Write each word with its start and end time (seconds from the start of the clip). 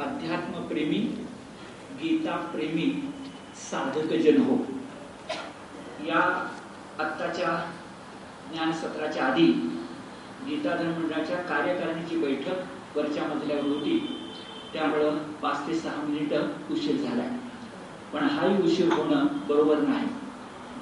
अध्यात्मप्रेमी 0.00 0.98
गीताप्रेमी 2.02 2.86
साधकजन 3.70 4.40
हो. 4.42 4.56
या 6.06 6.20
आत्ताच्या 6.98 7.50
ज्ञानसत्राच्या 8.52 9.24
आधी 9.24 9.46
गीता 10.46 10.74
मंडळाच्या 10.76 11.36
कार्यकारिणीची 11.42 12.16
बैठक 12.16 12.96
वरच्या 12.96 13.24
मजल्यावर 13.24 13.66
होती. 13.66 13.98
त्यामुळं 14.72 15.16
पाच 15.42 15.66
ते 15.66 15.74
सहा 15.74 16.02
मिनिटं 16.02 16.48
उशीर 16.70 16.96
झाला 16.96 17.22
पण 18.12 18.28
हाही 18.28 18.62
उशीर 18.62 18.92
होणं 18.92 19.26
बरोबर 19.48 19.78
नाही. 19.78 20.06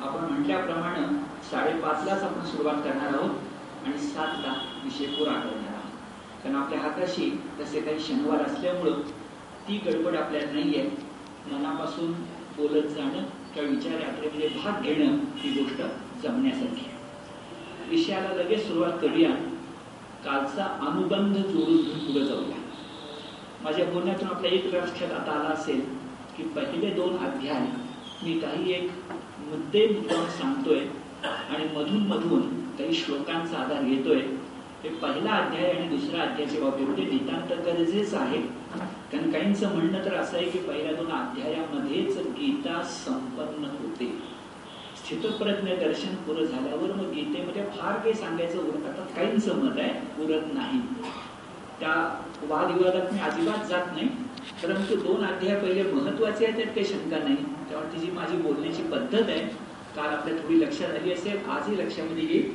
आपण 0.03 0.25
म्हटल्याप्रमाणे 0.25 1.07
साडेपाचलाच 1.50 2.23
आपण 2.23 2.45
सुरुवात 2.46 2.82
करणार 2.82 3.14
आहोत 3.14 3.87
आणि 3.87 3.98
सातला 3.98 4.55
विषय 4.85 5.07
पुरा 5.14 5.32
आहोत 5.32 5.57
कारण 6.45 6.57
आपल्या 6.57 6.80
हाताशी 6.80 7.30
तसे 7.61 7.80
काही 7.80 8.00
शनिवार 8.00 8.41
असल्यामुळं 8.41 9.00
ती 9.68 9.77
गडबड 9.87 10.16
आपल्याला 10.16 10.52
नाही 10.52 10.78
आहे 10.78 10.88
मनापासून 11.52 12.12
बोलत 12.56 12.88
जाणं 12.88 13.24
किंवा 13.55 13.69
विचार 13.70 14.01
यात्रेमध्ये 14.01 14.48
भाग 14.48 14.83
घेणं 14.83 15.16
ही 15.37 15.51
गोष्ट 15.52 15.83
जमण्यासारखी 16.23 16.87
विषयाला 17.91 18.34
लगेच 18.34 18.66
सुरुवात 18.69 18.92
करूया. 18.92 19.30
कालचा 20.24 20.64
अनुबंध 20.87 21.37
जोडून 21.37 21.77
पुढे 21.77 22.24
जाऊया. 22.24 22.56
माझ्या 23.62 23.84
बोलण्यातून 23.84 24.28
आपल्या 24.28 24.50
एक 24.50 24.64
लक्षात 24.75 25.12
आता 25.12 25.33
आला 25.33 25.48
असेल 25.48 25.80
की 26.36 26.42
पहिले 26.42 26.91
दोन 26.91 27.16
अध्याय 27.16 27.66
मी 28.23 28.39
काही 28.41 28.73
एक 28.73 28.91
मुद्दे 29.48 29.86
मुद्दाम 29.89 30.27
सांगतोय 30.28 30.78
आणि 31.25 31.64
मधून 31.75 32.06
मधून 32.06 32.41
काही 32.77 32.95
श्लोकांचा 32.95 33.59
आधार 33.59 33.83
घेतोय. 33.83 34.20
हे 34.82 34.88
पहिला 34.88 35.30
अध्याय 35.34 35.70
आणि 35.70 35.87
दुसरा 35.88 36.23
अध्यायाच्या 36.23 36.60
बाबतीमध्ये 36.60 37.05
नितांत 37.05 37.52
गरजेच 37.66 38.12
आहे 38.14 38.38
कारण 39.12 39.30
काहींचं 39.30 39.73
म्हणणं 39.74 40.05
तर 40.05 40.14
असं 40.14 40.36
आहे 40.36 40.50
की 40.50 40.59
पहिल्या 40.59 40.92
दोन 40.92 41.10
अध्यायामध्येच 41.12 42.19
गीता 42.28 42.83
संपन्न 42.91 43.70
होते. 43.72 44.06
स्थितप्रज्ञ 44.98 45.75
दर्शन 45.77 46.14
पुरं 46.27 46.44
झाल्यावर 46.44 46.92
मग 46.97 47.11
गीतेमध्ये 47.12 47.64
फार 47.77 47.98
काही 47.98 48.14
सांगायचं 48.14 48.58
उरत 48.58 48.86
आता 48.88 49.05
काहींचं 49.16 49.64
मत 49.64 49.78
आहे 49.78 50.25
उरत 50.25 50.53
नाही. 50.55 50.81
त्या 51.81 51.94
वादविवादात 52.48 53.12
मी 53.12 53.20
अजिबात 53.20 53.66
जात 53.69 53.92
नाही 53.94 54.08
परंतु 54.62 54.97
दोन 55.03 55.25
अध्याय 55.25 55.58
पहिले 55.60 55.83
महत्त्वाचे 55.92 56.44
आहेत 56.44 56.56
त्यात 56.56 56.75
काही 56.75 56.86
शंका 56.86 57.19
नाही. 57.19 57.36
त्यामुळे 57.69 58.00
जी 58.00 58.10
माझी 58.12 58.36
बोलण्याची 58.42 58.83
पद्धत 58.92 59.22
आहे 59.22 59.41
काल 59.97 60.14
आपल्या 60.14 60.36
थोडी 60.42 60.60
लक्षात 60.60 60.94
आली 60.94 61.12
असेल 61.12 61.48
आजही 61.50 61.78
लक्षामध्ये 61.78 62.25
येईल. 62.25 62.50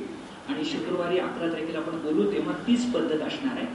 आणि 0.48 0.64
शुक्रवारी 0.64 1.18
अकरा 1.18 1.46
तारखेला 1.52 1.78
आपण 1.78 1.98
बोलू 1.98 2.30
तेव्हा 2.32 2.54
तीच 2.66 2.92
पद्धत 2.92 3.22
असणार 3.22 3.56
आहे. 3.56 3.66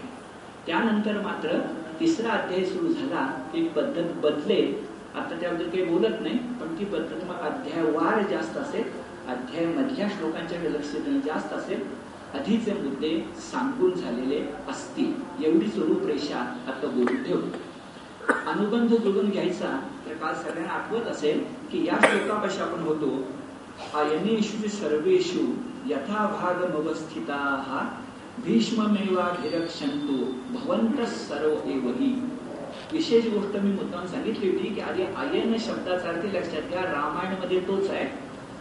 त्यानंतर 0.65 1.21
मात्र 1.21 1.57
तिसरा 1.99 2.31
अध्याय 2.31 2.65
सुरू 2.65 2.93
झाला 2.93 3.25
ती 3.53 3.67
पद्धत 3.67 4.11
बदलेल. 4.23 4.73
आता 5.15 5.39
त्याबद्दल 5.39 5.69
काही 5.69 5.83
बोलत 5.83 6.21
नाही 6.21 6.37
पण 6.59 6.75
ती 6.79 6.85
पद्धत 6.85 7.23
मग 7.29 7.39
अध्यायवार 7.47 8.21
जास्त 8.29 8.57
असेल 8.57 8.83
अध्याय 9.29 9.65
मधल्या 9.65 10.07
श्लोकांच्या 10.09 10.59
लक्ष 10.69 10.91
देणं 10.95 11.19
जास्त 11.25 11.53
असेल 11.53 11.81
आधीचे 12.33 12.73
मुद्दे 12.73 13.09
सांगून 13.41 13.93
झालेले 13.93 14.39
असतील. 14.69 15.11
एवढीच 15.45 15.77
रूपरेषा 15.77 16.39
आता 16.67 16.87
बोलून 16.87 17.23
ठेवू. 17.23 17.41
अनुबंध 18.51 18.93
जोडून 18.93 19.29
घ्यायचा 19.29 19.69
तर 20.05 20.13
काल 20.13 20.33
सगळ्यांना 20.33 20.73
आठवत 20.73 21.07
असेल 21.07 21.43
की 21.71 21.85
या 21.85 21.97
श्लोकापाशी 22.01 22.61
आपण 22.61 22.83
होतो 22.83 23.09
अयनेषु 23.99 24.67
सर्वेषु 24.69 25.45
यथा 25.89 26.25
भाग 26.41 26.61
अवस्थिता 26.75 27.37
भीष्ममेवाभिरक्षंतो 28.45 30.17
भवंत 30.51 31.01
सर्व 31.01 31.69
एवही 31.69 32.23
विशेष 32.93 33.25
गोष्ट 33.25 33.57
मी 33.57 33.71
मुद्दाम 33.71 34.05
सांगितली 34.05 34.49
होती 34.49 34.69
की 34.69 34.81
आधी 34.81 35.03
आयन 35.03 35.55
शब्दाचा 35.59 36.09
अर्थ 36.09 36.25
लक्षात 36.25 36.69
घ्या 36.69 36.81
रामायणमध्ये 36.81 37.59
तोच 37.59 37.89
आहे. 37.89 38.05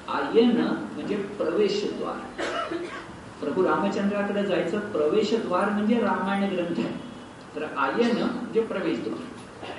आयन 0.09 0.61
म्हणजे 0.61 1.17
प्रवेशद्वार. 1.17 2.43
प्रभू 3.41 3.65
रामचंद्राकडे 3.65 4.43
जायचं 4.43 4.79
प्रवेशद्वार 4.79 5.69
म्हणजे 5.69 6.01
रामायण 6.01 6.55
ग्रंथ 6.55 6.79
आहे. 6.79 6.95
तर 7.57 7.63
आयन 7.77 8.17
म्हणजे 8.17 8.61
प्रवेशद्वार. 8.61 9.19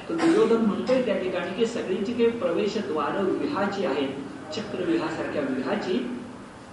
तर 0.10 0.16
दुर्योधन 0.16 0.66
म्हणतोय 0.66 1.02
त्या 1.02 1.18
ठिकाणी 1.18 1.56
की 1.58 1.66
सगळीची 1.66 2.14
काही 2.14 2.30
प्रवेशद्वार 2.30 3.22
विहाची 3.22 3.86
आहेत 3.86 4.10
चक्रविहासारख्या 4.56 5.42
विहाची 5.42 6.19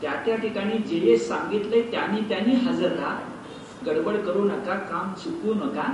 त्या 0.03 0.13
त्या 0.27 0.37
ठिकाणी 0.37 0.79
जे 0.79 1.01
जे 1.01 1.17
सांगितले 1.17 1.83
त्यांनी 1.83 2.21
त्यांनी 2.21 2.55
हजर 2.55 2.93
राहा 2.93 3.21
गडबड 3.87 4.17
करू 4.17 4.45
नका 4.45 4.75
काम 4.75 5.13
चुकू 5.13 5.55
नका 5.55 5.93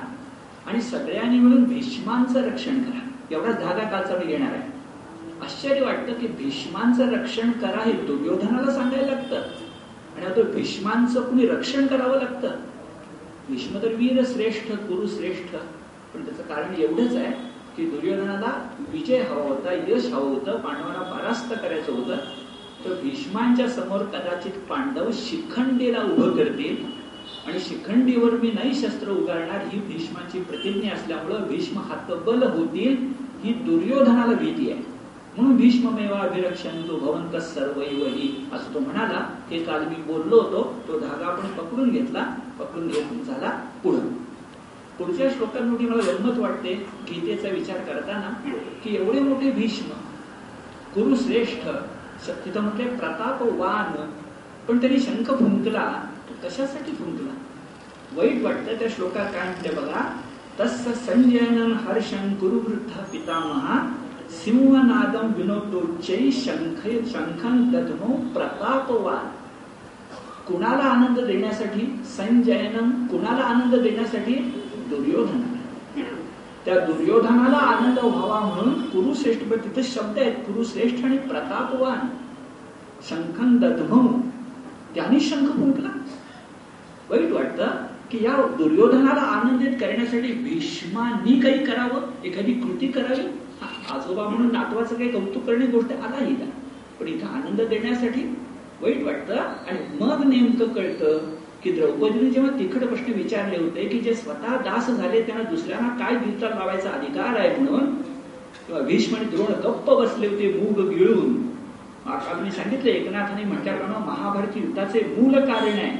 आणि 0.66 0.82
सगळ्यांनी 0.82 1.38
मिळून 1.38 1.64
भीष्मांचं 1.64 2.42
रक्षण 2.42 2.82
करा. 2.82 3.08
एवढा 3.30 3.52
धागा 3.52 3.88
कालचा 3.88 4.16
मी 4.16 4.26
घेणार 4.26 4.52
आहे. 4.52 4.72
आश्चर्य 5.42 5.80
वाटतं 5.80 6.12
की 6.12 6.26
भीष्मांचं 6.26 7.10
रक्षण 7.10 7.50
करा 7.50 7.84
हे 7.84 7.92
दुर्योधनाला 7.92 8.72
सांगायला 8.72 9.06
लागतं. 9.06 9.36
आणि 10.16 10.26
आता 10.26 10.42
भीष्मांचं 10.42 11.22
कुणी 11.22 11.46
रक्षण 11.46 11.86
करावं 11.86 12.16
लागतं? 12.16 12.48
भीष्म 13.48 13.82
तर 13.82 13.88
वीर 13.88 14.24
श्रेष्ठ 14.32 14.72
कुरु 14.72 15.06
श्रेष्ठ. 15.06 15.56
पण 16.14 16.24
त्याचं 16.24 16.42
कारण 16.42 16.74
एवढंच 16.78 17.14
आहे 17.14 17.32
की 17.76 17.90
दुर्योधनाला 17.90 18.68
विजय 18.88 19.22
हवा 19.22 19.42
होता 19.42 19.72
यश 19.72 20.06
हवं 20.06 20.30
होतं 20.30 20.60
पांडवांना 20.60 21.02
परास्त 21.02 21.52
करायचं 21.52 21.92
होतं. 21.92 22.16
तर 22.84 22.94
भीष्मांच्या 23.02 23.68
समोर 23.68 23.98
कदाचित 23.98 24.52
पांडव 24.68 25.10
शिखंडीला 25.12 26.02
उभं 26.02 26.36
करतील. 26.36 27.02
आणि 27.46 27.60
शिखंडीवर 27.60 28.30
मी 28.30 28.50
नाही 28.50 28.74
शस्त्र 28.74 29.10
उगारणार 29.10 29.66
ही 29.68 29.80
भीष्माची 29.80 30.40
प्रतिज्ञा 30.40 30.92
असल्यामुळं 30.92 31.42
भीष्म 31.42 31.78
हातबल 31.78 32.42
होतील 32.42 33.12
ही 33.44 33.52
दुर्योधनाला 33.52 34.32
भीती 34.32 34.70
आहे. 34.70 34.80
म्हणून 35.36 35.56
भीष्ममेवा 35.56 36.18
अभिरक्षण 36.18 36.82
तो 36.88 36.96
भवंत 36.96 37.36
सर्वही 37.36 38.48
असं 38.52 38.74
तो 38.74 38.78
म्हणाला. 38.78 39.38
हे 39.50 39.64
काल 39.64 39.80
मी 39.80 39.94
बोललो 39.94 40.40
होतो. 40.40 40.82
तो 40.88 40.98
धागा 40.98 41.26
आपण 41.26 41.48
पकडून 41.48 41.90
घेतला. 41.90 42.24
पकडून 42.58 42.88
घेऊन 42.88 43.24
झाला 43.24 43.50
पुढं. 43.82 44.08
पुढच्या 44.98 45.30
श्लोकांमध्ये 45.30 45.86
मला 45.86 46.02
गंमत 46.02 46.38
वाटते 46.38 46.74
गीतेचा 47.10 47.48
विचार 47.48 47.78
करताना 47.78 48.30
की 48.84 48.96
एवढे 48.96 49.20
मोठे 49.20 49.50
भीष्म 49.50 49.90
कुरुश्रेष्ठ 50.94 51.68
तिथं 52.28 52.60
म्हटले 52.60 52.84
प्रतापवान 52.84 54.10
पण 54.68 54.80
त्यांनी 54.80 55.00
शंख 55.00 55.30
फुंकला 55.38 56.02
कशासाठी 56.44 56.92
फुंकला? 56.92 57.32
वाईट 58.16 58.42
वाटतं 58.42 58.74
त्या 58.74 58.88
श्लोकात 58.90 59.26
काय 59.26 59.42
म्हणते 59.42 59.70
बघा? 59.80 60.18
तस् 60.60 61.06
संजयन 61.06 61.72
हर्षं 61.72 62.34
कुरुवृद्ध 62.34 62.90
पितामहा 63.12 63.96
सिंहनादम 64.30 65.32
विनोदोच्चै 65.36 66.30
शंख 66.32 66.88
शंखन 67.08 67.70
दधमो 67.70 68.16
प्रतापवान 68.16 69.26
कुणाला 70.48 70.84
आनंद 70.84 71.20
देण्यासाठी? 71.20 72.02
संजयनम 72.04 73.06
कुणाला 73.06 73.42
आनंद 73.42 73.74
देण्यासाठी? 73.74 74.34
दुर्योधना 74.88 75.51
त्या 76.64 76.78
दुर्योधनाला 76.78 77.56
आनंद 77.56 77.98
व्हावा 77.98 78.40
म्हणून 78.40 78.74
कुरुश्रेष्ठ 78.82 79.42
तिथे 79.42 79.82
शब्द 79.82 80.18
आहेत. 80.18 80.32
कुरुश्रेष्ठ 80.32 81.04
आणि 81.04 81.18
प्रतापवान. 81.18 81.98
शंखन 83.08 83.56
दधम 83.56 84.20
त्यांनी 84.94 85.20
शंख 85.20 85.48
फुंकला. 85.48 85.88
वाईट 87.10 87.32
वाटतं 87.32 87.66
की 88.10 88.24
या 88.24 88.36
दुर्योधनाला 88.58 89.20
आनंदित 89.20 89.72
करण्यासाठी 89.80 90.32
भीष्मानी 90.32 91.40
काही 91.40 91.64
करावं? 91.64 92.00
एखादी 92.24 92.52
कृती 92.52 92.86
करावी? 92.86 93.22
आजोबा 93.90 94.28
म्हणून 94.28 94.52
नातवाचं 94.52 94.94
काही 94.94 95.10
कौतुक 95.10 95.44
करणे 95.44 95.66
गोष्ट 95.66 95.92
आला 95.92 96.24
ही 96.24 96.34
पण 97.00 97.08
इथं 97.08 97.26
आनंद 97.26 97.60
देण्यासाठी 97.60 98.36
वाईट 98.82 99.02
वाटतं 99.02 99.34
आणि 99.36 99.78
मग 100.00 100.24
नेमकं 100.24 100.68
कळतं 100.68 101.18
की 101.64 101.72
द्रौपदीने 101.72 102.30
जेव्हा 102.30 102.58
तिखट 102.58 102.84
प्रश्न 102.84 103.12
विचारले 103.12 103.56
होते 103.56 103.84
की 103.84 103.98
जे 103.98 104.14
स्वतः 104.14 104.56
दास 104.56 104.90
झाले 104.90 105.22
त्यांना 105.22 105.44
दुसऱ्यांना 105.50 105.88
काय 105.88 106.14
गीता 106.14 106.48
लावायचा 106.48 106.90
अधिकार 106.90 107.38
आहे 107.40 107.56
म्हणून 107.56 107.94
किंवा 108.66 108.80
भीष्म 108.80 109.16
आणि 109.16 109.24
द्रोण 109.24 109.52
गप्प 109.60 109.90
बसले 109.90 110.26
होते 110.26 110.48
मूग 110.52 110.88
गिळून. 110.88 111.42
आता 112.06 112.50
सांगितलं 112.50 112.90
एकनाथाने 112.90 113.44
म्हटल्याप्रमाणे 113.44 114.06
महाभारत 114.06 114.56
युद्धाचे 114.56 115.14
मूल 115.18 115.34
कारण 115.34 115.68
आहे 115.68 115.90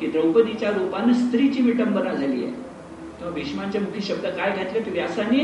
की 0.00 0.06
द्रौपदीच्या 0.06 0.70
रूपानं 0.70 1.12
स्त्रीची 1.12 1.62
विटंबना 1.62 2.14
झाली 2.14 2.44
आहे. 2.44 2.52
तेव्हा 3.18 3.30
भीष्मांच्या 3.30 3.80
मुखी 3.80 4.00
शब्द 4.00 4.26
काय 4.26 4.56
घातले? 4.56 4.90
व्यासाने 4.90 5.38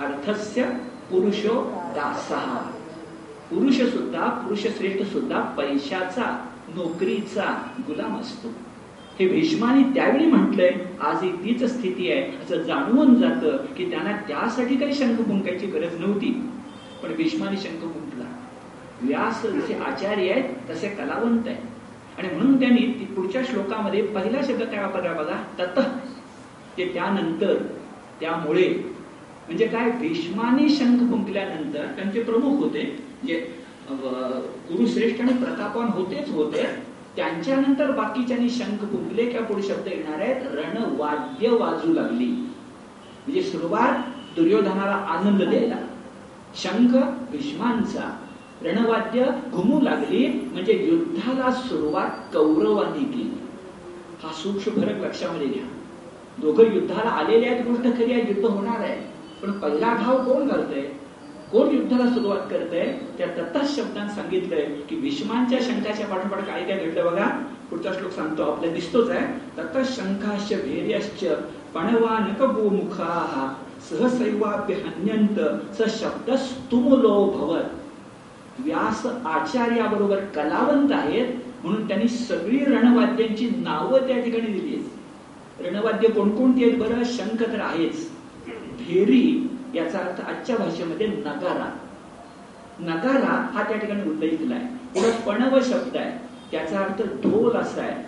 अर्थस्य 0.00 0.64
पुरुषो 1.10 1.60
दासहा 1.94 2.70
पुरुष 3.50 3.80
सुद्धा 3.80 4.28
पुरुष 4.28 4.62
श्रेष्ठ 4.62 5.12
सुद्धा 5.12 5.40
पैशाचा 5.40 6.46
नोकरीचा 6.76 7.62
गुलाम 7.80 8.20
असतो. 8.20 8.48
हे 9.18 9.26
भीष्माने 9.28 9.82
त्यावेळी 9.94 10.26
म्हटलंय 10.26 10.70
आजही 11.00 11.32
तीच 11.32 11.62
स्थिती 11.64 12.10
आहे. 12.12 12.22
असं 12.42 12.62
जाणवून 12.62 13.14
जातं 13.14 13.56
की 13.76 13.90
त्यांना 13.90 14.12
त्यासाठी 14.28 14.76
काही 14.76 14.94
शंख 14.94 15.16
फुंकायची 15.18 15.66
गरज 15.66 16.00
नव्हती. 16.00 16.30
पण 17.02 17.14
भीष्माने 17.14 17.56
शंख 17.56 17.80
फुंकला 17.80 18.24
व्यास 19.02 19.42
जसे 19.42 19.74
आचार्य 19.74 20.30
आहेत 20.30 20.70
तसे 20.70 20.88
कलावंत 20.88 21.46
आहेत. 21.46 22.18
आणि 22.18 22.28
म्हणून 22.28 22.60
त्यांनी 22.60 22.86
पुढच्या 23.16 23.42
श्लोकामध्ये 23.44 24.02
पहिला 24.02 24.38
शब्द 24.42 24.62
काय 24.62 24.80
वापरला 24.80 25.12
बघा? 25.12 25.36
तत. 25.58 25.80
ते 26.78 26.90
त्यानंतर 26.94 27.54
त्यामुळे. 28.20 28.68
म्हणजे 29.46 29.66
काय? 29.66 29.90
भीष्माने 29.90 30.68
शंख 30.68 31.10
फुंकल्यानंतर 31.10 31.84
त्यांचे 31.86 32.22
प्रमुख 32.22 32.58
होते. 32.58 32.82
जे 33.26 33.54
गुरुश्रेष्ठ 33.90 35.20
आणि 35.20 35.32
प्रतापवान 35.32 35.88
होतेच 35.88 36.30
होते. 36.30 36.93
त्यांच्यानंतर 37.16 37.90
बाकीच्यांनी 37.90 38.50
शंख 38.50 38.78
फुंकले 38.78 39.26
किंवा 39.26 39.46
पुढे 39.46 39.62
शब्द 39.62 39.86
येणार 39.86 40.20
आहेत? 40.20 40.42
रणवाद्य 40.42 41.48
वाजू 41.48 41.92
लागली. 41.92 42.26
म्हणजे 42.26 43.42
सुरुवात 43.42 43.98
दुर्योधनाला 44.36 44.92
आनंद 44.92 45.42
द्यायला. 45.42 45.76
शंख 46.54 46.96
भीष्मांचा 47.30 48.18
रणवाद्य 48.62 49.26
घुमू 49.52 49.80
लागली. 49.80 50.48
म्हणजे 50.52 50.72
युद्धाला 50.72 51.50
सुरुवात 51.52 52.34
कौरवांनी 52.34 53.04
केली. 53.04 53.38
हा 54.22 54.32
सूक्ष्म 54.32 54.72
फरक 54.72 54.96
लक्षामध्ये 54.96 55.46
घ्या. 55.46 55.64
दोघं 56.38 56.72
युद्धाला 56.72 57.10
आलेले 57.10 57.46
आहेत 57.46 57.66
गोष्ट 57.66 57.98
खरी 57.98 58.12
आहे 58.12 58.22
युद्ध 58.28 58.44
होणार 58.44 58.80
आहे. 58.80 59.00
पण 59.42 59.52
पहिला 59.52 59.94
घाव 59.94 60.16
कोण 60.18 60.46
घालतंय 60.46 60.82
कोण 61.52 61.74
युद्धाला 61.74 62.10
सुरुवात 62.10 62.50
करतंय 62.50 62.98
त्या 63.18 63.26
तथाच 63.26 63.76
शब्दांत 63.76 64.10
सांगितलंय 64.10 64.64
की 64.88 64.96
भीष्मांच्या 64.96 65.58
शंकाच्या 65.62 66.06
पाठोपाठ 66.06 66.46
काय 66.46 66.64
काय 66.64 66.86
घडलं 66.86 67.04
बघा? 67.04 67.26
पुढचा 67.70 67.92
श्लोक 67.92 68.12
सांगतो 68.12 68.42
आपल्या 68.42 68.72
दिसतोच 68.72 69.10
आहे. 69.10 69.26
तत 69.58 69.78
शंखाश्च 69.84 70.52
भैर्यश्च 70.52 71.24
पणवान 71.74 72.22
गोमुखा 72.40 73.54
सहसैवाप्य 73.90 74.74
हन्यंत 74.74 75.40
स 75.74 76.00
शब्द 76.00 76.30
स्तुमुलो 76.34 77.24
भवत 77.24 78.60
व्यास 78.60 79.06
आचार्याबरोबर 79.06 80.20
कलावंत 80.20 80.92
आहेत 80.92 81.28
म्हणून 81.64 81.88
त्यांनी 81.88 82.08
सगळी 82.08 82.64
रणवाद्यांची 82.64 83.48
नावं 83.48 84.06
त्या 84.06 84.20
ठिकाणी 84.20 84.52
दिली 84.52 84.76
आहेत. 84.76 85.66
रणवाद्य 85.66 86.08
कोणकोणती 86.08 86.64
आहेत 86.64 86.78
बरं? 86.78 87.02
शंख 87.04 87.42
तर 87.42 87.60
आहेच. 87.60 88.10
भेरी 88.78 89.48
याचा 89.74 89.98
अर्थ 89.98 90.20
आजच्या 90.20 90.56
भाषेमध्ये 90.56 91.06
नगारा. 91.06 91.70
नगारा 92.80 93.34
हा 93.52 93.62
त्या 93.62 93.76
ठिकाणी 93.78 94.02
उल्लेखला 94.02 94.54
आहे. 94.54 94.66
पुढे 94.94 95.10
पणव 95.26 95.58
शब्द 95.62 95.96
आहे. 95.96 96.18
त्याचा 96.50 96.78
अर्थ 96.78 97.02
ढोल 97.02 97.56
असा 97.56 97.82
आहे. 97.82 98.02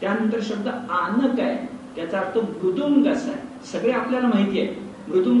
त्यानंतर 0.00 0.38
शब्द 0.42 0.68
आनक 0.68 1.40
आहे. 1.40 1.56
त्याचा 1.96 2.18
अर्थ 2.18 2.38
मृदुंग 2.38 3.06
असा 3.06 3.30
आहे. 3.30 3.66
सगळे 3.72 3.92
आपल्याला 3.92 4.28
माहिती 4.28 4.60
आहे. 4.60 4.74
मृदुंग 5.08 5.40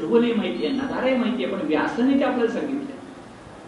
ढोल 0.00 0.32
माहिती 0.36 0.66
आहे. 0.66 0.74
नगाराही 0.76 1.16
माहिती 1.16 1.44
आहे. 1.44 1.54
पण 1.54 1.66
व्यासने 1.66 2.18
ते 2.18 2.24
आपल्याला 2.24 2.52
सांगितलं 2.52 2.88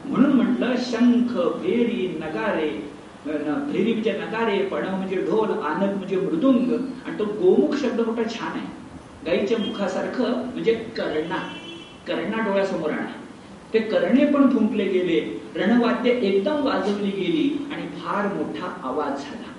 म्हणून 0.05 0.33
म्हटलं 0.33 0.75
शंख 0.77 1.37
फेरी 1.63 2.07
नगारे 2.21 2.71
फेरी 3.25 3.93
म्हणजे 3.93 4.13
नगारे 4.13 4.59
पणव 4.59 4.97
म्हणजे 4.97 5.17
ढोल 5.17 5.51
आनक 5.51 5.97
म्हणजे 5.97 6.17
मृदुंग. 6.17 6.73
आणि 7.07 7.19
तो 7.19 7.25
गोमुख 7.25 7.75
शब्द 7.77 8.01
मोठा 8.01 8.23
छान 8.23 8.59
आहे. 8.59 8.82
गाईच्या 9.27 9.59
मुखासारखं 9.59 10.25
म्हणजे 10.25 10.75
कर्णा 10.75 11.37
कर्णा 12.07 12.49
डोळ्यासमोर 12.49 12.91
आणा. 12.91 13.13
ते 13.73 13.79
कर्णे 13.79 14.27
पण 14.27 14.51
फुंकले 14.51 14.85
गेले 14.85 15.43
रणवाद्य 15.57 16.11
एकदम 16.11 16.65
वाजवली 16.65 17.11
गेली 17.11 17.67
आणि 17.73 17.87
फार 17.87 18.33
मोठा 18.35 18.81
आवाज 18.83 19.09
झाला. 19.09 19.53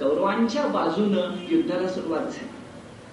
कौरवांच्या 0.00 0.66
बाजूनं 0.66 1.36
युद्धाला 1.50 1.88
सुरुवात 1.88 2.20
झाली. 2.20 2.48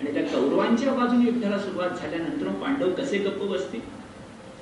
आणि 0.02 0.14
त्या 0.14 0.24
कौरवांच्या 0.24 0.94
बाजूने 0.94 1.26
युद्धाला 1.26 1.58
सुरुवात 1.58 1.90
झाल्यानंतर 1.90 2.48
पांडव 2.48 2.90
कसे 2.90 3.18
गप्प 3.18 3.44
बसतील? 3.44 3.82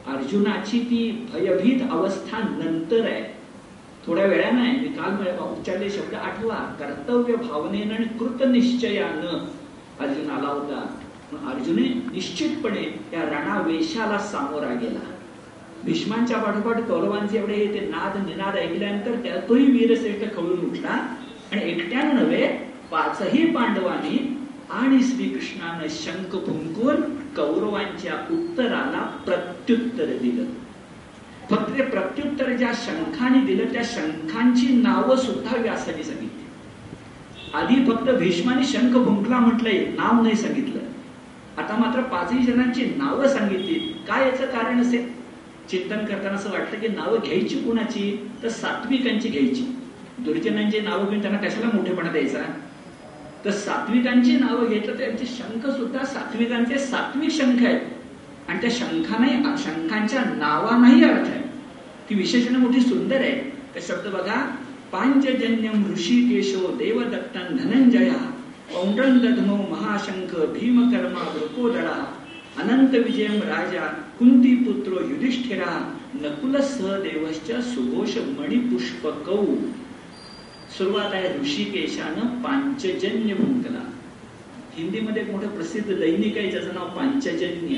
अर्जुनाची 0.08 0.80
ती 0.80 1.28
भयभीत 1.34 1.80
अवस्था 1.92 2.38
नंतर 2.38 3.02
आहे. 3.02 3.38
थोड्या 4.06 4.26
वेळानं 4.26 4.62
आहे. 4.62 4.80
मी 4.80 4.88
काल 4.88 5.38
उच्चारले 5.40 5.90
शब्द 5.90 6.14
आठवा. 6.14 6.76
कर्तव्य 6.80 7.36
भावनेनं 7.36 7.94
आणि 7.94 8.18
कृतनिश्चयानं 8.18 9.48
अर्जुन 10.00 10.30
आला 10.30 10.48
होता. 10.48 10.98
अर्जुने 11.36 11.82
निश्चितपणे 11.82 13.04
त्या 13.12 13.22
रणावेशाला 13.22 14.18
सामोरा 14.18 14.74
गेला. 14.74 15.00
भीष्मांच्या 15.84 16.38
पाठोपाठ 16.38 16.78
कौरवांचे 16.78 17.38
एवढे 17.38 17.68
ते 17.74 17.80
नाद 17.80 18.28
निनाद 18.28 18.56
ऐकल्यानंतर 18.56 19.12
त्या 19.12 19.50
तोही 19.50 19.66
वीरश्रेष्ठ 19.66 20.36
खवळून 20.36 20.60
उठला. 20.60 21.16
आणि 21.52 21.62
एकट्यानं 21.72 22.16
नव्हे 22.16 22.48
पाचही 22.92 23.46
पांडवांनी 23.46 24.38
आणि 24.70 25.04
श्रीकृष्णानं 25.04 25.88
शंख 25.90 26.32
फुंकून 26.32 26.96
कौरवांच्या 27.16 28.14
उत्तराला 28.14 29.18
प्रत्युत्तर 29.26 30.06
दिलं. 30.06 30.44
फक्त 31.50 31.78
ते 31.78 31.84
प्रत्युत्तर 31.84 32.50
ज्या 32.50 32.72
शंखाने 32.76 33.46
दिलं 33.46 33.74
त्या 33.74 33.82
शंखांची 33.86 34.68
नावं 34.68 35.16
सुद्धा 35.16 35.56
व्यासाने 35.58 36.04
सांगितली. 36.04 36.46
आधी 37.54 37.92
फक्त 37.92 38.12
भीष्माने 38.12 38.64
शंख 38.64 38.94
फुंकला 38.94 39.38
म्हटलंय 39.40 39.86
नाव 39.86 40.22
नाही 40.22 40.36
सांगितलं. 40.36 40.91
आता 41.58 41.78
मात्र 41.78 42.02
पाचही 42.02 42.52
जणांची 42.52 42.86
नावं 42.86 43.28
सांगितली. 43.28 43.74
काय 44.08 44.26
याचं 44.26 44.46
कारण 44.46 44.82
असेल? 44.82 45.12
चिंतन 45.70 46.06
करताना 46.06 46.36
असं 46.36 46.52
वाटतं 46.52 46.80
की 46.80 46.88
नावं 46.88 47.20
घ्यायची 47.24 47.56
कुणाची? 47.56 48.32
तर 48.44 48.50
सात्विकांची 48.50 49.30
घ्यायची. 49.30 49.78
दुर्जनांची 50.20 50.80
नावं 50.80 51.06
घेऊन 51.10 51.22
त्यांना 51.22 51.40
कशाला 51.40 51.66
मोठेपणा 51.74 52.12
द्यायचा? 52.12 52.44
तर 53.46 53.52
सात्विकांची 53.52 54.32
नावं 54.32 54.70
घेतलं 54.70 54.98
त्यांचे 54.98 55.26
शंख 55.26 55.70
सुद्धा 55.70 56.06
सात्विकांचे 56.06 56.80
सात्विक 56.80 57.32
शंख 57.32 57.64
आहेत. 57.66 57.80
आणि 58.48 58.62
त्या 58.62 58.70
शंखाने 58.74 59.58
शंखांच्या 59.58 60.22
नावानाही 60.22 61.04
अर्थ 61.04 61.30
आहे. 61.30 61.44
ती 62.10 62.16
विशेषण 62.16 62.56
मोठी 62.56 62.82
सुंदर 62.82 63.16
आहे. 63.16 63.52
ते 63.76 63.82
शब्द 63.82 64.08
बघा 64.08 64.56
पांचजन्यम 64.92 65.92
ऋषिकेशो 65.92 66.68
देवदत्तन 66.68 67.58
धनंजया. 67.58 68.31
पौंड्रंदधमो 68.74 69.56
महाशंख 69.56 70.36
भीमकर्मा 70.50 71.22
वृकोदरा 71.34 72.18
अनंत 72.58 72.90
विजयम 72.90 73.42
राजा 73.42 73.88
कुंती 74.20 74.56
पुत्रो 74.56 74.96
युधिष्ठिरा 75.10 76.00
नकुल 76.16 76.62
सहदेवश्च 76.62 77.52
सुघोष 77.52 78.18
मणिपुष्पकौ। 78.18 79.46
सुरुवात 80.78 81.14
आहे 81.14 81.42
ऋषिकेशानं 81.42 82.44
पांचजन्य 82.44 83.34
भुंकला 83.34 83.92
हिंदीमध्ये 84.74 85.22
एक 85.24 85.30
मोठं 85.32 85.48
प्रसिद्ध 85.48 85.94
दैनिक 85.94 86.38
आहे 86.38 86.52
ज्याचं 86.52 86.74
नाव 86.74 86.88
पांचजन्य 86.88 87.76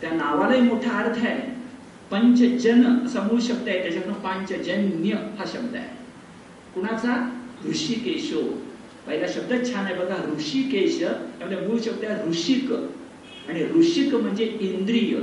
त्या 0.00 0.10
नावालाही 0.10 0.60
मोठा 0.60 0.90
अर्थ 0.90 1.18
आहे. 1.26 1.52
पंचजन 2.10 3.06
असा 3.06 3.20
मूळ 3.20 3.40
शब्द 3.40 3.68
आहे 3.68 3.82
त्याच्यातून 3.82 4.12
पांचजन्य 4.12 5.14
हा 5.38 5.44
शब्द 5.52 5.76
आहे. 5.76 5.88
कुणाचा? 6.74 7.40
ऋषिकेशो. 7.68 8.71
पहिला 9.06 9.26
शब्द 9.28 9.72
छान 9.72 9.84
आहे 9.84 9.94
बघा. 9.94 10.16
ऋषिकेश 10.36 10.98
त्यामध्ये 10.98 11.66
मूळ 11.66 11.78
शब्द 11.84 12.04
आहे 12.04 12.30
ऋषिक. 12.30 12.72
आणि 13.48 13.80
ऋषिक 13.80 14.14
म्हणजे 14.14 14.58
इंद्रिय. 14.60 15.16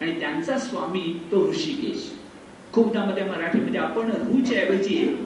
आणि 0.00 0.20
त्यांचा 0.20 0.58
स्वामी 0.58 1.20
तो 1.30 1.50
ऋषिकेश. 1.50 2.10
खूपदा 2.72 3.04
मध्ये 3.04 3.24
मराठीमध्ये 3.24 3.80
आपण 3.80 4.10
ऋच्या 4.10 4.62
ऐवजी 4.62 5.16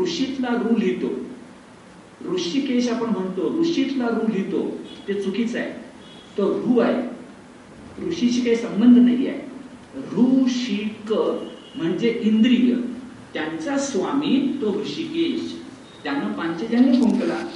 ऋषीतला 0.00 0.48
रू 0.48 0.76
लिहितो. 0.76 1.06
ऋषिकेश 2.34 2.88
आपण 2.88 3.08
म्हणतो 3.08 3.60
ऋषीतला 3.60 4.08
रू 4.08 4.32
लिहितो. 4.32 4.78
ते 5.08 5.14
चुकीचं 5.14 5.58
आहे. 5.58 5.72
तो 6.38 6.48
रू 6.48 6.78
आहे. 6.78 7.02
ऋषीशी 8.08 8.40
काही 8.40 8.56
संबंध 8.56 8.98
नाही 8.98 9.26
आहे. 9.26 9.40
ऋषिक 9.96 11.12
म्हणजे 11.76 12.20
इंद्रिय. 12.22 12.74
त्यांचा 13.34 13.78
स्वामी 13.78 14.58
तो 14.62 14.80
ऋषिकेश. 14.80 15.61
त्यानं 16.04 16.32
पांचजन्य 16.32 16.92
फुंकला 16.92 17.48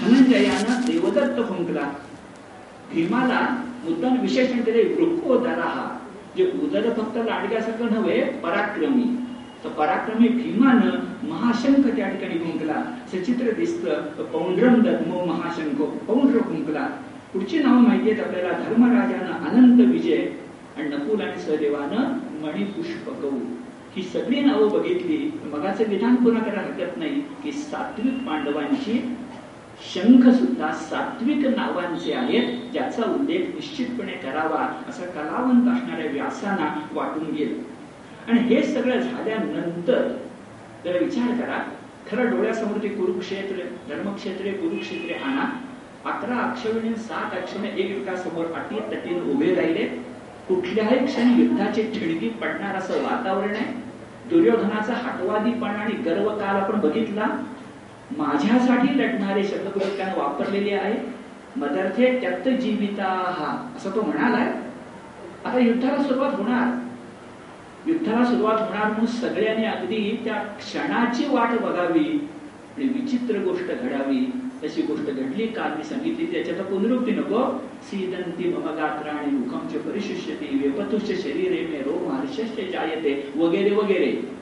धनंजयानं 0.00 0.80
देवदत्त 0.86 1.48
फुंकला 1.48 1.90
भीमाला 2.94 3.64
मुद्दाम 3.84 4.20
विशेषण 4.20 4.60
दिले 4.60 4.84
म्हणजे 4.84 5.48
हा. 5.48 5.98
जे 6.36 6.50
उदर 6.62 6.92
फक्त 6.92 7.16
लाडक्यासारखं 7.16 7.94
नव्हे 7.94 8.20
पराक्रमी. 8.20 9.16
तर 9.64 9.68
पराक्रमी 9.68 10.28
भीमानं 10.28 10.90
महाशंख 11.28 11.96
त्या 11.96 12.08
ठिकाणी 12.08 12.38
फुंकला 12.38 12.84
सचित्र 13.12 13.50
दिसत. 13.50 13.86
पौंड्रम 14.20 14.74
दत्मो 14.74 15.24
महाशंख 15.24 15.76
पौंड्र 15.80 16.38
फुंकला 16.38 16.88
पुढची 17.32 17.58
नावं 17.58 17.82
माहिती 17.82 18.10
आहेत 18.10 18.24
आपल्याला. 18.24 18.58
धर्मराजानं 18.58 19.48
अनंत 19.48 19.92
विजय 19.92 20.26
आणि 20.76 20.88
नकुल 20.88 21.20
आणि 21.20 21.40
सहदेवानं 21.40 22.18
मणिपुष्पकौ. 22.46 23.30
ही 23.98 24.04
सगळी 24.04 24.40
नावं 24.40 24.68
बघितली 24.68 25.16
मगाचं 25.44 25.84
विधान 25.88 26.14
पुन्हा 26.14 26.42
करायला 26.42 26.60
हरकत 26.60 26.96
नाही 26.96 27.20
की 27.42 27.52
सात्विक 27.52 28.26
पांडवांची 28.26 28.92
शंख 29.94 30.28
सुद्धा 30.34 30.72
सात्विक 30.72 31.46
नावांचे 31.46 32.12
आहेत 32.12 32.72
ज्याचा 32.72 33.02
उल्लेख 33.02 33.40
निश्चितपणे 33.54 34.12
करावा 34.12 34.60
असा 34.88 35.06
कलावंत 35.06 35.68
असणाऱ्या 35.68 36.10
व्यासांना 36.12 36.68
वाटून 36.92 37.30
गेलं. 37.34 37.54
आणि 38.28 38.40
हे 38.40 38.62
सगळं 38.62 39.00
झाल्यानंतर 39.00 40.08
जरा 40.84 40.98
विचार 40.98 41.30
करा 41.40 41.58
खरं 42.10 42.30
डोळ्यासमोर 42.30 42.82
ते 42.82 42.88
कुरुक्षेत्र 42.88 43.62
धर्मक्षेत्रे 43.88 44.52
कुरुक्षेत्रे 44.52 45.14
आणा 45.14 45.50
अकरा 46.10 46.36
अक्षविणी 46.36 46.94
सात 46.94 47.36
अक्षरे 47.36 47.82
एकमेकासमोर 47.82 48.44
अटी 48.44 48.80
तटीन 48.92 49.30
उभे 49.30 49.54
राहिले. 49.54 49.86
कुठल्याही 50.48 51.06
क्षणी 51.06 51.42
युद्धाची 51.42 51.82
ठिणगी 51.82 52.28
पडणार 52.28 52.76
असं 52.76 53.02
वातावरण 53.02 53.54
आहे. 53.56 53.87
दुर्योधनाचा 54.30 54.94
हटवादीपणा 54.94 55.72
आणि 55.72 55.92
गर्व 55.92 56.28
काल 56.28 56.56
आपण 56.56 56.80
बघितला. 56.80 57.26
माझ्यासाठी 58.16 58.98
लढणारे 58.98 59.44
शब्द 59.44 59.78
त्यानं 59.78 60.18
वापरलेले 60.18 60.74
आहे. 60.74 61.12
मदर्थे 61.56 62.20
त्यक्त 62.20 62.48
जीविता 62.48 63.04
हा 63.04 63.72
असं 63.76 63.90
तो 63.90 64.02
म्हणालाय. 64.02 64.52
आता 65.44 65.58
युद्धाला 65.58 66.02
सुरुवात 66.02 66.34
होणार. 66.34 66.84
युद्धाला 67.86 68.24
सुरुवात 68.24 68.60
होणार 68.60 68.86
म्हणून 68.86 69.06
सगळ्यांनी 69.06 69.64
अगदी 69.64 70.20
त्या 70.24 70.34
क्षणाची 70.34 71.24
वाट 71.24 71.48
बघावी 71.60 72.28
आणि 72.76 72.88
विचित्र 72.88 73.38
गोष्ट 73.38 73.66
घडावी. 73.66 74.47
तशी 74.64 74.82
गोष्ट 74.82 75.04
घडली. 75.04 75.46
काल 75.46 75.76
मी 75.76 75.84
सांगितली 75.84 76.26
त्याच्यात 76.26 76.66
पुनरुक्ती 76.66 77.10
नको. 77.10 77.64
सीदंती 77.82 78.52
मम 78.52 78.66
गात्राणी 78.66 79.30
मुखमचे 79.30 79.78
परिशिष्यती. 79.78 80.58
वेपतुष्य 80.58 81.16
शरीरे 81.16 81.66
मे 81.66 81.78
रोम 81.78 82.12
हर्षस्य 82.12 82.62
जायते. 82.62 83.32
वगैरे 83.36 83.74
वगैरे. 83.74 84.38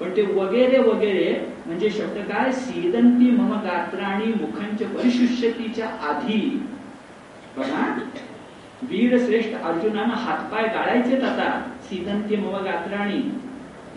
पण 0.00 0.16
ते 0.16 0.22
वगैरे 0.22 0.78
वगैरे 0.78 1.52
म्हणजे 1.66 1.90
शब्द 1.90 2.18
काय? 2.18 2.52
सीदंती 2.52 3.30
मम 3.30 3.52
गात्राणी 3.52 4.26
मुखांच्या 4.26 4.88
परिशिष्यतीच्या 4.88 5.86
आधी. 5.86 6.62
बघा. 7.56 7.98
वीरश्रेष्ठ 8.82 9.54
अर्जुनानं 9.54 10.14
हातपाय 10.14 10.62
गाळायचे 10.62 11.16
आता 11.16 11.72
सीदंती 11.82 12.36
मम 12.36 12.56
गात्राणी 12.56 13.30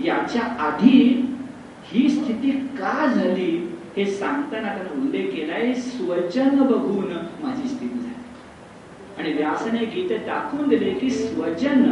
याच्या 0.07 0.41
आधी 0.41 1.25
ही 1.83 2.09
स्थिती 2.09 2.51
का 2.51 3.05
झाली? 3.05 3.72
हे 3.97 4.05
सांगताना 4.05 4.67
त्यानं 4.67 5.01
उल्लेख 5.01 5.23
केलाय 5.23 5.73
स्वजन 5.73 6.49
बघून 6.49 7.13
माझी 7.43 7.67
स्थिती 7.67 7.99
झाली. 7.99 8.11
आणि 9.17 9.33
व्यासने 9.33 9.85
गीत 9.85 10.19
दाखवून 10.25 10.69
दिले 10.69 10.89
की 10.89 11.09
स्वजन 11.09 11.91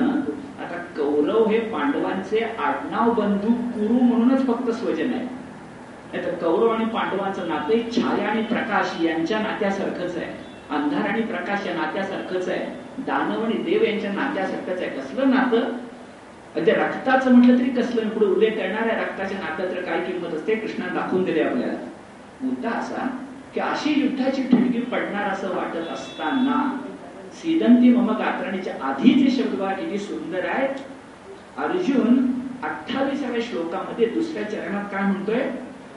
आता 0.59 0.77
कौरव 0.97 1.45
हे 1.45 1.59
पांडवांचे 1.59 2.39
आडनाव 2.39 3.11
बंधू 3.13 3.47
कुरु 3.47 3.93
म्हणूनच 3.93 4.47
फक्त 4.47 4.69
स्वजन 4.69 5.13
आहे 5.13 5.23
नाही 6.13 6.25
तर 6.25 6.33
कौरव 6.33 6.67
आणि 6.67 6.85
पांडवांचं 6.85 7.47
नाते 7.47 7.91
छाया 7.95 8.29
आणि 8.29 8.41
प्रकाश 8.41 9.01
यांच्या 9.01 9.39
नात्यासारखंच 9.39 10.17
आहे. 10.17 10.51
अंधार 10.69 11.01
आणि 11.01 11.21
प्रकाश 11.21 11.67
या 11.67 11.73
नात्यासारखंच 11.73 12.49
आहे. 12.49 12.65
दानव 12.97 13.43
आणि 13.43 13.53
देव 13.53 13.83
यांच्या 13.83 14.11
नात्यासारखंच 14.13 14.81
आहे. 14.81 14.89
कसलं 14.89 15.29
नातं? 15.29 15.77
म्हणजे 16.55 16.71
रक्ताचं 16.71 17.31
म्हटलं 17.31 17.59
तरी 17.59 17.69
कसलं 17.69 18.09
पुढे 18.09 18.25
उल्लेख 18.25 18.51
करणार 18.51 18.87
आहे 18.87 19.01
रक्ताच्या 19.01 19.37
नात्यात 19.39 19.83
काय 19.85 19.99
किंमत 19.99 20.33
असते? 20.33 20.55
कृष्णा 20.55 20.87
दाखवून 20.87 21.23
दिले 21.23 21.41
आपल्याला. 21.41 21.73
मुद्दा 22.41 22.69
असा 22.69 23.07
की 23.53 23.59
अशी 23.59 24.01
युद्धाची 24.01 24.43
ठिणगी 24.43 24.79
पडणार 24.79 25.29
असं 25.29 25.55
वाटत 25.55 25.91
असताना 25.91 26.77
सीदंती 27.33 27.89
मम 27.89 28.09
गात्राणीच्या 28.09 28.73
आधीचे 28.81 29.31
शब्द 29.31 29.61
किती 29.61 29.97
सुंदर 29.97 30.45
आहेत 30.45 30.79
अर्जुन 31.57 32.25
अठ्ठावीसाव्या 32.63 33.41
श्लोकामध्ये 33.41 34.05
दुसऱ्या 34.05 34.43
चरणात 34.43 34.83
काय 34.91 35.01
म्हणतोय? 35.01 35.49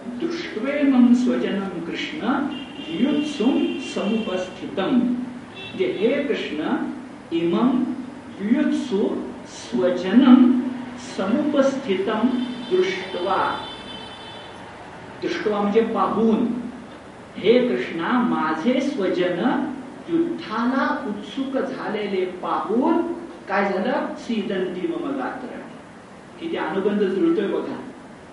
दृष्टवे 0.07 0.83
मम 0.83 1.13
स्वजनम 1.13 1.81
कृष्ण 1.87 2.47
युत्सुम 2.89 3.79
समुपस्थितम. 3.95 4.85
म्हणजे 4.85 5.87
हे 5.87 6.23
कृष्ण 6.23 6.77
इमम 7.33 7.85
युत्सु 8.41 9.07
स्वजनम 9.47 10.61
समुपस्थितम 11.17 12.29
दृष्टवा. 12.71 13.59
दृष्टवा 15.23 15.61
म्हणजे 15.61 15.81
पाहून. 15.81 16.47
हे 17.37 17.69
कृष्णा 17.69 18.11
माझे 18.11 18.81
स्वजन 18.81 19.73
युद्धाला 20.09 21.05
उत्सुक 21.09 21.59
झालेले 21.59 22.25
पाहून 22.25 23.03
काय 23.49 23.73
झालं? 23.73 24.15
सीदंती 24.19 24.87
मम 24.89 25.17
गात्र 25.17 25.47
किती 26.41 26.57
अनुबंध 26.57 27.01
जुळतोय 27.01 27.47
बघा. 27.47 27.77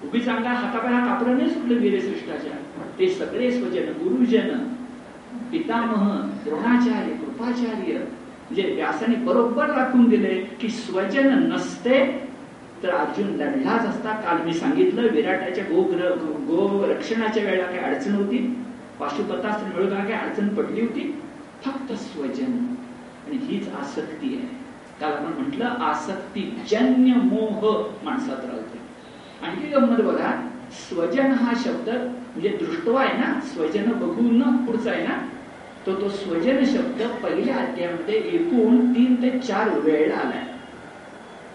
उभी 0.03 0.19
चांगला 0.19 0.49
हातापाया 0.49 0.99
कापडं 0.99 1.37
नाही 1.37 1.49
सुटलं 1.49 1.77
वीरश्रेष्ठाच्या 1.77 2.51
ते 2.99 3.09
सगळे 3.09 3.51
स्वजन 3.51 3.83
गुरुजन 3.83 4.57
पितामह 5.51 6.27
द्रोणाचार्य 6.43 7.13
कृपाचार्य 7.13 8.05
म्हणजे 8.51 8.73
व्यासाने 8.75 9.15
बरोबर 9.15 9.69
राखून 9.69 10.09
दिले 10.09 10.35
की 10.61 10.69
स्वजन 10.69 11.51
नसते 11.51 11.99
तर 12.83 12.89
अर्जुन 12.89 13.27
लढलाच 13.27 13.85
असता. 13.85 14.11
काल 14.11 14.45
मी 14.45 14.53
सांगितलं 14.53 15.01
विराटाच्या 15.01 15.63
गो 15.63 15.81
गो 16.47 16.85
रक्षणाच्या 16.87 17.43
वेळेला 17.43 17.65
काही 17.65 17.79
अडचण 17.79 18.15
होती. 18.15 18.37
पाशुपतास 18.99 19.63
मिळवताना 19.63 20.03
काही 20.03 20.29
अडचण 20.29 20.47
पडली 20.47 20.81
होती. 20.81 21.19
फक्त 21.65 21.93
स्वजन. 21.93 22.51
आणि 23.27 23.37
हीच 23.41 23.69
आसक्ती 23.69 24.35
आहे. 24.35 24.47
काल 25.01 25.11
आपण 25.11 25.41
म्हटलं 25.41 25.65
आसक्ती 25.65 26.61
जन्य 26.71 27.13
मोह 27.15 27.83
माणसात 28.03 28.45
राहते. 28.45 28.79
आणखी 29.45 29.67
गंमत 29.67 30.01
बघा. 30.01 30.31
स्वजन 30.71 31.31
हा 31.31 31.53
शब्द 31.63 31.89
म्हणजे 31.89 32.49
दृष्टवा 32.49 33.01
आहे 33.01 33.17
ना 33.17 33.39
स्वजन 33.43 33.91
बघून 33.91 34.65
पुढचा 34.65 34.91
आहे 34.91 35.07
ना 35.07 35.13
तो 35.85 35.93
तो 35.95 36.09
स्वजन 36.09 36.63
शब्द 36.65 37.01
पहिल्या 37.23 37.55
अध्यायामध्ये 37.57 38.15
एकूण 38.15 38.93
तीन 38.93 39.15
ते 39.15 39.39
चार 39.39 39.69
वेळेला 39.79 40.15
आलाय. 40.15 40.43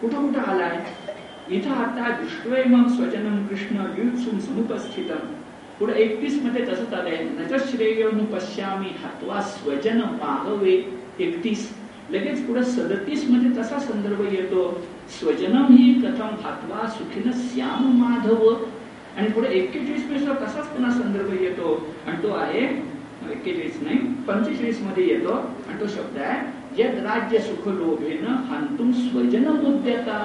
कुठं 0.01 0.27
कुठं 0.27 0.41
आलाय? 0.41 0.81
इथं 1.51 1.71
आता 1.71 2.11
दृष्टवे 2.11 2.63
मग 2.65 2.89
स्वजनम 2.89 3.47
कृष्ण 3.47 3.77
युत्सुम 3.99 4.39
समुपस्थितम. 4.39 5.27
पुढे 5.79 5.93
एकतीसमध्ये 5.95 6.65
तसंच 6.67 6.95
आलंय 6.95 7.17
नजश्रेय 7.17 8.09
पश्यामी 8.33 8.87
हत्वा 8.87 9.41
स्वजन 9.43 10.01
पाहवे 10.01 10.75
एकतीस. 11.21 11.71
लगेच 12.11 12.47
पुढे 12.47 12.63
सदतीसमध्ये 12.63 13.63
तसा 13.63 13.79
संदर्भ 13.79 14.21
येतो 14.33 14.85
स्वजनम 15.21 15.67
ही 15.71 15.93
कथम 15.95 16.35
हातवा 16.43 16.89
सुखीन 16.89 17.31
श्याम 17.33 17.87
माधव. 18.03 18.55
आणि 19.17 19.29
पुढे 19.29 19.49
एक्केचाळीसमध्ये 19.49 20.45
तसाच 20.45 20.67
पुन्हा 20.67 20.91
संदर्भ 20.91 21.43
येतो 21.43 21.87
आणि 22.07 22.23
तो 22.23 22.33
आहे 22.35 22.96
एक्केचाळीस 23.31 23.79
नाही 23.83 23.99
पंचेचाळीसमध्ये 24.29 25.07
येतो. 25.09 25.33
आणि 25.69 25.81
तो 25.81 25.87
शब्द 25.87 26.19
आहे 26.19 26.83
यद 26.83 26.95
राज्य 26.95 27.39
सुख 27.39 27.69
लोभेन 27.69 28.27
हंतुम 28.27 28.93
स्वजन 28.93 29.49
मुद्यता 29.49 30.19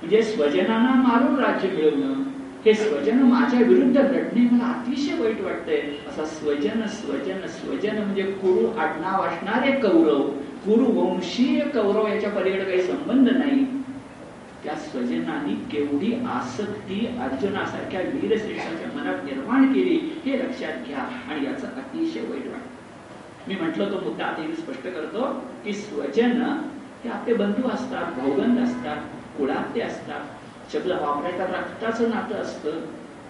म्हणजे 0.00 0.22
स्वजनांना 0.22 0.94
मारून 0.94 1.38
राज्य 1.44 1.68
मिळवणं 1.68 2.22
हे 2.66 2.74
स्वजन 2.74 3.18
माझ्या 3.18 3.60
विरुद्ध 3.60 3.96
लढणे 3.96 4.40
मला 4.40 4.64
अतिशय 4.64 5.20
वाईट 5.20 5.40
वाटतंय. 5.40 5.80
असा 6.08 6.24
स्वजन 6.24 6.86
स्वजन 6.86 7.46
स्वजन 7.46 7.96
म्हणजे 7.96 8.22
कुरु 8.22 8.66
आडनाव 8.78 9.22
असणारे 9.22 9.72
कौरव. 9.72 10.22
कुरुवंशीय 10.66 11.60
कौरव 11.60 12.06
याच्या 12.06 12.30
पलीकडे 12.30 12.64
काही 12.64 12.82
संबंध 12.82 13.28
नाही. 13.28 13.83
त्या 14.64 14.74
स्वजनाने 14.74 15.54
केवढी 15.54 16.14
आसक्ती 16.14 17.06
अर्जुनासारख्या 17.20 18.00
वीरश्रेष्ठाच्या 18.00 18.88
मनात 18.98 19.24
निर्माण 19.24 19.72
केली 19.72 20.22
हे 20.24 20.38
लक्षात 20.38 20.86
घ्या 20.86 20.98
आणि 20.98 21.46
याचं 21.46 21.66
अतिशय 21.66 22.20
वाईट 22.20 22.46
वाटत. 22.46 23.48
मी 23.48 23.54
म्हटलं 23.54 23.92
तो 23.92 24.00
मुद्दा 24.00 24.24
आता 24.24 24.42
मी 24.42 24.54
स्पष्ट 24.54 24.82
करतो 24.82 25.24
की 25.64 25.72
स्वजन 25.72 26.42
हे 27.04 27.08
आपले 27.08 27.34
बंधू 27.34 27.68
असतात 27.68 28.20
भौगंध 28.20 28.58
असतात 28.58 28.96
कुळातले 29.38 29.82
असतात. 29.82 30.20
शब्द 30.72 30.86
वापरायचा 30.86 31.44
रक्ताचं 31.44 32.10
नातं 32.10 32.34
असतं. 32.34 32.70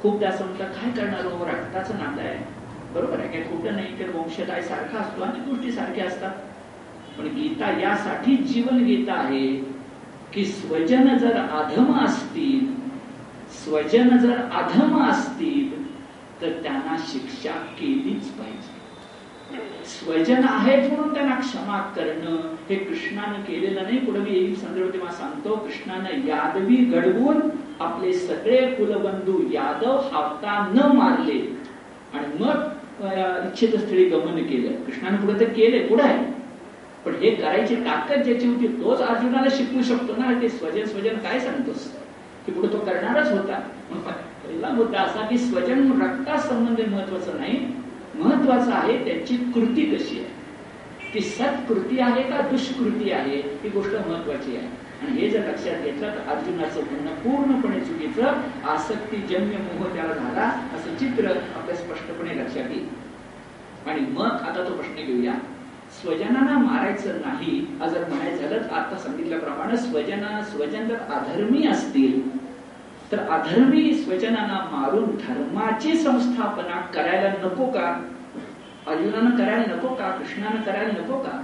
खूप 0.03 0.21
जास्त 0.21 0.43
काय 0.43 0.91
करणार 0.91 1.25
हो? 1.25 1.45
रक्ताचं 1.45 1.95
नातं 1.95 2.23
आहे. 2.23 2.39
बरोबर 2.95 3.19
आहे 3.19 3.29
काय? 3.29 3.43
खोटं 3.43 3.73
नाही 3.73 3.99
तर 3.99 4.11
वंशदाय 4.17 4.63
सारखा 4.63 4.99
असतो 4.99 5.23
आणि 5.23 5.51
गोष्टी 5.51 5.73
सारख्या 5.73 6.07
असतात. 6.07 6.31
पण 7.19 7.25
गीता 7.25 7.81
यासाठी 7.81 8.37
जीवन 8.37 8.85
गीता 8.85 9.13
आहे. 9.13 9.74
की 10.35 10.45
स्वजन 10.45 11.17
जर 11.17 11.37
अधम 11.37 11.95
असतील 12.05 12.73
स्वजन 13.55 14.17
जर 14.19 14.37
अधम 14.61 15.03
असतील 15.03 15.83
तर 16.41 16.51
त्यांना 16.63 16.97
शिक्षा 17.09 17.51
केलीच 17.79 18.31
पाहिजे. 18.39 18.73
स्वजन 19.87 20.45
आहेत 20.49 20.91
म्हणून 20.93 21.13
त्यांना 21.15 21.35
क्षमा 21.41 21.79
करणं 21.97 22.37
हे 22.69 22.77
कृष्णानं 22.77 23.41
केलेलं 23.43 23.83
नाही. 23.83 23.99
पुढे 23.99 24.21
मी 24.21 24.31
येईल 24.31 24.55
संदर्भ 24.55 24.93
तेव्हा 24.93 25.13
सांगतो. 25.13 25.57
कृष्णानं 25.57 26.27
यादवी 26.29 26.77
घडवून 26.77 27.41
आपले 27.81 28.13
सगळे 28.13 28.61
कुलबंधू 28.75 29.41
यादव 29.53 29.97
हावता 30.13 30.59
न 30.75 30.93
मारले 30.97 31.41
आणि 32.15 32.43
मग 32.43 33.05
इच्छित 33.47 33.79
स्थळी 33.79 34.05
गमन 34.09 34.43
केलं. 34.43 34.83
कृष्णाने 34.85 35.17
पुढे 35.17 35.41
तर 35.41 35.53
केले 35.53 35.87
पुढे 35.87 36.03
आहे. 36.03 36.34
पण 37.07 37.15
हे 37.15 37.35
करायची 37.35 37.77
ताकद 37.77 38.23
ज्याची 38.23 38.47
होती 38.47 38.67
तोच 38.67 39.01
अर्जुनाला 39.01 39.49
शिकवू 39.51 39.83
शकतो 39.83 40.17
ना. 40.17 40.41
ते 40.43 40.49
स्वजन 40.49 40.85
स्वजन 40.85 41.17
काय 41.17 41.41
सांगतोस? 41.41 41.93
की 42.47 42.53
पुढे 42.53 42.69
तो 42.73 42.79
करणारच 42.79 43.33
होता. 43.33 43.61
पहिला 44.45 44.69
मुद्दा 44.69 44.99
असा 44.99 45.27
की 45.27 45.39
स्वजन 45.39 46.03
रक्ता 46.03 46.37
संबंध 46.37 46.81
महत्वाचं 46.89 47.37
नाही. 47.37 47.67
महत्वाचं 48.15 48.73
आहे 48.73 49.05
त्याची 49.05 49.37
कृती 49.37 49.97
कशी 49.97 50.19
आहे. 50.19 50.45
ती 51.15 51.21
सत्कृती 51.21 52.01
आहे 52.01 52.23
का 52.23 52.41
दुष्कृती 52.41 53.11
आहे? 53.11 53.37
ही 53.37 53.69
गोष्ट 53.69 54.09
महत्वाची 54.09 54.57
आहे. 54.57 54.85
आणि 55.03 55.21
हे 55.21 55.31
जर 55.31 55.39
लक्षात 55.39 55.83
घेतलं 55.85 56.11
तर 56.11 56.31
अर्जुनाचं 56.31 56.81
म्हणणं 56.81 57.15
पूर्णपणे 57.15 57.81
चुकीचं. 57.81 58.27
आसक्ती 58.65 59.17
जन्य 59.17 59.57
मोह 59.57 59.95
त्याला 59.95 60.13
झाला 60.13 60.69
असं 60.75 60.95
चित्र 60.99 61.29
आपल्या 61.31 61.77
स्पष्टपणे 61.77 62.35
लक्षात 62.35 62.71
येईल. 62.71 62.89
आणि 63.87 64.01
मग 64.01 64.27
आता 64.27 64.65
तो 64.69 64.75
प्रश्न 64.75 65.07
घेऊया. 65.07 65.33
स्वजनांना 66.01 66.59
मारायचं 66.59 67.21
नाही 67.25 67.61
जर 67.91 68.09
म्हणायचं 68.09 68.49
झालं 68.49 68.75
आता 68.75 68.97
सांगितल्याप्रमाणे 68.99 69.77
स्वजना 69.77 70.43
स्वजन 70.43 70.89
जर 70.89 70.97
अधर्मी 71.11 71.67
असतील 71.67 72.21
तर 73.13 73.19
अधर्मी 73.19 73.95
स्वजनांना 73.95 74.59
मारून 74.73 75.17
धर्माची 75.17 75.97
संस्थापना 75.97 76.81
करायला 76.95 77.33
नको 77.45 77.67
का? 77.67 78.01
अर्जुनानं 78.87 79.37
करायला 79.37 79.75
नको 79.75 79.95
का? 79.95 80.11
कृष्णानं 80.11 80.63
करायला 80.63 80.93
नको 80.93 81.19
का? 81.19 81.43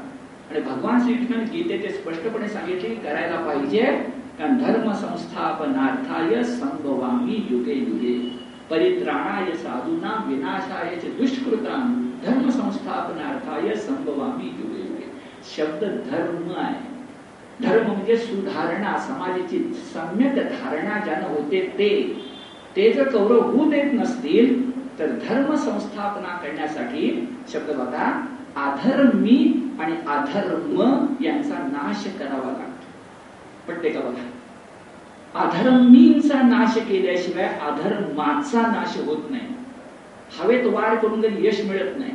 आणि 0.51 0.61
भगवान 0.61 1.01
श्रीकृष्णाने 1.01 1.45
गीते 1.45 1.83
ते 1.83 1.93
स्पष्टपणे 1.93 2.49
सांगितले 2.49 2.89
की 2.89 2.95
करायला 2.95 3.41
पाहिजे 3.41 3.83
कारण 4.39 4.59
धर्म 4.59 4.93
संस्थापनार्थाय 4.93 6.43
संभवामी 6.43 7.47
युगे 7.51 7.75
युगे 7.75 8.19
परित्राणाय 8.71 9.53
साधूना 9.53 10.25
विनाशाय 10.29 10.95
दुष्कृतां 11.19 11.81
धर्म 12.27 12.51
संस्थापनार्थाय 12.51 13.75
संभवामी 13.75 14.45
युगे 14.45 14.81
युगे 14.81 15.13
शब्द 15.57 15.85
धर्म 16.11 16.53
आहे. 16.57 16.91
धर्म 17.63 17.93
म्हणजे 17.93 18.17
सुधारणा 18.17 18.99
समाजाची 18.99 19.75
सम्यक 19.75 20.35
धारणा 20.35 21.05
ज्यानं 21.05 21.29
होते 21.29 21.61
ते. 21.61 22.23
ते 22.77 22.93
जर 22.93 23.09
कौरव 23.09 23.41
होऊ 23.41 23.71
देत 23.71 23.91
नसतील 23.95 24.71
तर 24.99 25.07
धर्म 25.07 25.55
संस्थापना 25.55 26.37
करण्यासाठी 26.37 27.29
शब्द 27.53 27.71
बघा 27.71 28.27
अधर्मी 28.57 29.71
आणि 29.81 29.93
अधर्म 29.93 31.07
यांचा 31.21 31.55
नाश 31.55 32.07
करावा 32.19 32.53
लागतो. 32.53 32.87
पटते 33.69 33.91
का 33.91 34.01
बघा? 34.01 34.27
अधर्मींचा 35.35 36.43
नाश 36.43 36.77
केल्याशिवाय 36.77 37.59
अधर्माचा 37.63 38.61
नाश 38.63 38.99
होत 39.07 39.31
नाही. 39.31 39.60
हवेत 40.39 40.67
वाढ 40.67 40.99
करून 40.99 41.23
जरी 41.23 41.47
यश 41.47 41.65
मिळत 41.65 41.99
नाही. 41.99 42.13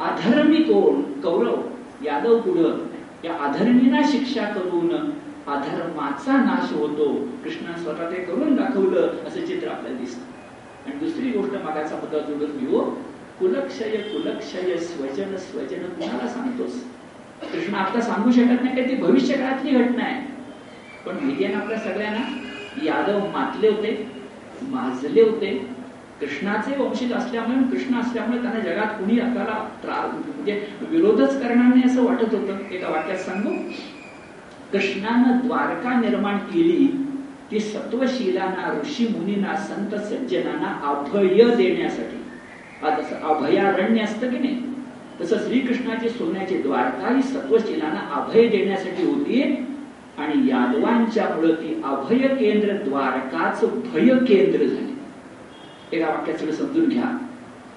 अधर्मी 0.00 0.56
कोण? 0.56 1.20
कौरव. 1.20 1.62
यादव 2.02 2.40
पुढं 2.40 2.78
या 3.24 3.34
अधर्मीना 3.34 4.00
शिक्षा 4.04 4.44
करून 4.44 4.94
अधर्माचा 5.46 6.32
नाश 6.32 6.72
होतो. 6.72 7.28
कृष्णा 7.44 7.82
स्वतः 7.82 8.10
ते 8.10 8.16
करून 8.16 8.54
दाखवलं 8.54 9.12
असं 9.26 9.46
चित्र 9.46 9.68
आपल्याला 9.68 9.98
दिसत. 9.98 10.20
आणि 10.86 10.96
दुसरी 10.96 11.30
गोष्ट 11.30 11.54
मागाचा 11.64 11.96
मुद्दा 11.96 12.18
जोडून 12.18 12.58
घेऊ 12.58 12.70
हो, 12.70 12.90
कुलक्षय 13.40 13.96
कुलक्षय 13.96 14.76
स्वजन 14.76 15.36
स्वजन 15.36 15.82
कुणाला 15.82 16.28
सांगतोस? 16.28 16.84
कृष्ण 17.52 17.74
आता 17.74 18.00
सांगू 18.00 18.32
शकत 18.32 18.62
नाही 18.62 18.74
की 18.76 18.90
ती 18.90 18.96
भविष्य 18.96 19.34
काळातली 19.34 19.70
घटना 19.70 20.04
आहे. 20.04 20.26
पण 21.06 21.14
माहिती 21.14 21.44
आपल्या 21.44 21.78
सगळ्यांना 21.78 22.20
यादव 22.84 23.18
मातले 23.18 23.68
होते 23.68 24.10
माजले 24.62 25.22
होते 25.22 25.74
कृष्णाचे 26.20 26.76
वंशिक 26.82 27.12
असल्यामुळे 27.12 27.70
कृष्ण 27.70 28.00
असल्यामुळे 28.00 28.42
त्यांना 28.42 28.60
जगात 28.60 28.98
कुणी 28.98 29.18
आपल्याला 29.20 30.06
म्हणजे 30.16 30.60
विरोधच 30.90 31.40
करणार 31.42 31.74
नाही 31.74 31.82
असं 31.84 32.04
वाटत 32.04 32.34
होतं. 32.34 32.58
एका 32.70 32.88
वाक्यात 32.88 33.18
सांगू 33.18 33.50
कृष्णानं 34.72 35.46
द्वारका 35.46 36.00
निर्माण 36.00 36.36
केली 36.52 36.86
ती 37.50 37.60
सत्वशीलांना 37.60 38.72
ऋषी 38.80 39.06
मुनींना 39.08 39.56
संत 39.56 39.94
सज्जनांना 40.00 40.74
अभय 40.90 41.54
देण्यासाठी. 41.56 42.16
जसं 42.84 43.20
अभयारण्य 43.24 44.02
असतं 44.02 44.30
की 44.30 44.38
नाही? 44.38 44.62
तसं 45.20 45.38
श्रीकृष्णाची 45.38 46.08
सोन्याची 46.08 46.56
द्वारका 46.62 47.14
ही 47.14 47.22
सत्वशीलांना 47.22 48.00
अभय 48.14 48.46
देण्यासाठी 48.48 49.04
होती 49.04 49.42
आणि 50.18 50.48
यादवांच्या 50.48 51.28
मुळे 51.36 51.52
ती 51.52 51.74
अभय 51.84 52.26
केंद्र 52.34 52.76
द्वारकाच 52.84 53.64
भय 53.84 54.08
केंद्र 54.26 54.64
झाली. 54.64 54.83
एका 55.94 56.08
वाक्यात 56.08 56.38
सगळं 56.38 56.52
समजून 56.52 56.88
घ्या. 56.88 57.04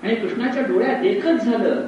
आणि 0.03 0.15
कृष्णाच्या 0.15 0.63
डोळ्यात 0.63 1.05
एकच 1.05 1.45
झालं. 1.45 1.85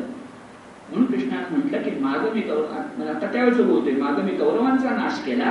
म्हणून 0.90 1.06
कृष्णानं 1.06 1.58
म्हटलं 1.58 1.82
की 1.82 1.92
माग 2.00 2.34
मी 2.34 2.42
कौरव 2.42 3.08
आता 3.10 3.28
त्यावेळेस 3.34 3.58
बोलतोय 3.58 3.94
माग 3.94 4.20
मी 4.20 4.32
कौरवांचा 4.32 4.90
नाश 4.90 5.24
केला 5.26 5.46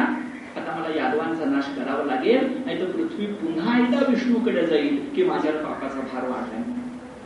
आता 0.56 0.78
मला 0.78 0.94
यादवांचा 0.96 1.44
नाश 1.44 1.64
करावा 1.76 2.04
लागेल 2.04 2.46
नाही 2.64 2.80
तर 2.80 2.84
पृथ्वी 2.84 3.26
पुन्हा 3.26 3.78
एकदा 3.78 3.98
विष्णूकडे 4.08 4.66
जाईल 4.66 4.98
की 5.16 5.24
माझ्यावर 5.24 5.64
पापाचा 5.64 6.00
भार 6.12 6.28
वाढलाय 6.28 6.62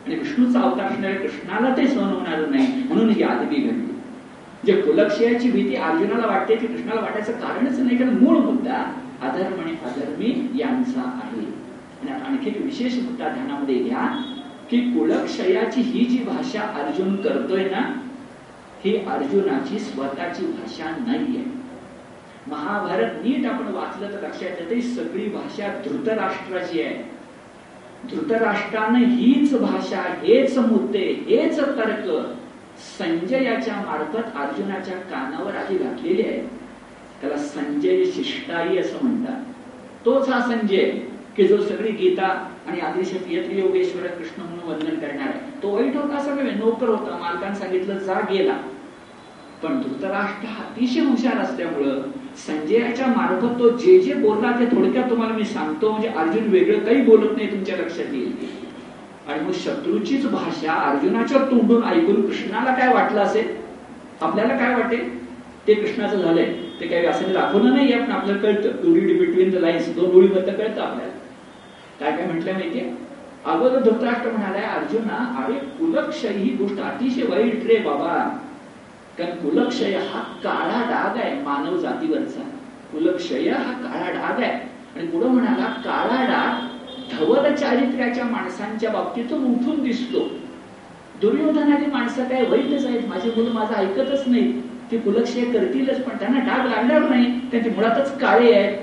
आणि 0.06 0.14
विष्णूचा 0.14 0.60
अवतार 0.60 0.86
असणाऱ्या 0.86 1.20
कृष्णाला 1.20 1.76
ते 1.76 1.86
सहन 1.86 2.12
होणार 2.12 2.46
नाही 2.48 2.82
म्हणून 2.88 3.08
ही 3.08 3.22
आदमी 3.22 3.56
घडली. 3.56 3.92
जे 4.66 4.80
कुलक्षयाची 4.80 5.50
भीती 5.50 5.74
अर्जुनाला 5.74 6.26
वाटते 6.26 6.56
ती 6.56 6.66
कृष्णाला 6.66 7.00
वाटायचं 7.00 7.32
कारणच 7.32 7.78
नाही 7.80 7.96
कारण 7.96 8.18
मूळ 8.18 8.36
मुद्दा 8.36 8.84
अधर्म 9.22 9.60
आणि 9.60 9.74
अधर्मी 9.84 10.48
यांचा 10.54 11.00
आहे. 11.00 11.51
आणखी 12.10 12.50
विशेष 12.50 12.94
मुद्दा 12.94 13.28
ध्यानामध्ये 13.28 13.74
घ्या 13.74 14.22
की 14.70 14.80
कुलक्षयाची 14.80 15.80
ही 15.80 16.04
जी 16.04 16.24
भाषा 16.24 16.60
अर्जुन 16.60 17.16
करतोय 17.16 17.64
ना 17.64 18.02
ही 18.84 18.96
अर्जुनाची 18.96 19.78
स्वतःची 19.78 20.46
भाषा 20.46 20.90
नाहीये. 21.06 21.44
महाभारत 22.46 23.24
नीट 23.24 23.46
आपण 23.46 23.74
वाचलं 23.74 24.08
तर 24.08 24.26
लक्षात 24.26 24.60
येते 24.60 24.82
सगळी 24.82 25.28
भाषा 25.28 25.82
धृतराष्ट्राची 25.84 26.82
आहे. 26.82 27.10
धृतराष्ट्रानं 28.10 28.98
हीच 28.98 29.60
भाषा 29.60 30.00
हेच 30.00 30.58
मुद्दे 30.58 31.24
हेच 31.28 31.58
तर्क 31.58 32.34
संजयाच्या 32.98 33.74
मार्फत 33.74 34.36
अर्जुनाच्या 34.36 34.94
कानावर 34.94 35.54
आधी 35.54 35.76
घातलेली 35.76 36.22
आहे. 36.22 36.40
त्याला 37.20 37.36
संजय 37.36 38.04
शिष्टाई 38.04 38.76
असं 38.76 38.96
म्हणतात. 39.02 39.44
तोच 40.04 40.28
हा 40.28 40.40
संजय. 40.40 40.90
की 41.36 41.46
जो 41.46 41.62
सगळी 41.62 41.92
गीता 41.92 42.50
आणि 42.66 42.80
आदिशत 42.80 43.30
योगेश्वर 43.52 44.06
कृष्ण 44.06 44.42
म्हणून 44.42 44.72
वंदन 44.72 44.94
करणार. 44.94 45.28
आहे 45.28 45.62
तो 45.62 45.74
वाईट 45.74 45.96
होता 45.96 46.16
असं 46.16 46.36
नोकर 46.36 46.88
होता. 46.88 47.18
मालकाने 47.20 47.54
सांगितलं 47.54 47.98
जा 47.98 48.14
गेला. 48.14 48.54
पण 49.62 49.80
धृतराष्ट्र 49.80 50.48
अतिशय 50.48 51.00
हुशार 51.00 51.38
असल्यामुळं 51.38 52.02
संजयाच्या 52.46 53.06
मार्फत 53.06 53.58
तो 53.58 53.68
जे 53.68 54.00
जे 54.00 54.14
बोलला 54.14 54.50
ते 54.60 54.66
थोडक्यात 54.66 55.10
तुम्हाला 55.10 55.34
मी 55.34 55.44
सांगतो. 55.44 55.90
म्हणजे 55.90 56.08
अर्जुन 56.08 56.44
वेगळं 56.48 56.78
काही 56.78 57.02
बोलत 57.02 57.36
नाही 57.36 57.50
तुमच्या 57.50 57.76
लक्षात 57.76 58.14
येईल. 58.14 58.32
आणि 59.28 59.40
मग 59.40 59.52
शत्रूचीच 59.52 60.26
भाषा 60.26 60.72
अर्जुनाच्या 60.72 61.38
तोंडून 61.38 61.84
ऐकून 61.84 62.26
कृष्णाला 62.26 62.74
काय 62.74 62.94
वाटलं 62.94 63.20
असेल? 63.20 63.56
आपल्याला 64.20 64.56
काय 64.56 64.74
वाटेल? 64.74 65.22
ते 65.68 65.74
कृष्णाचं 65.74 66.18
झालंय. 66.18 66.54
ते 66.80 66.86
काही 66.86 67.06
असं 67.06 67.32
दाखवलं 67.32 67.74
नाही 67.74 67.92
आपण 67.92 68.12
आपल्याला 68.12 68.42
कळतं. 68.42 68.68
रीड 68.68 69.18
बिटवीन 69.18 69.50
द 69.50 69.54
लाईन्स 69.54 69.94
दोन 69.94 70.10
ओळीबद्दल 70.10 70.54
कळतं 70.54 70.80
आपल्याला. 70.80 71.11
काय 72.02 72.16
काय 72.16 72.26
म्हटलं 72.26 72.52
माहितीये? 72.52 72.92
अगोदर 73.44 73.78
धृतराष्ट्र 73.78 74.30
म्हणालाय 74.30 74.64
अर्जुना 74.64 75.42
अरे 75.42 75.54
कुलक्षय 75.54 76.28
ही 76.28 76.50
गोष्ट 76.50 76.80
अतिशय 76.80 77.22
वाईट 77.22 77.66
रे 77.66 77.78
बाबा. 77.78 78.14
कारण 79.18 79.30
कुलक्षय 79.30 79.94
हा 79.94 80.20
काळा 80.44 80.82
डाग 80.90 81.16
आहे 81.16 81.42
मानव 81.42 81.76
जातीवरचा. 81.76 82.42
कुलक्षय 82.92 83.48
हा 83.48 83.72
काळा 83.72 84.10
डाग 84.10 84.42
आहे. 84.42 84.52
आणि 84.96 85.06
पुढे 85.06 85.26
म्हणाला 85.26 85.66
काळा 85.84 86.24
डाग 86.26 86.70
धवल 87.12 87.54
चारित्र्याच्या 87.54 88.24
माणसांच्या 88.24 88.90
बाबतीतून 88.90 89.44
उठून 89.44 89.82
दिसतो. 89.82 90.28
दुर्योधनाची 91.20 91.86
माणसं 91.86 92.24
काय 92.24 92.42
वाईटच 92.42 92.86
आहेत? 92.86 93.08
माझे 93.08 93.30
मुलं 93.36 93.52
माझं 93.52 93.74
ऐकतच 93.74 94.28
नाही 94.28 94.62
ते 94.90 94.98
कुलक्षय 94.98 95.44
करतीलच 95.44 96.02
पण 96.02 96.16
त्यांना 96.18 96.38
डाग 96.38 96.66
लागणार 96.66 97.08
नाही. 97.08 97.38
त्यांचे 97.50 97.70
मुळातच 97.70 98.18
काळे 98.18 98.54
आहेत. 98.54 98.78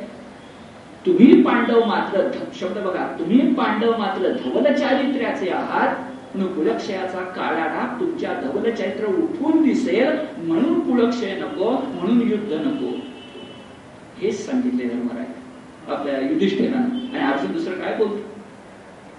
तुम्ही 1.09 1.41
पांडव 1.41 1.85
मात्र 1.85 2.29
शब्द 2.59 2.77
बघा. 2.77 3.15
तुम्ही 3.19 3.53
पांडव 3.53 3.97
मात्र 3.97 4.29
धवल 4.29 4.73
चारित्र्याचे 4.73 5.49
आहात. 5.49 5.95
म्हणून 6.35 6.53
कुलक्षयाचा 6.53 7.19
काळा 7.19 7.65
डाग 7.65 7.99
तुमच्या 7.99 8.33
धवल 8.33 8.71
चैत्र 8.71 9.05
उठून 9.05 9.63
दिसेल. 9.63 10.07
म्हणून 10.37 10.79
कुलक्षय 10.79 11.35
नको 11.35 11.71
म्हणून 11.71 12.21
युद्ध 12.31 12.53
नको. 12.53 12.91
हेच 14.21 14.45
सांगितले 14.45 14.83
धर्मराय 14.83 15.25
आपल्या 15.87 16.19
युधिष्ठिरानं. 16.19 17.17
आणि 17.17 17.33
अर्जुन 17.33 17.51
दुसरं 17.51 17.73
काय 17.73 17.95
बोलतो? 17.95 18.19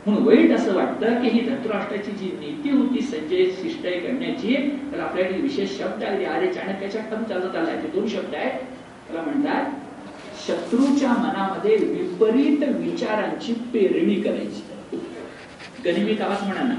म्हणून 0.06 0.24
वाईट 0.24 0.52
असं 0.52 0.74
वाटतं 0.74 1.22
की 1.22 1.28
ही 1.28 1.40
धृतराष्ट्राची 1.40 2.10
जी 2.10 2.26
नीती 2.26 2.70
होती 2.70 3.00
संजय 3.00 3.44
शिष्टाई 3.44 4.00
करण्याची 4.00 4.80
तर 4.92 5.00
आपल्याकडे 5.00 5.40
विशेष 5.40 5.78
शब्द 5.78 6.02
आहे. 6.02 6.24
आर्य 6.24 6.52
चाणक्याच्या 6.52 7.02
कम 7.02 7.22
चालत 7.22 7.56
आलाय. 7.56 7.76
ते 7.76 7.88
दोन 7.88 8.08
शब्द 8.08 8.34
आहेत. 8.34 8.60
त्याला 9.08 9.22
म्हणतात 9.22 9.64
शत्रूच्या 10.46 11.08
मनामध्ये 11.08 11.76
विपरीत 11.76 12.62
विचारांची 12.68 13.52
पेरणी 13.52 14.14
करायची. 14.14 14.62
गनिमी 15.84 16.16
आवाज 16.20 16.42
म्हणा 16.46 16.62
ना 16.62 16.74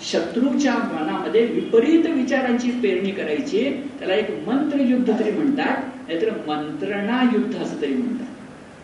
शत्रूच्या 0.00 0.74
मनामध्ये 0.74 1.44
विपरीत 1.46 2.06
विचारांची 2.06 2.70
पेरणी 2.70 3.10
करायची 3.10 3.62
त्याला 3.98 4.14
एक 4.14 4.48
मंत्र 4.48 4.80
युद्ध 4.80 5.18
तरी 5.20 5.30
म्हणतात 5.30 5.76
नाहीतर 6.08 6.30
मंत्रणा 6.46 7.22
युद्ध 7.22 7.56
असं 7.56 7.80
तरी 7.82 7.92
म्हणतात. 7.92 8.26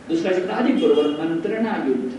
दुसरा 0.08 0.32
शब्द 0.32 0.50
अधिक 0.50 0.80
बरोबर 0.80 1.06
मंत्रणा 1.06 1.74
युद्ध. 1.86 2.10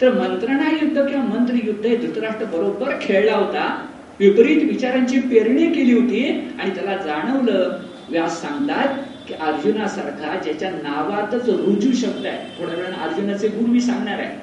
तर 0.00 0.12
मंत्रणा 0.12 0.70
युद्ध 0.82 1.06
किंवा 1.06 1.24
मंत्र 1.24 1.54
युद्ध 1.64 1.86
हे 1.86 1.96
धृतराष्ट्र 1.96 2.44
बरोबर 2.44 2.94
खेळला 3.02 3.36
होता 3.36 3.86
विपरीत 4.20 4.62
विचारांची 4.62 5.20
पेरणी 5.20 5.66
केली 5.72 5.92
होती 5.92 6.50
आणि 6.60 6.74
त्याला 6.74 6.96
जाणवलं. 6.96 7.78
व्यास 8.10 8.40
सांगतात 8.42 8.98
की 9.30 9.36
अर्जुनासारखा 9.36 10.40
ज्याच्या 10.42 10.70
नावातच 10.70 11.48
रुजू 11.48 11.92
शब्द 11.92 12.26
आहे. 12.26 12.62
थोड्या 12.62 12.76
वेळाने 12.76 12.96
अर्जुनाचे 12.96 13.48
गुण 13.48 13.70
मी 13.70 13.80
सांगणार 13.80 14.18
आहे. 14.18 14.36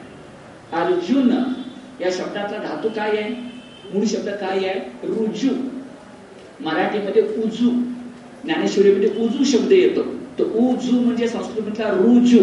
अर्जुन 0.76 1.32
या 2.02 2.10
शब्दाचा 2.12 2.58
धातू 2.58 2.90
काय 2.90 3.10
आहे? 3.10 3.36
मूळ 3.94 4.06
शब्द 4.06 4.30
काय 4.30 4.58
आहे? 4.58 4.80
रुजू. 5.04 5.50
मराठीमध्ये 6.60 7.22
उजू. 7.22 7.70
ज्ञानेश्वरीमध्ये 8.44 9.10
उजू 9.18 9.44
शब्द 9.44 9.72
येतो. 9.72 10.04
तो 10.40 10.44
उजू 10.44 11.00
म्हणजे 11.00 11.28
संस्कृत 11.28 11.74
रुजू. 11.80 12.40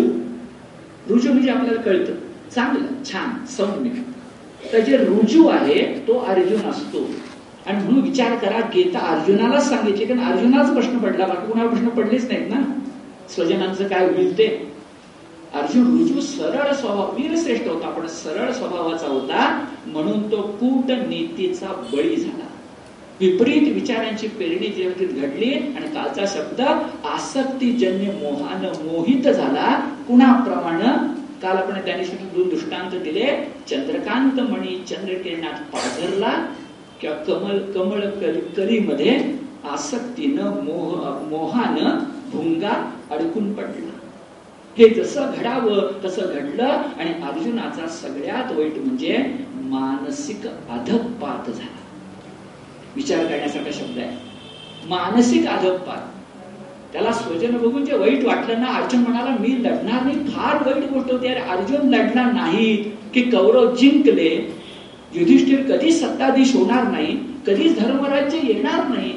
रुजू 1.08 1.32
म्हणजे 1.32 1.50
आपल्याला 1.50 1.80
कळतं. 1.80 2.12
चांगलं 2.54 3.04
छान 3.04 3.46
सौम्य. 3.46 3.90
तर 4.72 4.80
जे 4.80 4.96
रुजू 4.96 5.48
आहे 5.48 5.98
तो 6.06 6.18
अर्जुन 6.18 6.60
असतो. 6.60 7.10
आणि 7.66 7.84
म्हणून 7.84 8.02
विचार 8.02 8.34
करा 8.34 8.60
गीता 8.74 8.98
अर्जुनालाच 8.98 9.68
सांगितले 9.68 10.04
कारण 10.04 10.20
अर्जुनाच 10.20 10.72
प्रश्न 10.72 10.98
पडला 10.98 11.26
बाकी 11.26 11.52
कुणाला 11.52 11.68
प्रश्न 11.68 11.88
पडलेच 11.88 12.30
नाहीत 12.32 12.50
ना. 12.50 12.80
स्वजनांचं 13.34 13.88
काय 13.88 14.06
होईल 14.06 14.38
ते 14.38 14.72
अर्जुन 15.54 15.98
रुजू 15.98 16.20
सरळ 16.20 16.72
स्वभाव 16.72 17.16
वीरश्रेष्ठ 17.16 17.68
होता 17.68 17.88
पण 17.88 18.06
सरळ 18.06 18.52
स्वभावाचा 18.52 19.06
होता 19.06 19.66
म्हणून 19.86 20.30
तो 20.30 20.42
कूट 20.60 20.90
नीतीचा 20.90 21.66
बळी 21.92 22.16
झाला. 22.16 22.44
विपरीत 23.20 23.74
विचारांची 23.74 24.28
पेरणी 24.28 24.68
जीवनात 24.68 25.22
घडली 25.22 25.54
आणि 25.54 25.86
कालचा 25.86 26.24
शब्द 26.26 26.60
आसक्तीजन्य 27.06 28.06
मोहानं 28.12 28.68
मोहित 28.68 29.28
झाला. 29.28 29.90
कुणाप्रमाणे? 30.08 31.14
काल 31.42 31.56
आपण 31.56 31.80
ज्ञानेश्वरी 31.80 32.24
दोन 32.24 32.48
दृष्टांत 32.48 33.00
दिले. 33.00 33.52
चंद्रकांत 33.70 34.40
मणी 34.40 34.84
चंद्रकिरणात 34.88 35.60
पाझरला 35.72 36.46
किंवा 37.04 37.16
कमल 37.16 37.58
कमळ 37.58 38.00
कली 38.00 38.40
कलीमध्ये 38.40 39.38
आसक्तीनं 39.70 40.42
मोह 40.42 41.28
मोहानं 41.28 41.98
भुंगा 42.32 42.92
अडकून 43.10 43.52
पडला. 43.52 43.90
हे 44.78 44.88
जसं 44.88 45.30
घडावं 45.38 46.04
तसं 46.04 46.22
घडलं 46.22 46.64
आणि 46.64 47.10
अर्जुनाचा 47.22 47.86
सगळ्यात 47.86 48.52
वाईट 48.52 48.78
म्हणजे 48.78 49.18
मानसिक 49.54 50.46
अधपात 50.46 51.50
झाला. 51.50 51.76
विचार 52.96 53.26
करण्यासारखा 53.26 53.70
शब्द 53.72 53.98
आहे. 53.98 54.16
मानसिक 54.88 55.46
अधपात. 55.46 56.08
त्याला 56.92 57.12
स्वजन 57.12 57.56
बघून 57.56 57.84
जे 57.84 57.96
वाईट 57.96 58.24
वाटलं 58.24 58.60
ना 58.60 58.66
अर्जुन 58.66 59.00
म्हणाला 59.00 59.30
मी 59.30 59.62
लढणार 59.62 60.02
नाही 60.02 60.18
फार 60.18 60.68
वाईट 60.68 60.92
गोष्ट 60.92 61.12
होती 61.12 61.26
अरे 61.26 61.40
अर्जुन 61.40 61.94
लढला 61.94 62.30
नाही. 62.30 62.76
की 63.14 63.30
कौरव 63.30 63.74
जिंकले 63.74 64.63
युधिष्ठिर 65.14 65.62
कधीच 65.68 66.00
सत्ताधीश 66.00 66.54
होणार 66.56 66.90
नाही 66.90 67.16
कधीच 67.46 67.78
धर्मराज्य 67.78 68.38
येणार 68.42 68.88
नाही. 68.88 69.12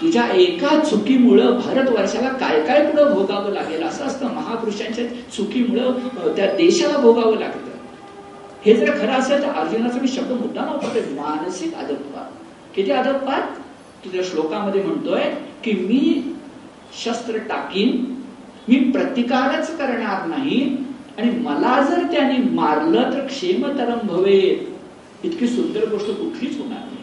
तुझ्या 0.00 0.26
एका 0.34 0.78
चुकीमुळं 0.80 1.58
भारतवर्षाला 1.58 2.28
काय 2.28 2.60
काय 2.66 2.84
पुढं 2.86 3.12
भोगावं 3.14 3.52
लागेल? 3.52 3.82
असं 3.82 4.04
असतं 4.04 4.34
महापुरुषांच्या 4.34 5.04
चुकीमुळं 5.36 6.36
त्या 6.36 6.46
देशाला 6.56 6.98
भोगावं 6.98 7.38
लागतं. 7.38 7.70
हे 8.64 8.74
जर 8.74 8.90
खरं 8.90 9.12
असेल 9.12 9.42
तर 9.42 9.48
अर्जुनाचा 9.48 10.00
मी 10.00 10.08
शब्द 10.08 10.32
मुद्दा 10.32 10.64
नव्हता 10.64 11.22
मानसिक 11.22 11.74
अदपवाद 11.74 12.26
किती 12.74 12.90
अदपवाद 12.90 13.54
तुझ्या 14.04 14.22
श्लोकामध्ये 14.24 14.82
म्हणतोय 14.82 15.22
की 15.64 15.72
मी 15.72 16.32
शस्त्र 17.04 17.38
टाकीन 17.38 18.04
मी 18.68 18.76
प्रतिकारच 18.90 19.76
करणार 19.78 20.26
नाही 20.26 20.60
आणि 21.18 21.30
मला 21.38 21.80
जर 21.90 22.02
त्याने 22.12 22.36
मारलं 22.50 23.10
तर 23.12 23.26
क्षेमतरम 23.26 24.06
भवेल 24.06 24.71
इतकी 25.24 25.46
सुंदर 25.46 25.88
गोष्ट 25.88 26.06
कुठलीच 26.06 26.58
होणार 26.58 26.78
नाही. 26.78 27.00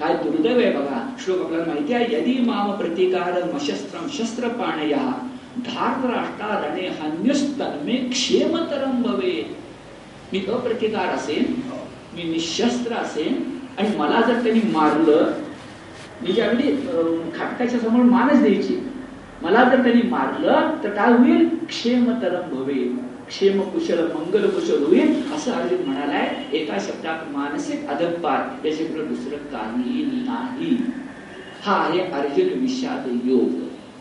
काय 0.00 0.14
दुर्दैव 0.22 0.58
आहे 0.58 0.70
बघा 0.72 1.00
श्लोक 1.24 1.40
आपल्याला 1.40 1.64
माहिती 1.64 1.92
आहे 1.92 2.14
यदी 2.14 2.38
माम 2.46 2.70
प्रतिकार 2.72 3.42
मशस्त्रम 3.52 4.06
शस्त्र 4.12 4.48
पाणया 4.48 5.04
धार 5.66 6.08
राष्ट्रा 6.10 6.58
रणे 6.60 7.96
क्षेमतरम 8.10 9.02
भवे 9.02 9.32
मी 10.32 10.44
अप्रतिकार 10.52 11.14
असेन 11.14 11.52
मी 12.14 12.22
निशस्त्र 12.30 12.94
असेन 12.94 13.42
आणि 13.78 13.96
मला 13.96 14.20
जर 14.20 14.42
त्यांनी 14.42 14.60
मारलं 14.72 15.32
मी 16.22 16.32
ज्यावेळी 16.32 16.72
खाटकाच्या 17.38 17.78
समोर 17.80 18.02
मानच 18.02 18.40
द्यायची. 18.42 18.78
मला 19.42 19.64
जर 19.64 19.82
त्यांनी 19.82 20.02
मारलं 20.08 20.70
तर 20.84 20.90
काय 20.90 21.12
होईल? 21.12 21.48
क्षेमतरम 21.68 22.54
भवे 22.54 22.82
क्षेम 23.34 23.60
कुशल 23.70 24.00
मंगल 24.08 24.46
कुशल 24.48 24.82
होईल 24.84 25.32
असं 25.34 25.52
अर्जुन 25.52 25.80
म्हणालाय 25.84 26.28
एका 26.56 26.76
शब्दात 26.80 27.22
मानसिक 27.30 27.88
अधपात 27.90 28.66
याच्याकडे 28.66 29.04
दुसरं 29.04 29.38
काही 29.52 30.04
नाही 30.18 30.76
हा 31.62 31.74
आहे 31.78 32.00
अर्जुन 32.12 32.48
विषाद 32.60 33.08
योग 33.24 33.48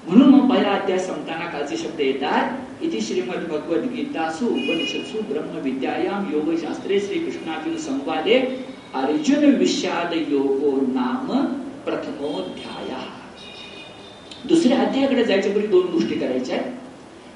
म्हणून 0.06 0.30
मग 0.30 0.50
पहिला 0.50 0.72
अध्याय 0.72 1.00
संपताना 1.00 1.46
कालचे 1.48 1.78
शब्द 1.78 2.02
येतात 2.02 2.84
इथे 2.84 3.02
श्रीमद 3.02 3.48
भगवत 3.50 3.90
गीतासु 3.96 4.46
उपनिषदसु 4.46 5.22
ब्रह्म 5.32 5.64
विद्यायाम 5.64 6.32
योग 6.34 6.56
शास्त्रे 6.62 7.00
श्री 7.00 7.20
कृष्णार्जुन 7.20 7.78
संवादे 7.80 8.40
अर्जुन 8.96 9.56
विषाद 9.56 10.14
योगो 10.30 10.78
नाम 10.88 11.36
प्रथमोध्याय 11.86 12.96
दुसऱ्या 14.48 14.80
अध्यायाकडे 14.80 15.24
जायच्या 15.24 15.52
पूर्वी 15.52 15.68
दोन 15.70 15.92
गोष्टी 15.92 16.16
करायच्या 16.16 16.58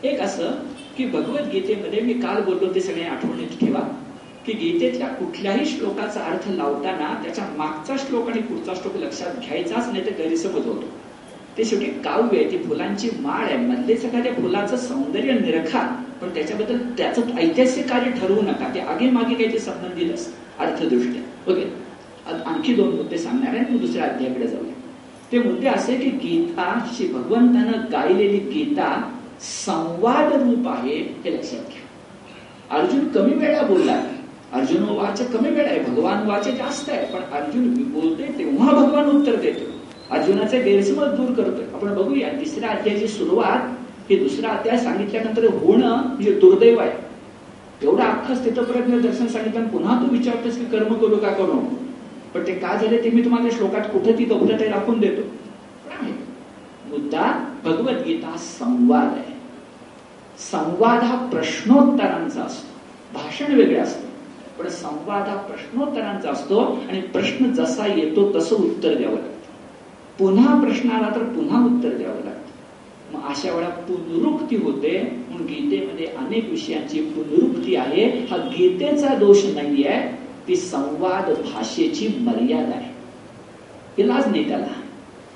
एक 0.03 0.19
असं 0.21 0.51
की 0.97 1.05
भगवद्गीतेमध्ये 1.05 1.99
मी 2.01 2.13
काल 2.13 2.41
बोललो 2.43 2.73
ते 2.75 2.81
सगळे 2.81 3.03
आठवणीत 3.03 3.59
ठेवा 3.59 3.79
की 4.45 4.53
गीतेतल्या 4.53 5.07
कुठल्याही 5.07 5.65
श्लोकाचा 5.65 6.19
अर्थ 6.21 6.49
लावताना 6.49 7.13
त्याच्या 7.23 7.45
मागचा 7.57 7.95
श्लोक 7.97 8.29
आणि 8.29 8.41
पुढचा 8.41 8.73
श्लोक 8.73 8.95
लक्षात 8.95 9.39
घ्यायचाच 9.47 9.87
नाही 9.87 10.05
तर 10.05 10.11
गैरसमज 10.17 10.65
होतो. 10.65 10.83
ते 11.57 11.65
शेवटी 11.65 11.85
काव्य 11.85 12.39
आहे 12.39 12.51
ती 12.51 12.57
फुलांची 12.57 13.09
माळ 13.19 13.43
आहे. 13.43 13.57
मधलेच 13.57 14.05
एखाद्या 14.05 14.33
फुलाचं 14.33 14.77
सौंदर्य 14.77 15.33
निरखा 15.33 15.81
पण 16.21 16.29
त्याच्याबद्दल 16.29 16.77
त्याचं 16.97 17.37
ऐतिहासिक 17.37 17.89
कार्य 17.89 18.11
ठरवू 18.11 18.41
नका. 18.41 18.73
ते 18.75 18.79
आगे 18.79 19.09
मागे 19.09 19.35
काही 19.35 19.53
ते 19.53 19.59
संबंधित 19.59 20.13
असत 20.13 20.59
अर्थदृष्ट्या. 20.59 21.51
ओके? 21.51 21.65
आणखी 22.45 22.73
दोन 22.73 22.95
मुद्दे 22.95 23.17
सांगणार 23.17 23.55
आहे 23.55 23.71
मी 23.71 23.77
दुसऱ्या 23.77 24.03
अध्यायाकडे 24.03 24.47
जाऊया. 24.47 24.73
ते 25.31 25.39
मुद्दे 25.39 25.67
असे 25.67 25.95
की 25.95 26.09
गीता 26.09 26.87
श्री 26.95 27.07
भगवंतानं 27.07 27.85
गायलेली 27.91 28.37
गीता 28.37 29.13
संवाद 29.41 30.33
रूप 30.33 30.67
आहे 30.67 31.21
हे 31.25 31.33
लक्षात 31.33 31.59
घ्या. 31.59 32.79
अर्जुन 32.79 33.07
कमी 33.07 33.33
वेळा 33.33 33.61
बोलला. 33.61 34.01
अर्जुन 34.53 34.83
वाच 34.83 35.31
कमी 35.31 35.49
वेळा 35.49 35.69
आहे. 35.69 35.79
भगवान 35.79 36.27
वाच 36.27 36.47
जास्त 36.47 36.89
आहे. 36.89 37.05
पण 37.05 37.19
अर्जुन 37.19 37.73
बोलते 37.73 38.35
तेव्हा 38.37 38.71
भगवान 38.71 39.09
उत्तर 39.09 39.35
देतो. 39.35 39.71
अर्जुनाचे 40.15 40.61
गैरसमज 40.61 41.07
दूर 41.07 41.33
करतोय. 41.33 41.65
आपण 41.73 41.95
बघूया 41.95 42.27
तिसऱ्या 42.27 42.69
अध्यायाची 42.69 43.07
सुरुवात 43.07 43.77
हे 44.09 44.15
दुसरा 44.17 44.49
अध्याय 44.49 44.77
सांगितल्यानंतर 44.77 45.43
होणं 45.43 45.95
म्हणजे 45.95 46.31
दुर्दैव 46.31 46.79
आहे. 46.79 46.91
एवढा 47.83 48.05
अख्खा 48.05 48.35
स्थितप्रज्ञ 48.35 48.97
दर्शन 48.97 49.27
सांगितलं 49.27 49.67
पुन्हा 49.67 50.01
तू 50.01 50.11
विचारतोस 50.11 50.57
की 50.57 50.65
कर्म 50.65 50.93
करू 50.93 51.15
का 51.15 51.29
करू? 51.29 51.75
पण 52.33 52.47
ते 52.47 52.51
का 52.51 52.75
झाले 52.75 53.03
ते 53.03 53.09
मी 53.09 53.23
तुम्हाला 53.23 53.49
श्लोकात 53.49 53.81
कुठे 53.81 54.13
ती 54.13 54.25
गौरत 54.25 54.59
ते 54.59 54.67
राखून 54.67 54.99
देतो. 54.99 55.21
मुद्दा 56.89 57.53
भगवद्गीता 57.65 58.35
संवाद 58.37 59.03
आहे. 59.03 59.26
संवाद 60.39 61.03
हा 61.03 61.15
प्रश्नोत्तरांचा 61.15 62.41
असतो. 62.41 62.67
भाषण 63.13 63.53
वेगळं 63.53 63.83
असतं. 63.83 64.07
पण 64.59 64.69
संवाद 64.69 65.27
हा 65.27 65.35
प्रश्नोत्तरांचा 65.35 66.29
असतो 66.29 66.59
आणि 66.59 67.01
प्रश्न 67.01 67.51
जसा 67.51 67.87
येतो 67.87 68.35
तसं 68.35 68.55
उत्तर 68.55 68.93
द्यावं 68.93 69.15
लागतं. 69.15 69.37
पुन्हा 70.19 70.61
प्रश्न 70.61 70.89
आला 70.89 71.15
तर 71.15 71.23
पुन्हा 71.23 71.65
उत्तर 71.65 71.89
द्यावं 71.89 72.23
लागतं. 72.23 72.47
मग 73.13 73.29
अशा 73.29 73.55
वेळा 73.55 73.69
पुनरुक्ती 73.69 74.55
होते. 74.55 75.23
म्हणून 75.29 75.47
गीतेमध्ये 75.47 76.05
अनेक 76.05 76.49
विषयांची 76.49 77.01
पुनरुक्ती 77.01 77.75
आहे. 77.75 78.03
हा 78.03 78.37
गीतेचा 78.37 79.15
दोष 79.15 79.45
नाही 79.45 79.83
आहे 79.83 80.17
ती 80.47 80.55
संवाद 80.55 81.29
भाषेची 81.29 82.07
मर्यादा 82.07 82.75
आहे. 82.75 82.93
इलाज 84.03 84.27
नाही 84.27 84.47
त्याला. 84.47 84.81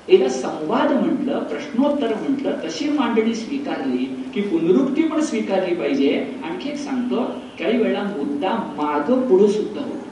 एकदा 0.08 0.28
संवाद 0.28 0.92
म्हटलं 0.92 1.38
प्रश्नोत्तर 1.38 2.14
म्हटलं 2.14 2.56
तशी 2.64 2.88
मांडणी 2.88 3.34
स्वीकारली 3.34 4.04
की 4.34 4.40
पुनरुक्ती 4.40 5.02
पण 5.02 5.20
स्वीकारली 5.20 5.74
पाहिजे. 5.74 6.40
आणखी 6.44 6.68
एक 6.70 6.76
सांगतो 6.76 7.22
काही 7.58 7.78
वेळा 7.78 8.02
मुद्दा 8.02 8.56
माग 8.76 9.12
पुढे 9.28 9.48
सुद्धा 9.48 9.80
होतो. 9.80 10.08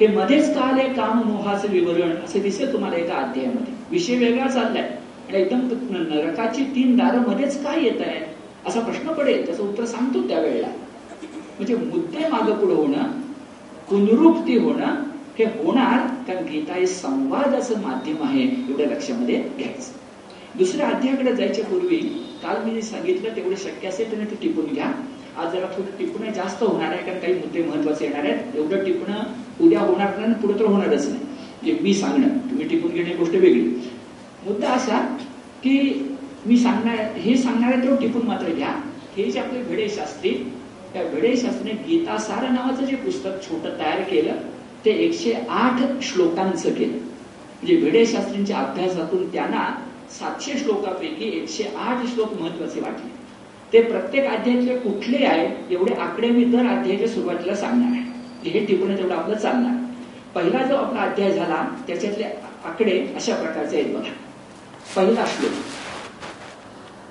हे 0.00 0.06
मध्येच 0.06 0.54
का 0.54 0.60
आले 0.60 0.88
काम 0.94 1.22
मोहाचं 1.22 1.68
विवरण 1.68 2.10
असे 2.24 2.40
दिसेल 2.40 2.72
तुम्हाला 2.72 2.96
एका 2.96 3.14
अध्यायामध्ये. 3.14 3.74
विषय 3.90 4.16
वेगळा 4.16 4.48
चाललाय. 4.48 4.88
आणि 5.28 5.40
एकदम 5.40 5.60
नरकाची 5.90 6.64
तीन 6.64 6.96
दारं 6.96 7.28
मध्येच 7.28 7.62
काय 7.64 7.84
येत 7.84 8.00
आहे 8.00 8.20
असा 8.66 8.80
प्रश्न 8.80 9.12
पडेल. 9.12 9.46
त्याचं 9.46 9.62
उत्तर 9.62 9.84
सांगतो 9.84 10.28
त्यावेळेला. 10.28 10.68
म्हणजे 11.58 11.74
मुद्दे 11.74 12.28
माग 12.28 12.50
पुढे 12.50 12.74
होणं 12.74 13.10
पुनरुक्ती 13.90 14.58
होणं 14.58 14.94
हे 15.38 15.44
होणार 15.44 16.06
कारण 16.26 16.44
गीता 16.44 16.74
हे 16.74 16.86
संवादाचं 16.86 17.80
माध्यम 17.82 18.22
आहे 18.22 18.42
एवढ्या 18.42 18.86
लक्षामध्ये 18.86 19.36
घ्यायचं. 19.58 19.92
दुसऱ्या 20.58 20.88
अध्यायाकडे 20.88 21.34
जायच्या 21.36 21.64
पूर्वी 21.64 21.96
काल 22.42 22.62
मी 22.64 22.82
सांगितलं 22.82 23.36
तेवढे 23.36 23.56
शक्य 23.56 23.88
असेल 23.88 24.10
तर 24.12 24.24
ते 24.30 24.36
टिपून 24.42 24.72
घ्या. 24.74 24.90
आज 25.36 25.52
जरा 25.52 25.66
थोडं 25.76 25.96
टिपणं 25.98 26.32
जास्त 26.32 26.62
होणार 26.62 26.92
आहे 26.92 27.04
कारण 27.06 27.18
काही 27.18 27.34
मुद्दे 27.34 27.62
महत्त्वाचे 27.62 28.04
येणार 28.04 28.24
आहेत. 28.24 28.56
एवढं 28.56 28.84
टिपणं 28.84 29.22
उद्या 29.60 29.80
होणार 29.80 30.18
नाही 30.18 30.34
पुढे 30.34 30.58
तर 30.58 30.64
होणारच 30.64 31.08
नाही. 31.08 31.20
म्हणजे 31.20 31.82
मी 31.82 31.94
सांगणं 31.94 32.38
तुम्ही 32.50 32.68
टिपून 32.68 32.90
घेणे 32.90 33.14
गोष्ट 33.14 33.34
वेगळी. 33.34 33.62
मुद्दा 34.44 34.68
असा 34.68 34.98
की 35.62 35.78
मी 36.46 36.56
सांगणार 36.58 37.16
हे 37.16 37.36
सांगणार 37.36 37.72
आहे 37.72 37.82
तर 37.82 38.00
टिपून 38.00 38.26
मात्र 38.26 38.52
घ्या. 38.52 38.74
हे 39.16 39.30
जे 39.30 39.40
आपले 39.40 39.62
भिडे 39.62 39.88
शास्त्री 39.88 40.30
त्या 40.92 41.02
भिडे 41.04 41.36
शास्त्रीने 41.36 41.82
गीतासार 41.82 42.48
नावाचं 42.50 42.84
जे 42.84 42.96
पुस्तक 42.96 43.42
छोटं 43.42 43.78
तयार 43.78 44.00
केलं 44.00 44.32
ते 44.84 44.90
एकशे 44.90 45.32
आठ 45.48 46.02
श्लोकांचं 46.02 46.74
केलं. 46.74 46.92
म्हणजे 46.92 47.76
भिडेशास्त्रींच्या 47.76 48.58
अभ्यासातून 48.58 49.32
त्यांना 49.32 49.86
सातशे 50.10 50.58
श्लोकापैकी 50.58 51.24
एकशे 51.24 51.64
आठ 51.78 52.06
श्लोक 52.06 52.32
महत्त्वाचे 52.32 52.80
वाटले. 52.80 53.10
ते 53.72 53.82
प्रत्येक 53.82 54.26
अध्यायाचे 54.26 54.78
कुठले 54.78 55.24
आहे 55.26 55.74
एवढे 55.74 55.94
आकडे 55.94 56.30
मी 56.30 56.44
दर 56.44 56.66
अध्यायाच्या 56.66 57.08
सुरुवातीला 57.08 57.54
सांगणार 57.54 57.90
आहे. 57.90 58.00
म्हणजे 58.00 58.50
हे 58.50 58.66
टिपून 58.66 58.96
तेवढं 58.96 59.14
आपलं 59.14 59.36
चालणार. 59.36 59.82
पहिला 60.34 60.66
जो 60.66 60.76
आपला 60.76 61.00
अध्याय 61.00 61.32
झाला 61.32 61.82
त्याच्यातले 61.86 62.24
आकडे 62.64 63.12
अशा 63.16 63.34
प्रकारचे 63.34 63.80
आहेत 63.80 63.94
बघा. 63.94 64.12
पहिला 64.96 65.24
श्लोक. 65.26 65.52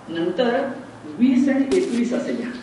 नंतर 0.10 0.72
वीस 1.06 1.50
आणि 1.50 1.78
एकवीस 1.78 2.14
असे 2.14 2.34
घ्या. 2.34 2.61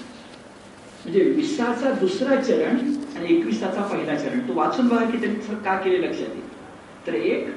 म्हणजे 1.09 1.31
विसाचा 1.31 1.91
दुसरा 1.91 2.43
चरण 2.43 2.77
आणि 3.17 3.37
एकविसाचा 3.37 3.83
पहिला 3.83 4.17
चरण. 4.17 4.49
तो 4.49 4.53
वाचून 4.55 4.89
बघा 4.89 5.11
की 5.11 5.21
त्यांनी 5.21 5.55
का 5.65 5.79
केले 5.79 6.09
लक्षात 6.09 6.29
येईल. 6.29 7.07
तर 7.07 7.15
एक 7.15 7.49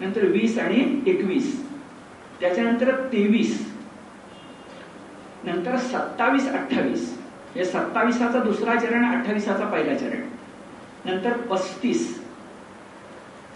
नंतर 0.00 0.24
वीस 0.24 0.58
आणि 0.58 1.00
एकवीस. 1.06 1.68
त्याच्यानंतर 2.40 3.04
तेवीस. 3.12 3.72
नंतर 5.44 5.76
सत्तावीस 5.76 6.48
अठ्ठावीस. 6.48 7.18
हे 7.54 7.64
सत्तावीसाचा 7.64 8.38
दुसरा 8.38 8.74
चरण 8.74 9.18
अठ्ठावीसाचा 9.18 9.64
पहिला 9.64 9.94
चरण. 9.94 10.22
नंतर 11.04 11.32
पस्तीस. 11.32 12.22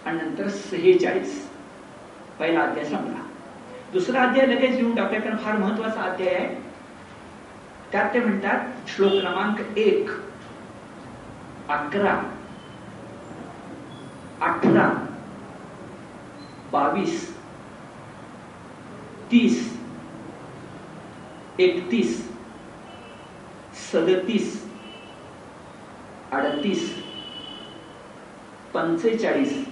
आणि 0.07 0.19
नंतर 0.23 0.49
सेहेचाळीस. 0.49 1.49
पहिला 2.39 2.61
अध्याय 2.61 2.85
संपला. 2.85 3.27
दुसरा 3.93 4.23
अध्याय 4.23 4.47
लगेच 4.47 4.71
लिहून 4.71 4.97
टाकूया 4.97 5.21
कारण 5.21 5.37
फार 5.37 5.57
महत्त्वाचा 5.57 6.01
अध्याय 6.01 6.35
आहे. 6.35 6.62
त्यात 7.93 8.15
ते 8.15 8.21
म्हणतात 8.21 8.89
श्लोक 8.89 9.13
क्रमांक 9.13 9.79
एक 9.79 10.11
अकरा 11.71 12.15
अठरा 14.41 14.89
बावीस 16.73 17.29
तीस 19.33 19.61
एकतीस 21.59 22.19
सदतीस 23.93 24.61
अडतीस 26.33 26.91
पंचेचाळीस 28.75 29.65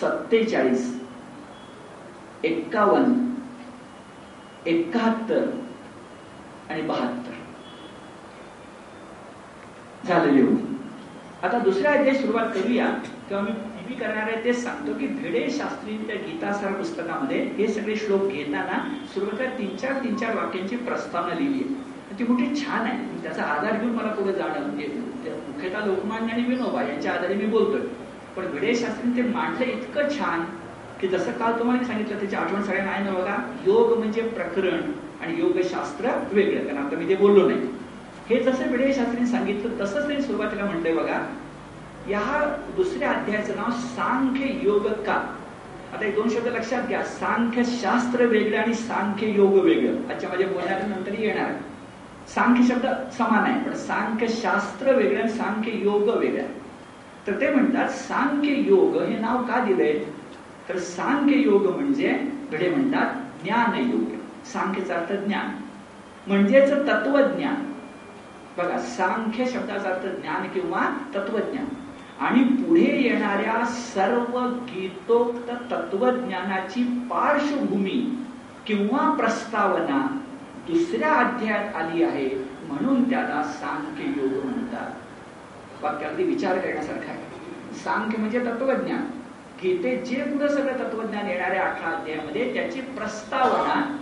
सत्तेचाळीस 0.00 0.92
एक्कावन्न 2.44 3.26
एकाहत्तर 4.66 5.46
आणि 6.70 6.82
बहात्तर. 6.82 7.32
झालं 10.08 10.32
लिहून. 10.32 10.56
आता 11.42 11.58
दुसऱ्या 11.58 11.92
अध्याय 11.92 12.14
सुरुवात 12.14 12.46
करूया. 12.46 12.86
किंवा 13.28 13.42
मी 13.42 13.50
नेहमी 13.50 13.94
करणार 13.94 14.22
आहे 14.22 14.44
तेच 14.44 14.62
सांगतो 14.64 14.92
की 14.98 15.06
भिडे 15.06 15.50
शास्त्रींच्या 15.50 16.16
गीतासार 16.16 16.72
पुस्तकामध्ये 16.72 17.38
हे 17.38 17.68
सगळे 17.68 17.96
श्लोक 17.96 18.22
घेताना 18.22 18.78
सुरुवातीला 19.14 19.50
तीन 19.50 19.76
चार 19.76 19.92
तीन 20.04 20.16
चार 20.16 20.34
वाक्यांची 20.36 20.76
प्रस्तावना 20.76 21.34
लिहिली. 21.34 21.64
आहे 21.64 22.18
ती 22.18 22.24
मोठी 22.24 22.56
छान 22.56 22.80
आहे. 22.80 23.22
त्याचा 23.22 23.42
आधार 23.42 23.76
घेऊन 23.76 23.94
मला 23.94 24.08
पुढे 24.08 24.32
जाणं 24.32 24.60
म्हणजे 24.60 24.86
मुख्यतः 25.26 25.84
लोकमान्य 25.86 26.32
आणि 26.32 26.42
विनोबा 26.42 26.82
यांच्या 26.82 27.12
आधारे 27.12 27.34
मी 27.34 27.46
बोलतोय. 27.46 27.80
पण 28.36 28.50
भिडे 28.50 28.74
शास्त्रीने 28.74 29.16
ते 29.16 29.28
मांडलं 29.28 29.64
इतकं 29.64 30.08
छान 30.08 30.44
की 31.00 31.08
जसं 31.08 31.32
काल 31.32 31.58
तुम्हाला 31.58 31.84
सांगितलं 31.84 32.18
त्याची 32.18 32.36
आठवण 32.36 32.62
सगळ्यांना 32.62 32.92
आहे 32.92 33.04
ना 33.04 33.10
बघा. 33.10 33.36
योग 33.66 33.98
म्हणजे 33.98 34.22
प्रकरण. 34.22 34.80
आणि 35.22 35.40
योगशास्त्र 35.40 36.10
वेगळं 36.32 36.66
कारण 36.66 36.86
आता 36.86 36.96
मी 36.96 37.08
ते 37.08 37.16
बोललो 37.16 37.48
नाही. 37.48 37.60
हे 38.30 38.40
जसं 38.42 38.70
भिडे 38.70 38.92
शास्त्रीने 38.94 39.26
सांगितलं 39.26 39.80
तसंच 39.80 40.06
त्यांनी 40.06 40.22
सुरुवातीला 40.22 40.64
म्हणतंय 40.64 40.94
बघा 40.94 41.18
या 42.08 42.56
दुसऱ्या 42.76 43.10
अध्यायाचं 43.10 43.56
नाव 43.56 43.70
सांख्य 43.70 44.46
योग 44.62 44.86
का? 45.06 45.14
आता 45.92 46.04
एक 46.06 46.14
दोन 46.14 46.28
शब्द 46.28 46.46
लक्षात 46.46 46.86
घ्या. 46.88 47.02
सांख्य 47.04 47.64
शास्त्र 47.64 48.24
वेगळं 48.26 48.58
आणि 48.58 48.74
सांख्य 48.74 49.26
योग 49.26 49.54
वेगळं. 49.54 50.08
अच्छा 50.08 50.28
माझ्या 50.28 50.48
बोलण्यानंतर 50.48 51.18
येणार. 51.18 51.52
सांख्य 52.34 52.62
शब्द 52.68 52.86
समान 53.18 53.44
आहे 53.44 53.60
पण 53.64 53.76
सांख्य 53.76 54.26
शास्त्र 54.28 54.94
वेगळं 54.96 55.20
आणि 55.20 55.30
सांख्य 55.32 55.72
योग 55.72 56.08
वेगळं 56.08 56.46
तर 57.26 57.40
ते 57.40 57.50
म्हणतात 57.54 57.88
सांख्य 57.90 58.54
योग 58.68 58.96
हे 59.02 59.18
नाव 59.18 59.42
का 59.44 59.64
दिलंय? 59.64 59.98
तर 60.68 60.78
सांख्य 60.78 61.36
योग 61.36 61.66
म्हणजे 61.66 62.12
भिडे 62.50 62.68
म्हणतात 62.70 63.44
ज्ञान 63.44 63.74
योग 63.90 64.17
सांख्यचा 64.52 64.94
अर्थ 64.94 65.12
ज्ञान 65.12 65.46
म्हणजेच 66.26 66.72
तत्वज्ञान. 66.72 67.72
बघा 68.58 68.78
सांख्य 68.78 69.44
शब्दाचा 69.46 69.88
अर्थ 69.88 70.06
ज्ञान 70.06 70.48
किंवा 70.48 70.98
तत्वज्ञान. 71.14 71.64
आणि 72.20 72.42
पुढे 72.42 73.02
येणाऱ्या 73.02 73.66
सर्व 73.66 74.38
गीतोक्त 74.48 75.50
तत्वज्ञानाची 75.72 76.82
पार्श्वभूमी 77.10 78.24
किंवा 78.66 79.14
प्रस्तावना 79.14 80.20
दुसऱ्या 80.68 81.12
अध्यायात 81.12 81.76
आली 81.76 82.02
आहे 82.02 82.30
म्हणून 82.68 83.10
त्याला 83.10 83.42
सांख्य 83.42 84.22
योग 84.22 84.44
म्हणतात. 84.44 84.90
वाक्य 85.82 86.06
अगदी 86.06 86.22
विचार 86.24 86.58
करण्यासारखा 86.58 87.10
आहे. 87.10 87.24
सांख्य 87.74 88.18
म्हणजे 88.18 88.40
तत्वज्ञान. 88.40 89.10
गीते 89.62 89.96
जे 89.96 90.22
पुढे 90.22 90.48
सगळं 90.48 90.72
तत्वज्ञान 90.72 91.26
येणाऱ्या 91.26 91.62
अठरा 91.62 91.90
अध्यायामध्ये 91.90 92.54
त्याची 92.54 92.80
प्रस्तावना 92.80 93.96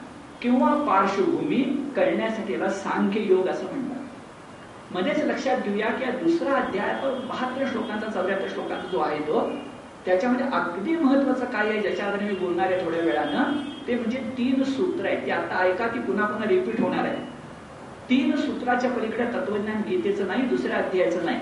किंवा 0.47 0.69
पार्श्वभूमी 0.87 1.57
करण्यासाठी 1.97 2.53
याला 2.53 2.69
सांख्य 2.71 3.21
योग 3.21 3.47
असं 3.49 3.67
म्हणतात. 3.67 4.95
मध्येच 4.95 5.19
लक्षात 5.25 5.63
घेऊया 5.65 5.89
की 5.93 6.11
दुसरा 6.19 6.53
अध्याय 6.55 6.93
बहात्तर 7.29 7.65
श्लोकांचा 7.71 8.11
चौऱ्याहत्तर 8.11 8.49
श्लोकांचा 8.49 8.87
जो 8.93 8.99
आहे 8.99 9.19
तो 9.19 9.41
त्याच्यामध्ये 10.05 10.47
अगदी 10.53 10.95
महत्वाचं 10.97 11.45
काय 11.45 11.69
आहे 11.69 11.81
ज्याच्या 11.83 12.13
मी 12.21 12.35
बोलणार 12.35 12.73
आहे 12.73 12.85
थोड्या 12.85 13.01
वेळानं 13.01 13.59
ते 13.89 13.95
म्हणजे 13.95 14.19
तीन 14.39 14.63
सूत्र 14.63 15.07
आहेत. 15.07 15.27
ते 15.27 15.31
आता 15.31 15.63
ऐका 15.63 15.87
की 15.87 16.01
पुन्हा 16.01 16.27
पुन्हा 16.27 16.49
रिपीट 16.49 16.81
होणार 16.81 17.05
आहे 17.05 17.25
तीन 18.11 18.37
सूत्राच्या 18.37 18.91
पलीकडे 18.91 19.25
तत्वज्ञान 19.35 19.83
गीतेचं 19.89 20.27
नाही 20.27 20.43
दुसऱ्या 20.47 20.77
अध्यायाचं 20.77 21.25
नाही. 21.25 21.41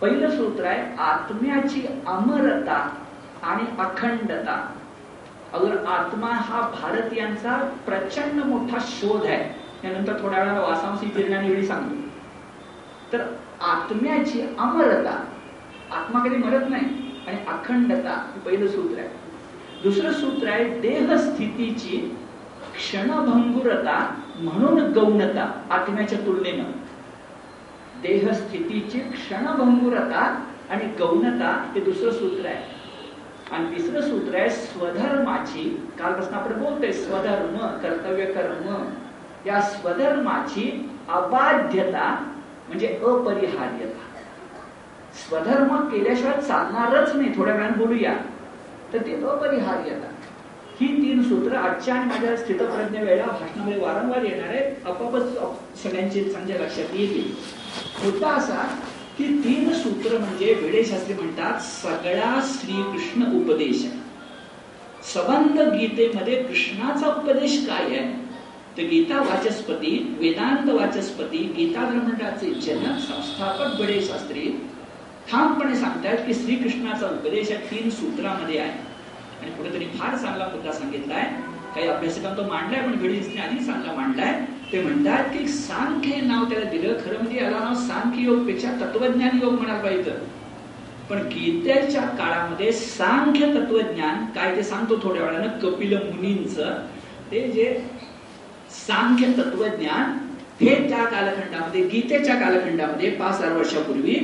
पहिलं 0.00 0.30
सूत्र 0.30 0.64
आहे 0.64 0.84
आत्म्याची 1.02 1.86
अमरता 2.06 2.78
आणि 3.42 3.64
अखंडता. 3.78 4.60
अगर 5.52 5.84
आत्मा 5.86 6.26
हा 6.26 6.60
भारत 6.82 7.12
यांचा 7.12 7.70
प्रचंड 7.86 8.44
मोठा 8.44 8.76
शोध 8.80 9.26
आहे 9.26 9.62
त्यानंतर 9.82 10.22
थोड्या 10.22 10.42
वेळा 10.42 10.60
वासांशी 10.60 11.06
वेळी 11.48 11.66
सांगतो. 11.66 12.08
तर 13.12 13.20
आत्म्याची 13.60 14.42
अमरता 14.58 15.24
आत्मा 15.92 16.24
कधी 16.24 16.36
मरत 16.36 16.68
नाही 16.68 17.20
आणि 17.26 17.36
अखंडता 17.48 18.30
हे 18.34 18.40
पहिलं 18.40 18.68
सूत्र 18.68 18.98
आहे. 18.98 19.08
दुसरं 19.82 20.12
सूत्र 20.12 20.48
आहे 20.48 20.80
देह 20.80 21.16
स्थितीची 21.16 22.16
क्षणभंगुरता 22.74 24.22
म्हणून 24.36 24.92
गौणता 24.92 25.60
आत्म्याच्या 25.70 26.18
तुलनेनं. 26.18 26.64
देह 28.02 28.32
स्थितीची 28.32 28.98
क्षणभंगुरता 28.98 30.44
आणि 30.70 30.84
गौणता 30.84 31.72
हे 31.74 31.80
दुसरं 31.80 32.10
सूत्र 32.10 32.46
आहे. 32.46 32.71
आणि 33.52 33.76
तिसरं 33.76 34.00
सूत्र 34.00 34.38
आहे 34.38 34.50
स्वधर्माची. 34.50 35.90
कालपासून 35.98 36.34
आपण 36.34 36.52
बोलतोय 36.52 36.92
स्वधर्म 36.92 37.56
कर्तव्य 37.56 38.24
कर्म. 38.24 38.84
या 39.46 39.60
स्वधर्माची 39.60 40.90
अबाध्यता 41.08 42.32
म्हणजे 42.68 42.86
अपरिहार्यता. 42.86 44.00
स्वधर्म 45.28 45.76
केल्याशिवाय 45.76 46.40
चालणारच 46.40 47.14
नाही. 47.16 47.36
थोड्या 47.36 47.54
वेळाने 47.54 47.76
बोलूया. 47.76 48.14
तर 48.92 48.98
ते 48.98 49.26
अपरिहार्यता. 49.26 50.08
ही 50.80 50.86
तीन 50.86 51.22
सूत्र 51.22 51.56
आजच्या 51.56 51.94
आणि 51.94 52.06
माझ्या 52.06 52.36
स्थितप्रज्ञ 52.36 52.98
वेळा 52.98 53.26
भाषणामध्ये 53.26 53.78
वारंवार 53.80 54.22
येणार 54.22 54.48
आहे 54.48 54.64
आपापच 54.86 55.22
सगळ्यांचे 55.82 56.24
चांगल्या 56.24 56.56
लक्षात 56.56 56.94
येतील. 56.94 57.32
मुद्दा 58.04 58.28
असा 58.28 58.78
की 59.18 59.24
तीन 59.44 59.72
सूत्र 59.72 60.18
म्हणजे 60.18 60.54
वेळेशास्त्री 60.54 61.14
म्हणतात 61.14 61.60
सगळा 61.60 62.40
श्रीकृष्ण 62.44 63.36
उपदेश 63.36 63.86
सबंध 65.14 65.60
गीतेमध्ये 65.60 66.42
कृष्णाचा 66.42 67.06
उपदेश 67.06 67.66
काय 67.66 67.84
आहे? 67.84 68.22
तर 68.76 68.82
गीता 68.82 69.20
वाचस्पती 69.20 70.16
वेदांत 70.18 70.70
वाचस्पती 70.70 71.38
गीता 71.56 71.80
मंडळाचे 71.80 72.54
जनक 72.54 72.98
संस्थापक 72.98 73.80
बडे 73.80 74.00
शास्त्री 74.00 74.68
ठामपणे 75.30 75.76
सांगतात 75.76 76.16
की 76.16 76.34
श्रीकृष्णाचा 76.34 77.06
उपदेश 77.06 77.50
या 77.50 77.56
तीन 77.56 77.90
सूत्रामध्ये 77.90 78.58
आहे. 78.58 78.92
आणि 79.42 79.50
कुठेतरी 79.50 79.84
फार 79.84 80.16
चांगला 80.16 80.44
मुद्दा 80.44 80.72
सांगितलाय. 80.72 81.22
काही 81.74 81.88
अभ्यासकांना 81.88 82.36
तो 82.36 82.48
मांडलाय 82.48 82.82
पण 82.82 82.96
भिडीसने 82.96 83.40
आधी 83.40 83.64
चांगला 83.64 83.92
मांडलाय. 83.92 84.46
ते 84.72 84.82
म्हणतात 84.82 85.24
की 85.24 85.48
सांख्य 85.48 86.20
नाव 86.20 86.44
त्याला 86.44 86.70
दिलं. 86.70 86.92
खरं 87.04 87.16
म्हणजे 87.16 87.36
याला 87.36 87.58
नाव 87.58 87.74
सांख्य 87.74 88.22
योगपेक्षा 88.22 88.70
तत्वज्ञान 88.80 89.40
योग 89.42 89.52
म्हणायला 89.52 89.82
पाहिजे. 89.82 90.10
पण 91.10 91.18
गीतेच्या 91.28 92.02
काळामध्ये 92.18 92.72
सांख्य 92.72 93.46
तत्वज्ञान 93.54 94.24
काय 94.34 94.56
ते 94.56 94.62
सांगतो 94.62 94.98
थोड्या 95.02 95.22
वेळानं 95.22 95.58
कपिल 95.58 95.94
मुनींच 95.94 96.58
ते 97.30 97.40
जे 97.48 97.66
सांख्य 98.70 99.32
तत्वज्ञान 99.38 100.18
हे 100.60 100.74
त्या 100.88 101.04
कालखंडामध्ये 101.04 101.82
गीतेच्या 101.82 102.34
कालखंडामध्ये 102.34 103.10
पाच 103.10 103.38
हजार 103.38 103.52
वर्षापूर्वी 103.52 104.14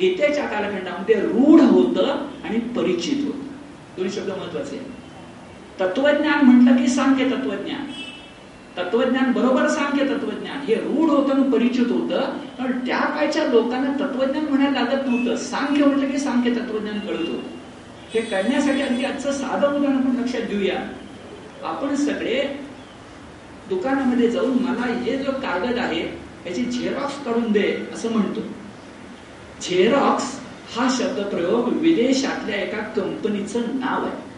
गीतेच्या 0.00 0.46
कालखंडामध्ये 0.46 1.14
रूढ 1.14 1.60
होत 1.60 1.98
आणि 2.44 2.58
परिचित 2.58 3.24
होत. 3.24 3.44
दोन्ही 3.96 4.14
शब्द 4.14 4.28
महत्त्वाचे 4.28 4.80
तत्वज्ञान 5.80 6.44
म्हटलं 6.44 6.76
की 6.76 6.88
सांख्य 6.88 7.24
तत्वज्ञान. 7.24 7.86
तत्वज्ञान 8.76 9.32
बरोबर 9.32 9.68
भारतीय 9.98 10.16
तत्वज्ञान. 10.16 10.56
हे 10.56 10.74
रूढ 10.74 11.10
होतं 11.10 11.50
परिचित 11.50 11.86
होतं. 11.90 12.20
पण 12.58 12.86
त्या 12.86 12.98
काळच्या 12.98 13.44
लोकांना 13.44 14.06
तत्वज्ञान 14.06 14.44
म्हणायला 14.44 14.80
लागत 14.80 15.06
नव्हतं. 15.06 15.36
सांख्य 15.36 15.84
म्हटलं 15.84 16.10
की 16.10 16.18
सांख्य 16.18 16.50
तत्वज्ञान 16.50 16.98
कळत 16.98 17.18
होतं. 17.18 17.58
हे 18.14 18.20
कळण्यासाठी 18.20 18.82
अगदी 18.82 19.04
आजचं 19.04 19.32
साधं 19.32 19.68
उदाहरण 19.68 19.96
आपण 19.96 20.22
लक्षात 20.22 20.40
घेऊया. 20.40 20.88
आपण 21.64 21.94
सगळे 21.94 22.60
दुकानामध्ये 23.68 24.30
जाऊन 24.30 24.50
मला 24.50 24.94
हे 24.94 25.18
जो 25.18 25.30
कागद 25.30 25.78
आहे 25.78 26.02
याची 26.46 26.64
झेरॉक्स 26.64 27.24
काढून 27.24 27.52
दे 27.52 27.88
असं 27.94 28.12
म्हणतो. 28.12 28.40
झेरॉक्स 29.62 30.40
हा 30.76 30.96
शब्द 30.98 31.20
प्रयोग 31.20 31.68
विदेशातल्या 31.68 32.56
एका 32.56 32.78
कंपनीचं 32.78 33.60
नाव 33.60 34.04
आहे. 34.04 34.28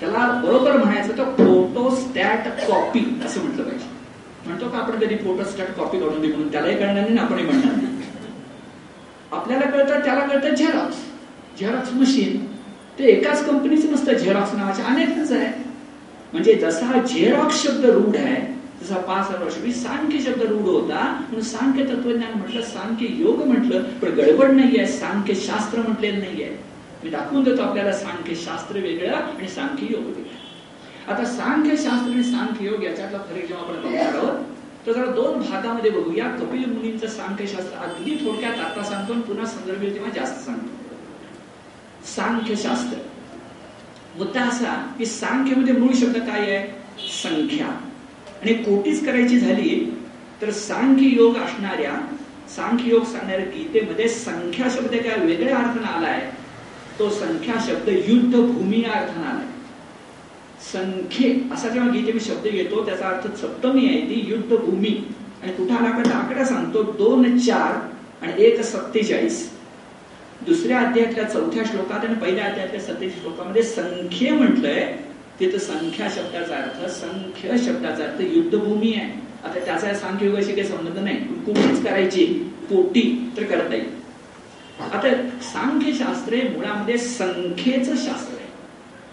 त्याला 0.00 0.42
बरोबर 0.44 0.76
म्हणायचं 0.76 1.18
तर 1.18 1.24
फोटोस्टॅट 1.24 2.70
कॉपी 2.70 3.20
असं 3.24 3.40
म्हटलं 3.40 3.62
पाहिजे. 3.62 3.91
म्हणतो 4.46 4.68
का 4.68 4.78
आपण 4.78 4.98
कधी 4.98 5.16
स्टार्ट 5.44 5.76
कॉपी 5.76 5.98
काढून 6.00 6.20
दे 6.20 6.28
म्हणून? 6.28 6.50
त्यालाही 6.52 6.76
कळणार 6.76 7.08
नाही 7.08 7.18
आपणही 7.18 7.44
म्हणणार 7.44 7.74
नाही. 7.76 7.90
आपल्याला 9.32 9.70
कळतं 9.70 10.04
त्याला 10.04 10.26
कळतं 10.26 10.54
झेरॉक्स 10.54 10.96
झेरॉक्स 11.60 11.92
मशीन 11.92 12.44
ते 12.98 13.04
एकाच 13.04 13.44
कंपनीचं 13.46 13.92
नसतं 13.92 14.12
झेरॉक्स 14.14 14.54
नावाचे 14.54 14.82
अनेकच 14.82 15.32
आहे. 15.32 15.46
म्हणजे 16.32 16.54
जसा 16.54 16.86
हा 16.86 17.00
झेरॉक्स 17.00 17.62
शब्द 17.62 17.84
रूढ 17.84 18.16
आहे 18.16 18.40
जसा 18.82 18.96
पाच 18.98 19.28
हजार 19.28 19.42
वर्षापूर्वी 19.42 19.72
सांख्य 19.72 20.18
शब्द 20.18 20.42
रूढ 20.42 20.66
होता. 20.66 21.02
म्हणून 21.20 21.42
सांख्य 21.44 21.84
तत्वज्ञान 21.84 22.38
म्हटलं 22.38 22.62
सांख्य 22.62 23.06
योग 23.18 23.42
म्हटलं 23.44 23.82
पण 24.02 24.14
गडबड 24.18 24.50
नाही 24.50 24.78
आहे 24.78 24.86
सांख्य 24.92 25.34
शास्त्र 25.34 25.80
म्हटलेलं 25.80 26.18
नाही 26.18 26.42
आहे. 26.42 26.56
मी 27.04 27.10
दाखवून 27.10 27.44
देतो 27.44 27.62
आपल्याला 27.62 27.92
सांख्य 27.92 28.34
शास्त्र 28.34 28.80
वेगळं 28.80 29.12
आणि 29.12 29.48
सांख्य 29.48 29.86
योग 29.90 30.02
वेगळं. 30.02 30.40
आता 31.08 31.24
सांख्य 31.24 31.76
शास्त्र 31.76 32.12
आणि 32.12 32.22
सांख्य 32.22 32.66
योग 32.66 32.82
याच्यातला 32.82 33.18
फरक 33.18 33.46
जेव्हा 33.46 33.64
आपण 33.64 33.82
बघणार 33.82 34.14
आहोत 34.14 34.86
तर 34.86 34.92
जरा 34.92 35.04
दोन 35.04 35.40
भागामध्ये 35.40 35.90
बघूया. 35.90 36.28
कपिल 36.28 36.64
मुनींचं 36.64 37.06
सांख्यशास्त्र 37.06 37.76
अगदी 37.76 38.14
थोडक्यात 38.14 38.58
आता 38.58 38.82
सांगतो 38.82 39.14
पुन्हा 39.20 39.46
संदर्भ 39.46 39.82
तेव्हा 39.82 40.10
जास्त 40.10 40.44
सांगतो. 40.44 40.94
सांख्यशास्त्र 42.06 42.98
मुद्दा 44.18 44.40
असा 44.40 44.94
की 44.98 45.06
सांख्यमध्ये 45.06 45.74
मूळ 45.74 45.92
शब्द 45.94 46.16
काय 46.16 46.40
आहे? 46.40 46.66
संख्या. 47.22 47.66
आणि 48.42 48.54
कोटीच 48.54 49.06
करायची 49.06 49.38
झाली 49.38 49.98
तर 50.42 50.50
सांख्य 50.50 51.06
योग 51.06 51.36
असणाऱ्या 51.36 51.92
सांख्य 52.56 52.90
योग 52.90 53.04
सांगणाऱ्या 53.04 53.46
गीतेमध्ये 53.46 54.08
संख्या 54.08 54.66
शब्द 54.70 54.94
काय 54.94 55.26
वेगळ्या 55.26 55.56
अर्थानं 55.56 55.86
आलाय? 55.86 56.32
तो 56.98 57.10
संख्या 57.10 57.54
शब्द 57.66 57.88
युद्ध 57.88 58.36
भूमी 58.36 58.82
या 58.82 58.92
अर्थानं 58.92 59.26
आलाय. 59.26 59.51
संख्ये 60.62 61.40
असा 61.52 61.68
जेव्हा 61.68 61.90
गीतेमध्ये 61.90 62.20
शब्द 62.20 62.46
येतो 62.46 62.86
त्याचा 62.86 63.08
अर्थ 63.08 63.36
सप्तमी 63.36 63.86
आहे 63.86 64.00
ती 64.00 64.24
युद्ध 64.26 64.56
भूमी 64.56 65.04
आणि 65.42 65.52
कुठं 65.52 65.74
आला 65.74 65.90
का 65.90 66.16
आकडा 66.16 66.44
सांगतो 66.44 66.82
दोन 66.82 67.38
चार 67.38 67.80
आणि 68.22 68.44
एक 68.44 68.60
सत्तेचाळीस. 68.60 69.50
दुसऱ्या 70.46 70.80
अध्यायातल्या 70.80 71.24
चौथ्या 71.24 71.62
श्लोकात 71.64 72.04
आणि 72.04 72.14
पहिल्या 72.14 72.44
अध्यायातल्या 72.44 72.80
सत्तेच्या 72.80 73.20
श्लोकामध्ये 73.20 73.62
संख्ये 73.62 74.30
म्हटलंय 74.30 74.96
तिथं 75.40 75.58
संख्या 75.58 76.08
शब्दाचा 76.08 76.56
अर्थ 76.56 76.90
संख्य 76.90 77.58
शब्दाचा 77.58 78.04
अर्थ 78.04 78.20
युद्धभूमी 78.20 78.94
आहे. 78.94 79.10
आता 79.44 79.64
त्याचा 79.64 79.94
सांख्य 79.94 80.30
काही 80.30 80.64
संबंध 80.64 80.98
नाही. 80.98 81.16
कुठेच 81.16 81.84
करायची 81.84 82.26
पोटी 82.70 83.32
तर 83.36 83.42
करता 83.42 83.74
येईल. 83.74 83.90
आता 84.80 85.12
सांख्यशास्त्र 85.42 86.34
हे 86.34 86.48
मुळामध्ये 86.48 86.98
संख्येचं 86.98 87.96
शास्त्र 87.96 88.34
आहे. 88.34 88.41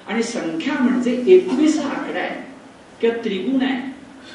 आणि 0.09 0.23
संख्या 0.23 0.73
म्हणजे 0.83 1.23
एकवीस 1.27 1.79
हा 1.79 1.89
आकडा 1.89 2.19
आहे. 2.19 2.51
किंवा 3.01 3.23
त्रिगुण 3.23 3.61
आहे. 3.61 3.89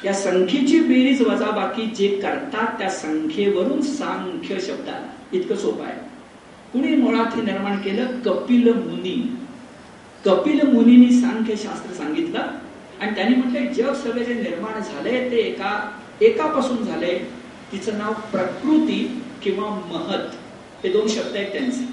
या 0.07 0.13
संख्येची 0.13 0.79
बेरीज 0.79 1.21
वजा 1.21 1.51
बाकी 1.51 1.85
जे 1.85 2.07
करतात 2.07 2.79
त्या 2.79 2.89
संख्येवरून 2.89 3.81
सांख्य 3.81 4.59
शब्द 4.59 4.89
आला 4.89 5.07
इतकं 5.33 5.55
सोपं 5.55 5.85
आहे. 5.85 5.99
कुणी 6.73 6.95
मुळात 6.95 7.35
हे 7.35 7.41
निर्माण 7.41 7.77
केलं? 7.77 8.19
कपिल 8.19 8.73
मुनी. 8.73 9.37
कपिल 10.25 10.59
मुनींनी 10.73 11.21
सांख्य 11.21 11.55
शास्त्र 11.55 11.93
सांगितलं. 11.93 12.47
आणि 13.01 13.15
त्यांनी 13.15 13.35
म्हटलं 13.35 13.73
जग 13.73 13.93
सगळे 13.93 14.25
जे 14.25 14.33
निर्माण 14.33 14.81
झाले 14.81 15.31
ते 15.31 15.35
एका 15.35 15.91
एकापासून 16.21 16.77
झाले 16.77 17.19
तिचं 17.71 17.97
नाव 17.97 18.13
प्रकृती 18.13 19.21
किंवा 19.43 19.69
महत. 19.69 20.31
हे 20.85 20.91
दोन 20.91 21.07
शब्द 21.07 21.35
आहेत 21.35 21.51
त्यांचे. 21.51 21.85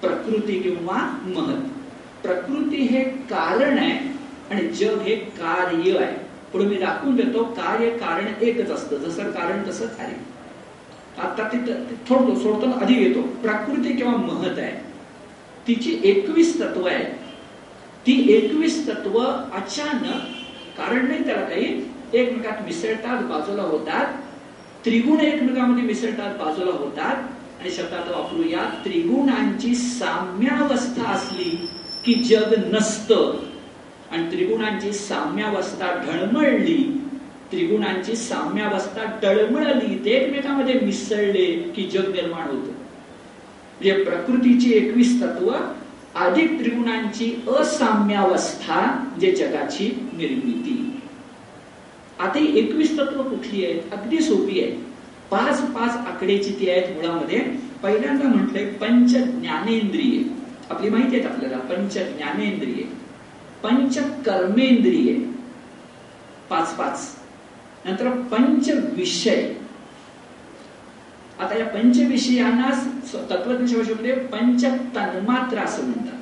प्रकृती 0.00 0.58
किंवा 0.58 1.18
महत. 1.26 1.79
प्रकृती 2.22 2.76
हे 2.76 3.02
कारण 3.30 3.78
आहे 3.78 3.98
आणि 4.50 4.68
जग 4.68 5.00
हे 5.00 5.14
कार्य 5.16 5.96
आहे. 5.98 6.14
पुढे 6.52 6.64
मी 6.64 6.74
दाखवून 6.74 7.16
देतो 7.16 7.44
कार्य 7.58 7.90
कारण 7.90 8.44
एकच 8.44 8.70
असतं. 8.70 8.96
जसं 8.96 9.30
कारण 9.30 9.62
तसं 9.68 9.86
कार्य. 9.86 10.12
आता 11.18 11.48
ती 11.52 11.58
थोडतो 12.08 12.38
सोडतो 12.38 12.70
आधी 12.80 12.94
येतो. 13.02 13.22
प्रकृती 13.22 13.92
किंवा 13.92 14.16
महत 14.16 14.58
आहे. 14.58 14.72
तिची 15.66 16.00
एकवीस 16.04 16.60
तत्व 16.60 16.86
आहे 16.86 17.04
ती 18.06 18.14
एकवीस 18.34 18.86
तत्व 18.88 19.18
अचानक 19.54 20.22
कारण 20.78 21.06
नाही 21.08 21.24
त्याला 21.24 21.42
काही. 21.42 21.64
एकमेकात 22.12 22.62
मिसळतात 22.64 23.22
बाजूला 23.22 23.62
होतात. 23.62 24.06
त्रिगुण 24.84 25.20
एकमेकांमध्ये 25.20 25.84
मिसळतात 25.84 26.34
बाजूला 26.34 26.72
होतात. 26.72 27.16
आणि 27.60 27.70
शब्दात 27.70 28.08
वापरूया 28.08 28.62
त्रिगुणांची 28.84 29.74
साम्यावस्था 29.74 31.04
असली 31.04 31.68
की 32.04 32.14
जग 32.14 32.74
नसत. 32.74 33.12
आणि 34.10 34.30
त्रिगुणांची 34.30 34.92
साम्यावस्था 34.92 36.04
ढळमळली. 36.06 37.06
त्रिगुणांची 37.52 38.16
साम्यावस्था 38.16 39.18
टळमळली 39.22 40.04
ते 40.04 40.10
एकमेकांमध्ये 40.10 40.80
मिसळले 40.80 41.46
की 41.46 41.82
जग 41.82 42.12
निर्माण 42.12 42.46
होत. 42.46 42.56
म्हणजे 42.56 44.04
प्रकृतीची 44.04 44.72
एकवीस 44.72 45.22
तत्व 45.22 45.52
अधिक 46.14 46.58
त्रिगुणांची 46.58 47.44
असाम्यावस्था 47.48 48.80
म्हणजे 48.80 49.32
जगाची 49.32 50.10
निर्मिती. 50.12 51.00
आता 52.18 52.38
एकवीस 52.38 52.98
तत्व 52.98 53.22
कुठली 53.22 53.64
आहेत? 53.64 53.82
अगदी 53.92 54.18
सोपी 54.18 54.60
आहे 54.60 54.72
पाच 55.30 55.60
पाच 55.60 55.96
आकडेची 55.96 56.50
ती 56.60 56.70
आहेत 56.70 56.96
मुळामध्ये. 56.96 57.38
पहिल्यांदा 57.82 58.28
म्हटलंय 58.28 58.64
पंच 58.64 59.10
ज्ञानेंद्रिय 59.16 60.39
आपली 60.70 60.90
माहिती 60.90 61.20
आहेत 61.20 61.30
आपल्याला? 61.30 61.58
पंच 61.58 61.94
ज्ञानेंद्रिय. 61.94 62.84
पंच 63.62 63.98
कर्मेंद्रिय. 63.98 65.30
पाच 66.50 66.76
पाच. 66.76 67.16
नंतर 67.84 68.10
पंच 68.10 68.70
विषय. 68.70 69.54
आता 71.38 71.58
या 71.58 71.66
पंच 71.66 71.98
विषयांना 71.98 72.70
तत्वज्ञानाच्या 73.30 74.28
पंच 74.32 74.64
तन्मात्रा 74.96 75.62
असं 75.62 75.84
म्हणतात. 75.84 76.16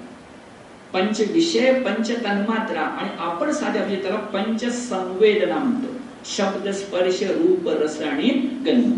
पंच 0.92 1.20
विषय 1.20 1.82
पंच 1.82 2.10
तन्मात्रा 2.24 2.80
आणि 2.80 3.08
आपण 3.18 3.50
साध्या 3.52 3.82
म्हणजे 3.82 4.02
त्याला 4.02 4.18
पंच 4.18 4.64
संवेदना 4.88 5.58
म्हणतो. 5.58 5.94
शब्द 6.24 6.68
स्पर्श 6.68 7.22
रूप 7.22 7.68
रस 7.68 8.00
आणि 8.00 8.28
गंध. 8.66 8.96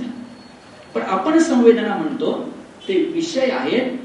पण 0.94 1.02
आपण 1.02 1.38
संवेदना 1.38 1.96
म्हणतो 1.96 2.52
ते 2.88 3.04
विषय 3.04 3.50
आहेत 3.50 3.99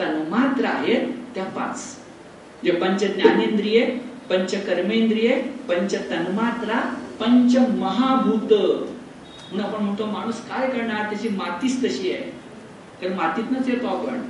तन्मात्र 0.00 0.64
आहेत 0.64 1.08
त्या 1.34 1.44
पाच. 1.44 1.96
जे 2.64 2.70
पंच 2.70 3.04
ज्ञानेंद्रिय 3.04 3.86
पंच 4.30 4.66
कर्मेंद्रिय 4.66 5.40
पंच 5.68 5.94
तन्मात्रा 6.10 6.94
पंच 7.20 7.56
महाभूत. 7.56 8.52
म्हणून 9.52 9.60
आपण 9.60 9.84
म्हणतो 9.84 10.06
माणूस 10.06 10.34
काय 10.34 10.70
करणार? 10.70 11.10
त्याची 11.10 11.28
मातीच 11.28 11.84
तशी 11.84 12.12
आहे. 12.12 12.32
तर 13.02 13.14
मातीतनच 13.14 13.68
येतो 13.68 13.86
आपण. 13.86 14.22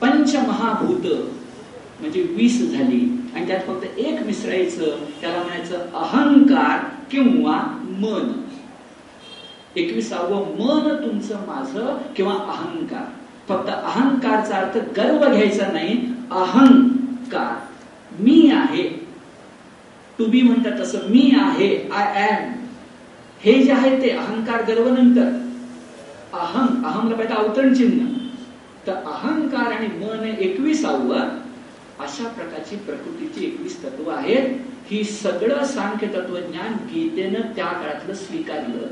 पंच 0.00 0.36
महाभूत. 0.36 1.06
म्हणजे 2.00 2.22
वीस 2.22 2.70
झाली. 2.70 3.18
आणि 3.34 3.46
त्यात 3.46 3.60
फक्त 3.60 3.98
एक 3.98 4.22
मिसळायचं 4.22 4.86
त्याला 5.20 5.38
म्हणायचं 5.38 5.78
अहंकार 5.78 6.84
किंवा 7.10 7.60
मन. 7.82 8.32
एकविसावं 9.76 10.46
मन 10.46 10.96
तुमचं 11.04 11.36
माझं 11.46 11.98
किंवा 12.16 12.32
अहंकार. 12.32 13.04
फक्त 13.48 13.68
अहंकारचा 13.68 14.56
अर्थ 14.56 14.78
गर्व 14.96 15.32
घ्यायचा 15.32 15.66
नाही 15.72 16.14
अहंकार. 16.30 17.66
मी 18.20 18.50
आहे. 18.54 19.02
टू 20.18 20.26
बी 20.26 20.42
म्हणतात 20.42 20.80
तसं 20.80 20.98
मी 20.98 21.32
आहे 21.38 21.88
आय 21.92 22.28
एम 22.30 22.52
हे 23.40 23.62
जे 23.62 23.72
आहे 23.72 24.02
ते 24.02 24.10
अहंकार 24.10 24.62
गर्व 24.62 24.88
नंतर 24.88 25.28
अहं 26.32 26.84
अहमला 26.84 27.16
पाहिजे 27.16 27.34
अवतरण 27.34 27.74
चिन्ह. 27.74 28.06
तर 28.86 28.92
अहंकार 28.92 29.72
आणि 29.72 29.86
मन 29.86 30.24
एकविसावं 30.38 31.18
अशा 32.00 32.28
प्रकारची 32.28 32.76
प्रकृतीची 32.76 33.44
एकवीस 33.44 33.82
तत्व 33.82 34.10
आहेत. 34.10 34.58
ही 34.86 35.04
सगळं 35.04 35.64
सांख्य 35.64 36.06
तत्वज्ञान 36.06 36.72
गीतेनं 36.72 37.40
त्या 37.40 37.66
काळातलं 37.66 38.14
स्वीकारलं. 38.14 38.86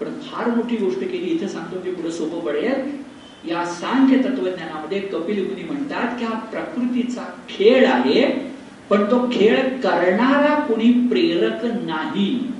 पण 0.00 0.18
फार 0.20 0.50
मोठी 0.50 0.76
गोष्ट 0.76 0.98
केली 0.98 1.26
इथं 1.26 1.48
सांगतो 1.48 1.80
की 1.80 1.90
पुढे 1.90 2.10
सोपं 2.10 2.40
पडेल. 2.40 3.06
या 3.48 3.64
सांख्य 3.64 4.16
तत्वज्ञानामध्ये 4.18 5.00
कपिल 5.00 5.46
मुनी 5.48 5.62
म्हणतात 5.62 6.18
की 6.18 6.24
हा 6.24 6.38
प्रकृतीचा 6.38 7.22
खेळ 7.48 7.86
आहे 7.86 8.22
पण 8.90 9.04
तो 9.04 9.30
खेळ 9.32 9.56
करणारा 9.78 10.54
कुणी 10.54 10.92
प्रेरक 11.08 11.64
नाही. 11.64 12.52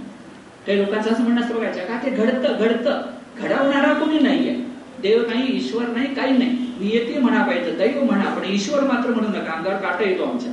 काही 0.66 0.78
लोकांचं 0.78 1.10
असं 1.10 1.22
म्हणणं 1.22 1.40
असतं 1.40 1.54
बघायचं 1.54 1.80
का 1.80 1.98
ते 2.04 2.10
घडतं 2.10 2.56
घडतं. 2.58 3.02
घडवणारा 3.38 3.92
कोणी 3.92 4.18
नाहीये. 4.18 4.54
देव 5.02 5.26
नाही 5.26 5.56
ईश्वर 5.56 5.86
नाही 5.86 6.14
काही 6.14 6.38
नाही. 6.38 6.50
नियती 6.80 7.18
म्हणा 7.18 7.42
पाहिजे 7.42 7.70
दैव 7.70 8.04
म्हणा 8.04 8.24
पण 8.24 8.44
ईश्वर 8.44 8.84
मात्र 8.84 9.10
म्हणू 9.10 9.28
नका. 9.28 9.52
अंगावर 9.52 9.76
काटा 9.76 10.04
येतो 10.04 10.24
आमच्या. 10.24 10.52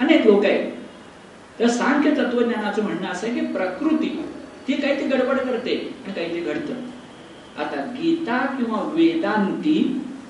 अनेक 0.00 0.26
लोक 0.26 0.44
आहेत. 0.44 0.70
तर 1.60 1.68
सांख्य 1.68 2.10
तत्वज्ञानाचं 2.10 2.82
म्हणणं 2.82 3.08
असं 3.08 3.34
की 3.34 3.40
प्रकृती 3.40 4.24
ती 4.68 4.72
काहीतरी 4.72 5.06
गडबड 5.06 5.36
करते 5.36 5.94
आणि 6.04 6.12
काहीतरी 6.12 6.40
घडतं. 6.40 6.74
आता 7.58 7.80
गीता 7.92 8.38
किंवा 8.56 8.80
वेदांती 8.94 9.78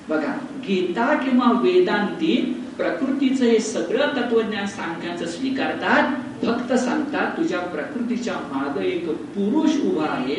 बघा 0.09 0.33
गीता 0.67 1.13
किंवा 1.15 1.51
वेदांती 1.61 2.35
प्रकृतीचं 2.77 3.45
हे 3.45 3.59
सगळं 3.59 4.15
तत्वज्ञान 4.15 4.65
सांगण्याचं 4.67 5.25
स्वीकारतात 5.27 6.45
फक्त 6.45 6.73
सांगतात 6.73 7.37
तुझ्या 7.37 7.59
प्रकृतीच्या 7.67 8.33
माग 8.51 8.81
एक 8.81 9.09
पुरुष 9.35 9.79
उभा 9.83 10.07
आहे 10.07 10.35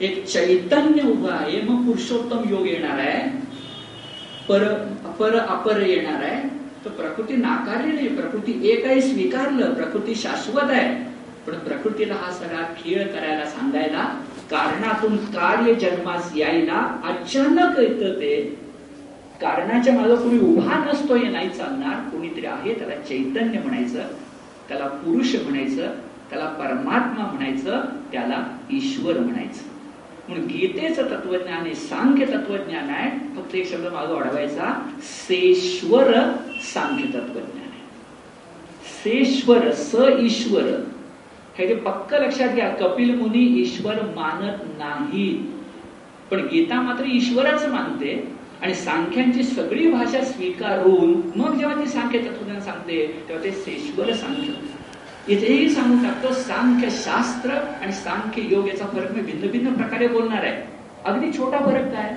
एक 0.00 0.24
चैतन्य 0.26 1.02
उभं 1.02 1.30
आहे 1.30 1.60
मग 1.60 1.84
पुरुषोत्तम 1.86 2.48
योग 2.50 2.66
येणार 2.66 2.98
आहे 2.98 3.28
पर 4.48 4.64
अपर 5.04 5.38
अपर 5.38 5.80
येणार 5.80 6.22
आहे 6.22 6.42
तर 6.84 6.90
प्रकृती 6.90 7.36
नाकारली 7.36 7.92
नाही 7.92 8.08
प्रकृती 8.08 8.60
एक 8.70 8.86
आहे 8.86 9.00
स्वीकारलं 9.02 9.74
प्रकृती 9.74 10.14
शाश्वत 10.14 10.70
आहे 10.70 10.88
पण 11.46 11.58
प्रकृतीला 11.58 12.14
हा 12.14 12.32
सगळा 12.32 12.62
खेळ 12.76 13.06
करायला 13.06 13.44
सांगायला 13.50 14.04
कारणातून 14.52 15.16
कार्य 15.16 15.74
जन्मास 15.74 16.36
यायला 16.36 17.00
अचानक 17.04 17.78
येतं 17.78 18.20
ते. 18.20 18.42
कारणाच्या 19.40 19.94
मागे 19.94 20.16
कोणी 20.16 20.40
उभा 20.40 20.90
नसतो 20.92 21.14
हे 21.14 21.28
नाही 21.28 21.50
चालणार. 21.50 22.08
कोणीतरी 22.10 22.46
आहे 22.46 22.74
त्याला 22.74 22.94
चैतन्य 22.94 23.58
म्हणायचं 23.58 24.02
त्याला 24.68 24.86
पुरुष 24.86 25.34
म्हणायचं 25.34 25.86
त्याला 26.30 26.46
परमात्मा 26.46 27.26
म्हणायचं 27.32 27.82
त्याला 28.12 28.58
ईश्वर 28.70 29.18
म्हणायचं. 29.18 29.72
म्हणून 30.28 30.46
गीतेचं 30.46 31.02
तत्वज्ञान 31.02 31.66
हे 31.66 31.74
सांख्य 31.74 32.26
तत्वज्ञान 32.26 32.90
आहे. 32.90 33.36
फक्त 33.36 33.54
एक 33.54 33.72
शब्द 33.72 33.86
मागे 33.92 34.12
वाढवायचा. 34.12 34.90
सेश्वर 35.02 36.12
सांख्य 36.74 37.04
तत्वज्ञान 37.04 37.68
आहे. 37.68 37.82
सेश्वर 39.04 39.70
स 39.70 39.96
ईश्वर 40.18 40.84
हे 41.58 41.74
पक्क 41.74 42.14
लक्षात 42.14 42.48
घ्या 42.48 42.68
कपिल 42.68 43.14
मुनी 43.14 43.60
ईश्वर 43.60 43.94
मानत 43.94 44.78
नाही 44.78 45.28
पण 46.30 46.46
गीता 46.46 46.80
मात्र 46.82 47.04
ईश्वरच 47.06 47.66
मानते 47.66 48.32
आणि 48.62 48.74
सांख्यांची 48.74 49.42
सगळी 49.42 49.90
भाषा 49.90 50.24
स्वीकारून 50.24 51.20
मग 51.36 51.58
जेव्हा 51.58 51.80
ती 51.80 51.86
सांख्य 51.86 52.18
तत्वज्ञान 52.18 52.60
सांगते 52.60 53.24
तेव्हा 53.28 53.44
ते 53.44 53.50
सेश्वर 53.50 54.12
सांख्य. 54.12 54.52
इथेही 55.28 55.68
सांगू 55.70 56.04
टाकतो 56.04 56.32
सांख्य 56.34 56.90
शास्त्र 56.90 57.50
आणि 57.50 57.92
सांख्य 57.92 58.42
योग 58.50 58.68
याचा 58.68 58.86
फरक 58.86 59.12
मी 59.12 59.20
भिन्न 59.20 59.50
भिन्न 59.50 59.74
प्रकारे 59.74 60.08
बोलणार 60.08 60.44
आहे. 60.44 60.62
अगदी 61.04 61.38
छोटा 61.38 61.58
फरक 61.58 61.92
काय? 61.92 62.16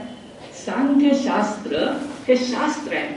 सांख्य 0.65 1.09
शास्त्र 1.15 1.77
हे 2.27 2.35
शास्त्र 2.37 2.95
आहे. 2.95 3.07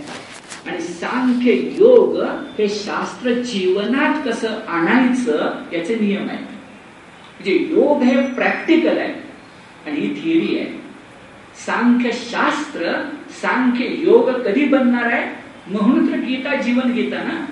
आणि 0.68 0.80
सांख्य 0.80 1.52
योग 1.52 2.22
हे 2.58 2.68
शास्त्र 2.68 3.32
जीवनात 3.32 4.28
कसं 4.28 4.48
आणायचं 4.68 5.52
याचे 5.72 5.94
नियम 5.94 6.28
आहे 6.28 6.38
म्हणजे 6.38 7.52
योग 7.70 8.02
हे 8.02 8.34
प्रॅक्टिकल 8.34 8.98
आहे 8.98 9.14
आणि 9.86 10.00
ही 10.00 10.14
थिअरी 10.14 10.58
आहे. 10.58 10.88
सांख्य 11.66 12.10
शास्त्र 12.12 13.10
सांख्य 13.30 13.84
योग 13.84 14.30
कधी 14.30 14.64
बनणार 14.64 15.12
आहे? 15.12 15.34
म्हणून 15.66 16.12
तर 16.12 16.16
गीता 16.16 16.54
जीवन 16.56 16.92
गीता 16.92 17.22
ना. 17.22 17.46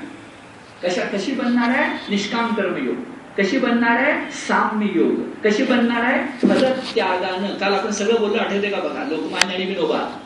कशा 0.82 1.04
कशी 1.04 1.32
बनणार 1.32 1.68
आहे? 1.68 1.90
निष्काम 2.10 2.54
कर्मयोग. 2.54 2.96
कशी 3.38 3.58
बनणार 3.58 3.96
आहे? 3.96 4.30
साम्य 4.30 4.86
योग. 4.94 5.14
कशी 5.44 5.64
बनणार 5.64 6.02
आहे? 6.04 6.48
फल 6.48 6.64
त्यागानं. 6.94 7.54
काल 7.54 7.74
आपण 7.74 7.90
सगळं 7.90 8.14
बोललो 8.20 8.36
आठवते 8.36 8.70
का 8.70 8.76
बघा? 8.76 9.04
लोकमान्य 9.10 9.54
आणि 9.54 9.66
विनोबा. 9.66 10.18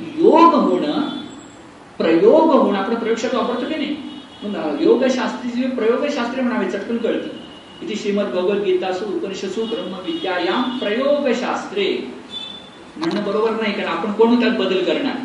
योग 0.00 0.54
होणं 0.54 1.19
प्रयोग 2.00 2.50
होणं 2.50 2.78
आपण 2.78 2.94
प्रयोगशात 2.94 3.34
वापरतो 3.34 3.68
की 3.68 3.74
नाही? 3.74 4.84
योगशास्त्री 4.84 5.66
प्रयोगशास्त्री 5.70 6.42
म्हणावे 6.42 6.70
चटकन 6.70 6.96
कळतं. 6.96 7.28
इथे 7.82 7.94
श्रीमद 7.96 8.26
भगवद्गीतासु 8.26 9.04
उपनिषसु 9.06 9.64
ब्रह्मविद्यायाम 9.64 10.78
प्रयोगशास्त्रे. 10.78 11.86
म्हणणं 12.96 13.24
बरोबर 13.24 13.50
नाही 13.50 13.72
कारण 13.72 13.88
आपण 13.88 14.12
कोण 14.12 14.40
त्यात 14.40 14.56
बदल 14.58 14.84
करणार? 14.84 15.16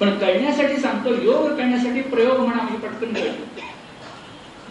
पण 0.00 0.10
कळण्यासाठी 0.18 0.76
सांगतो 0.76 1.14
योग 1.22 1.46
करण्यासाठी 1.48 2.00
प्रयोग 2.00 2.38
म्हणा 2.38 2.62
म्हणजे 2.62 2.86
पटकन 2.86 3.12
कळतो. 3.14 3.64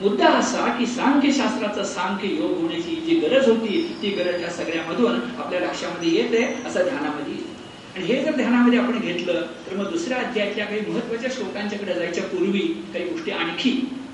मुद्दा 0.02 0.30
असा 0.30 0.66
की 0.80 0.86
सांख्य 0.86 1.32
शास्त्राचा 1.32 1.84
सांख्य 1.84 2.28
योग 2.28 2.52
होण्याची 2.62 2.96
जी 3.06 3.16
गरज 3.20 3.48
होती 3.50 3.98
ती 4.02 4.10
गरज 4.10 4.42
या 4.44 4.50
सगळ्यामधून 4.50 5.20
आपल्या 5.40 5.60
लक्षामध्ये 5.60 6.10
येते 6.10 6.44
असं 6.68 6.84
ध्यानामध्ये 6.84 7.55
आणि 7.96 8.06
हे 8.06 8.24
जर 8.24 8.36
ध्यानामध्ये 8.36 8.80
आपण 8.80 9.00
घेतलं 9.00 9.42
तर 9.68 9.76
मग 9.76 9.92
दुसऱ्या 9.92 10.18
अध्यायातल्या 10.18 10.66
काही 10.66 10.80
महत्त्वाच्या 10.88 11.30
श्लोकांच्याकडे 11.34 11.94
जायच्या 11.94 12.24
पूर्वी 12.24 12.60
काही 12.94 13.06
गोष्टी 13.06 13.32
आणखी 13.32 13.72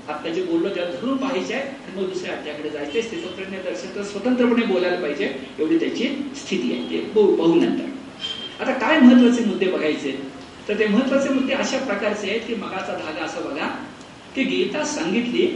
आता 0.08 0.28
जे 0.28 0.42
बोललो 0.42 0.68
त्या 0.68 0.84
धरून 0.84 1.16
पाहायचे 1.16 1.54
आणि 1.54 2.00
मग 2.00 2.08
दुसऱ्या 2.08 2.34
अध्यायाकडे 2.34 2.70
जायचे 2.70 3.02
स्थितप्रज्ञ 3.02 3.56
दर्शन 3.56 3.94
तर 3.94 4.02
स्वतंत्रपणे 4.02 4.66
बोलायला 4.66 5.00
पाहिजे 5.00 5.32
एवढी 5.58 5.78
त्याची 5.78 6.08
स्थिती 6.36 6.72
आहे 6.72 6.90
ते 6.90 7.00
पाहू 7.00 7.54
नंतर. 7.54 7.84
आता 8.60 8.72
काय 8.72 8.98
महत्त्वाचे 9.00 9.44
मुद्दे 9.44 9.66
बघायचे? 9.66 10.18
तर 10.68 10.78
ते 10.78 10.86
महत्त्वाचे 10.86 11.28
मुद्दे 11.28 11.54
अशा 11.54 11.78
प्रकारचे 11.78 12.30
आहेत 12.30 12.40
की 12.40 12.54
मगाचा 12.54 12.92
धागा 12.92 13.24
असं 13.24 13.44
बघा 13.44 13.66
की 14.34 14.44
गीता 14.44 14.84
सांगितली 14.84 15.46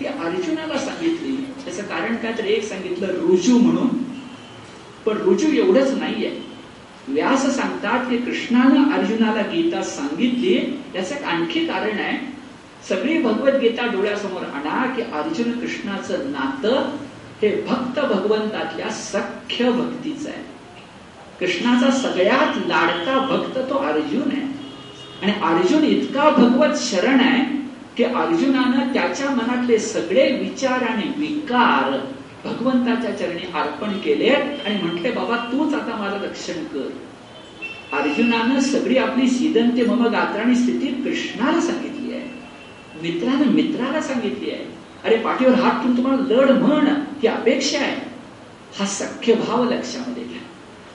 ती 0.00 0.06
अर्जुनाला 0.06 0.78
सांगितली. 0.78 1.36
त्याचं 1.64 1.82
कारण 1.82 2.16
काय 2.16 2.32
तर 2.38 2.44
एक 2.44 2.64
सांगितलं 2.64 3.06
रुजू 3.06 3.58
म्हणून. 3.58 3.88
पण 5.06 5.16
रुजू 5.16 5.52
एवढंच 5.52 5.94
नाहीये. 5.98 6.47
व्यास 7.08 7.56
सांगतात 7.56 8.10
की 8.10 8.16
कृष्णानं 8.18 8.92
अर्जुनाला 8.92 9.42
गीता 9.42 9.82
सांगितली. 9.82 10.82
याचं 10.94 11.14
एक 11.14 11.22
आणखी 11.22 11.66
कारण 11.66 11.98
आहे. 11.98 12.38
सगळी 12.88 13.22
भगवद्गीता 13.22 13.86
डोळ्यासमोर 13.86 14.42
आणा 14.42 14.94
की 14.94 15.02
अर्जुन 15.02 15.60
कृष्णाचं 15.60 16.18
नातं 16.18 16.96
हे 17.42 17.64
भक्त 17.68 18.00
भगवंतातल्या 18.00 18.88
सख्य 18.90 19.70
भक्तीचं 19.70 20.30
आहे. 20.30 20.44
कृष्णाचा 21.40 21.90
सगळ्यात 21.90 22.56
लाडका 22.56 23.18
भक्त 23.18 23.58
तो 23.58 23.74
अर्जुन 23.74 24.32
आहे. 24.32 24.58
आणि 25.22 25.32
अर्जुन 25.32 25.84
इतका 25.84 26.30
भगवत 26.30 26.76
शरण 26.76 27.20
आहे 27.20 27.58
की 27.96 28.04
अर्जुनानं 28.04 28.92
त्याच्या 28.94 29.30
मनातले 29.30 29.78
सगळे 29.78 30.38
विचार 30.38 30.82
आणि 30.82 31.12
विकार 31.16 32.06
भगवंताच्या 32.48 33.18
चरणी 33.18 33.52
अर्पण 33.54 33.98
केले 33.98 34.28
आणि 34.28 34.82
म्हटले 34.82 35.10
बाबा 35.10 35.36
तूच 35.36 35.74
आता 35.74 35.96
माझं 35.96 36.24
रक्षण 36.24 36.64
कर. 36.64 36.88
अर्जुनानं 37.92 38.60
सगळी 38.60 38.96
आपली 38.96 39.28
सिदंते 39.28 39.84
मम 39.84 40.06
गात्राणी 40.06 40.54
स्थिती 40.54 40.86
कृष्णाला 41.02 41.60
सांगितली 41.60 42.12
आहे. 42.12 42.28
मित्रानं 43.02 43.46
मित्राला 43.46 44.00
सांगितली 44.00 44.50
आहे. 44.50 44.64
अरे 45.04 45.16
पाठीवर 45.16 45.54
हात 45.54 45.82
ठेवून 45.82 45.96
तुम्हाला 45.96 46.34
लढ 46.34 46.50
म्हण 46.50 46.86
ही 47.22 47.26
अपेक्षा 47.26 47.78
आहे. 47.78 47.96
हा 48.78 48.86
सख्य 48.86 49.34
भाव 49.34 49.64
लक्षामध्ये 49.64 50.24
घ्या. 50.24 50.38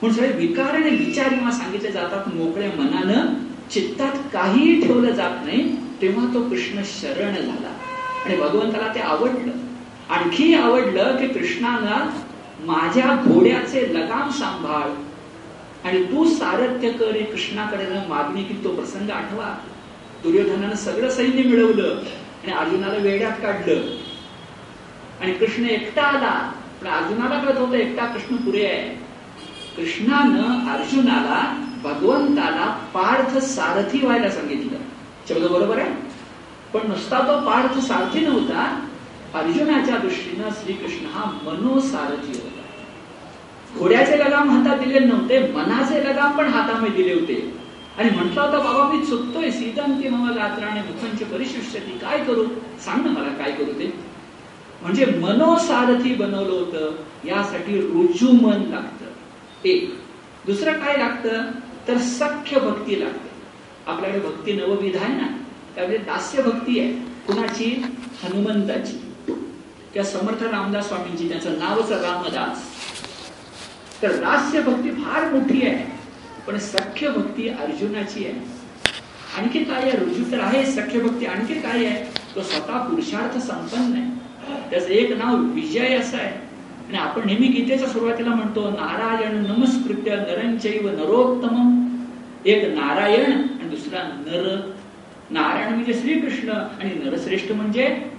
म्हणून 0.02 0.16
सगळे 0.16 0.32
विकार 0.32 0.74
आणि 0.74 0.90
विचार 0.90 1.28
जेव्हा 1.28 1.50
सांगितले 1.50 1.92
जातात 1.92 2.34
मोकळ्या 2.34 2.68
मनानं 2.68 3.34
चित्तात 3.70 4.12
काहीही 4.32 4.80
ठेवलं 4.80 5.12
जात 5.12 5.44
नाही 5.44 5.76
तेव्हा 6.02 6.34
तो 6.34 6.48
कृष्ण 6.48 6.82
शरण 6.84 7.34
झाला. 7.34 7.78
आणि 8.24 8.36
भगवंताला 8.36 8.94
ते 8.94 9.00
आवडलं. 9.00 9.63
आणखी 10.10 10.54
आवडलं 10.54 11.16
की 11.16 11.26
कृष्णाला 11.26 12.10
माझ्या 12.60 13.22
घोड्याचे 13.24 13.94
लगाम 13.94 14.30
सांभाळ 14.30 15.04
आणि 15.88 16.04
तू 16.04 16.30
सारथ्य 16.30 16.90
कर 16.90 17.12
कृष्णाकडे 17.12 18.08
मागणी 18.08 18.42
की 18.42 18.64
तो 18.64 18.74
प्रसंग 18.74 19.10
आठवा. 19.10 19.58
दुर्योधनानं 20.22 20.74
सगळं 20.74 21.10
सैन्य 21.10 21.42
मिळवलं 21.42 22.00
आणि 22.44 22.52
अर्जुनाला 22.52 22.94
वेड्यात 22.94 23.32
काढलं. 23.32 23.80
आणि 25.20 25.32
कृष्ण 25.32 25.64
एकटा 25.64 26.02
आला 26.02 26.52
पण 26.82 26.88
अर्जुनाला 26.88 27.38
कळत 27.38 27.58
होतं 27.58 27.72
एकटा 27.72 28.04
कृष्ण 28.04 28.36
पुरे 28.36 28.66
आहे. 28.66 28.88
कृष्णानं 29.76 30.72
अर्जुनाला 30.72 31.66
भगवंताला 31.82 32.78
पार्थ 32.94 33.38
सारथी 33.38 34.06
व्हायला 34.06 34.30
सांगितलं. 34.30 34.78
शब्द 35.28 35.46
बरोबर 35.46 35.78
आहे? 35.78 35.90
पण 36.72 36.88
नुसता 36.88 37.18
तो 37.18 37.50
पार्थ 37.50 37.78
सारथी 37.78 38.20
नव्हता 38.20 38.86
अर्जुनाच्या 39.34 39.96
दृष्टीनं 39.96 40.48
श्रीकृष्ण 40.50 41.06
हा 41.06 41.38
मनोसारथी 41.42 42.32
होता. 42.32 42.60
घोड्याचे 43.78 44.18
लगाम 44.18 44.50
हातात 44.50 44.84
दिले 44.84 44.98
नव्हते 44.98 45.52
मनाचे 45.52 46.04
लगाम 46.04 46.38
पण 46.38 46.46
हातामध्ये 46.46 47.02
दिले 47.02 47.14
होते. 47.14 47.64
आणि 47.98 48.10
म्हटलं 48.10 48.40
होतं 48.40 48.58
बाबा 48.58 48.92
मी 48.92 49.06
चुकतोय 49.06 49.50
सीतांती 49.50 50.08
मम 50.08 50.30
गात्राने 50.30 50.80
मुखांचे 50.80 51.24
परिशिष्यती 51.24 51.98
काय 51.98 52.24
करू? 52.24 52.44
सांग 52.80 53.06
ना 53.06 53.10
मला 53.10 53.28
काय 53.28 53.52
करू 53.52 53.72
ते. 53.72 53.94
म्हणजे 54.82 55.04
मनोसारथी 55.04 56.14
बनवलं 56.14 56.52
होतं 56.52 56.96
यासाठी 57.24 57.80
रुजू 57.80 58.32
मन 58.32 58.62
लागतं. 58.70 59.04
एक. 59.64 60.00
दुसरं 60.46 60.72
काय 60.72 60.96
लागतं? 60.96 61.42
तर 61.88 61.98
सख्य 61.98 62.60
भक्ती 62.60 63.00
लागते. 63.00 63.30
आपल्याकडे 63.86 64.20
भक्ती 64.20 64.52
नवविध 64.52 64.96
आहे 64.96 65.20
ना 65.20 65.26
त्यामध्ये 65.74 65.98
दास्य 65.98 66.42
भक्ती 66.42 66.80
आहे. 66.80 66.92
कुणाची? 67.26 67.86
हनुमंताची. 68.22 69.03
त्या 69.94 70.04
समर्थ 70.04 70.42
रामदास 70.42 70.88
स्वामींची 70.88 71.28
त्याचं 71.28 71.58
नावच 71.58 71.92
रामदास. 71.92 72.62
तर 74.02 74.12
दास्य 74.12 74.60
भक्ती 74.60 74.90
फार 74.90 75.32
मोठी 75.32 75.66
आहे 75.66 75.84
पण 76.46 76.58
सख्य 76.58 77.08
भक्ती 77.08 77.48
अर्जुनाची 77.48 78.24
आहे. 78.24 78.34
आणखी 79.38 79.64
काय 79.64 79.82
आहे? 79.82 79.90
रुजू 79.90 80.24
तर 80.32 80.40
आहे 80.40 80.66
सख्य 80.66 81.00
भक्ती 81.00 81.26
आणखी 81.26 81.54
काय 81.54 81.86
आहे? 81.86 82.04
तो 82.34 82.42
स्वतः 82.42 82.78
पुरुषार्थ 82.78 83.38
संपन्न 83.38 83.92
आहे. 83.92 84.70
त्याचं 84.70 84.88
एक 84.88 85.12
नाव 85.12 85.36
विजय 85.36 85.96
असं 85.96 86.16
आहे. 86.16 86.44
आणि 86.88 86.98
आपण 86.98 87.26
नेहमी 87.26 87.46
गीतेच्या 87.46 87.88
सुरुवातीला 87.88 88.30
म्हणतो 88.30 88.70
नारायण 88.70 89.46
नमस्कृत्य 89.46 90.16
नरंचैव 90.16 90.88
नरोत्तम 90.88 91.80
एक 92.44 92.74
नारायण 92.74 93.32
आणि 93.32 93.68
दुसरा 93.68 94.02
नर. 94.02 94.70
नारायण 95.30 95.74
म्हणजे 95.74 95.94
श्रीकृष्ण 95.94 96.50
आणि 96.50 96.90
नरश्रेष्ठ 97.04 97.52
म्हणजे 97.52 98.13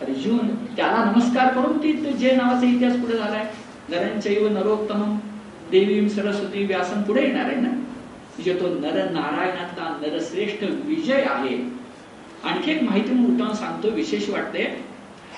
अर्जुन 0.00 0.54
त्याला 0.76 1.12
नमस्कार 1.16 1.52
करून 1.52 1.78
ती 1.78 1.92
जे 1.92 2.36
नावाचा 2.36 2.66
इतिहास 2.66 2.96
पुढे 2.96 3.16
झालाय. 3.16 3.46
नरंचैव 3.88 4.48
नरोत्तम 4.48 5.18
देवी 5.70 6.10
सरस्वती 6.10 6.64
व्यासन 6.64 7.02
पुढे 7.02 7.22
येणार 7.22 7.44
आहे 7.44 7.54
ना? 7.54 7.68
म्हणजे 7.68 8.54
तो 8.60 8.68
नर 8.68 9.10
नारायणाचा 9.10 9.98
नरश्रेष्ठ 10.02 10.64
विजय 10.84 11.22
आहे. 11.30 11.56
आणखी 12.44 12.70
एक 12.70 12.82
माहिती 12.82 13.10
मी 13.10 13.34
उठावून 13.34 13.54
सांगतो 13.54 13.90
विशेष 13.90 14.28
वाटते. 14.28 14.84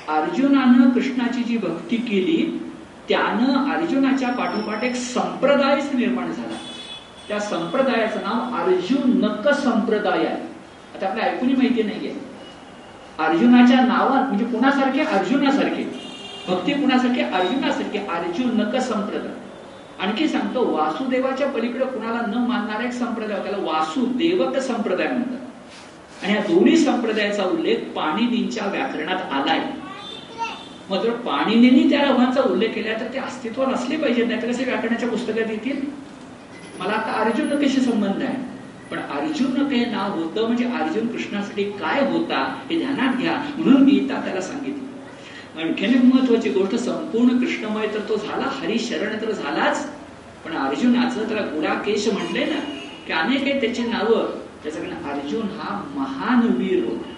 अर्जुनानं 0.09 0.91
कृष्णाची 0.91 1.43
जी 1.43 1.57
भक्ती 1.59 1.97
केली 1.97 2.63
त्यानं 3.09 3.73
अर्जुनाच्या 3.73 4.29
पाठोपाठ 4.29 4.85
एक 4.85 4.95
संप्रदायच 4.95 5.95
निर्माण 5.95 6.33
झाला. 6.33 6.57
त्या 7.29 7.41
संप्रदायाचं 7.41 8.21
नाव 8.21 8.57
अर्जुन 8.57 9.25
नक 9.25 9.49
संप्रदाय 9.49 10.27
आहे. 10.27 10.43
आता 10.95 11.07
आपल्या 11.07 11.25
ऐकून 11.25 11.49
माहिती 11.49 11.83
नाहीये. 11.83 12.30
अर्जुनाच्या 13.27 13.81
नावात 13.81 14.23
म्हणजे 14.23 14.45
कुणासारखे 14.45 15.01
अर्जुनासारखे 15.01 15.85
भक्ती 16.47 16.73
कुणासारखे 16.73 17.21
अर्जुनासारखे 17.21 17.99
अर्जुन 17.99 18.61
नक 18.61 18.77
संप्रदाय. 18.77 19.33
आणखी 19.99 20.29
सांगतो 20.29 20.73
वासुदेवाच्या 20.73 21.49
पलीकडे 21.49 21.85
कुणाला 21.85 22.21
न 22.27 22.35
मानणारा 22.35 22.85
एक 22.85 22.93
संप्रदाय 22.93 23.43
त्याला 23.43 23.59
वासुदेवक 23.59 24.59
संप्रदाय 24.59 25.09
म्हणतात. 25.09 26.25
आणि 26.25 26.35
या 26.35 26.41
दोन्ही 26.41 26.77
संप्रदायाचा 26.77 27.45
उल्लेख 27.45 27.77
पाणिनींच्या 27.97 28.67
व्याकरणात 28.67 29.33
आलाय. 29.33 29.61
मात्र 30.91 31.09
जर 31.09 31.17
पाणिनींनी 31.17 31.91
त्या 31.91 32.05
रवांचा 32.05 32.41
उल्लेख 32.41 32.69
केला 32.69 32.93
तर 33.01 33.13
ते 33.13 33.19
अस्तित्व 33.19 33.71
नसले 33.71 33.97
पाहिजे 33.97 34.25
नाही 34.25 34.43
तर 34.43 34.49
कसे 34.49 34.65
व्याकरणाच्या 34.65 35.09
पुस्तकात 35.09 35.51
येतील? 35.51 35.81
मला 36.79 36.93
आता 36.93 37.13
अर्जुन 37.13 37.65
कशी 37.65 37.81
संबंध 37.81 38.23
आहे. 38.23 38.50
पण 38.91 38.99
अर्जुन 38.99 39.69
काही 39.69 39.85
नाव 39.85 40.19
होतं 40.21 40.47
म्हणजे 40.47 40.65
अर्जुन 40.65 41.07
कृष्णासाठी 41.07 41.65
काय 41.65 42.01
होता 42.11 42.43
हे 42.71 42.79
ध्यानात 42.79 43.17
घ्या. 43.17 43.35
म्हणून 43.59 43.83
मी 43.83 43.99
त्याला 44.09 44.41
सांगितलं. 44.41 44.89
आणखीन 45.61 45.95
एक 45.95 46.05
महत्वाची 46.05 46.51
गोष्ट 46.51 46.75
संपूर्ण 46.75 47.39
कृष्णमय 47.39 47.87
तर 47.95 48.01
तो 48.09 48.17
झाला 48.17 48.51
हरिशरण 48.53 49.17
तर 49.21 49.31
झालाच. 49.31 49.87
पण 50.45 50.57
अर्जुनाचं 50.57 51.29
त्याला 51.29 51.43
गुडाकेश 51.47 52.09
म्हणले 52.09 52.45
ना 52.45 52.61
की 53.07 53.13
अनेक 53.13 53.43
आहेत 53.43 53.61
त्याची 53.61 53.83
नावं. 53.83 54.39
त्याच्याकडे 54.63 55.11
अर्जुन 55.11 55.43
हा 55.43 55.83
महान 55.95 56.41
वीर 56.57 56.85
होता. 56.85 57.15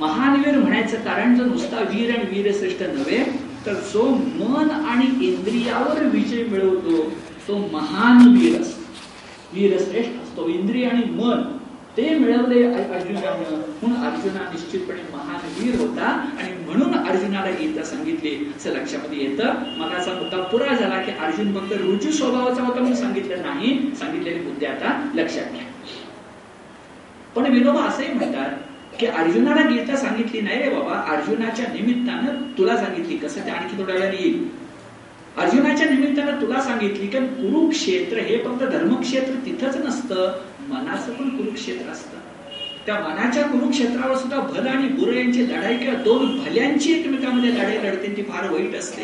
महान 0.00 0.40
वीर 0.40 0.58
म्हणायचं 0.58 0.96
कारण 0.96 1.34
जर 1.36 1.44
नुसता 1.44 1.80
वीर 1.80 2.14
आणि 2.16 2.24
वीरश्रेष्ठ 2.30 2.82
नव्हे 2.82 3.24
तर 3.66 3.74
जो 3.74 4.08
मन 4.14 4.70
आणि 4.70 5.26
इंद्रियावर 5.26 6.04
विजय 6.04 6.44
मिळवतो 6.44 7.10
तो 7.48 7.58
महान 7.72 8.36
वीर 8.36 8.60
असतो. 8.60 8.82
वीरश्रेष्ठ 9.52 10.10
असतो 10.38 10.48
इंद्रिय 10.48 10.86
आणि 10.88 11.04
मन 11.14 11.42
ते 11.96 12.08
मिळवले 12.18 12.62
अर्जुनानं. 12.64 13.62
म्हणून 13.82 14.04
अर्जुना 14.06 14.40
निश्चितपणे 14.50 15.02
महान 15.12 15.46
वीर 15.58 15.74
होता 15.80 16.08
आणि 16.38 16.52
म्हणून 16.66 16.94
अर्जुनाला 16.94 17.50
गीता 17.50 17.82
सांगितली 17.82 18.52
असं 18.56 18.70
लक्षामध्ये 18.70 19.18
येतं. 19.18 19.54
मगाचा 19.78 20.12
मुद्दा 20.12 20.42
पुरा 20.42 20.74
झाला 20.74 21.02
की 21.02 21.10
अर्जुन 21.10 21.52
फक्त 21.54 21.72
रुजू 21.72 22.10
स्वभावाचा 22.10 22.62
होता 22.62 22.80
म्हणून 22.80 22.94
सांगितलं 22.94 23.42
नाही. 23.42 23.78
सांगितलेले 23.98 24.40
मुद्दे 24.40 24.66
आता 24.66 24.92
लक्षात 25.14 25.52
घ्या. 25.52 25.66
पण 27.36 27.52
विनोबा 27.52 27.80
असंही 27.80 28.12
म्हणतात 28.12 28.50
की 29.00 29.06
अर्जुनाला 29.06 29.68
गीता 29.68 29.96
सांगितली 29.96 30.40
नाही 30.40 30.62
रे 30.62 30.70
बाबा. 30.70 30.94
अर्जुनाच्या 31.16 31.66
निमित्तानं 31.72 32.58
तुला 32.58 32.76
सांगितली. 32.76 33.16
कसं? 33.16 33.44
ते 33.46 33.50
आणखी 33.50 33.82
थोड्या 33.82 33.94
वेळाने 33.94 34.16
येईल. 34.16 34.67
अर्जुनाच्या 35.38 35.88
निमित्तानं 35.88 36.40
तुला 36.40 36.60
सांगितली 36.60 37.06
की 37.06 37.18
कुरुक्षेत्र 37.18 38.18
हे 38.18 38.38
फक्त 38.38 38.64
धर्मक्षेत्र 38.64 39.34
तिथंच 39.46 39.76
नसतं 39.76 40.38
मनाचं 40.68 41.12
पण 41.12 41.28
कुरुक्षेत्र 41.28 41.90
असतं. 41.90 42.16
त्या 42.86 42.94
मनाच्या 43.00 43.42
कुरुक्षेत्रावर 43.42 44.16
सुद्धा 44.16 44.38
भल 44.40 44.66
आणि 44.66 44.88
बुर 44.88 45.12
यांची 45.12 45.48
लढाई 45.48 45.76
किंवा 45.76 46.02
दोन 46.02 46.38
भल्यांची 46.38 46.92
एकमेकांमध्ये 46.92 47.54
लढाई 47.54 47.76
लढते 47.78 48.16
ती 48.16 48.22
फार 48.22 48.50
वाईट 48.50 48.76
असते. 48.76 49.02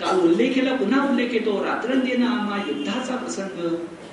काल 0.00 0.20
उल्लेखीला 0.20 0.74
पुन्हा 0.74 1.08
उल्लेख 1.08 1.28
येतो 1.32 1.64
रात्रंदिन 1.64 2.22
आम्हा 2.22 2.58
युद्धाचा 2.68 3.16
प्रसंग 3.16 3.60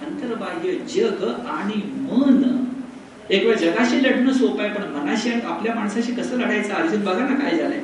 अंतर्बाह्य 0.07 0.71
जग 0.71 1.23
आणि 1.47 1.81
मन. 2.01 2.65
एक 3.29 3.45
वेळ 3.45 3.55
जगाशी 3.55 4.03
लढणं 4.03 4.33
सोपं 4.33 4.63
आहे 4.63 4.73
पण 4.73 4.83
मनाशी 4.83 5.31
आपल्या 5.31 5.75
माणसाशी 5.75 6.11
कसं 6.11 6.37
लढायचं? 6.37 6.73
अर्जुन 6.73 7.03
बघा 7.03 7.27
ना 7.27 7.35
काय 7.35 7.57
झालंय. 7.57 7.79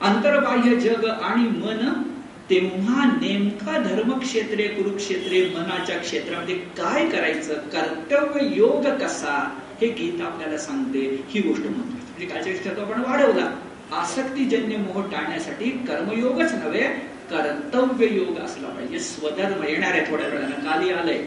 अंतर्बाह्य 0.00 0.76
जग 0.76 1.04
आणि 1.04 1.48
मन 1.48 2.02
तेव्हा 2.50 3.04
नेमका 3.04 3.78
धर्मक्षेत्रे 3.78 4.68
कुरुक्षेत्रे 4.68 5.44
मनाच्या 5.44 5.98
क्षेत्रामध्ये 5.98 6.54
काय 6.54 7.08
करायचं? 7.08 7.54
कर्तव्य 7.54 8.48
योग 8.56 8.86
कसा? 8.86 9.58
हे 9.80 9.88
गीत 9.88 10.20
आपल्याला 10.20 10.58
सांगते. 10.58 11.24
ही 11.28 11.40
गोष्ट 11.40 11.62
म्हणतो 11.62 11.82
म्हणजे 11.82 12.26
कालच्या 12.26 12.52
क्षेत्रात 12.52 12.78
आपण 12.78 13.00
वाढवला. 13.00 13.56
आसक्तीजन्य 13.92 14.76
मोह 14.76 15.02
टाळण्यासाठी 15.02 15.70
कर्मयोगच 15.70 16.52
नव्हे 16.52 16.82
कर्तव्य 17.30 18.06
योग 18.10 18.38
असला 18.38 18.68
पाहिजे. 18.68 18.98
स्वधर्म 18.98 19.64
येणार 19.64 19.90
आहे 19.90 20.10
थोड्या 20.10 20.26
वेळानं 20.26 20.54
काली 20.54 20.92
आलंय. 20.92 21.18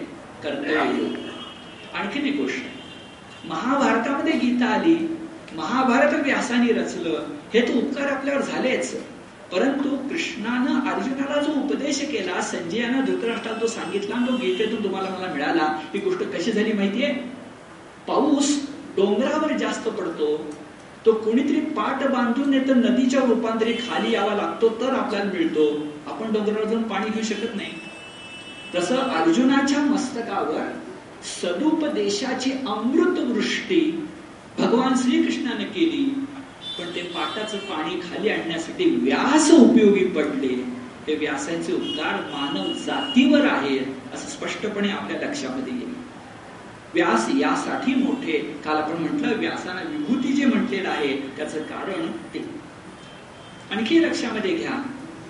कर्तव्य 0.43 1.03
योग 1.03 1.15
आणखीन 1.93 2.25
एक 2.25 2.35
गोष्ट. 2.35 2.65
महाभारतामध्ये 3.47 4.33
गीता 4.33 4.65
आली. 4.65 5.17
महाभारत 5.55 6.23
व्यासाने 6.23 6.73
रचलं. 6.73 7.25
हे 7.53 7.61
तर 7.61 7.73
उपकार 7.73 8.07
आपल्यावर 8.07 8.41
झालेच. 8.41 9.03
परंतु 9.51 10.09
कृष्णानं 10.09 10.91
अर्जुनाला 10.91 11.41
जो 11.41 11.51
उपदेश 11.51 12.01
केला 12.01 12.41
संजयानं 12.41 13.05
धृतराष्ट्राला 13.05 13.61
तो 13.61 13.67
सांगितला 13.67 14.27
तो 14.27 14.33
गीतेतून 14.33 14.83
तुम्हाला 14.83 15.09
मला 15.09 15.33
मिळाला 15.33 15.79
ही 15.93 15.99
गोष्ट 15.99 16.19
कशी 16.19 16.51
झाली 16.51 16.73
माहितीये? 16.73 17.09
पाऊस 18.07 18.69
डोंगरावर 18.95 19.57
जास्त 19.57 19.89
पडतो 19.89 20.55
तो 21.05 21.13
कुणीतरी 21.13 21.59
पाट 21.59 22.07
बांधून 22.07 22.49
नाही 22.49 22.67
तर 22.67 22.73
नदीच्या 22.73 23.21
रूपांतरी 23.21 23.73
खाली 23.73 24.11
यावा 24.11 24.33
लागतो 24.35 24.69
तर 24.69 24.93
आपल्याला 24.93 25.31
मिळतो. 25.31 25.87
आपण 26.07 26.33
डोंगरावर 26.33 26.63
जाऊन 26.63 26.83
पाणी 26.83 27.09
घेऊ 27.09 27.23
शकत 27.23 27.55
नाही. 27.55 27.69
तसं 28.75 28.95
अर्जुनाच्या 28.95 29.79
मस्तकावर 29.79 30.79
सदुपदेशाची 31.41 32.51
अमृतवृष्टी 32.51 34.07
भगवान 34.59 34.93
श्रीकृष्णाने 34.95 35.63
केली. 35.63 36.25
पण 36.79 36.85
ते 36.95 37.01
पाटाचं 37.01 37.57
पाणी 37.57 37.99
खाली 37.99 38.29
आणण्यासाठी 38.29 38.85
व्यास 38.85 39.51
उपयोगी 39.51 40.05
पडले. 40.05 40.55
ते 41.07 41.15
व्यासाचे 41.15 41.73
उपकार 41.73 42.13
मानव 42.13 42.71
जातीवर 42.85 43.45
आहेत 43.45 44.13
असं 44.13 44.29
स्पष्टपणे 44.29 44.89
आपल्या 44.89 45.27
लक्षामध्ये 45.27 45.73
येईल. 45.73 45.93
व्यास 46.93 47.27
यासाठी 47.37 47.95
मोठे. 47.95 48.37
काल 48.65 48.75
आपण 48.77 49.01
म्हटलं 49.01 49.39
व्यासाना 49.39 49.81
विभूती 49.81 50.33
जे 50.33 50.45
म्हटलेलं 50.45 50.89
आहे 50.89 51.17
त्याचं 51.37 51.59
कारण 51.59 52.11
ते. 52.33 52.45
आणखी 53.71 54.01
लक्षामध्ये 54.03 54.55
घ्या 54.55 54.81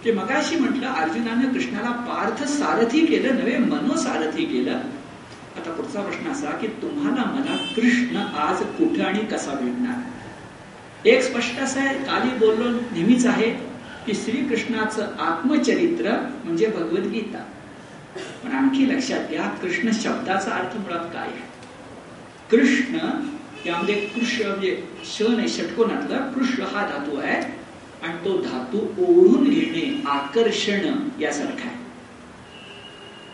की 0.03 0.11
मगाशी 0.11 0.55
म्हटलं 0.55 0.87
अर्जुनानं 0.87 1.53
कृष्णाला 1.53 1.89
पार्थ 1.89 2.43
सारथी 2.43 3.05
केलं 3.05 3.35
नव्हे 3.35 3.57
मनोसारथी 3.57 4.45
केलं. 4.45 4.79
आता 5.57 5.71
पुढचा 5.71 6.01
प्रश्न 6.01 6.31
असा 6.31 6.49
की 6.49 6.67
तुम्हाला 6.67 7.23
मला 7.25 7.55
कृष्ण 7.75 8.17
आज 8.17 8.61
कुठे 8.61 9.01
आणि 9.01 9.19
कसा 9.19 9.51
भेटणार 9.51 10.14
एक 11.05 11.21
स्पष्ट 11.21 11.59
असं 11.59 11.79
आहे 11.79 12.03
काली 12.03 12.37
बोललो 12.37 12.69
नेहमीच 12.69 13.25
आहे 13.25 13.49
की 14.05 14.13
श्रीकृष्णाचं 14.13 15.03
आत्मचरित्र 15.19 16.11
म्हणजे 16.43 16.67
भगवद्गीता. 16.67 17.37
पण 18.43 18.51
आणखी 18.51 18.95
लक्षात 18.95 19.19
घ्या 19.29 19.47
कृष्ण 19.47 19.91
शब्दाचा 19.93 20.51
अर्थ 20.51 20.77
मुळात 20.77 21.05
काय 21.13 21.27
आहे? 21.27 21.55
कृष्ण 22.51 22.97
यामध्ये 23.65 23.95
कृष्ण 23.95 24.47
म्हणजे 24.47 24.83
श 25.05 25.21
नाही 25.21 25.49
षटकोनातला 25.49 26.17
कृष्ण 26.17 26.63
हा 26.63 26.85
धातू 26.87 27.17
आहे 27.17 27.41
आणि 28.03 28.25
तो 28.25 28.41
धातू 28.41 28.77
ओढून 28.77 29.49
घेणे 29.49 30.01
आकर्षण 30.09 31.09
यासारखा 31.21 31.67
आहे. 31.67 31.85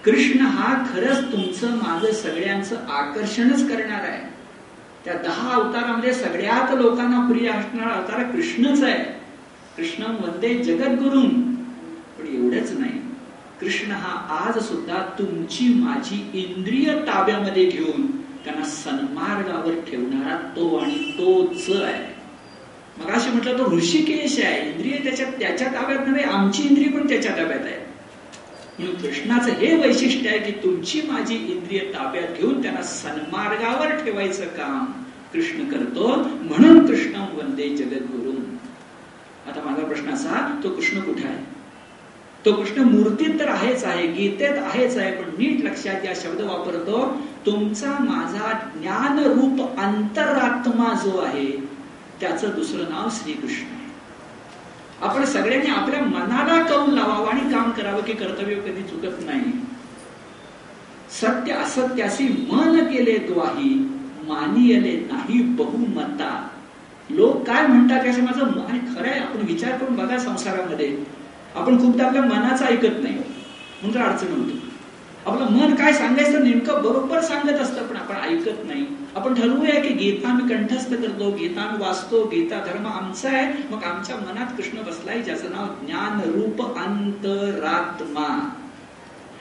कृष्ण 0.06 0.40
हा 0.40 0.86
खरंच 0.94 1.32
तुमचं 1.32 1.72
माझं 1.72 2.12
सगळ्यांचं 2.12 2.76
आकर्षणच 2.76 3.70
करणार 3.70 4.04
आहे. 4.04 4.31
त्या 5.06 5.14
दहा 5.14 5.54
अवतारामध्ये 5.54 6.14
सगळ्यात 6.14 6.82
लोकांना 6.82 7.32
प्रिय 7.32 7.50
असणारा 7.50 7.90
अवतार 7.90 8.24
कृष्णच 8.24 8.84
आहे. 8.84 9.04
कृष्ण 9.78 10.04
वंदे 10.04 10.64
जगद्गुरून 10.64 11.56
पण 11.56 12.28
एवढंच 12.28 12.72
नाही. 12.72 13.02
कृष्ण 13.60 13.92
हा 13.92 14.40
आज 14.46 14.60
सुद्धा 14.60 15.16
तुमची 15.20 15.74
माझी 15.74 16.30
इंद्रिय 16.34 16.94
ताब्यामध्ये 16.94 17.66
घेऊन 17.66 18.22
त्यांना 18.22 18.66
सन्मार्गावर 18.66 19.74
ठेवणारा 19.74 20.36
तो 20.56 20.78
आणि 20.78 21.12
तोच 21.18 21.82
आहे. 21.84 22.16
मग 22.98 23.12
असे 23.12 23.30
म्हटलं 23.30 23.58
तो 23.58 23.78
ऋषिकेश 23.78 24.40
आहे. 24.40 24.72
इंद्रिय 24.72 24.94
त्याच्या 24.94 25.26
त्याच्या 25.40 25.68
ताब्यात 25.68 26.08
नव्हे 26.08 26.24
आमची 26.24 26.64
इंद्रिय 26.64 26.88
पण 26.88 27.10
त्याच्या 27.10 27.32
ताब्यात 27.32 27.60
आहे. 27.60 27.91
म्हणून 28.82 29.02
कृष्णाचं 29.02 29.52
हे 29.52 29.76
वैशिष्ट्य 29.76 30.30
आहे 30.30 30.40
की 30.40 30.52
तुमची 30.52 31.02
माझी 31.02 31.36
इंद्रिय 31.36 31.80
ताब्यात 31.80 32.28
घेऊन 32.40 32.62
त्यांना 32.62 32.82
सन्मार्गावर 32.82 34.04
ठेवायचं 34.04 34.46
काम 34.46 34.86
कृष्ण 35.34 35.70
करतो. 35.70 36.08
म्हणून 36.42 36.86
कृष्ण 36.86 37.16
वंदे 37.16 37.76
जगद्गुरु. 37.76 38.32
आता 39.50 39.62
माझा 39.66 39.84
प्रश्न 39.88 40.10
असा 40.10 40.60
तो 40.64 40.70
कृष्ण 40.70 41.00
कुठे 41.00 41.28
आहे? 41.28 41.46
तो 42.46 42.54
कृष्ण 42.54 42.82
मूर्तीत 42.82 43.40
तर 43.40 43.48
आहेच 43.48 43.84
आहे 43.84 44.08
गीतेत 44.08 44.58
आहेच 44.58 44.98
आहे 44.98 45.12
पण 45.12 45.30
नीट 45.30 45.64
लक्षात 45.64 46.06
या 46.06 46.14
शब्द 46.16 46.42
वापरतो. 46.42 47.22
तुमचा 47.46 47.92
माझा 48.00 48.52
ज्ञान 48.52 49.20
रूप 49.20 49.80
अंतरात्मा 49.80 50.94
जो 51.06 51.18
आहे 51.18 51.52
त्याचं 52.22 52.50
दुसरं 52.56 52.84
नाव 52.90 53.08
श्रीकृष्ण. 53.12 53.81
आपण 55.02 55.26
सगळ्यांनी 55.26 55.70
आपल्या 55.70 56.02
मनाला 56.02 56.64
कौल 56.64 56.94
लावावं 56.94 57.28
आणि 57.28 57.54
काम 57.54 57.72
करावं 57.72 58.02
की 58.02 58.14
कर्तव्य 58.14 58.56
कधी 58.56 58.84
चुकत 58.84 59.26
नाही. 59.26 59.52
सत्य 61.22 61.54
असत्याशी 61.54 62.48
मन 62.52 62.80
केले 62.80 63.18
द्वाही 63.18 63.70
मानियले 64.28 64.96
नाही 65.12 65.42
बहुमता. 65.42 66.48
लोक 67.10 67.48
काय 67.48 67.68
म्हणतात 67.68 68.06
याचं 68.06 68.24
माझं 68.24 68.46
आणि 68.46 68.80
खरंय 68.96 69.10
आहे 69.10 69.20
आपण 69.20 69.42
विचार 69.42 69.78
करून 69.78 69.96
बघा 69.96 70.18
संसारामध्ये. 70.18 70.98
आपण 71.56 71.78
खूपदा 71.78 72.06
आपल्या 72.06 72.22
मनाचं 72.22 72.66
ऐकत 72.66 73.04
नाही. 73.04 73.16
म्हणून 73.16 73.96
तर 73.96 74.02
अडचण 74.02 74.28
होतो. 74.28 74.58
आपलं 75.26 75.46
मन 75.52 75.76
काय 75.76 75.94
सांगायचं 75.94 76.44
नेमकं 76.44 76.82
बरोबर 76.82 77.22
सांगत 77.22 77.54
असतं 77.54 77.88
पण 77.88 77.96
आपण 77.96 78.16
ऐकत 78.16 78.66
नाही. 78.66 78.86
आपण 79.16 79.34
ठरवूया 79.34 79.82
की 79.82 79.90
गीता 79.90 80.30
आम्ही 80.30 80.56
कंठस्थ 80.56 80.94
करतो 80.94 81.32
गीता 81.32 81.62
आम्ही 81.62 81.82
वाचतो 81.82 82.24
गीता 82.24 82.60
धर्म 82.66 82.88
आमचा 82.88 83.30
आहे 83.30 83.54
मग 83.72 83.84
आमच्या 83.84 84.16
मनात 84.16 84.46
कृष्ण 84.58 84.82
बसलाय 84.82 85.22
ज्याचं 85.22 85.52
नाव 85.52 85.66
ज्ञानरूप 85.86 86.78
अंतरात्मा. 86.78 88.28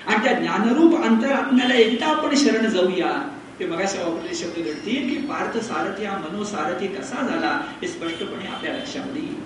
आणि 0.07 0.25
त्या 0.25 0.33
ज्ञानरूप 0.33 1.05
अंतरात्म्याला 1.05 1.75
एकदा 1.75 2.07
आपण 2.07 2.35
शरण 2.35 2.67
जाऊया. 2.67 3.13
ते 3.61 3.67
मगाशी 3.67 3.99
वापरले 3.99 4.35
शब्द 4.35 4.59
घडतील 4.59 5.09
की 5.09 5.17
पार्थ 5.17 5.59
सारथी 5.59 6.05
हा 6.05 6.19
मनोसारथी 6.19 6.87
कसा 6.87 7.27
झाला 7.27 7.61
हे 7.83 7.89
स्पष्टपणे 7.89 8.47
आपल्या 8.47 8.73
लक्षामध्ये 8.73 9.23
येईल. 9.23 9.37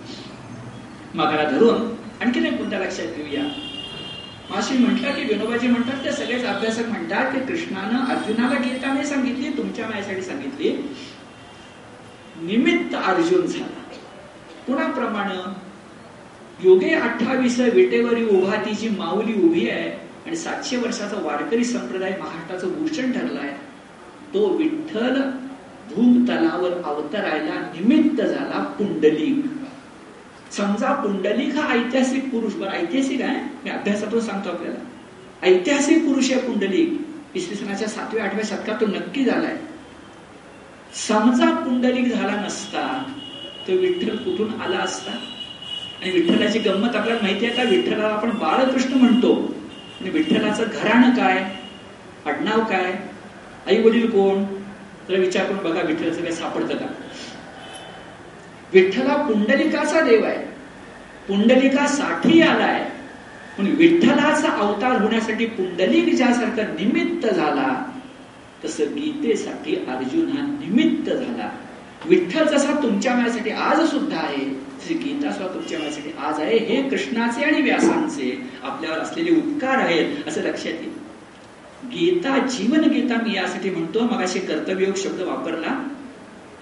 मगाला 1.14 1.50
धरून 1.50 1.94
आणखीन 2.22 2.46
एक 2.46 2.58
कोणत्या 2.58 2.78
लक्षात 2.78 3.06
घेऊया. 3.16 3.42
माशी 4.50 4.78
म्हटलं 4.78 5.14
की 5.14 5.22
विनोबाजी 5.24 5.68
म्हणतात 5.68 6.04
ते 6.04 6.12
सगळेच 6.12 6.44
अभ्यासक 6.44 6.88
म्हणतात 6.88 7.32
की 7.32 7.40
कृष्णानं 7.40 7.98
अर्जुनाला 7.98 8.54
गीता 8.54 8.92
नाही 8.92 9.06
सांगितली 9.06 9.48
तुमच्या 9.48 9.86
माझ्यासाठी 9.86 10.22
सांगितली. 10.22 10.70
निमित्त 12.42 12.94
अर्जुन 12.94 13.46
झाला. 13.46 13.82
कुणाप्रमाणे? 14.66 15.64
योगे 16.62 16.94
अठ्ठावीस 16.94 17.60
विटेवरी 17.60 18.24
उभा 18.24 18.56
ती 18.56 18.74
जी 18.74 18.88
माऊली 18.88 19.32
उभी 19.42 19.70
आहे 19.70 19.90
आणि 20.26 20.36
सातशे 20.36 20.76
वर्षाचा 20.76 21.16
वारकरी 21.16 21.64
संप्रदाय 21.64 22.10
महाराष्ट्राचं 22.10 22.68
भूषण 22.68 23.12
ठरलाय 23.12 23.48
तो 24.34 24.46
विठ्ठल 24.48 25.20
भूतलावर 25.90 26.82
अवतरायला 26.84 27.54
निमित्त 27.54 28.22
झाला 28.22 28.74
पुंडलिक. 28.78 29.63
समजा 30.56 30.92
पुंडलिक 30.92 31.56
हा 31.56 31.74
ऐतिहासिक 31.74 32.30
पुरुष 32.30 32.54
बरं 32.54 32.70
ऐतिहासिक 32.70 33.22
आहे? 33.22 33.40
मी 33.64 33.70
अभ्यासातून 33.70 34.20
सांगतो 34.20 34.48
आपल्याला. 34.48 34.78
ऐतिहासिक 35.42 36.06
पुरुष 36.06 36.32
आहे 36.32 36.40
पुंडलिक. 36.40 37.00
इसवी 37.34 37.54
सनाच्या 37.54 37.88
सातव्या 37.88 38.24
आठव्या 38.24 38.44
शतकात 38.44 38.80
तो 38.80 38.86
नक्की 38.86 39.24
झालाय. 39.24 39.56
समजा 41.08 41.54
पुंडलिक 41.54 42.14
झाला 42.14 42.32
नसता 42.32 43.12
तो 43.68 43.72
विठ्ठल 43.72 44.16
कुठून 44.16 44.60
आला 44.60 44.78
असता? 44.78 45.10
आणि 46.02 46.10
विठ्ठलाची 46.10 46.58
गंमत 46.58 46.96
आपल्याला 46.96 47.20
माहिती 47.22 47.46
आहे 47.46 47.54
का? 47.54 47.62
विठ्ठलाला 47.62 48.14
आपण 48.14 48.30
बाळकृष्ण 48.30 48.94
म्हणतो. 48.94 49.54
आणि 50.00 50.10
विठ्ठलाचं 50.10 50.64
घराणं 50.72 51.10
काय? 51.10 51.56
आडनाव 52.26 52.60
काय? 52.60 53.08
आई 53.66 53.82
वडील 53.82 54.10
कोण? 54.10 54.44
तर 55.08 55.18
विचार 55.18 55.44
करून 55.44 55.72
बघा 55.72 55.80
विठ्ठलाचं 55.82 56.22
काय 56.22 56.32
सापडतं 56.32 56.76
का? 56.76 56.86
विठ्ठला 58.74 59.16
पुंडलिकाचा 59.16 60.00
देव 60.00 60.24
आहे. 60.24 60.38
पुंडलिकासाठी 61.28 62.40
आलाय. 62.40 62.90
पण 63.58 63.66
विठ्ठलाचा 63.66 64.48
अवतार 64.48 65.02
होण्यासाठी 65.02 65.46
पुंडलिक 65.46 66.14
ज्यासारखा 66.14 66.62
निमित्त 66.62 67.26
झाला 67.26 67.92
तसं 68.64 68.84
गीतेसाठी 68.84 69.76
अर्जुन 69.76 70.28
हा 70.28 70.46
निमित्त 70.46 71.10
झाला. 71.10 71.50
विठ्ठल 72.06 72.44
जसा 72.44 72.82
तुमच्या 72.82 73.14
माझ्यासाठी 73.14 73.50
आज 73.50 73.90
सुद्धा 73.90 74.16
आहे 74.16 74.44
तशी 74.46 74.94
गीता 74.94 75.32
सुद्धा 75.32 75.54
तुमच्या 75.54 75.78
माझ्यासाठी 75.78 76.10
आज 76.18 76.40
आहे. 76.40 76.58
हे 76.58 76.88
कृष्णाचे 76.88 77.44
आणि 77.44 77.62
व्यासांचे 77.62 78.42
आपल्यावर 78.62 78.98
असलेले 78.98 79.30
उपकार 79.30 79.76
आहेत 79.76 80.28
असं 80.28 80.42
लक्षात 80.42 80.72
येईल. 80.72 80.92
गीता 81.88 82.38
जीवन 82.38 82.80
गीता 82.80 83.14
मी 83.14 83.36
यासाठी 83.36 83.70
म्हणतो 83.70 84.00
मग 84.00 84.22
असे 84.22 84.38
कर्तव्ययोग 84.38 84.94
शब्द 84.96 85.20
वापरला. 85.20 85.88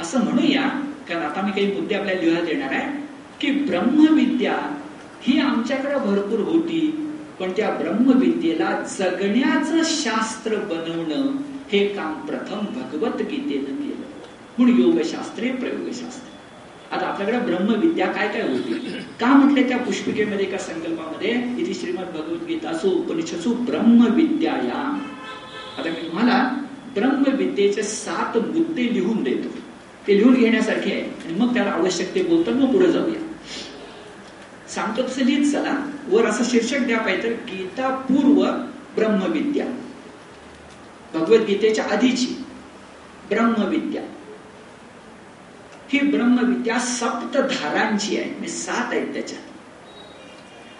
असं 0.00 0.24
म्हणूया 0.24 0.91
कारण 1.08 1.22
आता 1.22 1.42
मी 1.42 1.50
काही 1.50 1.74
मुद्दे 1.74 1.94
आपल्याला 1.94 2.20
लिहायला 2.20 2.46
देणार 2.46 2.72
आहे 2.72 3.02
की 3.40 3.50
ब्रह्मविद्या 3.50 4.78
ही 5.22 5.38
आमच्याकडे 5.38 5.94
भरपूर 5.94 6.40
होती 6.40 7.08
पण 7.40 7.50
त्या 7.50 7.70
ब्रह्मविद्येला 7.70 8.86
जगण्याचं 8.98 9.80
शास्त्र 9.84 10.54
बनवणं 10.54 11.36
हे 11.72 11.86
काम 11.86 12.12
प्रथम 12.12 12.58
भगवद्गीतेनं 12.58 13.76
केलं. 13.76 14.06
म्हणून 14.58 14.80
योगशास्त्रे 14.80 15.52
प्रयोगशास्त्र. 15.52 16.28
आता 16.96 17.06
आपल्याकडे 17.06 17.38
ब्रह्मविद्या 17.38 18.06
काय 18.06 18.28
काय 18.28 18.42
होती? 18.42 18.72
का 19.20 19.26
म्हटले 19.26 19.68
त्या 19.68 19.78
पुष्पिकेमध्ये 19.78 20.46
एका 20.46 20.58
संकल्पामध्ये? 20.58 21.30
इथे 21.58 21.74
श्रीमद 21.74 22.04
भगवद्गीतासो 22.04 22.88
उपनिषदसो 22.88 23.54
ब्रह्मविद्याया. 23.54 24.98
आता 25.78 25.90
मी 25.90 26.08
तुम्हाला 26.08 26.64
ब्रह्मविद्येचे 26.94 27.82
सात 27.82 28.36
मुद्दे 28.36 28.94
लिहून 28.94 29.22
देतो. 29.22 29.71
ते 30.08 30.18
लिहून 30.18 30.34
घेण्यासारखे 30.34 30.92
आहे. 30.92 31.02
आणि 31.02 31.34
मग 31.34 31.54
त्याला 31.54 31.70
आवश्यक 31.70 32.14
ते 32.14 32.22
बोलतात 32.22 32.52
मग 32.52 32.72
पुढे 32.72 32.92
जाऊया. 32.92 33.32
सांगतो 34.68 35.02
तसं 35.02 35.22
लिहित 35.22 35.52
चला. 35.52 35.90
वर 36.08 36.24
असं 36.26 36.44
शीर्षक 36.44 36.78
द्या 36.78 36.98
पाहिजे 36.98 37.22
तर 37.22 37.32
गीता 37.32 37.90
पूर्व 37.90 38.50
ब्रह्मविद्या. 38.94 39.66
भगवद्गीतेच्या 41.14 41.84
आधीची 41.84 42.44
ब्रह्मविद्या. 43.28 44.02
ही 45.88 46.00
ब्रह्मविद्या 46.00 46.78
सप्त 46.78 47.36
धारांची 47.36 48.16
आहे. 48.16 48.30
म्हणजे 48.30 48.48
सात 48.48 48.92
आहेत 48.92 49.14
त्याच्यात. 49.14 49.40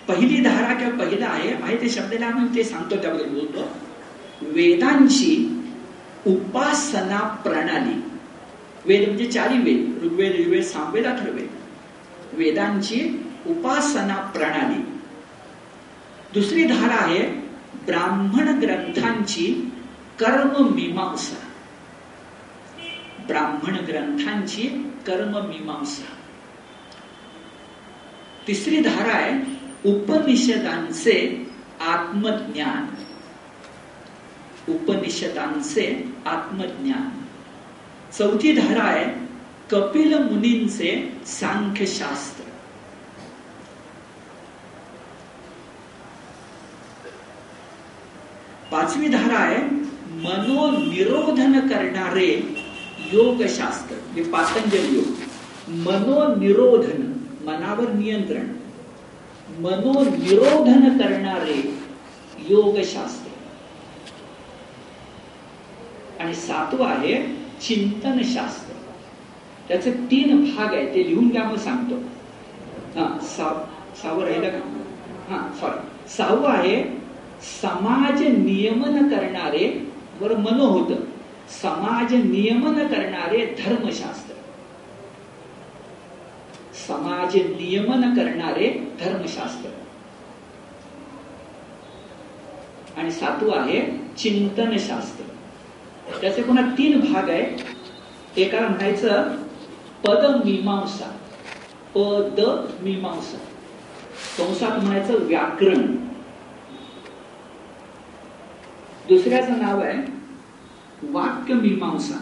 पहिली 0.09 0.43
धारा 0.43 0.75
किंवा 0.75 1.05
पहिला 1.05 1.27
आहे 1.27 1.55
आहे 1.55 1.77
ते 1.77 1.89
शब्दाला? 1.89 2.27
आम्ही 2.27 2.57
ते 2.57 2.64
सांगतो 2.64 2.97
त्याबद्दल 2.97 3.29
बोलतो. 3.29 3.68
वेदांची 4.43 5.62
उपासना 6.27 7.18
प्रणाली. 7.18 8.12
वेद 8.85 9.09
म्हणजे 9.09 9.33
चारी 9.33 9.59
वेद 9.59 9.99
ऋग्वेद 10.03 10.33
ऋग्वेद 10.33 10.64
सामवेद 10.64 11.07
अथर्वेद 11.07 11.49
वेदांची 12.33 13.26
उपासना 13.47 14.16
प्रणाली. 14.16 14.83
दुसरी 16.35 16.64
धारा 16.64 16.95
आहे 16.95 17.28
ब्राह्मण 17.87 18.49
ग्रंथांची 18.61 19.72
कर्म 20.20 20.68
मीमांसा 20.74 21.37
ब्राह्मण 23.26 23.76
ग्रंथांची 23.76 24.62
कर्म 25.07 25.47
मीमांसा 25.47 26.14
तिसरी 28.49 28.80
धारा 28.80 29.12
आहे 29.12 29.43
उपनिषदांचे 29.85 31.47
आत्मज्ञान. 31.80 32.95
उपनिषदांचे 34.72 36.14
आत्मज्ञान. 36.26 37.22
चौथी 38.19 38.53
धारा 38.53 38.83
आहे 38.83 39.05
कपिल 39.71 40.15
मुनींचे 40.15 40.91
सांख्यशास्त्र 41.27 42.45
पाचवी 48.73 49.09
धारा 49.09 49.37
आहे 49.37 49.57
मनोनिरोधन 50.23 51.59
करणारे 51.69 52.29
योगशास्त्र 53.13 53.95
म्हणजे 53.95 54.23
पातंजल 54.23 54.95
योग। 54.95 55.09
मनोनिरोधन 55.87 57.03
मनावर 57.45 57.89
नियंत्रण। 57.89 58.47
मनोनिरोधन 59.63 60.99
करणारे 60.99 61.61
योगशास्त्र 62.49 63.31
आणि 66.23 66.35
सातवं 66.35 66.87
आहे 66.87 67.41
चिंतन 67.63 68.23
शास्त्र 68.25 68.75
त्याचे 69.69 69.93
तीन 69.93 70.55
भाग 70.57 70.75
आहे 70.75 70.95
ते 70.95 71.09
लिहून 71.09 71.29
घ्या 71.29 71.45
मग 71.45 71.57
सांगतो. 71.57 71.95
हा 72.99 73.19
सहावं 74.03 74.25
राहिलं 74.25 74.51
का? 74.51 74.59
हा 75.29 75.55
सॉरी 75.61 76.09
सहावं 76.09 76.49
आहे 76.49 76.83
समाज 77.63 78.23
नियमन 78.23 79.09
करणारे 79.09 79.93
वर 80.21 80.37
मनो 80.37 80.67
होत. 80.67 80.97
समाज 81.63 82.15
नियमन 82.15 82.87
करणारे 82.87 83.47
धर्मशास्त्र. 83.65 84.35
समाज 86.89 87.37
नियमन 87.37 88.15
करणारे 88.15 88.97
धर्मशास्त्र. 89.01 89.71
आणि 92.97 93.11
सातवं 93.11 93.57
आहे 93.59 93.81
चिंतनशास्त्र. 94.19 95.32
त्याचे 96.20 96.42
पुन्हा 96.42 96.64
तीन 96.78 97.12
भाग 97.12 97.28
आहे 97.30 97.57
एका 98.42 98.61
म्हणायचं 98.61 99.36
पद 100.05 100.24
मीमांसा 100.44 101.11
पद 101.94 102.40
मीमांसा 102.80 103.38
कंसात 104.38 104.78
म्हणायचं 104.82 105.24
व्याकरण. 105.26 105.86
दुसऱ्याचं 109.09 109.59
नाव 109.59 109.80
आहे 109.80 110.03
वाक्य 111.12 111.55
मीमांसा 111.55 112.18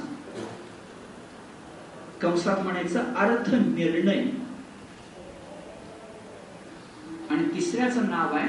कंसात 2.23 2.63
म्हणायचं 2.63 3.15
अर्थ 3.15 3.55
निर्णय. 3.55 4.25
आणि 7.31 7.43
तिसऱ्याचं 7.55 8.09
नाव 8.11 8.35
आहे 8.37 8.49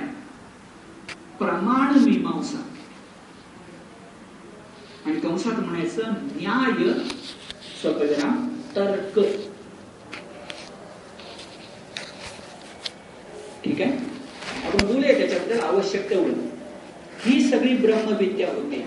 प्रमाण 1.39 1.97
मीमांसा 2.03 2.61
आणि 5.05 5.19
कंसात 5.19 5.59
म्हणायचं 5.59 6.01
न्याय 6.11 6.89
स्वतः 7.81 8.29
तर्क. 8.75 9.19
ठीक 13.63 13.81
आहे? 13.81 13.91
आपण 14.65 14.85
बोलूया 14.87 15.17
त्याच्याबद्दल 15.17 15.59
आवश्यक 15.59 16.09
तेवढं 16.09 16.33
ही 17.25 17.41
सगळी 17.49 17.75
ब्रह्मविद्या 17.75 18.47
होती. 18.47 18.83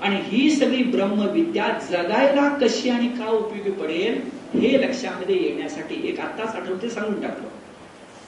आणि 0.00 0.20
ही 0.24 0.50
सगळी 0.50 0.82
ब्रह्मविद्या 0.82 1.66
जगायला 1.90 2.48
कशी 2.62 2.88
आणि 2.88 3.08
का 3.08 3.26
उपयोगी 3.26 3.70
पडेल 3.70 4.14
हे 4.60 4.82
लक्षामध्ये 4.82 5.36
येण्यासाठी 5.42 6.08
एक 6.08 6.20
आत्ताच 6.20 6.54
आठवते 6.56 6.90
सांगून 6.90 7.20
टाकलो 7.20 7.48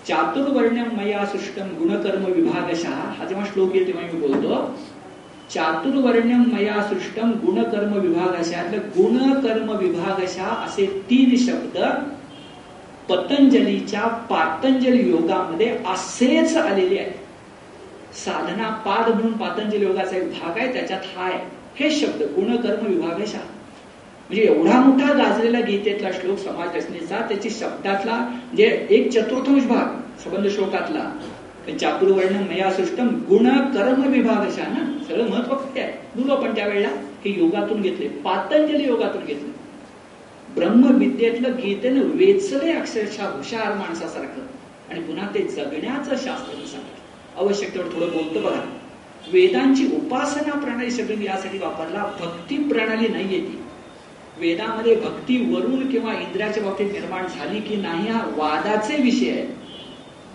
चातुर्वर्ण्यम 0.08 0.96
मया 0.96 1.24
सृष्टम 1.26 1.68
गुणकर्म 1.78 2.24
विभागशः. 2.24 2.90
हा 2.90 3.24
जेव्हा 3.24 3.46
श्लोक 3.52 3.74
येते 3.74 3.92
तेव्हा 3.92 4.12
मी 4.12 4.20
बोलतो. 4.20 4.78
चातुर्वर्ण्यम 5.54 6.42
मया 6.52 6.82
सृष्टम 6.82 7.30
गुणकर्म 7.30 7.92
विभागशा. 7.92 8.62
गुणकर्म 8.96 9.70
विभागशा 9.70 10.44
असे 10.66 10.86
तीन 11.10 11.36
शब्द 11.36 11.78
पतंजलीच्या 13.08 14.06
पातंजल 14.30 14.94
योगामध्ये 15.00 15.68
असेच 15.86 16.56
आलेले 16.56 16.98
आहेत. 16.98 17.12
साधना 18.14 18.68
पाद 18.86 19.08
म्हणून 19.08 19.32
पातंजली 19.32 19.84
योगाचा 19.84 20.16
एक 20.16 20.30
भाग 20.30 20.58
आहे 20.58 20.72
त्याच्यात 20.72 21.00
हा 21.16 21.24
आहे. 21.24 21.38
हे 21.80 21.90
शब्द 21.90 22.22
गुणकर्म 22.22 22.86
विभागशा. 22.86 23.38
म्हणजे 24.28 24.42
एवढा 24.42 24.80
मोठा 24.80 25.12
गाजलेला 25.12 25.60
गीतेतला 25.60 26.10
श्लोक 26.12 26.38
समाज 26.38 26.76
रचनेचा 26.76 27.20
त्याची 27.28 27.50
शब्दातला 27.50 28.16
म्हणजे 28.16 28.86
एक 28.90 29.10
चतुर्थांश 29.12 29.64
भाग 29.64 30.00
संबंध 30.24 30.48
श्लोकातला. 30.48 31.10
चातुर्वर्ण 31.70 32.36
मया 32.36 32.72
सृष्टम 32.72 33.08
गुण 33.08 33.48
कर्म 33.48 34.06
विभागशा 34.06 34.62
ना 34.62 35.04
सगळं 35.08 35.30
महत्त्व 35.30 35.54
आहे. 35.54 35.92
बोलू 36.16 36.32
आपण 36.32 36.54
त्यावेळेला 36.54 36.88
हे 36.88 37.38
योगातून 37.38 37.82
घेतले 37.82 38.08
पातंजली 38.08 38.84
योगातून 38.84 39.24
घेतले. 39.24 39.52
ब्रह्मविद्येतलं 40.54 41.52
गीतेनं 41.52 42.00
वेचले 42.00 42.72
अक्षरशः 42.72 43.26
हुशार 43.26 43.74
माणसासारखं. 43.74 44.46
आणि 44.90 45.00
पुन्हा 45.00 45.28
ते 45.34 45.42
जगण्याचं 45.42 46.10
शास्त्र 46.10 46.66
सांगितलं 46.66 47.40
आवश्यक 47.40 47.74
तेवढं 47.74 47.88
थोडं 47.88 48.06
बोलतो 48.06 48.40
बघा. 48.40 48.60
वेदांची 49.32 49.86
उपासना 49.86 50.52
प्रणाली 50.52 50.90
शब्द 50.90 51.22
यासाठी 51.22 51.58
वापरला 51.58 52.16
भक्ती 52.20 52.56
प्रणाली 52.56 53.08
नाहीये 53.08 53.40
ती. 53.40 53.62
वेदामध्ये 54.38 54.94
भक्ती 54.94 55.54
वरून 55.54 55.90
किंवा 55.90 56.12
इंद्राच्या 56.12 56.62
बाबतीत 56.62 56.92
निर्माण 56.92 57.26
झाली 57.26 57.60
की 57.60 57.76
नाही 57.76 58.08
हा 58.08 58.20
वादाचे 58.36 59.02
विषय 59.02 59.30
आहे. 59.30 59.61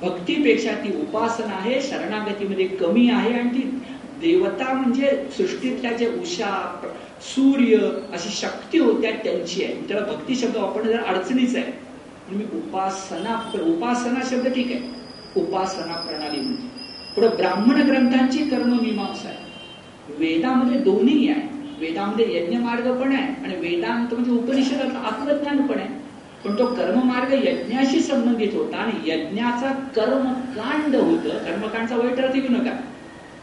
भक्तीपेक्षा 0.01 0.71
ती 0.71 1.01
उपासना 1.01 1.53
आहे 1.53 1.81
शरणागतीमध्ये 1.81 2.67
कमी 2.67 3.09
आहे 3.09 3.33
आणि 3.33 3.49
ती 3.49 3.83
देवता 4.15 4.73
म्हणजे 4.73 5.29
सृष्टीतल्या 5.37 5.93
जे 5.93 6.07
उषा 6.07 6.79
सूर्य 7.21 7.77
अशी 8.13 8.29
शक्ती 8.29 8.77
होत्या 8.77 9.11
त्यांची 9.11 9.63
आहे. 9.63 9.87
त्याला 9.87 10.05
भक्ती 10.05 10.35
शब्द 10.35 10.57
वापरणं 10.57 10.91
जर 10.91 10.99
अडचणीच 10.99 11.55
आहे. 11.55 11.71
मी 12.35 12.43
उपासना 12.43 13.51
उपासना 13.61 14.19
शब्द 14.29 14.53
ठीक 14.53 14.71
आहे. 14.71 14.79
उपासना 15.35 15.93
प्रणाली 15.93 16.41
म्हणजे. 16.41 16.67
पुढे 17.15 17.27
ब्राह्मण 17.27 17.81
ग्रंथांची 17.81 18.37
कर्ममीमांसा 18.37 19.29
आहे. 19.29 19.37
वेदामध्ये 20.17 20.79
दोन्ही 20.79 21.29
आहे. 21.29 21.41
वेदामध्ये 21.79 22.37
यज्ञ 22.37 22.57
मार्ग 22.57 23.01
पण 23.01 23.11
आहे 23.11 23.43
आणि 23.43 23.55
वेदांत 23.55 24.13
म्हणजे 24.13 24.31
उपनिषदात 24.31 24.95
आत्मज्ञान 24.95 25.67
पण 25.67 25.79
आहे. 25.79 26.06
पण 26.45 26.59
तो 26.59 26.65
कर्ममार्ग 26.65 27.33
यज्ञाशी 27.33 27.99
संबंधित 27.99 28.49
होता 28.53 28.77
आणि 28.77 29.11
यज्ञाचा 29.11 29.73
कर्मकांड 29.73 30.95
होतं. 30.95 31.29
कर्मकांडचा 31.29 31.95
वाईट 31.95 32.19
अर्थ 32.19 32.33
घेऊ 32.33 32.49
नका. 32.49 32.71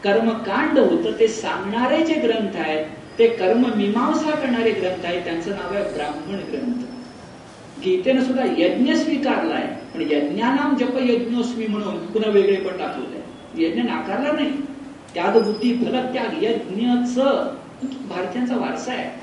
कर्मकांड 0.03 0.79
होतं 0.79 1.19
ते 1.19 1.27
सांगणारे 1.27 2.05
जे 2.05 2.13
ग्रंथ 2.13 2.55
आहेत 2.55 2.85
ते 3.19 3.27
कर्म 3.27 3.61
मीमांसा 3.75 4.31
करणारे 4.31 4.71
ग्रंथ 4.71 5.05
आहेत 5.05 5.23
त्यांचं 5.23 5.51
नाव 5.51 5.73
आहे 5.73 5.83
ब्राह्मण 5.83 6.39
ग्रंथ. 6.39 6.83
गीतेनं 7.81 8.21
सुद्धा 8.21 8.43
यज्ञ 8.57 8.93
स्वीकारलाय 8.93 9.67
पण 9.93 10.01
यज्ञानाम 10.01 10.75
जप 10.75 10.97
यज्ञोस्मी 11.01 11.67
म्हणून 11.67 12.05
पुन्हा 12.05 12.31
वेगळे 12.31 12.55
पण 12.55 12.77
दाखवलंय. 12.77 13.65
यज्ञ 13.65 13.81
नाकारला 13.81 14.31
नाही. 14.31 14.51
त्याग 15.13 15.41
बुद्धी 15.41 15.73
फलत्याग 15.73 16.43
यज्ञच. 16.43 17.15
भारतीयांचा 18.09 18.57
वारसा 18.57 18.91
आहे. 18.91 19.19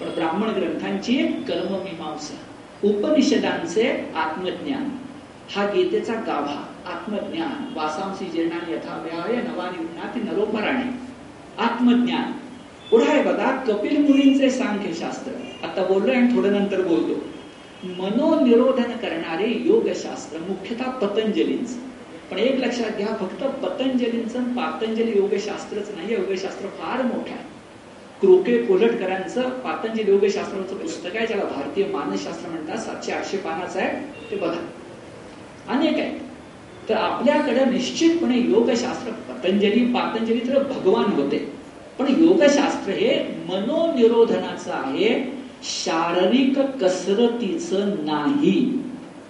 पण 0.00 0.14
ब्राह्मण 0.14 0.48
ग्रंथांची 0.48 1.16
कर्ममीमांसा. 1.18 2.43
उपनिषदांचे 2.84 4.12
आत्मज्ञान. 4.14 4.88
हा 5.56 5.66
गीतेचा 5.66 6.14
गाभा 6.14 6.74
आत्मज्ञान. 6.86 7.72
वासांशी 7.74 8.30
जीर्णा 8.30 8.72
यथा 8.72 9.02
व्याय 9.04 9.42
नवानी 9.42 10.20
नरोपराणे. 10.20 10.90
आत्मज्ञान. 11.58 12.32
पुढे 12.90 13.04
आहे 13.04 13.22
बघा 13.22 13.56
कपिल 13.56 14.00
मुनींचे 14.00 14.50
सांख्य 14.50 14.94
शास्त्र 14.94 15.32
आता 15.66 15.84
बोललोय 15.84 16.14
आणि 16.14 16.36
थोडं 16.36 16.52
नंतर 16.52 16.80
बोलतो. 16.80 17.20
मनोनिरोधन 17.84 18.92
करणारे 18.92 19.62
योगशास्त्र 19.66 20.38
मुख्यतः 20.38 20.90
पतंजलींच. 20.90 21.78
पण 22.30 22.38
एक 22.38 22.60
लक्षात 22.60 22.96
घ्या 22.96 23.16
फक्त 23.20 23.44
पतंजलींचं 23.44 24.42
पातंजली 24.42 25.16
योगशास्त्रच 25.16 25.90
नाही 25.96 26.14
योगशास्त्र 26.14 26.66
फार 26.66 27.02
मोठं 27.02 27.30
आहे. 27.30 27.53
क्रोके 28.24 28.62
कोलटकरांचं 28.62 29.48
पातंजी 29.48 30.12
योगशास्त्राचं 30.12 30.76
पुस्तक 30.76 31.16
आहे 31.16 31.26
ज्याला 31.26 31.44
भारतीय 31.44 31.86
मानसशास्त्र 31.86 32.48
म्हणतात. 32.48 32.76
सातशे 32.76 33.12
आठशे 33.12 33.36
पानाचं 33.36 33.80
आहे. 33.80 34.12
ते 34.30 34.36
बघा. 34.36 34.66
अनेक 35.68 35.98
आहे. 35.98 36.18
तर 36.88 36.94
आपल्याकडे 36.94 37.64
निश्चितपणे 37.64 38.38
योगशास्त्र 38.38 39.12
पतंजली 39.12 39.84
पातंजली 39.84 40.40
तर 40.40 40.62
भगवान 40.62 41.04
होते. 41.04 41.38
पण 41.98 42.06
योगशास्त्र 42.18 42.92
हे 42.92 43.24
मनोनिरोधनाचं 43.48 44.72
आहे. 44.72 45.32
शारीरिक 45.62 46.58
कसरतीचं 46.58 47.78
नाही. 47.88 48.82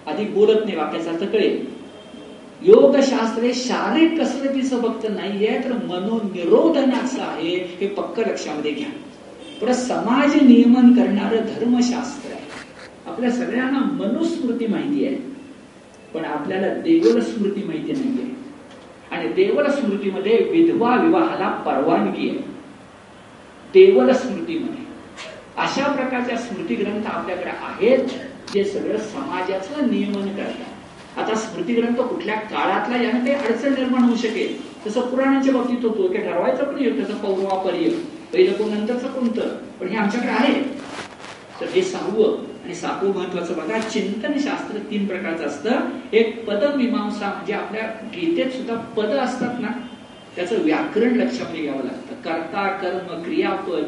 आधी 0.07 0.25
बोलत 0.25 0.65
नाही 0.65 0.77
वाक्याचा 0.77 1.11
अर्थ 1.11 1.23
कळेल. 1.23 1.74
योगशास्त्र 2.67 3.43
हे 3.43 3.53
शारीरिक 3.53 4.21
कसरतीचं 4.21 4.81
फक्त 4.81 5.07
नाहीये 5.09 5.59
तर 5.63 5.71
मनोनिरोधनाचं 5.71 7.21
आहे 7.21 7.77
हे 7.79 7.87
पक्क 7.87 8.19
लक्षामध्ये 8.19 8.71
घ्या. 8.71 8.89
पण 9.61 9.71
समाज 9.71 10.35
नियमन 10.35 10.93
करणारं 10.93 11.37
धर्मशास्त्र 11.37 12.31
आहे. 12.31 12.45
आपल्या 13.05 13.31
सगळ्यांना 13.31 13.79
मनुस्मृती 13.79 14.67
माहिती 14.67 15.05
आहे 15.05 15.15
पण 16.13 16.25
आपल्याला 16.25 16.73
देवल 16.73 17.19
स्मृती 17.19 17.63
माहिती 17.63 17.91
नाहीये. 17.91 18.35
आणि 19.11 19.27
देवल 19.27 19.67
स्मृतीमध्ये 19.67 20.49
विधवा 20.51 20.95
विवाहाला 20.95 21.49
परवानगी 21.49 22.29
आहे. 22.29 22.39
देवल 23.73 24.11
स्मृतीमध्ये 24.11 24.85
अशा 25.57 25.91
प्रकारच्या 25.91 26.37
स्मृती 26.37 26.75
ग्रंथ 26.75 27.05
आपल्याकडे 27.05 27.49
आहेत 27.49 28.07
जे 28.53 28.63
सगळं 28.63 28.97
समाजाचं 28.97 29.91
नियमन 29.91 30.27
करतात. 30.27 30.74
आता 31.17 31.35
स्मृतिग्रंथ 31.35 32.01
कुठल्या 32.01 32.35
काळातला 32.35 32.97
यानं 33.03 33.25
काही 33.25 33.33
अडचण 33.33 33.73
निर्माण 33.73 34.03
होऊ 34.03 34.15
शकेल 34.15 34.57
तसं 34.87 35.01
पुराणांच्या 35.01 35.53
बाबतीत 35.53 35.85
होतो 35.85 36.07
की 36.07 36.17
ठरवायचं 36.17 36.63
पण 36.63 36.81
येईल 36.81 36.97
त्याचं 36.97 37.17
पौर्वापर्य 37.17 37.89
पहिलं 38.33 38.53
कोण 38.53 38.69
नंतरचं 38.69 39.07
कोणतं? 39.07 39.47
पण 39.79 39.87
हे 39.87 39.97
आमच्याकडे 39.97 40.29
आहे. 40.29 40.61
तर 41.61 41.65
हे 41.65 41.81
सहावं 41.81 42.37
आणि 42.65 42.75
सातवं 42.75 43.13
महत्वाचं 43.15 43.53
बघा 43.53 43.79
चिंतन 43.79 44.37
शास्त्र 44.39 44.77
तीन 44.91 45.05
प्रकारचं 45.07 45.45
असतं. 45.45 45.89
एक 46.13 46.45
पद 46.45 46.63
मीमांसा 46.75 47.27
म्हणजे 47.27 47.53
आपल्या 47.53 47.83
गीतेत 48.15 48.51
सुद्धा 48.51 48.75
पद 48.75 49.05
असतात 49.05 49.59
ना 49.61 49.67
त्याचं 50.35 50.63
व्याकरण 50.63 51.15
लक्षामध्ये 51.15 51.61
घ्यावं 51.61 51.83
लागतं. 51.83 52.15
कर्ता 52.23 52.67
कर्म 52.67 53.23
क्रियापद 53.23 53.83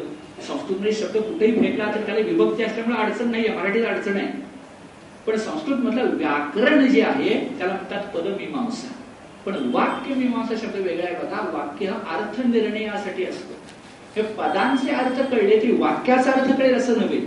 संस्कृतमध्ये 0.48 0.92
शब्द 0.92 1.16
कुठेही 1.16 1.60
फेकला 1.60 1.92
तर 1.94 2.00
त्याला 2.00 2.20
विभक्ती 2.20 2.62
असल्यामुळे 2.62 3.02
अडचण 3.02 3.30
नाही 3.30 3.46
आहे 3.46 3.58
मराठीत 3.58 3.84
अडचण 3.84 4.16
आहे. 4.16 4.47
पण 5.28 5.36
संस्कृत 5.36 5.76
मधलं 5.76 6.16
व्याकरण 6.16 6.88
जे 6.88 7.02
आहे 7.02 7.58
त्याला 7.58 7.72
म्हणतात 7.72 8.16
पदमीमांसा. 8.16 8.92
पण 9.46 9.70
वाक्य 9.72 10.14
मीमांसा 10.14 10.54
शब्द 10.54 10.74
वेगळा 10.74 11.04
आहे 11.04 11.14
बघा. 11.14 11.50
वाक्य 11.52 11.86
हा 11.86 12.16
अर्थ 12.16 12.46
निर्णयासाठी 12.46 13.24
असतो. 13.24 13.54
हे 14.16 14.22
पदांचे 14.22 14.90
अर्थ 14.90 15.30
कळले 15.30 15.58
की 15.58 15.72
वाक्याचा 15.72 16.32
अर्थ 16.32 16.58
कळेल 16.58 16.74
असं 16.74 16.92
नव्हे. 16.92 17.18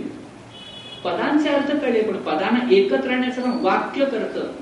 पदांचे 1.04 1.48
अर्थ 1.48 1.76
कळले 1.76 2.02
पण 2.02 2.16
पदांना 2.16 2.74
एकत्र 2.74 3.10
आणण्याचं 3.10 3.42
काम 3.42 3.64
वाक्य 3.64 4.04
करतं. 4.04 4.52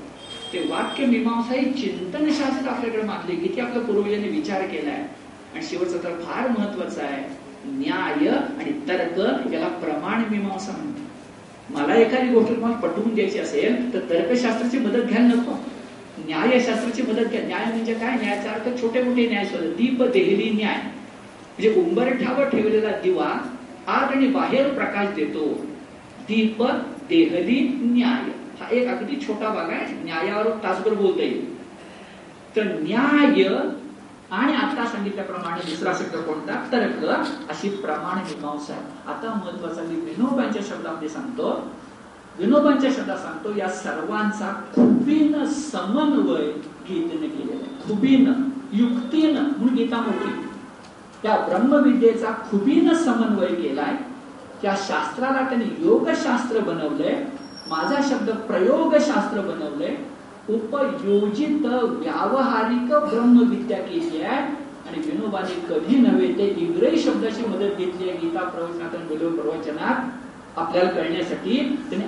ते 0.53 0.59
वाक्य 0.69 1.05
मीमांसा 1.05 1.53
ही 1.53 1.73
चिंतन 1.73 2.31
शास्त्र 2.31 2.69
आपल्याकडे 2.69 3.01
मानले 3.01 3.35
किती 3.35 3.61
आपल्या 3.61 3.83
पूर्वजांनी 3.83 4.27
विचार 4.27 4.61
केलाय. 4.61 5.07
आणि 5.53 5.61
शेवटचा 5.61 5.97
तर 5.97 6.13
फार 6.13 6.47
महत्त्वाचा 6.47 7.03
आहे. 7.03 7.37
न्याय 7.65 8.27
आणि 8.27 8.71
तर्क 8.87 9.53
याला 9.53 9.67
प्रमाण 9.67 10.23
मीमांसा 10.31 10.71
म्हणतात. 10.71 11.00
मला 11.71 11.95
एखादी 11.95 12.29
गोष्ट 12.29 12.49
तुम्हाला 12.49 12.77
पटवून 12.77 13.15
द्यायची 13.15 13.39
असेल 13.39 13.93
तर 13.93 13.99
तर्कशास्त्राची 13.99 14.77
मदत 14.77 15.01
घ्यायला 15.01 15.27
नको. 15.27 15.51
न्यायशास्त्राची 16.17 17.01
मदत 17.01 17.25
घ्या. 17.25 17.41
न्याय 17.41 17.65
म्हणजे 17.65 17.93
काय? 17.93 18.15
न्यायाचा 18.15 18.51
अर्थ 18.51 18.81
छोटे 18.81 19.03
मोठे 19.03 19.29
न्याय 19.29 19.45
शोध 19.45 19.61
दीप 19.61 20.03
देहली 20.03 20.49
न्याय. 20.49 20.75
म्हणजे 20.75 21.73
उंबरठ्यावर 21.81 22.49
ठेवलेला 22.49 22.89
दिवा 22.89 23.27
आत 23.87 24.15
आणि 24.15 24.27
बाहेर 24.27 24.73
प्रकाश 24.73 25.15
देतो. 25.15 25.65
दीप 26.19 26.63
देहली 27.09 27.77
न्याय. 27.81 28.31
हा 28.59 28.67
एक 28.71 28.87
अगदी 28.87 29.15
छोटा 29.27 29.49
भाग 29.49 29.69
आहे. 29.69 30.03
न्यायावर 30.03 30.49
तासभर 30.49 30.93
बोलता 30.93 31.23
येईल. 31.23 31.61
तर 32.55 32.63
न्याय 32.63 33.41
आणि 34.31 34.55
आता 34.55 34.85
सांगितल्याप्रमाणे 34.85 35.69
दुसरा 35.69 35.93
शब्द 35.93 36.15
कोणता? 36.15 36.69
तर्क 36.71 37.05
अशी 37.49 37.69
प्रमाण 37.69 38.17
मीमांसा 38.17 38.73
आहे. 38.73 38.81
आता 39.07 39.41
महत्त्वाचा 39.45 39.81
मी 39.81 39.95
विनोबांच्या 39.95 40.61
शब्दामध्ये 40.69 41.09
सांगतो. 41.09 41.71
विनोबांच्या 42.39 42.91
शब्दात 42.91 43.17
सांगतो 43.17 43.55
या 43.57 43.69
सर्वांचा 43.69 44.61
खुबीन 44.75 45.45
समन्वय 45.45 46.45
गीतेने 46.89 47.27
केलेला 47.27 47.63
आहे. 47.63 47.89
खुबीन 47.89 48.49
युक्तीनं 48.73 49.41
म्हणून 49.41 49.73
गीता 49.73 50.01
मोठी. 50.01 50.47
त्या 51.23 51.35
ब्रह्मविद्येचा 51.35 52.31
खुबीन 52.31 52.93
समन्वय 52.93 53.47
केलाय. 53.47 53.95
त्या 54.61 54.75
शास्त्राला 54.77 55.41
त्यांनी 55.41 55.65
योगशास्त्र 55.65 56.59
बनवलंय. 56.59 57.25
माझा 57.69 58.01
शब्द 58.09 58.29
प्रयोगशास्त्र 58.29 59.41
बनवलंय. 59.41 60.10
उपयोजित 60.49 61.65
व्यावहारिक 61.65 62.93
ब्रह्मविद्या 63.09 63.77
केली 63.79 64.21
आहे. 64.21 64.39
आणि 64.87 64.99
विनोबाने 65.05 65.59
कधी 65.69 65.97
नव्हे 65.97 66.27
ते 66.37 66.45
इंग्रजी 66.59 66.99
शब्दाची 66.99 67.45
मदत 67.47 67.77
घेतली 67.77 68.09
आहे. 68.09 68.17
गीता 68.19 68.43
प्रवचनात 68.43 68.95
आणि 68.95 69.17
प्रवचनात 69.35 70.09
आपल्याला 70.59 70.89
कळण्यासाठी 70.91 71.57
त्यांनी 71.89 72.05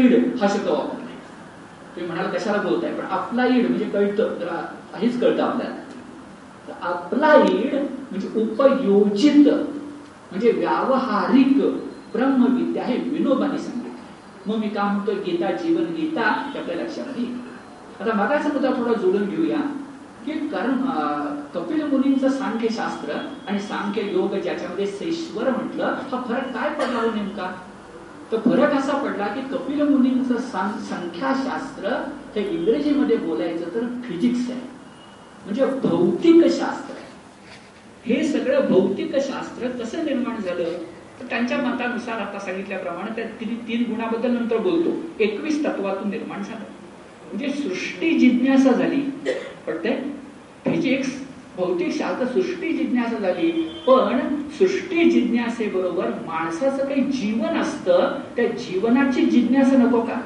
ईड 0.00 0.14
हा 0.40 0.48
शब्द 0.48 0.68
वापरला 0.68 1.06
तुम्ही 1.96 2.06
म्हणाल 2.06 2.30
कशाला 2.30 2.62
बोलताय? 2.62 2.94
पण 2.94 3.06
अप्लाइड 3.06 3.68
म्हणजे 3.68 3.84
कळतं. 3.84 4.34
तर 4.40 4.48
हेच 4.96 5.20
कळतं 5.20 5.42
आपल्याला. 5.42 5.74
अप्लाइड 6.82 7.74
म्हणजे 8.10 8.28
उपयोजित 8.40 9.48
म्हणजे 10.30 10.50
व्यावहारिक 10.52 11.60
ब्रह्मविद्या 12.12 12.84
हे 12.84 12.96
विनोबाने 13.10 13.58
सांगितलं 13.58 13.86
मग 14.46 14.60
मी 14.60 14.68
काय 14.68 14.84
म्हणतोय? 14.84 15.14
गीता 15.14 15.50
जीवन 15.52 15.84
गीता 15.94 16.22
आपल्या 16.22 16.76
लक्षात 16.76 17.18
येईल 17.18 17.36
आता 18.00 18.12
मगाचा 18.14 18.48
मुद्दा 18.48 18.70
थोडा 18.70 18.92
जोडून 18.92 19.28
घेऊया. 19.28 19.60
की 20.26 20.32
कारण 20.48 20.72
कपिल 21.54 21.82
मुनींचं 21.90 22.28
सांख्य 22.30 22.68
शास्त्र 22.70 23.12
आणि 23.48 23.58
सांख्य 23.60 24.02
योग 24.12 24.34
ज्याच्यामध्ये 24.34 24.86
सेश्वर 24.86 25.48
म्हटलं 25.50 25.94
हा 26.10 26.20
फरक 26.28 26.52
काय 26.54 26.70
पडला 26.74 27.00
हो 27.00 27.10
नेमका? 27.14 27.50
तर 28.32 28.38
फरक 28.44 28.72
असा 28.74 28.96
पडला 29.02 29.26
की 29.26 29.40
कपिल 29.52 29.82
मुनींचं 29.88 30.38
संख्याशास्त्र 30.88 31.94
हे 32.36 32.48
इंग्रजीमध्ये 32.50 33.16
बोलायचं 33.16 33.74
तर 33.74 33.86
फिजिक्स 34.04 34.50
आहे. 34.50 34.60
म्हणजे 35.44 35.66
भौतिक 35.82 36.44
शास्त्र 36.44 36.94
आहे. 36.94 37.06
हे 38.04 38.22
सगळं 38.28 38.68
भौतिक 38.70 39.16
शास्त्र 39.16 39.68
कसं 39.82 40.04
निर्माण 40.04 40.40
झालं? 40.40 40.64
तर 41.20 41.26
त्यांच्या 41.30 41.58
मतानुसार 41.58 42.20
आता 42.20 42.38
सांगितल्याप्रमाणे 42.38 43.14
त्या 43.16 43.24
तीन 43.40 43.54
तीन 43.68 43.84
गुणाबद्दल 43.90 44.30
नंतर 44.30 44.56
बोलतो. 44.56 44.90
एकवीस 45.20 45.64
तत्वातून 45.64 46.10
निर्माण 46.10 46.42
झालं. 46.42 46.64
म्हणजे 47.32 47.48
सृष्टी 47.48 48.18
जिज्ञासा 48.18 48.72
झाली. 48.72 49.00
पडते 49.66 49.90
फिजिक्स 50.64 51.08
भौतिक 51.56 51.98
शास्त्र 51.98 52.26
सृष्टी 52.26 52.72
जिज्ञासा 52.72 53.18
झाली. 53.18 53.50
पण 53.86 54.18
सृष्टी 54.58 55.10
जिज्ञासेबरोबर 55.10 56.06
माणसाचं 56.06 56.88
काही 56.88 57.02
जीवन 57.02 57.56
असतं 57.56 58.18
त्या 58.36 58.46
जीवनाची 58.46 59.22
जिज्ञासा 59.22 59.76
नको 59.76 60.00
का? 60.00 60.20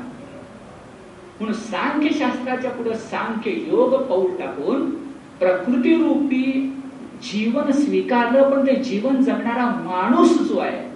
म्हणून 1.40 1.53
सांख्य 1.53 2.09
शास्त्राच्या 2.18 2.70
पुढे 2.70 2.94
सांख्य 2.94 3.50
योग 3.50 3.94
पाऊल 3.94 4.36
टाकून 4.36 4.90
प्रकृती 5.38 5.94
रूपी 5.94 6.74
जीवन 7.22 7.70
स्वीकारलं 7.70 8.50
पण 8.50 8.66
ते 8.66 8.76
जीवन 8.76 9.22
जगणारा 9.22 9.66
माणूस 9.66 10.38
जो 10.38 10.59
आहे 10.59 10.88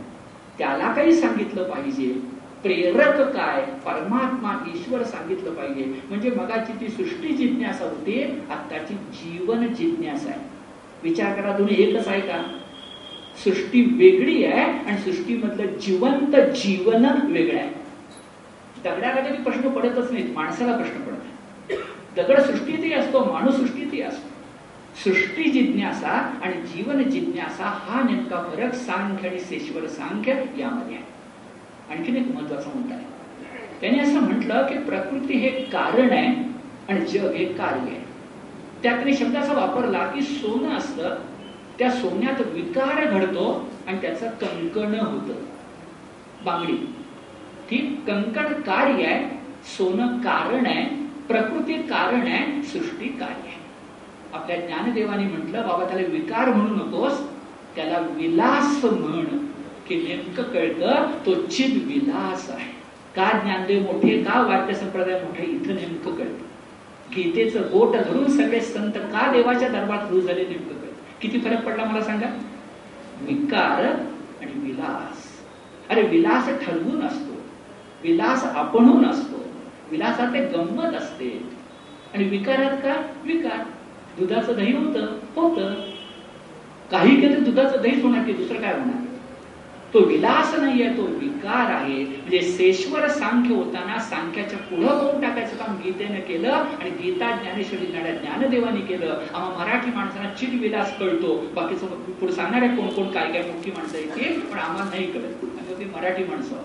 त्याला 0.58 0.92
काही 0.92 1.12
सांगितलं 1.12 1.62
पाहिजे. 1.62 2.35
प्रेरक 2.62 3.20
काय? 3.36 3.62
परमात्मा 3.62 4.70
ईश्वर 4.74 5.02
सांगितलं 5.02 5.54
पाहिजे. 5.54 5.84
म्हणजे 6.08 6.30
मगाची 6.30 6.72
ती 6.80 6.88
सृष्टी 6.88 7.28
जिज्ञासा 7.28 7.84
होती 7.84 8.22
आत्ताची 8.50 8.94
जीवन 8.94 9.74
जिज्ञासा 9.74 10.30
आहे. 10.30 10.40
विचार 11.02 11.40
करा 11.40 11.56
दोन्ही 11.56 11.82
एकच 11.82 12.08
आहे 12.08 12.20
का? 12.20 12.58
सृष्टी 13.44 13.80
वेगळी 13.82 14.44
आहे 14.44 14.62
आणि 14.62 14.98
सृष्टीमधलं 14.98 15.66
जिवंत 15.66 16.36
जीवन 16.36 17.06
वेगळं 17.32 17.58
आहे. 17.58 17.70
दगडाला 18.84 19.20
कधी 19.20 19.42
प्रश्न 19.42 19.68
पडतच 19.68 20.12
नाहीत 20.12 20.34
माणसाला 20.34 20.76
प्रश्न 20.76 21.00
पडत 21.00 21.12
दगड 22.16 22.40
सृष्टीतही 22.40 22.92
असतो 22.92 23.32
माणूस 23.32 23.56
सृष्टीतही 23.56 24.00
असतो. 24.02 24.28
सृष्टी 25.04 25.50
जिज्ञासा 25.50 26.40
आणि 26.42 26.52
जीवन 26.52 27.10
जिज्ञासा 27.10 27.64
हा 27.64 28.02
नेमका 28.02 28.36
फरक 28.36 28.74
सांख्य 28.74 29.28
आणि 29.28 29.40
सेश्वर 29.40 29.86
सांख्य 29.86 30.32
यामध्ये 30.58 30.94
आहे. 30.96 31.15
आणखीन 31.90 32.16
एक 32.16 32.34
महत्त्वाचा 32.34 32.70
मुद्दा 32.74 32.94
आहे. 32.94 33.04
त्याने 33.80 33.98
असं 33.98 34.20
म्हटलं 34.20 34.66
की 34.66 34.78
प्रकृती 34.78 35.32
हे 35.34 35.48
कारण 35.48 36.10
आहे 36.10 36.42
आणि 36.88 37.00
जग 37.00 37.32
हे 37.32 37.44
कार्य 37.44 37.80
आहे. 37.80 38.06
त्यात 38.82 39.14
शब्दाचा 39.14 39.52
वापरला 39.52 39.98
की 39.98 40.20
सोनं 40.20 40.68
असतं 40.68 41.14
त्या 41.78 41.90
सोन्यात 41.90 42.40
विकार 42.40 43.04
घडतो 43.04 43.70
आणि 43.86 43.98
त्याचं 44.00 44.28
कंकण 44.28 44.94
होत. 45.00 45.34
बांगडी. 46.44 46.76
ठीक 47.70 48.04
कंकण 48.06 48.52
कार्य 48.52 49.04
आहे 49.04 49.36
सोनं 49.78 50.06
कारण 50.06 50.66
आहे 50.66 51.06
प्रकृती 51.28 51.72
कारण 51.74 52.20
आहे 52.20 52.62
सृष्टी 52.62 53.08
कार्य 53.08 53.34
आहे. 53.34 53.56
आपल्या 54.32 54.56
ज्ञानदेवाने 54.56 55.24
म्हटलं 55.24 55.68
बाबा 55.68 55.84
त्याला 55.84 56.06
विकार 56.08 56.48
म्हणू 56.48 56.74
नकोस 56.74 57.20
त्याला 57.76 57.98
विलास 57.98 58.84
म्हण. 58.84 59.46
की 59.88 59.96
नेमकं 59.96 60.42
कळतं 60.42 60.94
तो 61.26 61.34
चिद 61.34 61.84
विलास 61.86 62.50
आहे. 62.50 62.76
का 63.16 63.38
ज्ञानदेव 63.42 63.82
मोठे 63.82 64.22
का 64.22 64.40
वाक्य 64.40 64.74
संप्रदाय 64.74 65.20
मोठे 65.20 65.42
इथं 65.42 65.74
नेमकं 65.74 66.14
कळतं. 66.14 66.46
गीतेचं 67.16 67.60
बोट 67.60 67.96
धरून 67.96 68.28
सगळे 68.28 68.60
संत 68.60 68.92
का 68.92 69.32
देवाच्या 69.32 69.68
दरबार 69.68 69.98
सुरू 69.98 70.20
झाले 70.20 70.42
नेमकं 70.42 70.74
कळतं. 70.74 71.20
किती 71.20 71.40
फरक 71.40 71.64
पडला 71.64 71.84
मला 71.84 72.00
सांगा? 72.00 72.26
विकार 73.22 73.84
आणि 74.40 74.52
विलास. 74.54 75.22
अरे 75.90 76.02
विलास 76.02 76.48
ठरवून 76.48 77.02
असतो. 77.02 77.32
विलास 78.02 78.44
आपणहून 78.44 79.06
असतो. 79.06 79.48
विलासात 79.90 80.28
ते 80.28 80.44
गंमत 80.44 80.94
असते. 80.94 81.42
आणि 82.14 82.24
विकारात 82.24 82.76
का? 82.76 83.02
विकार. 83.24 83.64
दुधाचं 84.18 84.52
दही 84.52 84.76
होतं 84.76 85.18
होतं. 85.36 85.74
काही 86.90 87.20
केलं 87.20 87.42
दुधाचं 87.42 87.82
दहीच 87.82 88.04
होणार 88.04 88.24
की 88.24 88.32
दुसरं 88.32 88.60
काय 88.60 88.72
होणार? 88.72 89.05
तो 89.94 90.00
विलास 90.00 90.54
नाहीये 90.58 90.88
तो 90.88 91.02
विकार 91.02 91.70
आहे. 91.70 92.04
म्हणजे 92.04 92.40
सेश्वर 92.40 93.08
सांख्य 93.08 93.54
होताना 93.54 93.98
सांख्याच्या 93.98 94.58
पुढं 94.58 94.86
करून 94.86 95.20
टाकायचं 95.20 95.56
काम 95.56 95.76
गीतेने 95.76 96.20
केलं 96.20 96.52
आणि 96.52 96.90
गीता 96.90 97.30
ज्ञानेश्वरी 97.42 97.86
ज्ञान 97.86 98.04
ज्ञानदेवाने 98.04 98.80
केलं. 98.80 99.20
आम्हा 99.34 99.64
मराठी 99.64 99.90
माणसांना 99.90 100.30
चिड 100.30 100.60
विलास 100.60 100.98
कळतो. 100.98 101.52
बाकीचं 101.54 101.86
पुढे 101.86 102.32
सांगणारे 102.32 102.68
कोण 102.68 102.88
कोण 102.88 103.08
काय 103.08 103.32
काय 103.32 103.42
मोठी 103.42 103.70
माणसं 103.70 103.98
येतील 103.98 104.40
पण 104.40 104.58
आम्हाला 104.58 104.90
नाही 104.90 105.12
कळत. 105.12 105.44
आम्ही 105.44 105.86
मराठी 105.86 106.24
माणसं. 106.24 106.56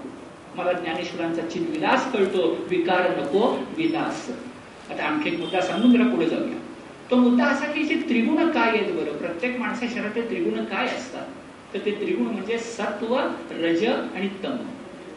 मला 0.56 0.72
ज्ञानेश्वरांचा 0.72 1.42
चिड 1.42 1.70
विलास 1.70 2.14
कळतो. 2.14 2.68
विकार 2.70 3.10
नको 3.22 3.60
विलास. 3.78 4.32
आता 4.90 5.04
आणखी 5.04 5.30
एक 5.30 5.40
मुद्दा 5.40 5.62
सांगून 5.62 5.94
जरा 5.94 6.04
पुढे 6.04 6.26
जाऊया. 6.26 6.58
तो 7.12 7.16
मुद्दा 7.16 7.46
असा 7.46 7.66
की 7.66 7.84
जे 7.84 7.96
त्रिगुण 7.96 8.52
काय 8.52 8.70
आहेत 8.70 8.94
बरं? 8.94 9.18
प्रत्येक 9.18 9.60
माणसा 9.60 9.86
शहरात 9.94 10.24
त्रिगुण 10.30 10.64
काय 10.64 10.86
असतात? 10.86 11.26
तर 11.74 11.80
ते 11.86 11.92
त्रिगुण 11.92 12.28
म्हणजे 12.28 12.58
सत्व 12.58 13.18
रज 13.52 13.86
आणि 13.86 14.30
तम. 14.44 14.56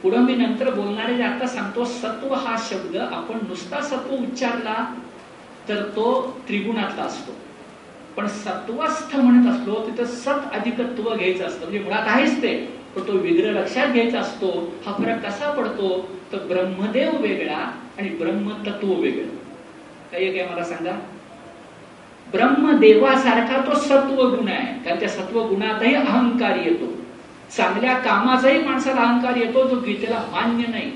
पुढं 0.02 0.18
मी 0.18 0.34
नंतर 0.34 0.74
बोलणारे 0.74 1.22
आता 1.22 1.46
सांगतो 1.46 1.84
सत्व 1.84 2.34
हा 2.34 2.57
शब्द 2.70 2.96
आपण 2.96 3.38
नुसता 3.48 3.80
सत्व 3.80 4.14
उच्चारला 4.14 4.94
तर 5.68 5.82
तो 5.82 6.36
त्रिगुणातला 6.48 7.02
असतो. 7.02 7.32
पण 8.16 8.26
सत्वस्थ 8.26 9.16
म्हणत 9.16 9.50
असलो 9.50 9.86
तिथं 9.86 10.05
सत 10.05 10.52
अधिकत्व 10.52 11.14
घ्यायचं 11.14 11.44
असतं. 11.44 11.61
म्हणजे 11.61 11.78
मुळात 11.78 12.02
आहेच 12.07 12.42
ते 12.42 12.57
पण 12.96 13.07
तो 13.07 13.12
विग्रह 13.12 13.52
लक्षात 13.52 13.86
घ्यायचा 13.92 14.20
असतो. 14.20 14.74
हा 14.86 14.92
फरक 14.92 15.26
कसा 15.26 15.50
पडतो? 15.50 16.18
तर 16.32 16.38
ब्रह्मदेव 16.38 17.16
वेगळा 17.16 17.59
आणि 17.98 18.09
ब्रह्मतत्व 18.09 18.92
वेगळं. 18.92 19.28
काही 20.12 20.38
काय 20.38 20.48
मला 20.48 20.64
सांगा? 20.64 20.92
ब्रह्मदेवासारखा 22.33 23.66
तो 23.66 23.79
सत्व 23.79 24.37
गुण 24.37 24.49
आहे. 24.49 24.85
कारण 24.85 25.01
त्या 25.01 25.09
सत्व 25.09 25.49
गुणातही 25.49 25.95
अहंकार 25.95 26.57
येतो. 26.57 27.05
चांगल्या 27.57 27.95
कामाचाही 27.95 28.62
माणसाला 28.62 29.01
अहंकार 29.01 29.37
येतो 29.37 29.68
जो 29.68 29.77
गीतेला 29.77 30.25
मान्य 30.33 30.66
नाही. 30.66 30.93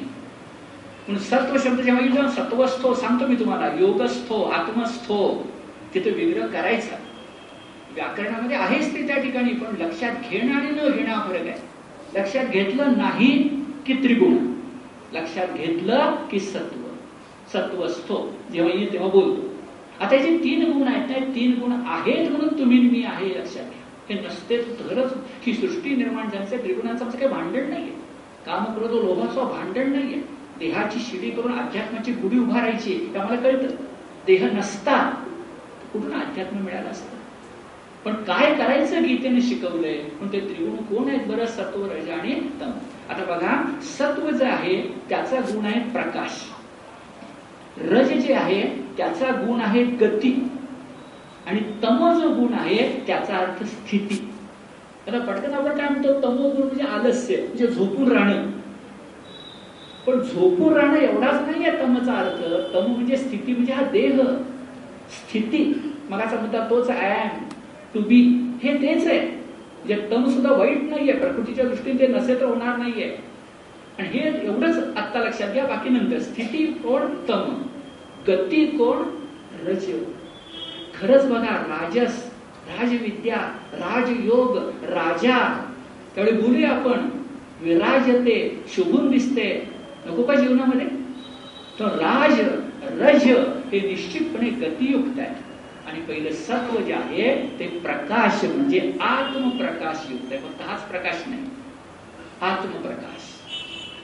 म्हणून 1.09 1.18
सत्व 1.18 1.59
शब्द 1.59 1.81
जेव्हा 1.81 2.03
येईल 2.05 2.29
सत्वस्थो 2.29 2.95
सांगतो 2.95 3.26
मी 3.26 3.35
तुम्हाला 3.35 3.66
योगस्थो 3.81 4.43
आत्मस्थो 4.43 5.47
तिथे 5.95 6.11
विग्रह 6.11 6.47
करायचा. 6.47 6.97
व्याकरणामध्ये 7.95 8.57
आहेच 8.57 8.95
ते 8.95 9.07
त्या 9.07 9.18
ठिकाणी 9.18 9.53
पण 9.53 9.83
लक्षात 9.83 10.12
घेणं 10.31 10.53
आणि 10.53 10.70
न 10.70 10.97
घेणं 10.97 11.11
हा 11.11 11.29
फरक 11.29 11.47
आहे. 11.47 11.68
लक्षात 12.14 12.45
घेतलं 12.45 12.93
नाही 12.97 13.49
की 13.87 13.95
त्रिगुण. 13.95 14.37
लक्षात 15.12 15.47
घेतलं 15.57 16.16
की 16.31 16.41
सत्व. 16.41 16.89
सत्वस्थो. 17.53 18.33
जेव्हा 18.53 18.79
येईल 18.79 18.93
तेव्हा 18.93 19.09
बोलतो. 19.09 19.47
आता 20.01 20.16
जे 20.16 20.38
तीन 20.44 20.72
गुण 20.72 20.88
आहेत 20.88 21.09
ते 21.09 21.20
तीन 21.34 21.59
गुण 21.61 21.72
आहेत 21.86 22.30
म्हणून 22.30 22.59
तुम्ही 22.59 22.78
मी 22.80 23.05
आहे 23.05 23.28
लक्षात 23.28 23.62
घ्या 23.62 23.84
हे 24.09 24.26
नसते 24.26 24.62
तरच 24.62 25.12
ही 25.46 25.55
सृष्टी 25.55 25.96
निर्माण 25.96 26.30
झाली 26.30 26.62
त्रिगुणाचं 26.62 27.05
आमचं 27.05 27.18
काही 27.18 27.30
भांडण 27.30 27.70
नाहीये. 27.70 27.90
काम 28.46 28.64
करतो 28.64 29.03
लोभाचं 29.03 29.44
भांडण 29.44 29.92
नाहीये. 29.92 30.22
देहाची 30.59 30.99
शिडी 30.99 31.30
करून 31.30 31.59
अध्यात्माची 31.59 32.12
गुढी 32.12 32.38
उभारायची 32.38 32.92
हे 32.92 33.18
आम्हाला 33.18 33.40
कळतं. 33.40 33.74
देह 34.26 34.46
नसता 34.46 35.24
कुठून 35.92 36.12
अध्यात्म 36.12 36.59
मिळालं 36.59 36.88
असतं? 36.88 37.16
पण 38.05 38.14
काय 38.14 38.55
करायचं 38.55 39.03
गीतेने 39.03 39.40
शिकवलंय? 39.40 39.99
पण 39.99 40.32
ते 40.32 40.40
त्रिगुण 40.40 40.76
कोण 40.76 41.09
आहेत 41.09 41.26
बरं? 41.26 41.46
सत्व 41.46 41.84
रज 41.84 42.11
आणि 42.11 42.34
तम. 42.34 42.70
आता 43.11 43.24
बघा 43.24 43.80
सत्व 43.82 44.30
जे 44.30 44.44
आहे 44.44 44.82
त्याचा 45.09 45.40
गुण 45.40 45.64
आहे 45.64 45.80
प्रकाश. 45.80 46.57
रज 47.85 48.12
जे 48.12 48.35
आहे 48.35 48.62
त्याचा 48.97 49.31
गुण 49.31 49.61
आहे 49.61 49.85
गती. 49.85 50.49
आणि 51.47 51.61
तम 51.61 52.20
जो 52.20 52.29
गुण 52.29 52.55
आहे 52.55 53.05
त्याचा 53.07 53.37
अर्थ 53.37 53.64
स्थिती. 53.64 54.31
आता 55.09 55.18
पटकन 55.18 55.55
आपण 55.55 55.79
काय 55.79 55.89
म्हणतो? 55.89 56.12
तमो 56.12 56.51
गुण 56.51 56.66
म्हणजे 56.66 56.85
आलस्य 56.85 57.37
म्हणजे 57.37 57.66
झोपून 57.66 58.12
राहणं. 58.12 58.51
पण 60.07 60.20
झोपून 60.20 60.72
राहणं 60.72 60.97
एवढाच 60.97 61.35
नाहीये 61.35 61.70
तमचा 61.70 62.12
अर्थ. 62.12 62.43
तम 62.74 62.93
म्हणजे 62.93 63.16
स्थिती 63.16 63.53
म्हणजे 63.53 63.72
हा 63.72 63.83
देह. 63.83 64.22
स्थिती. 65.11 65.93
मगाचा 66.11 66.41
मुद्दा 66.41 66.66
तोच 66.70 66.91
आय 66.91 67.20
एम 67.24 67.45
टू 67.95 68.01
बी 68.01 68.51
हे 68.62 68.74
तेच 68.74 69.07
आहे. 69.07 69.20
म्हणजे 69.20 70.09
तम 70.11 70.29
सुद्धा 70.29 70.53
वाईट 70.53 70.83
नाहीये. 70.83 71.12
प्रकृतीच्या 71.12 71.64
दृष्टीने 71.64 71.99
ते 71.99 72.07
नसे 72.07 72.41
तर 72.41 72.45
होणार 72.45 72.76
नाहीये. 72.76 73.18
आणि 73.99 74.09
हे 74.09 74.47
एवढंच 74.47 74.76
आत्ता 74.97 75.18
लक्षात 75.18 75.53
घ्या. 75.53 75.64
बाकी 75.64 75.89
नंतर. 75.89 76.18
स्थिती 76.18 76.66
कोण? 76.66 77.03
तम. 77.03 77.62
गती 78.29 78.66
कोण? 78.66 78.97
रज 79.66 79.87
खरंच 81.01 81.24
बघा 81.24 81.57
राजस 81.68 82.31
राजविद्या 82.68 83.37
राजयोग 83.72 84.57
राजा. 84.83 85.70
त्यावेळी 86.14 86.37
बोलूया 86.37 86.70
आपण 86.70 87.09
विराजते 87.61 88.64
शोभून 88.68 89.11
दिसते. 89.11 89.70
नको 90.07 90.22
का 90.22 90.35
जीवनामध्ये? 90.35 90.87
तर 91.81 91.85
राज 91.85 92.41
रज 93.01 93.24
हे 93.72 93.81
निश्चितपणे 93.89 94.51
गतियुक्त 94.51 95.18
आहे 95.18 95.35
आणि 95.87 96.01
पहिलं 96.01 96.33
सत्व 96.33 96.81
जे 96.81 96.93
आहे 96.93 97.59
ते 97.59 97.66
प्रकाश 97.66 98.45
म्हणजे 98.45 98.93
आत्मप्रकाशयुक्त 99.01 100.33
आहे. 100.33 100.41
फक्त 100.41 100.62
हाच 100.62 100.83
प्रकाश 100.83 101.22
नाही. 101.26 101.43
आत्मप्रकाश. 102.41 103.18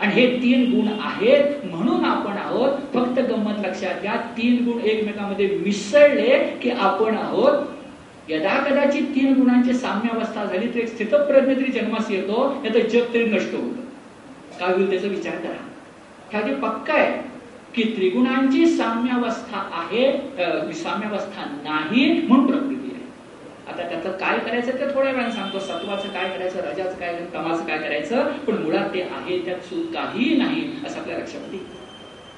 आणि 0.04 0.12
हे 0.14 0.26
तीन 0.36 0.64
गुण 0.70 0.88
आहेत 1.00 1.64
म्हणून 1.64 2.04
आपण 2.04 2.32
आहोत. 2.32 2.72
फक्त 2.94 3.18
गंमत 3.20 3.66
लक्षात 3.66 4.00
घ्या. 4.02 4.16
तीन 4.36 4.64
गुण 4.64 4.80
एकमेकांमध्ये 4.80 5.46
मिसळले 5.64 6.38
की 6.62 6.70
आपण 6.70 7.16
आहोत. 7.16 7.62
यदा 8.28 8.54
कदाचित 8.64 9.02
तीन 9.14 9.32
गुणांची 9.34 9.72
साम्यावस्था 9.74 10.44
झाली 10.44 10.66
तर 10.68 10.78
एक 10.78 10.88
स्थितप्रज्ञ 10.88 11.54
तरी 11.54 11.70
जन्मास 11.72 12.10
येतो 12.10 12.36
तर 12.64 12.86
जग 12.88 13.12
तरी 13.14 13.24
नष्ट 13.24 13.54
होत. 13.54 13.72
काय 14.60 14.72
होईल 14.72 14.90
त्याचा 14.90 15.08
विचार 15.08 15.36
करा. 15.36 15.62
ह्या 16.32 16.56
पक्का 16.58 16.94
आहे 16.94 17.12
की 17.74 17.82
त्रिगुणांची 17.96 18.66
साम्यावस्था 18.66 19.58
आहे 19.72 20.72
साम्यावस्था 20.74 21.44
नाही 21.64 22.04
म्हणून 22.28 22.46
प्रकृती 22.46 22.83
आता 23.68 23.88
त्याचं 23.88 24.10
काय 24.10 24.38
करायचं 24.38 24.72
ते 24.72 24.86
थोड्या 24.94 25.12
वेळाने 25.12 25.32
सांगतो. 25.32 25.58
सत्वाचं 25.58 26.08
काय 26.08 26.28
करायचं 26.30 26.58
रजाचं 26.60 26.98
काय 27.00 27.14
तमाचं 27.34 27.64
काय 27.64 27.78
करायचं 27.78 28.30
पण 28.46 28.62
मुळात 28.62 28.88
ते 28.94 29.02
आहे 29.02 29.38
त्यात 29.38 29.60
चूक 29.60 29.92
काहीही 29.94 30.36
नाही 30.36 30.70
असं 30.86 31.00
आपल्या 31.00 31.18
लक्षात 31.18 31.52
येईल. 31.52 31.64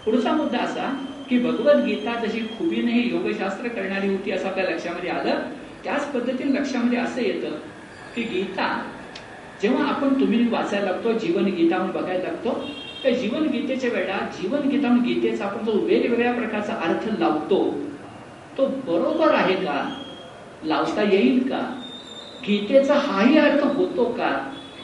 पुढचा 0.04 0.32
मुद्दा 0.32 0.58
असा 0.58 0.92
की 1.28 1.38
भगवद्गीता 1.38 2.14
जशी 2.24 2.40
खुबीने 2.58 2.98
योगशास्त्र 3.00 3.68
करणारी 3.68 4.08
होती 4.08 4.30
असं 4.30 4.48
आपल्या 4.48 4.64
लक्षामध्ये 4.64 5.10
आलं 5.10 5.40
त्याच 5.84 6.12
पद्धतीने 6.12 6.52
लक्षामध्ये 6.54 6.98
असं 6.98 7.20
येतं 7.20 7.56
की 8.14 8.22
गीता 8.22 8.68
जेव्हा 9.62 9.84
आपण 9.86 10.20
तुम्ही 10.20 10.46
वाचायला 10.48 10.90
लागतो 10.90 11.12
जीवन 11.18 11.44
गीता 11.44 11.76
म्हणून 11.78 11.94
बघायला 11.96 12.22
लागतो 12.22 12.52
त्या 13.02 13.10
जीवन 13.12 13.46
गीतेच्या 13.48 13.90
वेळा 13.90 14.18
जीवन 14.32 14.68
गीता 14.68 14.88
गीतेचा 15.04 15.44
आपण 15.44 15.64
जो 15.64 15.72
वेगवेगळ्या 15.72 16.32
प्रकारचा 16.32 16.74
अर्थ 16.84 17.08
लावतो 17.18 17.58
तो 18.58 18.66
बरोबर 18.86 19.34
आहे 19.34 19.54
का? 19.54 19.84
लावता 20.64 21.02
येईल 21.02 21.48
का? 21.48 21.58
गीतेचा 22.46 22.94
हाही 22.94 23.38
अर्थ 23.38 23.64
होतो 23.64 24.04
का? 24.04 24.28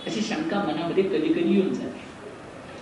अशी 0.07 0.21
शंका 0.21 0.59
मनामध्ये 0.59 1.03
कधी 1.03 1.33
कधी 1.33 1.55
येऊन 1.55 1.73
जाते. 1.73 2.01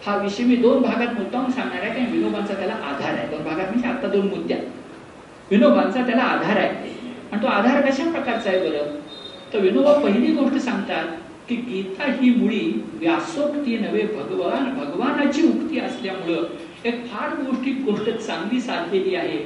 हा 0.07 0.17
विषय 0.17 0.45
मी 0.45 0.57
दोन 0.57 0.83
भागात 0.83 1.15
मुद्दाम 1.15 1.51
सांगणार 1.51 1.83
आहे 1.83 1.91
कारण 1.91 2.13
विनोबांचा 2.13 2.55
त्याला 2.55 2.73
आधार 2.73 3.13
आहे. 3.15 3.29
दोन 3.29 3.45
भागात 3.45 3.71
म्हणजे 3.71 3.89
आता 3.89 4.09
दोन 4.09 4.29
मुद्द्या 4.29 4.59
विनोबांचा 5.51 6.07
त्याला 6.07 6.23
आधार 6.23 6.57
आहे. 6.57 6.91
आणि 7.33 7.43
तो 7.43 7.47
आधार 7.47 7.91
कशा 7.91 8.11
प्रकारचा 8.11 8.51
आहे 8.51 8.71
बरं? 8.71 8.99
तर 9.53 9.59
विनोबा 9.59 9.93
पहिली 9.93 10.33
गोष्ट 10.35 10.57
सांगतात 10.57 11.07
की 11.49 11.57
गीता 11.57 12.05
ही 12.13 12.31
मुळी 12.31 12.83
व्यासोक्ती 12.95 13.77
नव्हे 13.79 14.03
भगवान 14.03 14.65
भगवानाची 14.75 15.43
उक्ती 15.43 15.81
असल्यामुळं 15.81 16.45
एक 16.85 17.07
फार 17.07 17.29
मोठी 17.43 17.71
गोष्ट 17.73 18.11
चांगली 18.11 18.61
साधलेली 18.61 19.15
आहे 19.15 19.39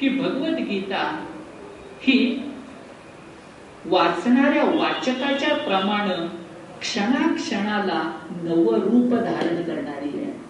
की 0.00 0.08
भगवद्गीता 0.08 1.26
ही 2.02 2.16
वाचणाऱ्या 3.88 4.64
वाचकाच्या 4.64 5.56
प्रमाण 5.56 6.26
क्षणाक्षणाला 6.80 8.18
नवरूप 8.42 9.18
धारण 9.18 9.62
करणारी 9.62 10.08
आहे. 10.08 10.40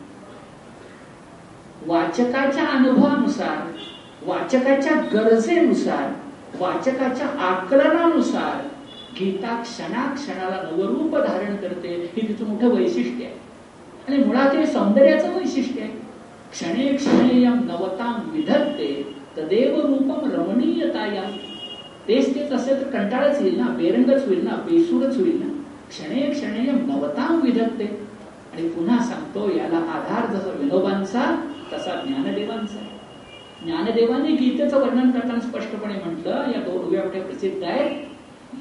वाचकाच्या 1.86 2.66
अनुभवानुसार 2.66 3.72
वाचकाच्या 4.22 4.92
गरजेनुसार 5.12 6.12
वाचकाच्या 6.60 7.26
आकलनानुसार 7.26 8.68
गीता 9.20 9.62
क्षणाक्षणाला 9.62 10.70
नवरूप 10.70 11.16
धारण 11.16 11.56
करते 11.56 11.88
हे 11.88 12.28
तिचं 12.28 12.44
मोठं 12.44 12.68
वैशिष्ट्य 12.68 13.24
आहे. 13.24 13.34
आणि 14.08 14.24
मुळात 14.24 14.54
हे 14.54 14.66
सौंदर्याचं 14.66 15.36
वैशिष्ट्य 15.36 15.80
आहे. 15.80 15.90
क्षणे 16.52 16.96
क्षणे 16.96 17.48
नवताम 17.48 18.30
विधत्ते 18.30 19.16
तदेव 19.38 19.80
रूपम 19.80 20.30
रमणीयताया 20.32 21.22
तेच 22.08 22.34
तेच 22.34 22.52
असेल 22.52 22.80
तर 22.80 22.90
कंटाळच 22.90 23.42
येईल 23.42 23.60
ना 23.60 23.68
बेरंगच 23.68 24.26
होईल 24.26 24.44
ना 24.44 24.50
बेसूरच 24.50 25.16
होईल 25.16 25.40
ना. 25.40 25.62
क्षणे 25.88 26.20
क्षणे 26.20 26.72
नवताम 26.72 27.40
विधत्ते 27.40 27.84
आणि 28.52 28.68
पुन्हा 28.68 28.98
सांगतो 28.98 29.56
याला 29.56 29.76
आधार 29.76 30.34
जसा 30.34 30.50
विनोबांचा 30.50 31.48
तसा 31.72 32.02
ज्ञानदेवांचा. 32.06 32.78
ज्ञानदेवाने 33.64 34.32
गीतेचं 34.32 34.80
वर्णन 34.80 35.10
करताना 35.10 35.40
स्पष्टपणे 35.40 35.94
म्हटलं 35.94 36.30
या 36.30 36.60
दोन 36.60 36.84
उभ्या 36.84 37.02
प्रसिद्ध 37.02 37.64
आहेत? 37.64 38.02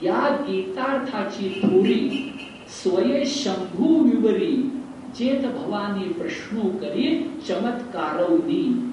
या 0.04 0.38
गीतार्थाची 0.48 1.60
थोडी 1.64 2.32
स्वये 2.70 3.26
शंभू 3.26 4.04
विवरी 4.04 4.72
चेत 5.18 5.46
भवानी 5.46 6.14
प्रश्नो 6.14 6.62
करी 6.62 7.40
चमत्कारवनी 7.48 8.92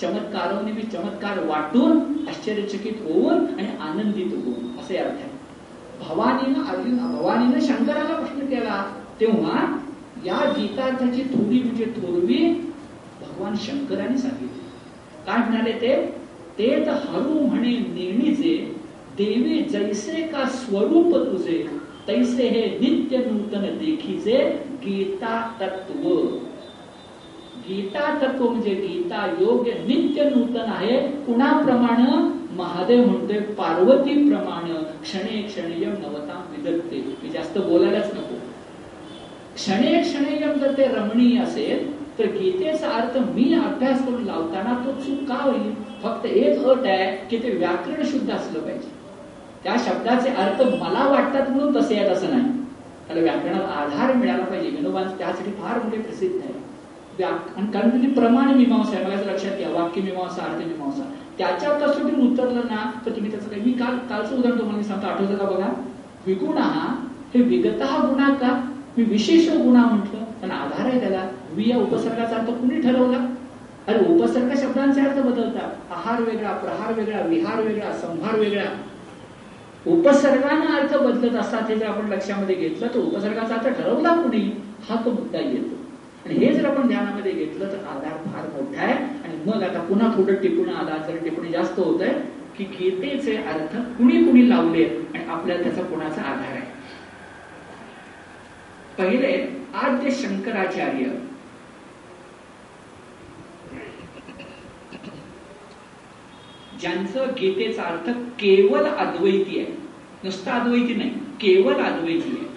चमत्कारवनी 0.00 0.72
मी 0.72 0.82
चमत्कार 0.82 1.44
वाटून 1.44 1.98
आश्चर्यचकित 2.28 2.92
होऊन 3.04 3.34
आणि 3.34 3.66
आनंदित 3.80 4.32
होऊन 4.32 4.78
असे 4.80 4.96
अर्थ 4.96 5.12
आहे. 5.12 5.30
भवानीनं 6.00 6.64
अर्जुन 6.64 6.96
भवानीनं 6.96 7.60
शंकराला 7.60 8.14
प्रश्न 8.14 8.46
केला 8.46 9.00
तेव्हा 9.20 9.78
या 10.26 10.52
गीतार्थाची 10.58 11.22
थोडी 11.22 11.62
म्हणजे 11.62 11.84
थोरवी 11.84 12.48
भगवान 13.20 13.54
शंकराने 13.56 14.18
सांगितली. 14.18 14.60
काय 15.26 15.36
म्हणाले 15.36 15.72
ते? 15.72 16.22
ते 16.58 16.74
हरू 16.90 17.46
म्हणे 17.46 17.70
नेणीचे 17.70 18.56
देवी 19.18 19.62
जैसे 19.62 20.22
का 20.22 20.44
स्वरूप 20.44 21.16
तुझे 21.16 21.66
तैसे 22.08 22.48
हे 22.48 22.78
नित्य 22.78 23.16
नूतन 23.16 23.78
देखीचे 23.78 24.38
गीता 24.84 25.52
तत्व. 25.60 26.08
गीता 27.68 28.18
तत्व 28.22 28.48
म्हणजे 28.48 28.70
गीता 28.70 29.36
योग्य 29.40 29.72
नित्य 29.72 30.24
नूतन 30.24 30.64
आहे. 30.66 31.00
कुणाप्रमाणे? 31.00 32.42
महादेव 32.56 33.04
म्हणतोय 33.04 33.38
पार्वती 33.38 34.28
प्रमाण 34.28 34.72
क्षणे 35.02 35.42
क्षणेयम 35.42 35.90
नवता 35.90 36.46
विदगते 36.50 37.16
मी 37.22 37.28
जास्त 37.28 37.58
बोलायलाच 37.58 38.14
नको. 38.14 38.34
क्षणे 39.54 40.02
क्षणेयम 40.02 40.52
जर 40.52 40.76
ते 40.76 40.84
रमणीय 40.84 41.38
असेल 41.38 42.02
तर 42.18 42.24
गीतेचा 42.24 42.88
अर्थ 42.88 43.18
मी 43.18 43.54
अभ्यास 43.54 44.06
करून 44.06 44.24
लावताना 44.24 44.82
तो 44.86 45.00
चूक 45.00 45.28
का 45.28 45.34
होईल? 45.34 45.72
फक्त 46.02 46.26
एक 46.26 46.64
अट 46.64 46.86
आहे 46.86 47.16
की 47.30 47.42
ते 47.42 47.50
व्याकरण 47.50 48.04
शुद्ध 48.04 48.30
असलं 48.30 48.60
पाहिजे. 48.60 48.90
त्या 49.64 49.76
शब्दाचे 49.78 50.30
अर्थ 50.30 50.62
मला 50.62 51.08
वाटतात 51.08 51.50
म्हणून 51.50 51.76
तसे 51.76 51.96
आहेत 51.96 52.10
असं 52.10 52.30
नाही. 52.30 52.64
त्याला 53.06 53.22
व्याकरणात 53.22 53.64
आधार 53.64 54.14
मिळाला 54.14 54.44
पाहिजे. 54.44 54.68
विनोबांचं 54.68 55.18
त्यासाठी 55.18 55.50
फार 55.50 55.82
मोठे 55.82 55.96
प्रसिद्ध 55.96 56.36
आहे. 56.36 56.61
आणि 57.20 57.72
कारण 57.72 57.88
म्हणजे 57.88 58.06
तुम्ही 58.06 58.12
प्रमाण 58.12 58.54
मीमांसा 58.54 58.96
आहे. 58.96 59.04
मला 59.04 59.32
लक्षात 59.32 59.56
घ्या. 59.58 59.68
वाक्य 59.70 60.00
मीमांसा 60.00 60.42
अर्थ 60.42 60.66
मीमांसा. 60.66 61.02
त्याच्या 61.38 61.70
कसोटी 61.70 62.32
उतरलं 62.32 62.60
ना 62.60 62.90
तर 63.06 63.10
तुम्ही 63.10 63.30
त्याचं 63.30 63.48
काही 63.48 63.62
मी 63.62 63.72
काल 63.72 63.98
कालचं 63.98 64.38
उदाहरण 64.38 64.58
तुम्हाला 64.58 64.82
सांगतो. 64.82 65.06
आठवतं 65.06 65.34
का 65.34 65.44
बघा? 65.44 65.68
विगुण 66.26 66.58
हे 67.34 67.42
विगत 67.42 67.82
गुणा 67.82 68.28
का? 68.28 68.68
मी 68.98 69.04
विशेष 69.04 69.48
गुणा 69.48 69.84
म्हटलं. 69.84 70.24
पण 70.42 70.50
आधार 70.50 70.86
आहे 70.86 71.00
त्याला. 71.00 71.28
वि 71.52 71.70
या 71.70 71.76
उपसर्गाचा 71.76 72.36
अर्थ 72.36 72.50
कुणी 72.50 72.80
ठरवला? 72.80 73.34
अरे 73.88 74.14
उपसर्ग 74.14 74.52
शब्दांचे 74.56 75.00
अर्थ 75.00 75.20
बदलतात. 75.20 75.70
आहार 75.90 76.22
वेगळा 76.22 76.52
प्रहार 76.52 76.92
वेगळा 76.92 77.20
विहार 77.20 77.62
वेगळा 77.62 77.92
संहार 77.92 78.38
वेगळा. 78.38 78.64
उपसर्गानं 79.86 80.66
अर्थ 80.66 80.96
बदलत 80.96 81.36
असतात 81.36 81.70
हे 81.70 81.76
जर 81.76 81.86
आपण 81.86 82.08
लक्षामध्ये 82.08 82.54
घेतलं 82.54 82.86
तर 82.94 82.98
उपसर्गाचा 82.98 83.54
अर्थ 83.54 83.82
ठरवला 83.82 84.14
कुणी? 84.14 84.62
हा 84.88 84.96
तो 85.04 85.10
मुद्दा 85.10 85.38
येतो. 85.38 85.81
आणि 86.24 86.34
हे 86.34 86.52
जर 86.54 86.66
आपण 86.70 86.86
ध्यानामध्ये 86.88 87.32
घेतलं 87.32 87.72
तर 87.72 87.84
आधार 87.86 88.16
फार 88.26 88.46
मोठा 88.48 88.82
आहे. 88.82 88.94
आणि 88.94 89.36
मग 89.46 89.62
आता 89.62 89.80
पुन्हा 89.80 90.08
थोडं 90.16 90.34
टिपून 90.34 90.68
आधार 90.68 91.10
जर 91.10 91.24
टिप्पणी 91.24 91.48
जास्त 91.48 91.78
होत 91.78 92.02
आहे 92.02 92.12
की 92.56 92.64
गीतेचे 92.64 93.36
अर्थ 93.36 93.76
कुणी 93.98 94.24
कुणी 94.24 94.48
लावले 94.48 94.84
आणि 94.84 95.24
आपल्याला 95.24 95.62
त्याचा 95.62 95.82
कुणाचा 95.82 96.22
आधार 96.22 96.52
आहे. 96.52 96.70
पहिले 98.98 99.62
आद्य 99.74 100.10
शंकराचार्य. 100.10 101.04
ज्यांचं 106.80 107.26
गीतेचा 107.40 107.82
अर्थ 107.82 108.10
केवळ 108.10 108.84
अद्वैती 108.84 109.58
आहे. 109.58 109.76
नुसतं 110.24 110.50
अद्वैती 110.50 110.94
नाही 110.94 111.10
केवळ 111.10 111.74
अद्वैती 111.74 112.30
आहे. 112.30 112.51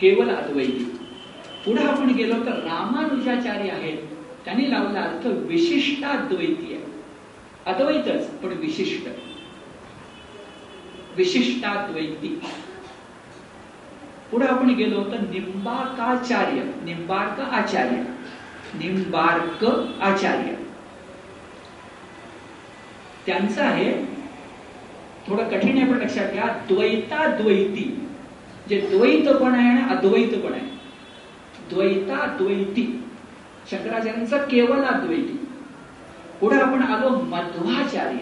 केवळ 0.00 0.34
अद्वैती. 0.34 0.98
पुढे 1.64 1.82
आपण 1.82 2.06
गेलो 2.06 2.34
तर 2.34 2.52
रामानुजाचार्य 2.52 3.70
आहेत. 3.70 3.98
त्यांनी 4.44 4.70
लावला 4.70 5.00
अर्थ 5.00 5.26
विशिष्टाद्वैती 5.26 6.74
आहे. 6.74 6.84
अद्वैतच 7.66 8.30
पण 8.30 8.48
विशिष्ट. 8.48 9.08
विशिष्टाद्वैती. 11.16 12.40
पुढे 14.30 14.46
आपण 14.46 14.70
गेलो 14.70 15.04
तर 15.04 15.20
निंबाकाचार्य 15.20 16.62
निंबार्क 16.62 17.40
आचार्य 17.40 17.96
निंबार्क 18.74 19.64
आचार्य. 20.00 20.54
त्यांचं 23.26 23.62
आहे 23.62 24.04
थोडं 25.26 25.48
कठीण 25.48 25.76
आहे 25.76 25.92
पण 25.92 25.98
लक्षात 25.98 26.32
घ्या 26.32 26.60
द्वैताद्वैती. 26.68 28.03
जे 28.68 28.80
द्वैत 28.80 29.34
पण 29.34 29.54
आहे 29.54 29.68
आणि 29.68 29.94
अद्वैत 29.94 30.38
पण 30.44 30.52
आहे 30.52 30.74
द्वैताद्वैती 31.70 33.00
शंकराचार्यांचा 33.70 34.36
केवळ 34.38 34.84
अद्वैती. 34.84 35.48
पुढे 36.40 36.56
आपण 36.56 36.82
आलो 36.82 37.08
मध्वाचार्य. 37.08 38.18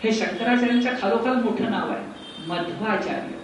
हे 0.00 0.12
शंकराचार्यांच्या 0.12 0.92
खालोखाल 1.00 1.34
मोठं 1.34 1.70
नाव 1.70 1.90
आहे. 1.90 2.04
मध्वाचार्य. 2.46 3.38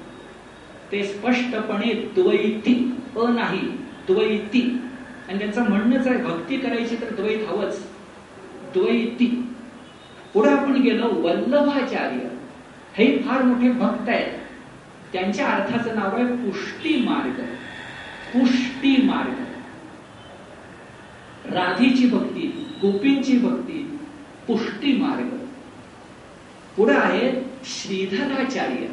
ते 0.93 1.05
स्पष्टपणे 1.05 1.95
द्वैती. 1.95 2.97
अ 3.17 3.29
नाही 3.31 3.61
द्वैती. 4.07 4.81
आणि 5.29 5.39
त्यांचं 5.39 5.69
म्हणणंच 5.69 6.07
आहे 6.07 6.17
भक्ती 6.17 6.57
करायची 6.57 6.97
तर 6.97 7.15
द्वैत 7.15 7.49
हवंच. 7.49 7.87
द्वैती. 8.75 9.55
पुढे 10.35 10.51
आपण 10.51 10.73
गेलो 10.73 11.09
वल्लभाचार्य. 11.09 12.29
हे 12.95 13.19
फार 13.19 13.43
मोठे 13.43 13.71
भक्त 13.71 14.09
आहेत. 14.09 14.46
त्यांच्या 15.13 15.49
अर्थाचं 15.49 15.95
नाव 15.95 16.17
आहे 16.17 16.37
पुष्टी 16.37 16.97
मार्ग. 16.97 17.45
पुष्टी 18.33 18.97
मार्ग. 19.03 19.47
राधीची 21.55 22.07
भक्ती 22.07 22.69
गोपींची 22.83 23.39
भक्ती 23.39 23.99
पुष्टी 24.47 24.97
मार्ग. 24.97 25.29
पुढे 26.77 26.95
आहे 26.95 27.51
श्रीधराचार्य. 27.65 28.87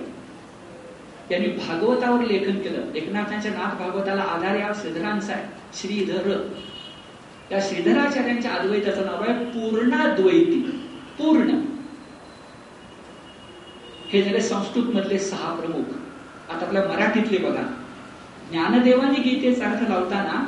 त्यांनी 1.29 1.47
भागवतावर 1.47 2.25
लेखन 2.25 2.59
केलं. 2.59 2.93
एकनाथांच्या 2.95 3.51
नाथ 3.51 3.77
भागवताला 3.77 4.21
आधार 4.21 4.55
या 4.55 4.71
श्रीधरांचा 4.81 5.33
आहे. 5.33 5.43
श्रीधर. 5.73 6.53
त्या 7.49 7.59
श्रीधराचार्यांच्या 7.61 8.51
अद्वैताचं 8.51 9.05
नाव 9.05 9.23
आहे 9.27 9.45
पूर्णाद्वैती. 9.45 10.89
पूर्ण. 11.17 11.59
हे 14.09 14.23
झाले 14.23 14.41
संस्कृत 14.41 14.83
मधले 14.83 15.19
सहा 15.19 15.55
प्रमुख. 15.55 16.02
आता 16.49 16.65
आपल्या 16.65 16.83
मराठीतले 16.87 17.37
बघा. 17.37 17.63
ज्ञानदेवाने 18.51 19.21
गीतेचा 19.21 19.69
अर्थ 19.69 19.89
लावताना 19.89 20.43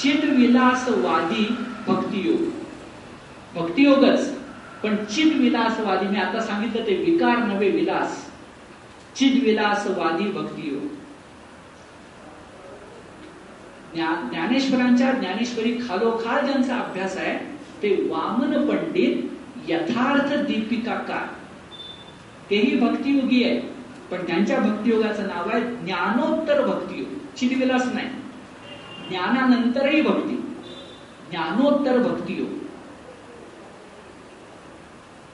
चित 0.00 0.24
विलासवादी 0.30 1.44
भक्तियोग 1.86 2.48
भक्तियोगच 3.54 4.28
पण 4.82 4.96
चित 5.04 5.32
विलासवादी 5.36 6.06
मी 6.08 6.18
आता 6.20 6.40
सांगितलं 6.40 6.86
ते 6.86 6.96
विकार 6.96 7.36
नवे 7.46 7.70
विलास. 7.70 8.26
चित 9.16 9.42
विलासवादी 9.44 10.30
भक्तियोग 10.32 10.98
ज्ञानेश्वरांच्या 13.94 15.10
ज्ञानेश्वरी 15.12 15.72
खालोखाल 15.78 16.46
ज्यांचा 16.46 16.76
अभ्यास 16.76 17.16
आहे 17.16 17.34
ते 17.82 17.94
वामन 18.08 18.66
पंडित 18.68 19.70
यथार्थ 19.70 20.34
दीपिकाकार 20.46 21.26
तेही 22.50 22.76
भक्तियोगी 22.78 23.42
आहे 23.44 23.60
पण 24.10 24.26
त्यांच्या 24.26 24.58
भक्तियोगाचं 24.58 25.22
नाव 25.22 25.48
आहे 25.48 25.60
ज्ञानोत्तर 25.60 26.66
भक्तियोग. 26.66 27.36
चिरविलास 27.36 27.82
नाही. 27.94 28.08
ज्ञानानंतरही 29.08 30.00
भक्ती. 30.00 30.36
ज्ञानोत्तर 31.30 31.98
भक्तियोग. 31.98 32.48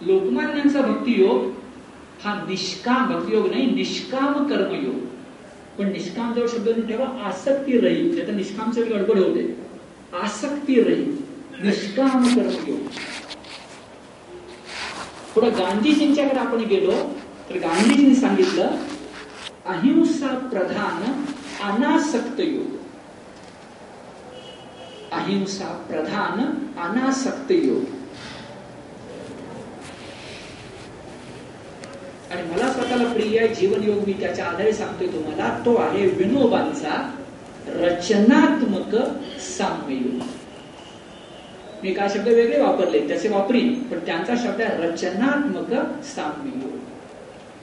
लोकमान्यांचा 0.00 0.80
भक्तियोग 0.80 1.52
हा 2.24 2.44
निष्काम 2.48 3.12
भक्तियोग 3.12 3.50
नाही 3.50 3.66
निष्काम 3.66 4.32
कर्मयोग. 4.32 5.06
पण 5.78 5.92
निष्काम 5.92 6.32
जवळ 6.32 6.46
शब्द 6.46 6.68
ठेवा 6.68 7.22
आसक्ती 7.22 7.80
रहित. 7.80 8.26
तर 8.26 8.32
निष्कामचे 8.32 8.82
गडबड 8.82 9.18
होते 9.18 9.66
आसक्ती 10.22 10.82
रहित. 10.82 11.18
निष्काम 11.64 12.26
कर्मयोग. 12.34 12.78
पुढे 15.34 15.50
गांधीजींच्याकडे 15.50 16.38
आपण 16.38 16.58
गेलो. 16.58 16.92
तर 17.50 17.58
गांधीजींनी 17.58 18.14
सांगितलं 18.14 18.76
अहिंसा 19.66 20.26
प्रधान 20.52 21.02
अनासक्त 21.62 22.40
योग. 22.40 22.74
अहिंसा 25.12 25.66
प्रधान 25.88 26.40
अनासक्त 26.80 27.52
योग. 27.52 27.84
आणि 32.32 32.42
मला 32.42 32.72
स्वतःला 32.72 33.12
प्रिय 33.12 33.38
आहे 33.38 33.54
जीवन 33.54 33.82
योग 33.82 34.06
मी 34.06 34.12
त्याच्या 34.12 34.46
आधारे 34.46 34.72
सांगतोय 34.72 35.06
तुम्हाला 35.06 35.62
तो 35.66 35.76
आहे 35.76 36.06
विनोबांचा 36.06 37.12
रचनात्मक 37.68 38.96
साम्ययोग. 39.40 40.22
मी 41.82 41.94
काय 41.94 42.08
शब्द 42.08 42.28
वेगळे 42.28 42.60
वापरले 42.60 43.08
त्याचे 43.08 43.28
वापरीन 43.28 43.82
पण 43.82 43.98
त्यांचा 43.98 44.34
शब्द 44.36 44.60
आहे 44.60 44.82
रचनात्मक 44.82 46.02
साम्ययोग. 46.04 46.85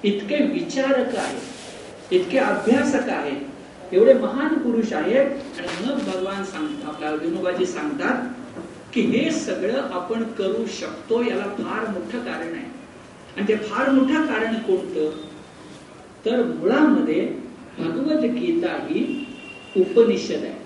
इतके 0.04 0.36
विचारक 0.54 1.16
आहेत 1.16 2.14
इतके 2.14 2.38
अभ्यासक 2.38 3.10
आहेत 3.10 3.94
एवढे 3.94 4.14
महान 4.14 4.54
पुरुष 4.60 4.94
आहेत. 4.94 5.26
आणि 5.60 5.86
मग 5.86 6.00
भगवान 6.06 6.44
सांगतात 6.44 6.90
आपल्या 6.90 7.12
विनोबाजी 7.12 7.66
सांगतात 7.66 8.28
की 8.94 9.02
हे 9.02 9.30
सगळं 9.32 9.90
आपण 9.92 10.24
करू 10.38 10.66
शकतो 10.80 11.22
याला 11.24 11.46
फार 11.60 11.88
मोठं 11.90 12.20
कारण 12.20 12.54
आहे. 12.54 12.66
आणि 13.38 13.48
ते 13.48 13.56
फार 13.58 13.90
मोठं 13.90 14.26
कारण 14.26 14.56
कोणतं? 14.68 15.10
तर 16.26 16.44
मुळामध्ये 16.44 18.28
गीता 18.30 18.74
ही 18.90 19.04
उपनिषद 19.78 20.44
आहे. 20.44 20.62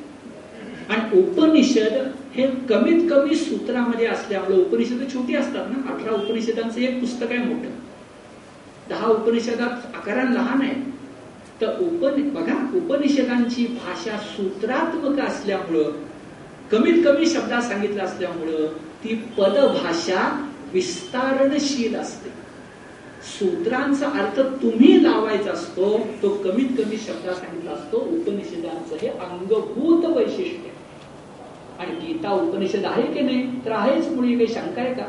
आणि 0.90 1.20
उपनिषद 1.20 1.94
हे 2.34 2.48
कमीत 2.70 3.10
कमी 3.12 3.36
सूत्रामध्ये 3.36 4.08
असल्यामुळे 4.08 4.58
उपनिषद 4.62 5.04
छोटी 5.14 5.36
असतात 5.36 5.70
ना 5.70 5.92
अठरा 5.94 6.16
उपनिषदांचं 6.16 6.80
एक 6.80 7.00
पुस्तक 7.00 7.32
आहे 7.32 7.44
मोठं. 7.44 7.70
दहा 8.90 9.08
उपनिषदात 9.08 9.96
आकाराने 9.96 10.36
लहान 10.36 10.62
आहे 10.62 10.76
तर 11.62 11.80
उपन 11.82 12.30
बघा 12.30 12.56
उपनिषदांची 12.78 13.66
भाषा 13.86 14.18
सूत्रात्मक 14.18 15.20
असल्यामुळं 15.20 15.92
कमीत 16.72 17.04
कमी 17.06 17.26
शब्दात 17.26 17.62
सांगितलं 17.62 18.04
असल्यामुळं 18.04 18.66
ती 19.04 19.16
पदभाषा 19.38 20.28
विस्तारणशील 20.74 21.96
असते. 21.96 22.30
सूत्रांचा 23.28 24.08
अर्थ 24.20 24.40
तुम्ही 24.62 25.04
लावायचा 25.04 25.52
असतो 25.52 25.98
तो 26.22 26.30
कमीत 26.44 26.78
कमी 26.78 26.98
शब्दात 26.98 27.36
सांगितला 27.36 27.72
असतो 27.72 27.98
उपनिषदांचं 27.98 28.96
हे 29.02 29.08
अंगभूत 29.08 30.06
वैशिष्ट्य 30.06 30.70
आणि 31.80 31.96
गीता 31.96 32.32
उपनिषद 32.32 32.86
आहे 32.86 33.14
की 33.14 33.22
नाही 33.22 33.48
तर 33.66 33.72
आहेच 33.72 34.08
मुळी 34.08 34.36
काही 34.36 34.48
शंका 34.48 34.82
आहे 34.82 34.94
का? 34.94 35.06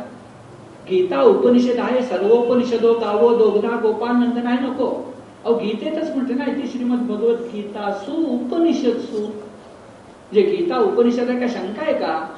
गीता 0.90 1.22
उपनिषद 1.22 1.78
आहे 1.78 2.02
सर्वोपनिषदो 2.02 2.92
गावो 2.94 3.34
दोगदा 3.36 3.68
गोपाल 3.68 4.16
नंदन 4.16 4.46
आहे 4.46 4.58
नको. 4.66 5.14
अहो 5.44 5.54
गीतेतच 5.54 6.14
म्हणते 6.16 6.34
ना 6.34 6.44
इथे 6.44 6.66
श्रीमद 6.68 6.98
भगवत 6.98 7.40
गीता 7.54 7.92
सु 7.92 8.12
उपनिषद 8.12 8.98
सु. 8.98 9.26
जे 10.34 10.42
गीता 10.42 10.78
उपनिषद 10.78 11.30
आहे 11.30 11.40
का 11.40 11.46
शंका 11.46 11.82
आहे 11.82 11.92
का? 11.92 12.28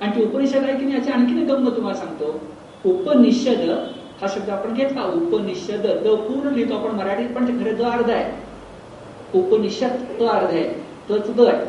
आणि 0.00 0.16
ती 0.16 0.24
उपनिषद 0.24 0.64
आहे 0.64 0.78
की 0.78 0.84
नाही 0.84 0.98
याची 0.98 1.10
आणखीन 1.10 1.46
गंमत 1.46 1.76
तुम्हाला 1.76 1.98
सांगतो. 1.98 2.40
उपनिषद 2.84 3.70
हा 4.20 4.26
शब्द 4.34 4.50
आपण 4.50 4.74
घेतला 4.74 5.04
उपनिषद 5.04 5.86
द 5.86 6.14
पूर्ण 6.14 6.54
लिहितो 6.54 6.74
आपण 6.74 6.96
मराठीत 6.96 7.28
पण 7.36 7.48
ते 7.48 7.64
खरे 7.64 7.72
द 7.72 7.82
अर्ध 7.82 8.10
आहे. 8.10 8.24
उपनिषद 9.38 10.04
तो 10.18 10.26
अर्ध 10.26 10.50
आहे 10.50 10.64
तोच 11.08 11.34
द 11.36 11.40
आहे. 11.40 11.64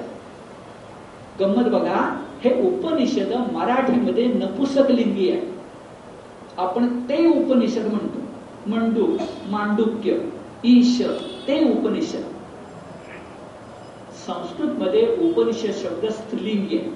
गंमत 1.39 1.69
बघा 1.69 2.23
हे 2.43 2.61
उपनिषद 2.67 3.33
मराठीमध्ये 3.53 4.25
नपुसक 4.25 4.91
लिंगी 4.91 5.29
आहे. 5.31 5.54
आपण 6.57 6.99
ते 7.09 7.25
उपनिषद 7.27 7.85
म्हणतो. 7.85 8.19
मंडू 8.67 9.17
मांडुक्य 9.49 10.17
ईश 10.63 11.01
ते 11.47 11.59
उपनिषद. 11.71 12.21
संस्कृत 14.27 14.67
मध्ये 14.67 15.17
उपनिषद 15.21 15.71
शब्द 15.71 16.05
स्त्रीलिंगी 16.05 16.77
आहे. 16.77 16.89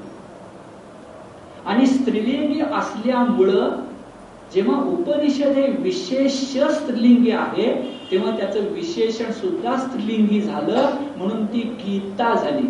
आणि 1.66 1.86
स्त्रीलिंगी 1.88 2.62
असल्यामुळं 2.62 3.70
जेव्हा 4.54 4.82
उपनिषद 4.84 5.48
हे 5.48 5.68
विशेष 5.80 6.32
स्त्रीलिंगी 6.58 7.32
आहे 7.32 7.74
तेव्हा 8.12 8.38
त्याचं 8.38 8.60
विशेषण 8.60 9.32
सुद्धा 9.32 9.76
स्त्रीलिंगी 9.78 10.42
झालं 10.42 10.90
म्हणून 11.18 11.46
ती 11.46 11.60
गीता 11.60 12.34
झाली. 12.34 12.68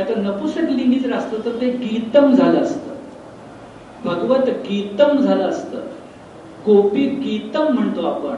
आता 0.00 0.20
नपुसक 0.20 0.58
लिंगी 0.58 0.98
जर 0.98 1.12
असतं 1.12 1.44
तर 1.44 1.60
ते 1.60 1.70
गीतम 1.70 2.32
झालं 2.32 2.60
असतं. 2.60 2.87
भगवत 4.08 4.48
गीतम 4.48 5.16
झालं 5.16 5.42
असतं. 5.42 5.78
गोपी 6.66 7.06
गीतम 7.06 7.74
म्हणतो 7.74 8.06
आपण. 8.06 8.34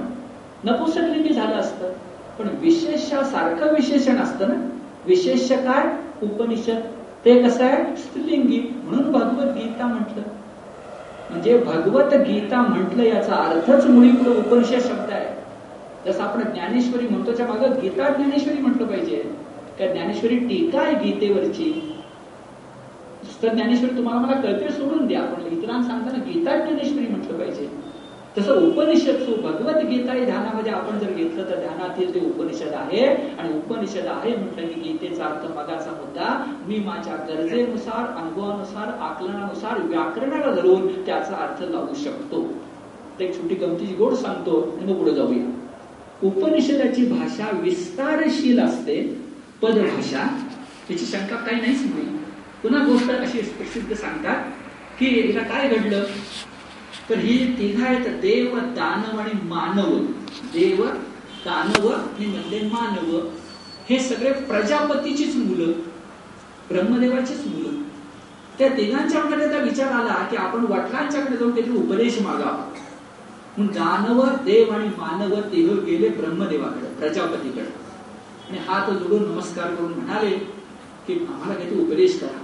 नपुसकलिंगी 0.64 1.34
झालं 1.34 1.55
असतं. 1.55 1.92
पण 2.38 2.48
विशेष 2.60 3.01
सारखं 3.01 3.74
विशेषण 3.74 4.16
असतं 4.16 4.48
ना? 4.48 4.78
विशेष 5.06 5.52
काय? 5.52 5.86
उपनिषद. 6.22 6.80
ते 7.24 7.42
कसं 7.42 7.64
आहे? 7.64 7.97
स्त्रीलिंगी 7.97 8.80
म्हणून 8.84 9.12
भगवत 9.12 9.52
गीता 9.55 9.86
म्हटलं. 9.86 10.22
म्हणजे 11.30 11.59
भगवत 11.59 12.14
गीता 12.14 12.62
म्हटलं 12.62 13.02
याचा 13.02 13.34
अर्थच 13.34 13.86
मुळी 13.86 14.10
उपनिषद 14.10 14.80
शब्द 14.80 15.10
आहे. 15.10 15.40
जसं 16.06 16.22
आपण 16.22 16.42
ज्ञानेश्वरी 16.42 17.09
म्हणतो 17.09 17.32
त्या 17.32 17.47
मागं 17.47 17.70
गीता 17.82 18.09
ज्ञानेश्वरी 18.09 18.59
म्हटलं 18.59 18.86
पाहिजे. 18.86 19.16
का 19.78 19.86
ज्ञानेश्वरी 19.86 20.36
टीका 20.36 20.80
आहे 20.80 20.94
गीतेवरची. 20.94 21.89
तर 23.42 23.54
ज्ञानेश्वरी 23.54 23.96
तुम्हाला 23.96 24.20
मला 24.20 24.40
कळते 24.40 24.68
सोडून 24.68 25.06
द्या. 25.06 25.20
पण 25.20 25.58
इतरांना 25.58 25.86
सांगताना 25.86 26.24
गीता 26.24 26.56
ज्ञानेश्वरी 26.56 27.06
म्हटलं 27.06 27.38
पाहिजे. 27.38 27.68
तसं 28.38 28.54
उपनिषद 28.54 29.22
भगवत 29.42 29.84
गीता 29.84 30.12
ध्यानामध्ये 30.24 30.72
आपण 30.72 30.98
जर 30.98 31.12
घेतलं 31.12 31.44
तर 31.44 31.58
ध्यानातील 31.58 32.14
ते 32.14 32.20
उपनिषद 32.20 32.74
आहे 32.74 33.06
आणि 33.06 33.56
उपनिषद 33.56 34.06
आहे 34.06 34.36
म्हटलं 34.36 34.66
की 34.68 34.80
गीतेचा 34.80 35.24
अर्थ 35.24 35.50
मगाचा 35.50 35.90
मुद्दा 35.90 36.56
मी 36.68 36.78
माझ्या 36.78 37.16
गरजेनुसार 37.28 38.16
अनुभवानुसार 38.16 38.88
आकलनानुसार 38.88 39.80
व्याकरणाला 39.82 40.54
धरून 40.54 40.86
त्याचा 41.06 41.34
अर्थ 41.34 41.70
लावू 41.70 41.94
शकतो. 41.94 42.46
एक 43.20 43.42
छोटी 43.42 43.54
गमतीची 43.54 43.94
गोड 43.94 44.12
सांगतो 44.12 44.76
आणि 44.80 44.92
मग 44.92 44.98
पुढे 44.98 45.14
जाऊया. 45.14 45.50
उपनिषदाची 46.22 47.06
भाषा 47.06 47.58
विस्तारशील 47.62 48.60
असते 48.60 49.22
पदभाषा 49.62 50.26
त्याची 50.88 51.04
शंका 51.04 51.36
काही 51.36 51.60
नाहीच 51.60 51.82
नाही. 51.82 52.19
पुन्हा 52.62 52.84
गोष्ट 52.84 53.10
अशी 53.10 53.40
प्रसिद्ध 53.40 53.94
सांगतात 53.94 54.44
की 54.98 55.06
हिला 55.06 55.42
काय 55.42 55.68
घडलं? 55.68 56.04
तर 57.10 57.18
ही 57.18 57.52
तिघा 57.52 57.86
आहेत 57.86 58.20
देव 58.20 58.58
दानव 58.58 59.18
आणि 59.18 59.30
मानव. 59.42 59.96
देव 60.52 60.84
दानव 61.44 61.88
आणि 61.88 62.26
म्हणजे 62.26 62.60
मानव. 62.72 63.28
हे 63.90 64.00
सगळे 64.00 64.32
प्रजापतीचीच 64.32 65.36
मुलं 65.36 65.72
ब्रह्मदेवाचीच 66.70 67.46
मुलं. 67.46 67.82
त्या 68.58 68.68
तिघांच्या 68.68 69.24
मध्ये 69.24 69.48
त्या 69.48 69.58
विचार 69.58 69.92
आला 69.92 70.28
की 70.30 70.36
आपण 70.36 70.64
वडिलांच्याकडे 70.64 71.36
जाऊन 71.36 71.50
काहीतरी 71.50 71.76
उपदेश 71.76 72.20
मागावा. 72.20 72.72
म्हणून 73.56 73.74
दानव 73.74 74.24
देव 74.24 74.72
आणि 74.72 74.88
मानव 74.88 75.40
तिघ 75.40 75.84
गेले 75.84 76.08
ब्रह्मदेवाकडे 76.08 76.86
प्रजापतीकडे. 76.86 77.90
आणि 78.48 78.58
हात 78.68 78.90
जोडून 78.90 79.30
नमस्कार 79.30 79.74
करून 79.74 79.92
म्हणाले 79.92 80.30
की 81.06 81.26
आम्हाला 81.30 81.54
काहीतरी 81.54 81.80
उपदेश 81.80 82.20
करा. 82.20 82.39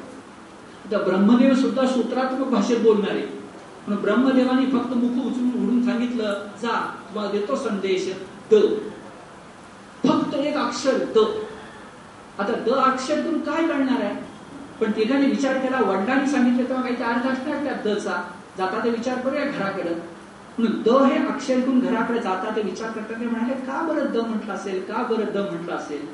आता 0.87 0.99
ब्रह्मदेव 0.99 1.55
सुद्धा 1.55 1.87
सूत्रात्मक 1.87 2.49
भाषेत 2.49 2.79
बोलणारे. 2.79 3.21
पण 3.87 3.95
ब्रह्मदेवाने 3.95 4.67
फक्त 4.67 4.95
मुख 4.97 5.27
उचलून 5.27 5.65
उडून 5.65 5.85
सांगितलं 5.85 6.33
जा 6.63 6.71
तुम्हाला 7.09 7.33
देतो 7.33 7.57
संदेश 7.57 8.13
द. 8.53 8.55
फक्त 10.09 10.35
एक 10.35 10.57
अक्षर 10.57 10.99
द. 10.99 11.19
आता 12.39 12.53
द 12.53 12.69
अक्षर 12.69 13.15
तुम्ही 13.15 13.41
काय 13.41 13.67
करणार 13.69 14.01
आहे? 14.01 14.15
पण 14.81 14.91
तिघांनी 14.91 15.27
विचार 15.27 15.59
केला 15.59 15.81
वडिलांनी 15.81 16.27
सांगितलं 16.27 16.69
तेव्हा 16.69 16.83
काही 16.83 17.03
अर्थ 17.03 17.27
असणार 17.27 17.65
त्या 17.65 17.73
दचा. 17.85 18.23
जाता 18.59 18.85
ते 18.85 18.91
विचार 18.91 19.19
करूया 19.19 19.45
घराकडे. 19.45 19.95
म्हणून 20.59 20.83
द 20.83 20.89
हे 20.89 21.27
अक्षर 21.27 21.55
घेऊन 21.55 21.81
घराकडे 21.81 22.19
जाता 22.19 22.57
ते 22.57 22.63
विचार 22.63 22.91
करता 22.91 23.21
ते 23.21 23.27
म्हणाले 23.27 23.55
का 23.55 23.83
बरं 23.83 24.13
द 24.13 24.17
म्हटलं 24.17 24.55
असेल? 24.55 24.81
का 24.81 25.03
बरं 25.03 25.25
द 25.35 25.37
म्हटलं 25.37 25.75
असेल? 25.75 26.07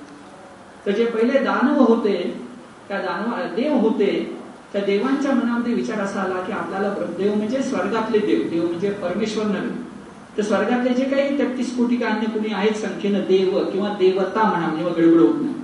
तर 0.87 0.91
जे 0.91 1.07
पहिले 1.07 1.39
दानव 1.39 1.83
होते 1.83 2.47
त्या 2.89 2.99
दानव 2.99 3.55
देव 3.55 3.75
होते 3.75 4.42
त्या 4.73 4.83
देवांच्या 4.85 5.33
मनामध्ये 5.33 5.75
विचार 5.75 6.01
असा 6.01 6.21
आला 6.21 6.35
की 6.35 6.53
आपल्याला 6.53 6.89
देव 7.19 7.35
म्हणजे 7.35 7.63
स्वर्गातले 7.63 8.19
देव 8.19 8.49
देव 8.51 8.67
म्हणजे 8.67 8.91
परमेश्वर 8.91 9.45
नव्हे. 9.45 9.71
तर 10.37 10.43
स्वर्गातले 10.43 10.95
जे 10.95 11.05
काही 11.05 11.39
तेहतीस 11.39 11.77
कोटी 11.77 11.97
का 11.97 12.09
अन्य 12.09 12.27
कुणी 12.27 12.53
आहेत 12.55 12.75
संख्येनं 12.75 13.21
देव 13.21 13.59
किंवा 13.65 13.89
देवता 13.89 14.43
म्हणा 14.43 14.67
म्हणजे 14.67 15.03
गडबड 15.03 15.21
होत 15.21 15.43
नाही. 15.43 15.55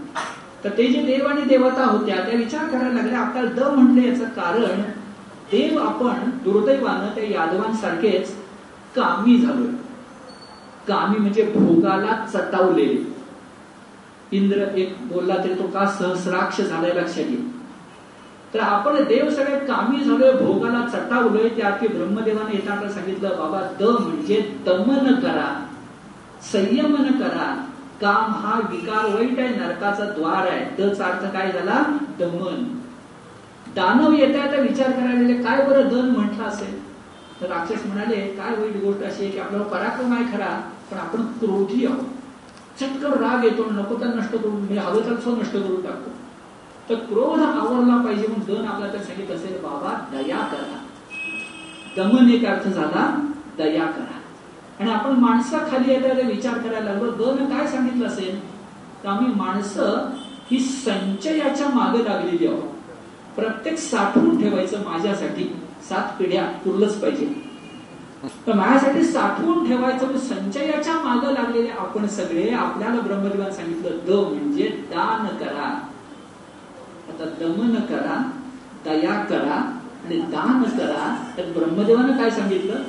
तर 0.65 0.71
ते 0.79 0.87
जे 0.87 1.03
देव 1.03 1.27
आणि 1.27 1.43
देवता 1.43 1.85
होत्या 1.85 2.17
त्या 2.17 2.37
विचार 2.39 2.69
करायला 2.69 2.93
लागल्या 2.93 3.21
आपल्याला 3.21 3.51
द 3.51 3.75
म्हणले 3.75 4.09
याचं 4.09 4.25
कारण 4.25 4.81
देव 5.51 5.79
आपण 5.79 6.31
दुर्दैवानं 6.45 7.15
त्या 7.15 7.25
यादवांसारखेच 7.25 8.35
कामी 8.97 9.39
झालोय. 9.39 9.73
कामी 10.89 11.19
म्हणजे 11.19 11.43
भोगाला 11.43 12.25
चटावलेले. 12.33 13.03
इंद्र 14.33 14.65
एक 14.77 14.95
बोलला 15.03 15.37
तरी 15.37 15.55
तो 15.55 15.67
का 15.67 15.87
सहस्राक्ष 15.99 16.61
झालाय 16.61 16.91
लक्षात 16.91 17.19
येईल 17.19 17.58
तर 18.55 18.61
आपण 18.61 19.05
देव 19.05 19.31
सगळ्यात 19.31 19.61
कामी 19.61 20.05
झालोय 20.05 20.33
भोगाला 20.33 20.87
चटावलोय 20.89 21.49
त्या 21.49 21.71
की 21.71 21.89
ब्रह्मदेवाने 21.89 22.55
येताना 22.55 22.89
सांगितलं 22.93 23.29
बाबा 23.29 23.61
द 23.81 23.83
म्हणजे 23.83 24.41
दमन 24.67 25.15
करा 25.15 25.65
संयमन 26.53 27.11
करा 27.19 27.65
काम 28.01 28.33
हा 28.33 28.61
विकार 28.71 29.15
वाईट 29.15 29.39
आहे 29.39 29.49
नरकाचा 29.49 30.05
द्वार 30.05 30.47
आहे. 30.47 30.65
दचा 30.79 31.05
अर्थ 31.05 31.33
काय 31.33 31.53
झाला? 31.53 31.83
दमन. 32.19 32.63
दानव 33.75 34.13
येता 34.13 34.45
येता 34.45 34.61
विचार 34.63 34.91
करायला 34.91 35.43
काय 35.43 35.65
बरं 35.67 35.89
दन 35.89 36.11
म्हटलं 36.11 36.45
असेल? 36.45 36.79
तर 37.41 37.47
राक्षस 37.47 37.87
म्हणाले 37.87 38.17
काय 38.17 38.55
वाईट 38.55 38.77
गोष्ट 38.85 39.03
अशी 39.03 39.23
आहे 39.23 39.33
की 39.33 39.39
आपल्याला 39.39 39.67
पराक्रम 39.67 40.13
आहे 40.13 40.25
खरा 40.25 40.61
पण 40.91 40.99
आपण 40.99 41.23
क्रोधी 41.23 41.87
आहोत. 41.87 42.05
चटकन 42.81 43.13
राग 43.13 43.45
येतो 43.45 43.65
नको 43.71 43.95
तर 44.01 44.07
नष्ट 44.07 44.33
करून 44.33 44.57
म्हणजे 44.57 44.81
हवं 44.81 45.01
तर 45.01 45.31
नष्ट 45.43 45.53
करून 45.53 45.83
टाकतो. 45.83 46.11
तर 46.89 46.95
क्रोध 46.95 47.41
आवरला 47.41 48.03
पाहिजे 48.03 48.27
म्हणून 48.27 48.57
दन 48.57 48.69
आपल्याला 48.69 48.93
तर 48.93 49.03
सांगित 49.03 49.31
असेल 49.31 49.61
बाबा 49.63 50.07
दया 50.13 50.37
करा. 50.37 50.85
दमन 51.97 52.31
एक 52.31 52.47
अर्थ 52.47 52.69
झाला 52.69 53.25
दया 53.59 53.85
करा. 53.87 54.21
आणि 54.81 54.91
आपण 54.91 55.11
माणसा 55.11 55.59
खाली 55.71 55.93
येता 55.93 56.27
विचार 56.27 56.59
करायला 56.59 56.93
लागलो 56.93 57.11
दन 57.11 57.45
काय 57.45 57.67
सांगितलं 57.67 58.07
असेल? 58.07 58.41
तर 59.05 59.09
आम्ही 59.09 59.35
माणसं 59.35 60.11
ही 60.51 60.61
संचयाच्या 60.61 61.69
मागे 61.69 62.05
लागलेली 62.05 62.47
आहोत. 62.47 62.63
प्रत्येक 63.37 63.79
साठवून 63.79 64.43
ठेवायचं 64.43 64.85
माझ्यासाठी. 64.85 65.61
सात 65.89 66.19
पिढ्या 66.19 66.45
पुरलंच 66.45 67.01
पाहिजे. 67.01 67.49
तर 68.47 68.53
माझ्यासाठी 68.53 69.05
साठवून 69.05 69.69
ठेवायचं 69.69 70.07
म्हणजे 70.07 70.27
संचयाच्या 70.27 70.95
मागे 70.95 71.35
लागलेले 71.35 71.69
आपण 71.69 72.07
सगळे 72.07 72.51
आपल्याला 72.51 73.01
ब्रह्मदेवान 73.01 73.51
सांगितलं 73.51 73.91
द 74.07 74.11
म्हणजे 74.11 74.69
दान 74.69 75.37
करा. 75.37 75.88
आता 77.19 77.31
दमन 77.39 77.75
करा 77.89 78.17
दया 78.85 79.15
करा 79.31 79.55
आणि 80.05 80.19
दान 80.33 80.63
करा. 80.63 81.07
तर 81.37 81.51
ब्रह्मदेवानं 81.53 82.17
काय 82.17 82.31
सांगितलं? 82.31 82.83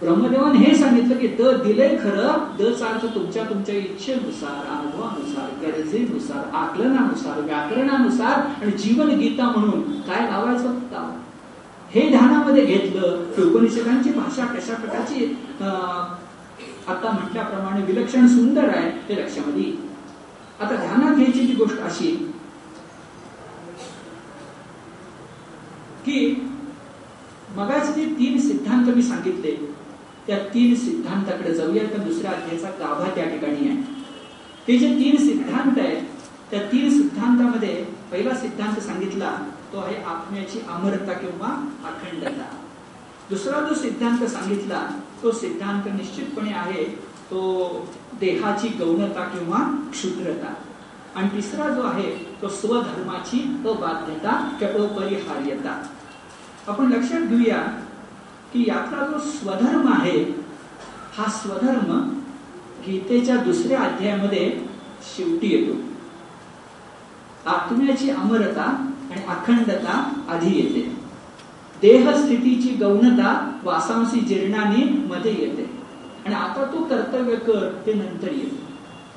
ब्रह्मदेवाने 0.00 0.58
हे 0.58 0.74
सांगितलं 0.76 1.18
की 1.18 1.28
द 1.28 1.52
दिले 1.62 1.88
खरं 1.96 2.46
द 2.58 2.72
चालतं 2.72 3.14
तुमच्या 3.14 3.44
तुमच्या 3.44 3.74
इच्छेनुसार 3.74 4.66
अनुभवानुसार 4.76 5.50
गरजेनुसार 5.62 6.56
आकलनानुसार 6.56 7.40
व्याकरणानुसार 7.40 8.62
आणि 8.62 8.72
जीवन 8.72 9.10
गीता 9.18 9.50
म्हणून 9.50 9.82
काय 10.00 10.30
लावायचं 10.30 10.74
हे 11.94 12.08
ध्यानामध्ये 12.10 12.64
घेतलं 12.66 13.22
की 13.36 13.42
उपनिषदांची 13.42 14.10
भाषा 14.10 14.44
कशा 14.46 14.74
प्रकारची 14.74 15.24
आता 16.88 17.10
म्हटल्याप्रमाणे 17.12 17.82
विलक्षण 17.82 18.26
सुंदर 18.26 18.68
आहे 18.68 18.90
ते 19.08 19.22
लक्षामध्ये 19.22 19.72
आता 20.60 20.76
ध्यानात 20.76 21.16
घ्यायची 21.16 21.46
जी 21.46 21.54
गोष्ट 21.54 21.80
अशी 21.80 22.32
की 26.06 26.18
मगाच 27.56 27.94
जे 27.94 28.04
तीन 28.18 28.38
सिद्धांत 28.40 28.94
मी 28.94 29.02
सांगितले 29.02 29.54
त्या 30.26 30.38
तीन 30.54 30.74
सिद्धांताकडे 30.74 31.54
जाऊया 31.54 31.82
तर 31.92 31.98
दुसऱ्या 31.98 32.30
अध्यायाचा 32.30 32.70
गाभा 32.78 33.10
त्या 33.14 33.24
ठिकाणी 33.24 33.68
आहे. 33.68 33.76
ते 34.68 34.78
जे 34.78 34.88
तीन 34.94 35.16
सिद्धांत 35.16 35.78
आहेत 35.78 36.02
त्या 36.50 36.60
तीन 36.62 36.90
सिद्धांतामध्ये 36.90 37.74
पहिला 38.12 38.34
सिद्धांत 38.34 38.80
सांगितला 38.80 39.30
तो 39.72 39.78
आहे 39.78 39.96
आत्म्याची 39.96 40.60
अमरता 40.68 41.12
किंवा 41.12 41.48
अखंडता. 41.88 42.46
दुसरा 43.30 43.60
जो 43.60 43.74
सिद्धांत 43.74 44.24
सांगितला 44.24 44.86
तो 45.22 45.32
सिद्धांत 45.32 45.88
निश्चितपणे 45.96 46.52
आहे 46.52 46.84
तो 47.30 47.40
देहाची 48.20 48.68
गौणता 48.68 49.24
किंवा 49.24 49.58
क्षुद्रता. 49.90 50.54
आणि 51.14 51.28
तिसरा 51.28 51.68
जो 51.68 51.82
आहे 51.82 52.10
तो 52.42 52.48
स्वधर्माची 52.48 53.40
अबाध्यता 53.68 54.56
किंवा 54.60 54.88
अपरिहार्यता. 54.88 55.82
आपण 56.68 56.92
लक्षात 56.92 57.20
घेऊया 57.20 57.58
की 58.52 58.64
यातला 58.68 59.06
जो 59.06 59.18
स्वधर्म 59.18 59.92
आहे 59.92 60.20
हा 61.18 61.30
स्वधर्म 61.30 62.08
गीतेच्या 62.86 63.36
दुसऱ्या 63.36 63.80
अध्यायामध्ये 63.80 64.60
शेवटी 65.16 65.46
येतो. 65.46 65.80
आत्म्याची 67.50 68.10
अमरता 68.10 68.62
आणि 69.10 69.24
अखंडता 69.28 70.24
आधी 70.28 70.56
येते. 70.56 70.96
देहस्थितीची 71.82 72.68
गौणता 72.68 73.60
वासांशी 73.64 74.20
जीर्णाने 74.20 74.84
मध्ये 74.84 75.32
येते. 75.38 75.70
आणि 76.26 76.34
आता 76.34 76.64
तू 76.64 76.84
कर्तव्य 76.84 77.36
कर 77.36 77.82
ते 77.86 77.92
नंतर 77.92 78.32
येते. 78.32 78.62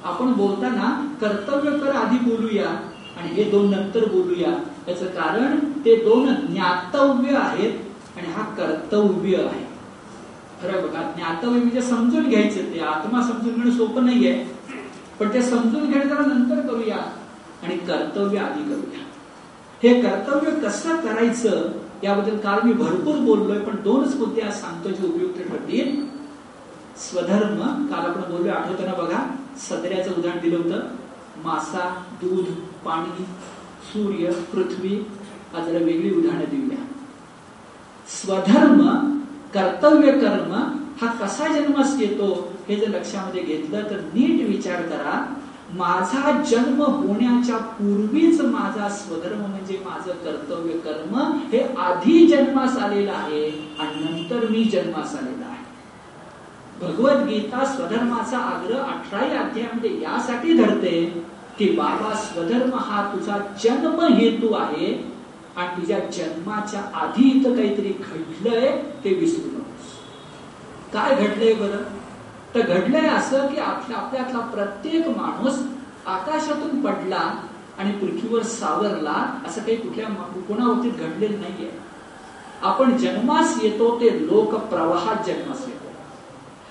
आपण 0.03 0.33
बोलताना 0.33 1.15
कर्तव्य 1.21 1.77
कर 1.77 1.91
आधी 1.91 2.17
बोलूया 2.17 2.69
आणि 3.17 3.29
हे 3.29 3.43
दोन 3.43 3.69
नंतर 3.69 4.05
बोलूया. 4.05 4.63
याच 4.89 5.01
कारण 5.15 5.57
ते 5.85 5.95
दोन 5.95 6.33
ज्ञातव्य 6.45 7.35
आहेत 7.35 8.17
आणि 8.17 8.31
हा 8.31 8.43
कर्तव्य 8.55 9.37
आहे. 9.37 9.63
खरं 10.61 10.87
बघा 10.87 11.01
ज्ञातव्य 11.15 11.59
म्हणजे 11.59 11.81
समजून 11.81 12.29
घ्यायचं 12.29 12.73
ते 12.73 12.79
आत्मा 12.79 13.21
समजून 13.21 13.53
घेणं 13.53 13.71
सोपं 13.71 14.05
नाहीये. 14.05 14.33
पण 15.19 15.33
ते 15.33 15.41
समजून 15.41 15.91
घेणं 15.91 16.07
जरा 16.07 16.25
नंतर 16.25 16.67
करूया 16.67 16.97
आणि 17.63 17.77
कर्तव्य 17.77 18.39
आधी 18.39 18.63
करूया. 18.63 19.05
हे 19.83 20.01
कर्तव्य 20.01 20.51
कसं 20.51 20.95
करायचं 20.95 21.71
याबद्दल 22.03 22.37
काल 22.37 22.59
मी 22.63 22.73
भरपूर 22.73 23.15
बोललोय 23.15 23.59
पण 23.59 23.75
दोनच 23.83 24.15
मुद्दे 24.15 24.41
आज 24.41 24.61
सांगतो 24.61 24.89
जे 24.89 25.07
उपयुक्त 25.07 25.37
ठरतील. 25.49 26.05
स्वधर्म 26.97 27.59
काल 27.87 28.05
आपण 28.05 28.31
बोललोय 28.31 28.51
आठवताना 28.51 28.93
बघा 28.93 29.19
सदऱ्याचं 29.59 30.11
उदाहरण 30.17 30.39
दिलं 30.39 30.57
होतं. 30.57 30.87
मासा 31.43 31.87
दूध 32.21 32.45
पाणी 32.85 33.25
सूर्य 33.93 34.31
पृथ्वी 34.53 34.95
आज 35.55 35.69
वेगळी 35.75 36.13
उदाहरणं 36.15 36.49
देऊया. 36.51 36.83
स्वधर्म 38.07 38.81
कर्तव्य 39.53 40.11
कर्म 40.11 40.51
हा 41.01 41.07
कसा 41.21 41.47
जन्मास 41.53 41.95
येतो 41.99 42.53
हे 42.67 42.75
जर 42.75 42.87
लक्षामध्ये 42.87 43.41
घेतलं 43.43 43.83
तर 43.83 43.99
नीट 44.13 44.47
विचार 44.49 44.81
करा. 44.81 45.35
माझा 45.73 46.31
जन्म 46.41 46.81
होण्याच्या 46.81 47.57
पूर्वीच 47.57 48.41
माझा 48.41 48.89
स्वधर्म 48.89 49.39
म्हणजे 49.39 49.77
माझं 49.85 50.11
कर्तव्य 50.11 50.77
कर्म 50.77 51.15
हे 51.51 51.61
आधी 51.77 52.27
जन्मास 52.27 52.77
आलेलं 52.77 53.11
आहे 53.11 53.49
आणि 53.79 54.03
नंतर 54.03 54.47
मी 54.49 54.63
जन्मास 54.63 55.15
आलेला 55.15 55.45
आहे. 55.45 55.57
भगवद्गीता 56.81 57.65
स्वधर्माचा 57.65 58.37
आग्रह 58.37 58.79
अठराही 58.79 59.31
अध्यायामध्ये 59.37 60.01
यासाठी 60.01 60.53
धरते. 60.53 61.23
की 61.59 61.71
बाबा 61.71 62.15
स्वधर्म 62.15 62.69
हा 62.73 63.13
तुझा 63.13 63.37
जन्म 63.63 63.99
हेतू 63.99 64.53
आहे 64.53 65.13
आणि 65.55 65.81
तुझ्या 65.81 65.99
जन्माच्या 65.99 66.81
आधी 66.93 67.39
इथं 67.39 67.55
काहीतरी 67.55 67.89
घडलंय 67.89 68.83
ते 69.03 69.13
विसरू 69.13 69.49
नकोस. 69.49 69.87
काय 70.93 71.15
घडलंय 71.15 71.53
बरं? 71.53 71.77
तर 72.55 72.61
घडलंय 72.61 73.07
असं 73.07 73.47
की 73.47 73.57
आपल्या 73.57 73.97
आपल्यातला 73.97 74.39
प्रत्येक 74.39 75.07
माणूस 75.07 75.59
आकाशातून 76.05 76.81
पडला 76.81 77.41
आणि 77.79 77.91
पृथ्वीवर 77.91 78.43
सावरला 78.43 79.41
असं 79.47 79.61
काही 79.61 79.77
कुठल्या 79.77 80.05
कोणावरती 80.47 80.89
घडलेलं 80.89 81.39
नाहीये. 81.39 81.71
आपण 82.61 82.97
जन्मास 82.97 83.59
येतो 83.63 83.99
ते 83.99 84.27
लोक 84.27 84.55
प्रवाहात 84.55 85.25
जन्मास 85.25 85.65
येतो. 85.67 85.89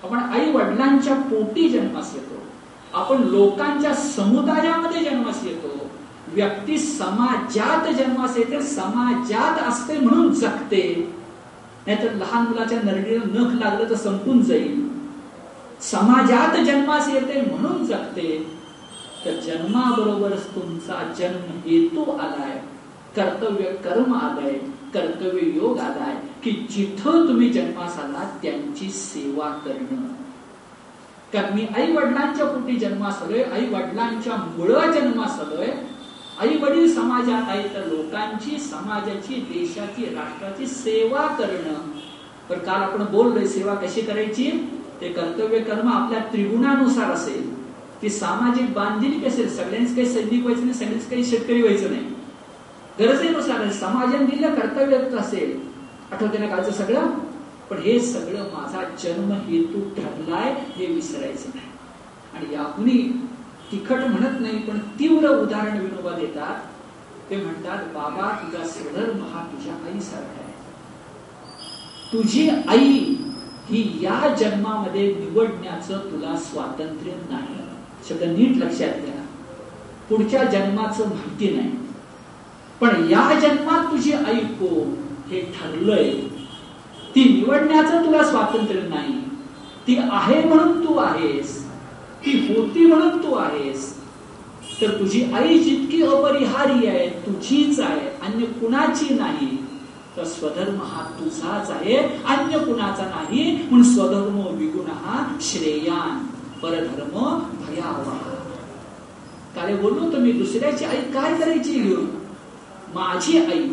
आपण 0.06 0.18
आई 0.18 0.52
वडिलांच्या 0.52 1.14
पोटी 1.14 1.68
जन्मास 1.68 2.10
येतो. 2.14 2.47
आपण 2.94 3.22
लोकांच्या 3.22 3.94
समुदायामध्ये 3.94 5.04
जन्मास 5.04 5.44
येतो. 5.44 5.90
व्यक्ती 6.28 6.78
समाजात 6.78 7.94
जन्मास 7.94 8.38
येते 8.38 8.62
समाजात 8.62 9.68
असते 9.68 9.98
म्हणून 9.98 10.34
जगते. 10.34 11.14
नाहीतर 11.86 12.12
लहान 12.12 12.46
मुलाच्या 12.46 12.78
नरडीला 12.82 13.40
नख 13.40 13.54
लागलं 13.54 13.90
तर 13.90 13.94
संपून 13.94 14.42
जाईल. 14.42 14.88
समाजात 15.80 16.64
जन्मास 16.64 17.08
येते 17.08 17.40
म्हणून 17.40 17.86
जगते. 17.86 18.58
तर 19.24 19.30
जन्माबरोबरच 19.30 20.46
तुमचा 20.46 21.12
जन्म 21.18 21.58
हेतू 21.66 22.10
आलाय 22.10 22.62
कर्तव्य 23.16 23.64
कर्म 23.64 24.14
आलाय 24.14 24.52
कर्तव्य 24.94 25.40
योग 25.42 25.78
आलाय 25.78 26.14
की 26.42 26.50
जिथं 26.50 27.28
तुम्ही 27.28 27.48
जन्मास 27.48 27.98
आला 27.98 28.38
त्यांची 28.42 28.90
सेवा 28.90 29.48
करणं. 29.48 30.27
कारण 31.32 31.54
मी 31.54 31.66
आई 31.76 31.92
वडिलांच्या 31.92 32.46
पोटी 32.46 32.76
जन्मासलोय 32.76 33.42
आई 33.42 33.66
वडिलांच्या 33.66 34.36
मुळ 34.36 34.72
जन्मासलोय. 34.72 35.66
आई 36.40 36.56
वडील 36.56 36.94
समाजात 36.94 37.42
आहे 37.48 37.68
तर 37.74 37.86
लोकांची 37.86 38.58
समाजाची 38.58 39.34
देशाची 39.34 40.04
राष्ट्राची 40.04 40.66
सेवा 40.66 41.26
करणं. 41.26 41.74
पण 42.48 42.58
काल 42.58 42.82
आपण 42.82 43.04
बोललोय 43.04 43.46
सेवा 43.46 43.74
कशी 43.74 44.00
करायची? 44.00 44.50
ते 45.00 45.08
कर्तव्य 45.08 45.58
कर्म 45.58 45.88
आपल्या 45.88 46.20
त्रिगुणानुसार 46.20 47.10
असेल. 47.10 47.64
ती 48.02 48.10
सामाजिक 48.10 48.72
बांधिलकी 48.72 49.26
असेल? 49.26 49.56
सगळ्यांच 49.56 49.94
काही 49.96 50.06
सैनिक 50.06 50.42
व्हायचं 50.42 50.62
नाही 50.62 50.74
सगळ्यांच 50.74 51.10
काही 51.10 51.24
शेतकरी 51.24 51.62
व्हायचं 51.62 51.90
नाही. 51.90 52.04
गरजेनुसार 53.00 53.70
समाजाने 53.70 54.26
दिलं 54.26 54.54
कर्तव्य 54.54 55.16
असेल. 55.16 55.60
आठवते 56.12 56.38
ना 56.38 56.46
कालचं 56.46 56.70
सगळं? 56.70 57.06
पण 57.70 57.78
हे 57.78 58.00
सगळं 58.00 58.42
माझा 58.42 58.82
जन्म 59.02 59.32
हेतू 59.32 59.80
ठरलाय 59.80 60.54
हे 60.76 60.86
विसरायचं 60.86 61.48
नाही. 61.54 61.66
आणि 62.34 62.54
याहुनी 62.54 63.26
तिखट 63.72 63.96
म्हणत 63.96 64.40
नाही 64.40 64.58
पण 64.58 64.78
तीव्र 64.78 65.28
उदाहरण 65.28 65.78
विनोबा 65.78 66.10
देतात. 66.10 66.60
ते 67.30 67.36
म्हणतात 67.36 67.84
बाबा 67.84 68.38
तुझा 68.42 68.64
स्वधर्म 68.64 69.20
हा 69.22 69.48
तुझ्या 69.52 69.74
आईसारखा 69.74 70.40
आहे. 70.44 70.52
तुझी 72.12 72.48
आई 72.48 73.14
ही 73.68 73.98
या 74.02 74.34
जन्मामध्ये 74.38 75.14
निवडण्याचं 75.14 75.98
तुला 75.98 76.36
स्वातंत्र्य 76.36 77.12
नाही. 77.30 77.58
शब्द 78.08 78.22
नीट 78.22 78.56
लक्षात 78.56 79.04
घ्या. 79.04 79.26
पुढच्या 80.08 80.44
जन्माचं 80.44 81.08
माहिती 81.08 81.56
नाही. 81.56 81.70
पण 82.80 83.08
या 83.10 83.38
जन्मात 83.40 83.92
तुझी 83.92 84.12
आई 84.12 84.38
कोण 84.38 84.94
हे 85.30 85.40
ठरलंय. 85.40 86.37
ती 87.18 87.24
निवडण्याचं 87.24 88.04
तुला 88.06 88.22
स्वातंत्र्य 88.24 88.80
नाही. 88.80 89.12
ती 89.86 89.96
आहे 90.10 90.42
म्हणून 90.44 90.86
तू 90.86 90.96
आहेस. 90.96 91.64
ती 92.24 92.32
होती 92.48 92.86
म्हणून 92.86 93.22
तू 93.22 93.34
आहेस. 93.34 93.96
तर 94.80 94.98
तुझी 94.98 95.22
आई 95.34 95.58
जितकी 95.58 96.02
अपरिहार्य 96.02 96.88
आहे 96.88 97.08
तुझीच 97.08 97.80
आहे 97.80 98.08
अन्य 98.22 98.46
कुणाची 98.46 99.14
नाही 99.14 99.56
तर 100.16 100.24
स्वधर्म 100.24 100.76
हा 100.82 101.02
तुझाच 101.20 101.70
आहे 101.70 101.96
अन्य 102.24 102.58
कुणाचा 102.58 103.04
नाही. 103.04 103.52
म्हणून 103.70 103.82
स्वधर्म 103.82 104.40
विगुण 104.56 104.90
हा 104.90 105.26
श्रेयान 105.40 106.24
परधर्म 106.62 107.18
भयावा 107.66 108.18
काले 109.56 109.76
बोललो 109.76 110.12
तर 110.12 110.18
मी 110.18 110.32
दुसऱ्याची 110.32 110.84
आई 110.84 111.00
काय 111.12 111.36
करायची? 111.36 111.80
घेऊन 111.80 112.06
माझी 112.94 113.38
आई. 113.38 113.68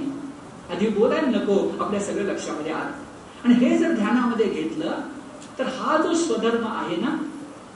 आधी 0.72 0.88
बोलायला 0.88 1.28
नको 1.28 1.84
आपल्या 1.84 2.00
सगळ्या 2.00 2.34
लक्षामध्ये 2.34 2.72
आत. 2.72 3.05
आणि 3.46 3.54
हे 3.54 3.78
जर 3.78 3.92
ध्यानामध्ये 3.92 4.46
घेतलं 4.46 5.02
तर 5.60 5.64
हा 5.64 5.98
जो 5.98 6.14
स्वधर्म 6.14 6.68
आहे 6.68 6.96
ना 6.96 7.18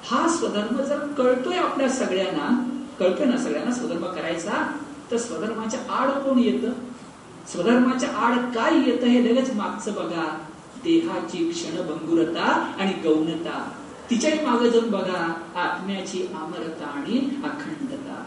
हा 0.04 0.28
स्वधर्म 0.28 0.82
जर 0.82 1.00
कळतोय 1.00 1.58
आपल्या 1.58 1.90
सगळ्यांना 1.90 2.70
कळतोय 3.00 3.26
ना 3.26 3.38
सगळ्यांना 3.38 3.72
स्वधर्म 3.72 4.06
करायचा 4.06 4.78
तर 5.12 5.18
स्वधर्माच्या 5.18 5.80
आड 5.92 6.10
कोण 6.10 6.40
येतं? 6.40 6.72
स्वधर्माच्या 7.52 8.10
आड 8.10 8.36
काय 8.56 8.90
येतं 8.90 9.08
हे 9.08 9.24
लगेच 9.26 9.56
मागचं 9.56 9.94
बघा. 9.94 10.38
देहाची 10.84 11.52
क्षणभंगुरता 11.52 12.74
आणि 12.80 12.94
गौणता. 12.94 13.72
तिच्याही 14.10 14.46
मागे 14.46 14.70
जाऊन 14.70 14.90
बघा. 14.90 15.34
आत्म्याची 15.56 16.28
अमरता 16.42 16.86
आणि 16.86 17.30
अखंडता. 17.44 18.24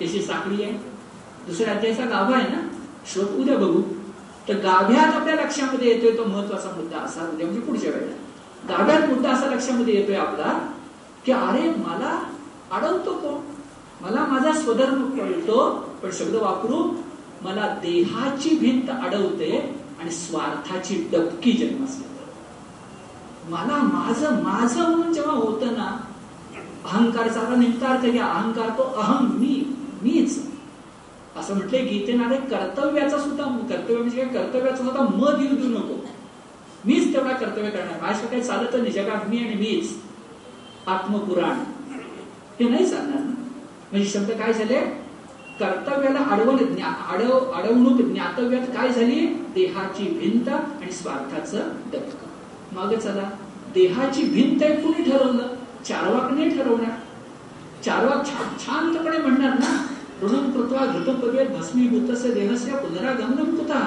कशी 0.00 0.22
साखळी 0.22 0.62
आहे? 0.62 0.72
दुसऱ्या 1.46 1.74
अध्यायाचा 1.74 2.04
गाभा 2.04 2.36
आहे 2.36 2.48
ना? 2.48 2.68
श्लोक 3.06 3.30
उद्या 3.30 3.56
बघू. 3.56 3.82
तर 4.48 4.54
गाभ्यात 4.54 5.14
आपल्या 5.14 5.34
लक्षामध्ये 5.34 5.88
येतोय 5.88 6.16
तो 6.18 6.24
महत्त्वाचा 6.24 6.68
मुद्दा 6.76 6.98
असा 6.98 7.28
उद्या 7.32 7.46
म्हणजे 7.46 7.60
पुढच्या 7.60 7.90
वेळेला. 7.90 8.12
गाभ्यात 8.68 9.08
मुद्दा 9.08 9.30
असा 9.30 9.46
लक्षामध्ये 9.46 9.94
येतोय 9.94 10.16
आपला 10.16 10.58
की 11.26 11.32
अरे 11.32 11.70
मला 11.70 12.22
अडवतो 12.70 13.12
कोण? 13.12 13.40
मला 14.00 14.26
माझा 14.26 14.52
स्वधर्म 14.52 15.02
कळतो 15.10 15.68
पण 16.02 16.10
शब्द 16.12 16.34
वापरू 16.34 16.82
मला 17.42 17.66
देहाची 17.82 18.56
भिंत 18.58 18.90
अडवते 18.90 19.58
आणि 20.00 20.10
स्वार्थाची 20.10 21.08
डबकी 21.12 21.52
जन्मास 21.52 21.98
मला 23.48 23.76
माझं 23.76 24.42
माझं 24.42 24.90
म्हणून 24.90 25.12
जेव्हा 25.12 25.34
होतं 25.34 25.66
ना 25.66 25.98
अहंकारचा 26.84 27.40
निमित्तार्थ 27.48 28.06
घ्या 28.06 28.24
अहंकार 28.24 28.68
तो 28.68 28.82
अहम 28.82 29.26
मी 29.26 29.62
मीच. 30.02 30.51
असं 31.36 31.54
म्हटलंय 31.54 31.80
गीतेनारे 31.80 32.36
कर्तव्याचा 32.36 33.18
सुद्धा 33.18 33.44
कर्तव्य 33.44 33.96
म्हणजे 33.96 34.24
काय 34.24 34.42
कर्तव्याचा 34.42 34.84
सुद्धा 34.84 35.02
मत 35.02 35.40
येऊ 35.40 35.56
देऊ 35.56 35.68
नको. 35.68 36.04
मीच 36.84 37.14
तेवढा 37.14 37.32
कर्तव्य 37.32 37.70
करणार. 37.70 38.02
माझ्या 38.02 38.28
काही 38.28 38.42
चालत 38.42 38.68
नाही. 38.72 38.92
जगात 38.92 39.28
मी 39.28 39.38
आणि 39.38 39.54
मीच. 39.54 39.96
आत्मपुराण. 40.86 41.64
हे 42.60 42.68
नाही 42.68 42.86
चालणार. 42.86 43.22
म्हणजे 43.92 44.08
शब्द 44.08 44.30
काय 44.30 44.52
झाले? 44.52 44.80
कर्तव्याला 45.60 46.18
अडवण 46.18 46.56
अडव 47.10 47.38
अडवणूक 47.38 48.02
ज्ञातव्यात 48.02 48.66
काय 48.66 48.88
झाली? 48.88 49.26
देहाची 49.26 50.04
भिंत 50.04 50.48
आणि 50.48 50.92
स्वार्थाचं 50.92 51.68
डबक 51.92 52.74
मग 52.74 52.94
चला. 52.94 53.30
देहाची 53.74 54.22
भिंत 54.22 54.62
आहे 54.62 54.76
कुणी 54.76 55.10
ठरवलं? 55.10 55.46
चारवाकने 55.88 56.50
ठरवणार. 56.50 56.98
चारवाक 57.84 58.26
छान 58.26 58.56
शांतपणे 58.58 59.18
म्हणणार 59.18 59.58
ना? 59.58 59.86
ऋणम 60.22 60.50
कृत्वा 60.50 60.86
घृतपवे 60.86 61.44
भस्मीभूतस्य 61.44 62.30
देहस्य 62.30 62.72
पुनरागमनम 62.72 63.56
कुतः? 63.56 63.80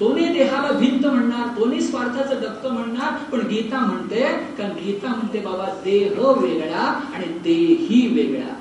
तोने 0.00 0.28
देहाला 0.32 0.72
भिंत 0.72 1.06
म्हणणार 1.06 1.60
तोने 1.60 1.80
स्वार्थाचं 1.80 2.40
दत्त 2.42 2.66
म्हणणार 2.66 3.30
पण 3.30 3.46
गीता 3.46 3.78
म्हणते 3.78 4.20
कारण 4.28 4.70
गीता 4.70 5.08
म्हणते 5.08 5.40
बाबा 5.40 5.80
देह 5.84 6.20
वेगळा 6.20 7.00
आणि 7.14 7.26
देही 7.26 8.14
वेगळा. 8.14 8.54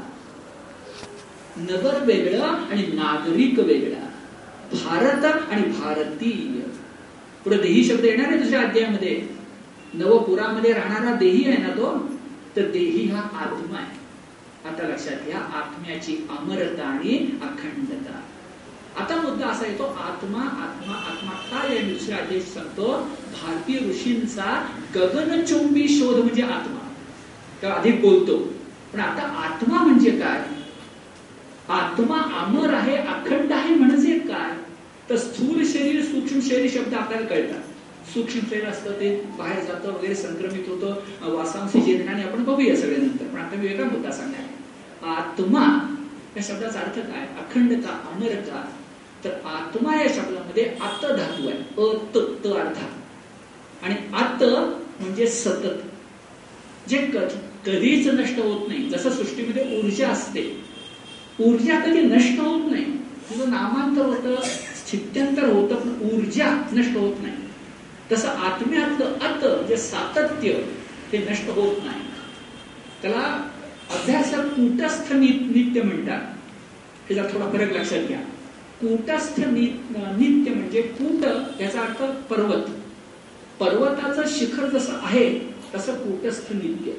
नगर 1.58 2.04
वेगळं 2.06 2.44
आणि 2.44 2.82
नागरिक 2.82 3.60
वेगळा. 3.60 4.08
भारत 4.74 5.26
आणि 5.26 5.62
भारतीय. 5.62 6.60
पुढे 7.44 7.58
देही 7.58 7.84
शब्द 7.84 8.06
येणार 8.06 8.28
आहे 8.28 8.38
दुसऱ्या 8.38 8.62
अध्यायामध्ये. 8.62 9.28
नवपुरामध्ये 9.94 10.74
राहणारा 10.74 11.16
देही 11.16 11.50
आहे 11.50 11.58
ना 11.58 11.70
तो? 11.70 12.10
तर 12.56 12.62
देही 12.62 13.12
हा 13.12 13.22
आत्मा 13.22 13.78
आहे. 13.78 14.01
आता 14.66 14.88
लक्षात 14.88 15.26
घ्या 15.28 15.38
आत्म्याची 15.38 16.28
अमरता 16.30 16.84
आणि 16.84 17.18
अखंडता. 17.42 18.22
आता 18.98 19.22
मुद्दा 19.22 19.48
असा 19.48 19.66
येतो 19.66 19.84
आत्मा 19.84 20.40
आत्मा 20.40 20.94
आत्मा. 20.94 21.32
काय 21.32 21.78
आहे 21.78 21.94
दुसऱ्या 21.94 22.18
आदेश 22.18 22.44
सांगतो 22.44 22.88
भारतीय 23.34 23.80
ऋषींचा 23.90 24.70
गगनचुंबी 24.96 25.88
शोध 25.88 26.20
म्हणजे 26.20 26.42
आत्मा. 26.42 26.88
तेव्हा 27.62 27.80
अधिक 27.80 28.02
बोलतो. 28.02 28.38
पण 28.94 29.00
आता 29.00 29.22
आत्मा 29.22 29.84
म्हणजे 29.84 30.12
काय? 30.12 30.44
आत्मा 31.70 32.18
अमर 32.18 32.74
आहे 32.74 32.96
अखंड 32.96 33.52
आहे 33.52 33.76
म्हणजे 33.76 34.20
काय? 34.20 34.56
तर 35.10 35.18
स्थूल 35.18 35.64
शरीर 35.66 36.04
सूक्ष्म 36.06 36.40
शरीर 36.40 36.72
शब्द 36.74 36.94
आपल्याला 36.94 37.28
कळतात. 37.28 37.62
सूक्ष्म 38.14 38.40
शरीर 38.50 38.66
असतं 38.66 38.92
ते 38.92 39.16
बाहेर 39.38 39.64
जातं 39.66 39.92
वगैरे 39.92 40.16
संक्रमित 40.16 40.70
होतं. 40.70 40.96
वासांशी 41.36 41.82
जीर्णाने 41.82 42.24
आपण 42.24 42.44
बघूया 42.44 42.76
सगळे 42.76 42.96
नंतर 42.96 43.26
पण 43.26 43.40
आता 43.40 43.56
मी 43.56 43.68
वेगळा 43.68 43.86
मुद्दा 43.86 44.12
सांगणार 44.12 44.51
आत्मा 45.04 45.96
या 46.38 46.44
शब्दाचा 46.44 46.80
अर्थ 46.80 47.00
काय? 47.00 47.20
अखंडता 47.20 47.90
अमरता. 47.90 48.72
तर 49.24 49.30
आत्मा 49.46 50.02
या 50.02 50.08
शब्दामध्ये 50.16 50.78
आत 50.82 51.06
धातू 51.06 51.50
आहे. 51.50 51.58
अत 51.78 52.18
त 52.44 52.48
अर्था. 52.48 52.86
आणि 53.82 53.96
आत 54.14 54.44
म्हणजे 55.02 55.28
सतत. 55.28 55.82
जे 56.90 56.98
कधीच 57.66 58.08
नष्ट 58.08 58.40
होत 58.40 58.68
नाही. 58.68 58.90
जसं 58.90 59.10
सृष्टीमध्ये 59.10 59.84
ऊर्जा 59.84 60.10
असते. 60.10 60.64
ऊर्जा 61.40 61.80
कधी 61.80 62.02
नष्ट 62.02 62.40
होत 62.40 62.72
नाही. 62.72 62.86
तुझं 62.98 63.50
नामांतर 63.50 64.06
होतं 64.06 64.36
स्थित्यंतर 64.76 65.44
होतं 65.44 65.76
पण 65.76 66.14
ऊर्जा 66.14 66.68
नष्ट 66.72 66.98
होत 66.98 67.16
नाही. 67.22 67.34
तसं 68.12 68.28
आत्म्यातलं 68.28 69.14
अत 69.22 69.68
जे 69.68 69.78
सातत्य 69.78 70.54
ते 71.12 71.28
नष्ट 71.32 71.50
होत 71.50 71.76
नाही. 71.84 72.00
त्याला 73.02 73.51
अभ्यास 73.92 74.34
कूटस्थ 74.34 75.12
नित्य 75.14 75.82
म्हणतात. 75.82 76.22
त्याचा 77.08 77.24
थोडा 77.34 77.50
फरक 77.52 77.72
लक्षात 77.74 78.08
घ्या. 78.08 78.20
कूटस्थ 78.82 79.40
नित्य 79.40 80.54
म्हणजे 80.54 80.82
कूट 80.82 81.26
याचा 81.62 81.82
अर्थ 81.82 82.04
पर्वत. 82.30 82.70
पर्वताचं 83.60 84.24
शिखर 84.28 84.70
जसं 84.70 84.94
आहे 85.04 85.30
तसं 85.76 85.94
कूटस्थ 85.94 86.52
नित्य. 86.54 86.92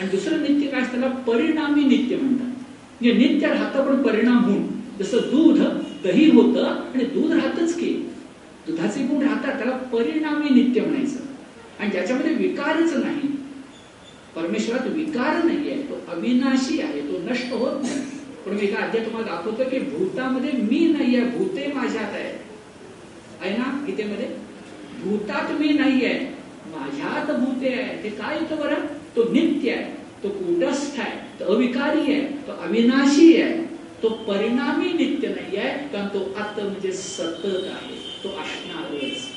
आणि 0.00 0.08
दुसरं 0.08 0.42
नित्य 0.42 0.66
काय 0.66 0.80
त्याला 0.80 1.08
परिणामी 1.08 1.84
नित्य 1.84 2.16
म्हणतात. 2.16 2.46
म्हणजे 2.46 3.12
नित्य 3.12 3.48
राहतं 3.48 3.86
पण 3.86 4.02
परिणाम 4.02 4.44
होऊन. 4.44 4.66
जसं 4.98 5.16
दूध 5.16 5.60
दही 6.04 6.30
होतं 6.30 6.64
आणि 6.66 7.04
दूध 7.04 7.32
राहतच 7.32 7.74
की. 7.74 8.08
दुधाचे 8.66 9.02
गुण 9.02 9.26
राहतात 9.26 9.58
त्याला 9.58 9.76
परिणामी 9.76 10.62
नित्य 10.62 10.80
म्हणायचं. 10.80 11.20
आणि 11.80 11.90
ज्याच्यामध्ये 11.90 12.34
विकारच 12.34 12.96
नाही. 12.96 13.31
परमेश्वरात 14.36 14.86
विकार 14.86 15.42
नाही 15.44 15.70
आहे 15.70 15.82
तो 15.82 16.00
अविनाशी 16.12 16.80
आहे 16.80 17.00
तो 17.02 17.18
नष्ट 17.22 17.52
होत 17.52 17.82
नाही. 17.82 18.00
पण 18.46 18.52
मी 18.52 18.66
काय 18.66 18.86
अध्याय 18.86 19.04
तुम्हाला 19.04 19.26
दाखवतो 19.26 19.64
की 19.70 19.78
भूतामध्ये 19.78 20.52
मी 20.52 20.86
नाही 20.92 21.16
आहे 21.16 21.24
भूते 21.38 21.72
माझ्यात 21.74 22.14
आहे. 22.14 22.30
आहे 23.40 23.56
ना? 23.58 23.64
गीतेमध्ये? 23.86 24.26
भूतात 25.02 25.50
मी 25.60 25.68
नाही 25.68 26.04
आहे 26.04 26.18
माझ्यात 26.72 27.30
भूते 27.36 27.72
आहे. 27.74 28.02
ते 28.02 28.10
काय 28.10 28.38
येतं 28.38 28.56
बरं? 28.56 28.86
तो 29.16 29.28
नित्य 29.32 29.72
आहे 29.72 30.00
तो 30.22 30.28
कुटस्थ 30.28 31.00
आहे 31.00 31.16
तो 31.40 31.52
अविकारी 31.54 32.00
आहे 32.12 32.20
तो 32.46 32.52
अविनाशी 32.62 33.34
आहे. 33.42 33.60
तो 34.02 34.08
परिणामी 34.28 34.92
नित्य 34.92 35.28
नाही 35.28 35.56
आहे 35.56 35.88
कारण 35.88 36.06
तो 36.08 36.20
आत 36.36 36.60
म्हणजे 36.60 36.92
सतत 36.92 37.44
आहे 37.46 37.96
तो 38.24 38.28
असणारच. 38.40 39.30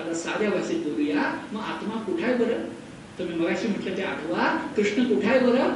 आता 0.00 0.12
साध्या 0.14 0.50
भाषेत 0.50 0.82
बोलूया 0.84 1.22
मग 1.52 1.60
आत्मा 1.60 2.02
कुठे 2.02 2.24
आहे 2.24 2.34
बरं? 2.34 2.64
तुम्ही 3.18 3.36
मगाशी 3.36 3.68
म्हटलं 3.68 3.96
ते 3.96 4.02
आठवा. 4.02 4.72
कृष्ण 4.76 5.04
कुठे 5.04 5.26
आहे 5.26 5.40
बरं? 5.40 5.68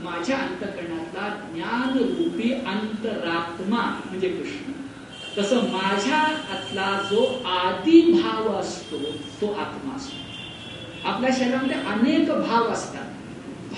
माझ्या 0.00 0.38
अंतकरणातला 0.38 1.48
ज्ञान 1.54 1.98
रूपी 1.98 2.52
अंतरात्मा 2.52 4.00
म्हणजे 4.10 4.28
कृष्ण. 4.28 4.72
तसं 5.38 5.56
माझ्या 5.56 6.16
आतला 6.16 7.08
जो 7.10 7.42
आदी 7.46 8.22
भाव 8.22 8.48
असतो 8.48 8.98
तो 9.40 9.52
आत्मा 9.52 9.96
असतो. 9.96 10.20
आपल्या 11.08 11.30
शरीरामध्ये 11.38 11.76
अनेक 11.76 12.28
भाव 12.28 12.64
असतात. 12.64 13.04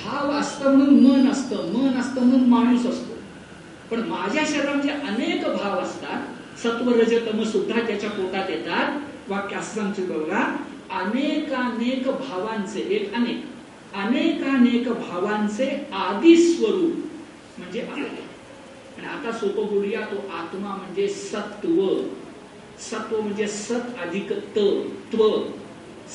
भाव 0.05 0.31
असतं 0.31 0.77
म्हणून 0.77 1.01
मन 1.01 1.31
असतं 1.31 1.73
मन 1.73 2.01
असतं 2.01 2.21
म्हणून 2.21 2.49
माणूस 2.49 2.87
असतो. 2.87 3.15
पण 3.91 4.01
माझ्या 4.01 4.45
शरीरामध्ये 4.47 4.91
अनेक 4.91 5.41
भाव 5.41 5.81
असतात. 5.81 6.23
सत्व 6.59 6.91
रजतम 6.91 7.43
सुद्धा 7.43 7.81
त्याच्या 7.81 8.11
पोटात 8.11 8.51
येतात. 8.51 9.01
वाक्य 9.29 9.57
असं 9.57 9.81
सांगतो 9.81 10.25
बघा. 10.25 10.57
अनेकानेक 10.93 12.07
भावांचे 12.07 12.81
एक 12.81 13.15
अनेक 13.15 13.45
अनेकानेक 13.95 14.89
भावांचे 14.89 15.89
आदी 15.93 16.37
स्वरूप 16.37 16.95
म्हणजे 17.59 17.81
आणि 17.81 19.07
आता 19.07 19.33
सोपं 19.33 19.67
बोलूया 19.67 20.01
तो 20.01 20.17
आत्मा 20.33 20.69
म्हणजे 20.69 21.09
सत्व. 21.09 22.03
सत्व 22.81 23.21
म्हणजे 23.21 23.47
सत 23.47 23.99
अधिक 24.03 24.33
तत्व 24.33 25.29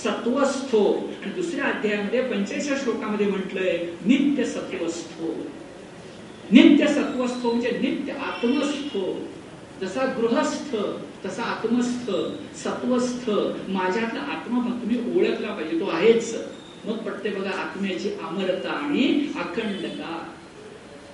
सत्वस्थो. 0.04 0.84
आणि 1.24 1.32
दुसऱ्या 1.32 1.66
अध्यायामध्ये 1.66 2.22
पंचेचाळीस 2.22 2.84
श्लोकामध्ये 2.84 3.28
म्हटलंय 3.28 3.78
नित्य 4.06 4.44
सत्वस्थो. 4.44 5.32
नित्य 6.52 6.88
सत्वस्थो 6.88 7.52
म्हणजे 7.52 7.70
नित्य 7.70 8.14
आत्मस्थो. 8.14 9.28
जसा 9.82 10.06
गृहस्थ 10.06 10.76
तसा 11.26 11.44
आत्मस्थ 11.44 12.12
सत्वस्थ 12.58 13.30
माझ्यातला 13.70 14.20
आत्मा 14.20 14.60
तुम्ही 14.60 15.20
ओळखला 15.20 15.48
पाहिजे 15.48 15.80
तो 15.80 15.90
आहेच. 15.90 16.38
मग 16.86 16.98
पटते 16.98 17.30
बघा 17.30 17.50
आत्म्याची 17.50 18.10
अमरता 18.10 18.70
आणि 18.70 19.28
अखंडता. 19.36 20.24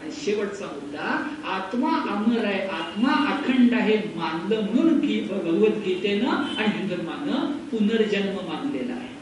आणि 0.02 0.11
शेवटचा 0.11 0.65
मुद्दा 0.65 1.35
आत्मा 1.45 1.90
अमर 1.90 2.45
आहे 2.45 2.68
आत्मा 2.68 3.14
अखंड 3.14 3.73
आहे 3.73 3.98
मानलं 4.15 4.61
म्हणून 4.61 4.99
की 4.99 5.22
भगवद्गीतेनं 5.22 6.30
आणि 6.30 6.77
हिंदू 6.77 6.95
धर्मानं 6.95 7.52
पुनर्जन्म 7.68 8.35
मानलेला 8.35 8.94
आहे. 8.94 9.14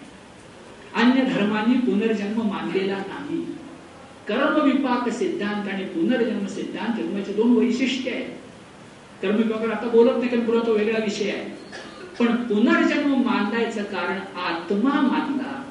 अन्य 0.96 1.34
धर्मांनी 1.34 1.76
पुनर्जन्म 1.76 2.42
मानलेला 2.42 2.98
नाही. 2.98 3.42
कर्मविपाक 4.28 5.10
सिद्धांत 5.10 5.74
आणि 5.74 5.86
पुनर्जन्म 5.86 6.46
सिद्धांत 6.46 7.06
धर्माचे 7.06 7.34
दोन 7.34 7.58
वैशिष्ट्य 7.58 8.12
आहेत. 8.12 8.41
कर्म 9.22 9.36
विपाक 9.36 9.70
आता 9.70 9.88
बोलत 9.88 10.12
नाही 10.18 10.30
कारण 10.30 10.46
पुरा 10.46 10.60
तो 10.68 10.74
वेगळा 10.74 11.04
विषय 11.04 11.30
आहे. 11.32 11.52
पण 12.20 12.36
पुनर्जन्म 12.36 13.14
मानलायचं 13.14 13.84
कारण 13.84 14.38
आत्मा 14.38 15.02
मानला. 15.02 15.64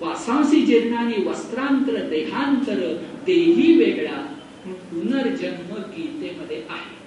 वासांसी 0.00 0.66
जीर्णानी 0.66 1.28
वस्त्रांतर 1.28 2.08
देहांतर 2.08 2.96
देही 3.26 3.78
वेगळा. 3.78 4.34
पुनर्जन्म 4.66 5.74
गीतेमध्ये 5.76 6.56
आहे. 6.56 7.00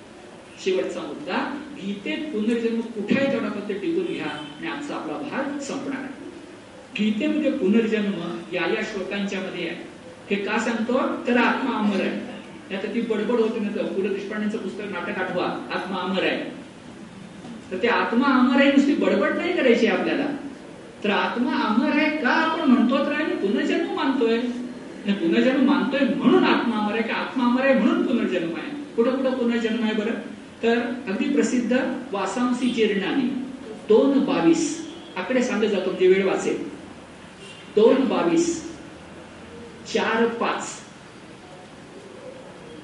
शेवटचा 0.65 1.01
मुद्दा 1.01 1.57
गीतेत 1.77 2.17
पुनर्जन्म 2.17 2.79
कुठेही 2.79 3.31
तेवढा 3.31 3.49
फक्त 3.49 3.71
टिकून 3.71 4.13
घ्या 4.13 4.25
आणि 4.25 4.67
आजचा 4.67 4.95
आपला 4.95 5.13
भाग 5.13 5.59
संपणार 5.59 6.01
आहे. 6.01 6.23
गीतेमध्ये 6.99 7.51
पुनर्जन्म 7.51 8.11
या 8.53 8.61
या 8.61 8.83
श्लोकांच्या 8.83 9.39
मध्ये 9.39 9.67
आहे. 9.67 9.87
हे 10.29 10.35
का 10.35 10.59
सांगतो? 10.59 11.27
तर 11.27 11.37
आत्मा 11.37 11.77
अमर 11.77 12.01
आहे. 12.01 12.22
त्यात 12.69 12.83
ती 12.93 13.01
बडबड 13.01 13.39
होती 13.39 13.59
ना 13.59 13.83
पु 13.83 14.01
ल 14.01 14.07
देशपांडेचं 14.07 14.57
पुस्तक 14.57 14.83
नाटक 14.83 15.19
आठवा 15.19 15.45
आत्मा 15.45 15.97
अमर 15.97 16.23
आहे. 16.23 16.63
तर 17.71 17.77
ते 17.77 17.87
आत्मा 17.87 18.27
अमर 18.27 18.61
आहे 18.61 18.71
नुसती 18.71 18.95
बडबड 18.95 19.37
नाही 19.37 19.53
करायची 19.53 19.87
आपल्याला. 19.87 20.25
तर 21.03 21.09
आत्मा 21.09 21.51
अमर 21.51 21.89
आहे 21.89 22.17
का 22.17 22.29
आपण 22.29 22.69
म्हणतो 22.69 23.05
तर 23.05 23.11
आहे 23.11 23.25
पुनर्जन्म 23.25 23.95
मानतोय. 23.95 24.37
नाही, 25.05 25.17
पुनर्जन्म 25.17 25.65
मानतोय 25.65 25.99
म्हणून 25.99 26.43
आत्मा 26.43 26.77
अमर 26.77 26.93
आहे 26.93 27.03
का 27.03 27.13
आत्मा 27.13 27.43
अमर 27.43 27.61
आहे 27.61 27.79
म्हणून 27.79 28.05
पुनर्जन्म 28.07 28.55
आहे? 28.55 28.93
कुठं 28.95 29.11
कुठं 29.11 29.37
पुनर्जन्म 29.37 29.83
आहे 29.83 29.93
बरं? 29.93 30.13
तर 30.63 30.77
अगदी 31.07 31.33
प्रसिद्ध 31.33 31.77
वासांसी 32.11 32.69
चिरणानी 32.69 33.27
दोन 33.89 34.19
बावीस. 34.19 34.87
आकडे 35.17 35.43
सांगत 35.43 35.65
जातो 35.65 35.89
म्हणजे 35.89 36.07
वेळ 36.07 36.25
वाचेल. 36.25 36.63
दोन 37.75 37.95
बावीस 37.95 38.73
चार 39.93 40.25
पाच. 40.25 40.82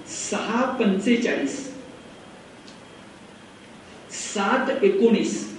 सहा 0.10 0.78
पंचेचाळीस. 0.80 1.74
सात 4.12 4.84
एकोणीस. 4.84 5.58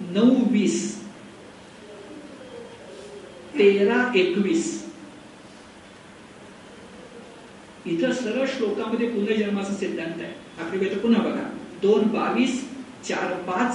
नऊ 0.00 0.34
वीस. 0.50 1.02
तेरा 3.58 4.12
एकवीस. 4.14 4.86
इथं 7.86 8.12
सरळ 8.12 8.46
श्लोकामध्ये 8.46 9.08
पुनर्जन्माचा 9.08 9.74
सिद्धांत 9.74 10.22
आहे. 10.22 10.34
आपली 10.60 10.78
वेळ 10.78 10.98
पुन्हा 10.98 11.22
बघा. 11.22 11.58
दोन 11.82 12.02
बावीस 12.02 12.68
चार 13.08 13.42
पाच 13.42 13.74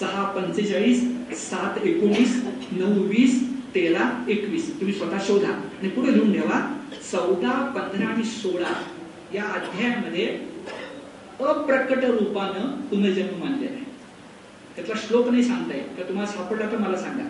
सहा 0.00 0.24
पंचेचाळीस 0.24 1.02
सात 1.32 1.86
एकोणीस 1.86 2.42
नऊ 2.72 3.02
वीस 3.02 3.42
तेरा 3.74 4.24
एकवीस. 4.28 4.80
तुम्ही 4.80 4.94
स्वतः 4.94 5.18
शोधा. 5.20 5.52
आणि 5.52 5.88
पुढे 5.88 6.12
लिहून 6.12 6.32
ठेवा. 6.32 6.75
चौदा 7.12 7.72
पंधरा 7.76 8.06
आणि 8.06 8.24
सोळा 8.24 8.82
या 9.34 9.44
अध्यायामध्ये 9.44 10.40
अप्रकट 11.40 12.04
रूपानं 12.04 12.80
पुनर्जन्म 12.88 13.44
मानलेला 13.44 13.74
आहे. 13.74 13.84
त्यातला 14.76 14.94
श्लोक 14.98 15.28
नाही 15.28 15.44
सांगता 15.44 15.76
येत. 15.76 15.98
तर 15.98 16.02
तुम्हाला 16.02 16.32
सापडला 16.32 16.72
तर 16.72 16.76
मला 16.76 16.96
सांगा. 16.96 17.24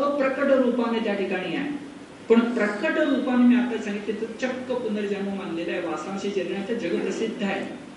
अप्रकट 0.00 0.52
रूपाने 0.52 0.98
त्या 0.98 1.14
ठिकाणी 1.14 1.56
आहे. 1.56 1.88
पण 2.28 2.40
प्रकट 2.40 2.98
रूपाने 2.98 3.42
मी 3.42 3.56
आता 3.56 3.82
सांगितले 3.82 4.12
तर 4.12 4.26
चक्क 4.40 4.72
पुनर्जन्म 4.72 5.34
मानलेला 5.34 5.72
आहे. 5.72 5.86
वासांशी 5.86 6.30
जगण्याचं 6.30 6.74
जगप्रसिद्ध 6.74 7.42
आहे. 7.42 7.88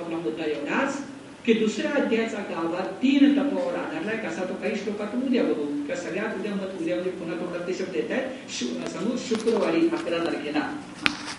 आपला 0.00 0.16
मुद्दा 0.16 0.44
एवढाच. 0.44 1.09
की 1.46 1.52
दुसऱ्या 1.52 1.90
अध्यायाचा 1.92 2.38
गाभा 2.38 2.84
तीन 3.02 3.32
तत्वावर 3.32 3.74
आधारलाय 3.74 4.16
कसा 4.16 4.44
तो 4.44 4.54
काही 4.54 4.76
श्लोकातून 4.76 5.22
उद्या 5.22 5.42
बघू. 5.42 5.64
किंवा 5.64 5.96
सगळ्यात 5.96 6.36
उद्या 6.36 6.54
मत 6.54 6.80
उद्या 6.80 6.94
म्हणजे 6.94 7.10
पुन्हा 7.10 7.36
तोंडात 7.36 7.68
ते 7.68 7.74
शब्द 7.74 7.96
येत 7.96 8.10
आहेत. 8.10 8.50
सांगू 8.88 9.16
शुक्रवारी 9.18 9.86
अकरा 9.86 10.18
तारखेला. 10.18 10.76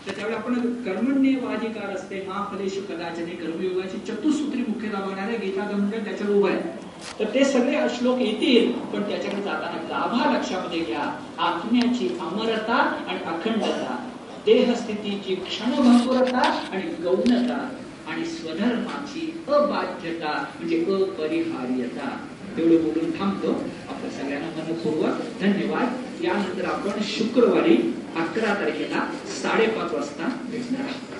तर 0.08 0.12
त्यावेळी 0.12 0.36
आपण 0.36 0.54
कर्मण्यवाधिकार 0.84 1.96
असते 1.96 2.26
महाफलेशु 2.28 2.82
कदाचने 2.82 3.36
कर्मयोगाची 3.36 3.98
चतुसूत्री 3.98 4.62
मुख्य 4.62 4.88
दाबवणाऱ्या 4.88 5.40
गीता 5.40 5.70
गंभीर 5.72 6.04
त्याच्यावर 6.04 6.36
उभं 6.36 6.50
आहे. 6.50 6.62
तर 7.20 7.26
ते 7.34 7.46
सगळे 7.46 7.78
श्लोक 7.90 8.20
येतील 8.20 8.72
पण 8.72 9.02
त्याच्याकडे 9.02 9.42
जाताना 9.42 9.82
गाभा 9.90 10.38
लक्षामध्ये 10.38 10.80
घ्या. 10.80 11.20
आत्म्याची 11.40 12.18
अमरता 12.22 12.76
आणि 13.08 13.20
अखंडता. 13.20 14.10
देहस्थितीची 14.46 15.36
क्षणभंगुरता 15.36 16.68
आणि 16.72 16.82
गौणता. 16.82 17.70
आणि 18.12 18.26
स्वधर्माची 18.26 19.44
अबाध्यता 19.48 20.32
म्हणजे 20.60 20.78
अपरिहार्यता. 21.04 22.10
तेवढं 22.58 22.84
बोलून 22.84 23.12
थांबतो. 23.20 23.52
आपण 23.90 24.10
सगळ्यांना 24.10 24.50
मनपूर्वक 24.58 25.40
धन्यवाद. 25.42 26.24
यानंतर 26.24 26.66
आपण 26.66 27.02
शुक्रवारी 27.04 27.76
अकरा 28.16 28.54
तारखेला 28.54 29.10
साडेपाच 29.42 29.94
वाजता 29.94 30.28
भेटणार 30.50 30.82
आहोत. 30.82 31.20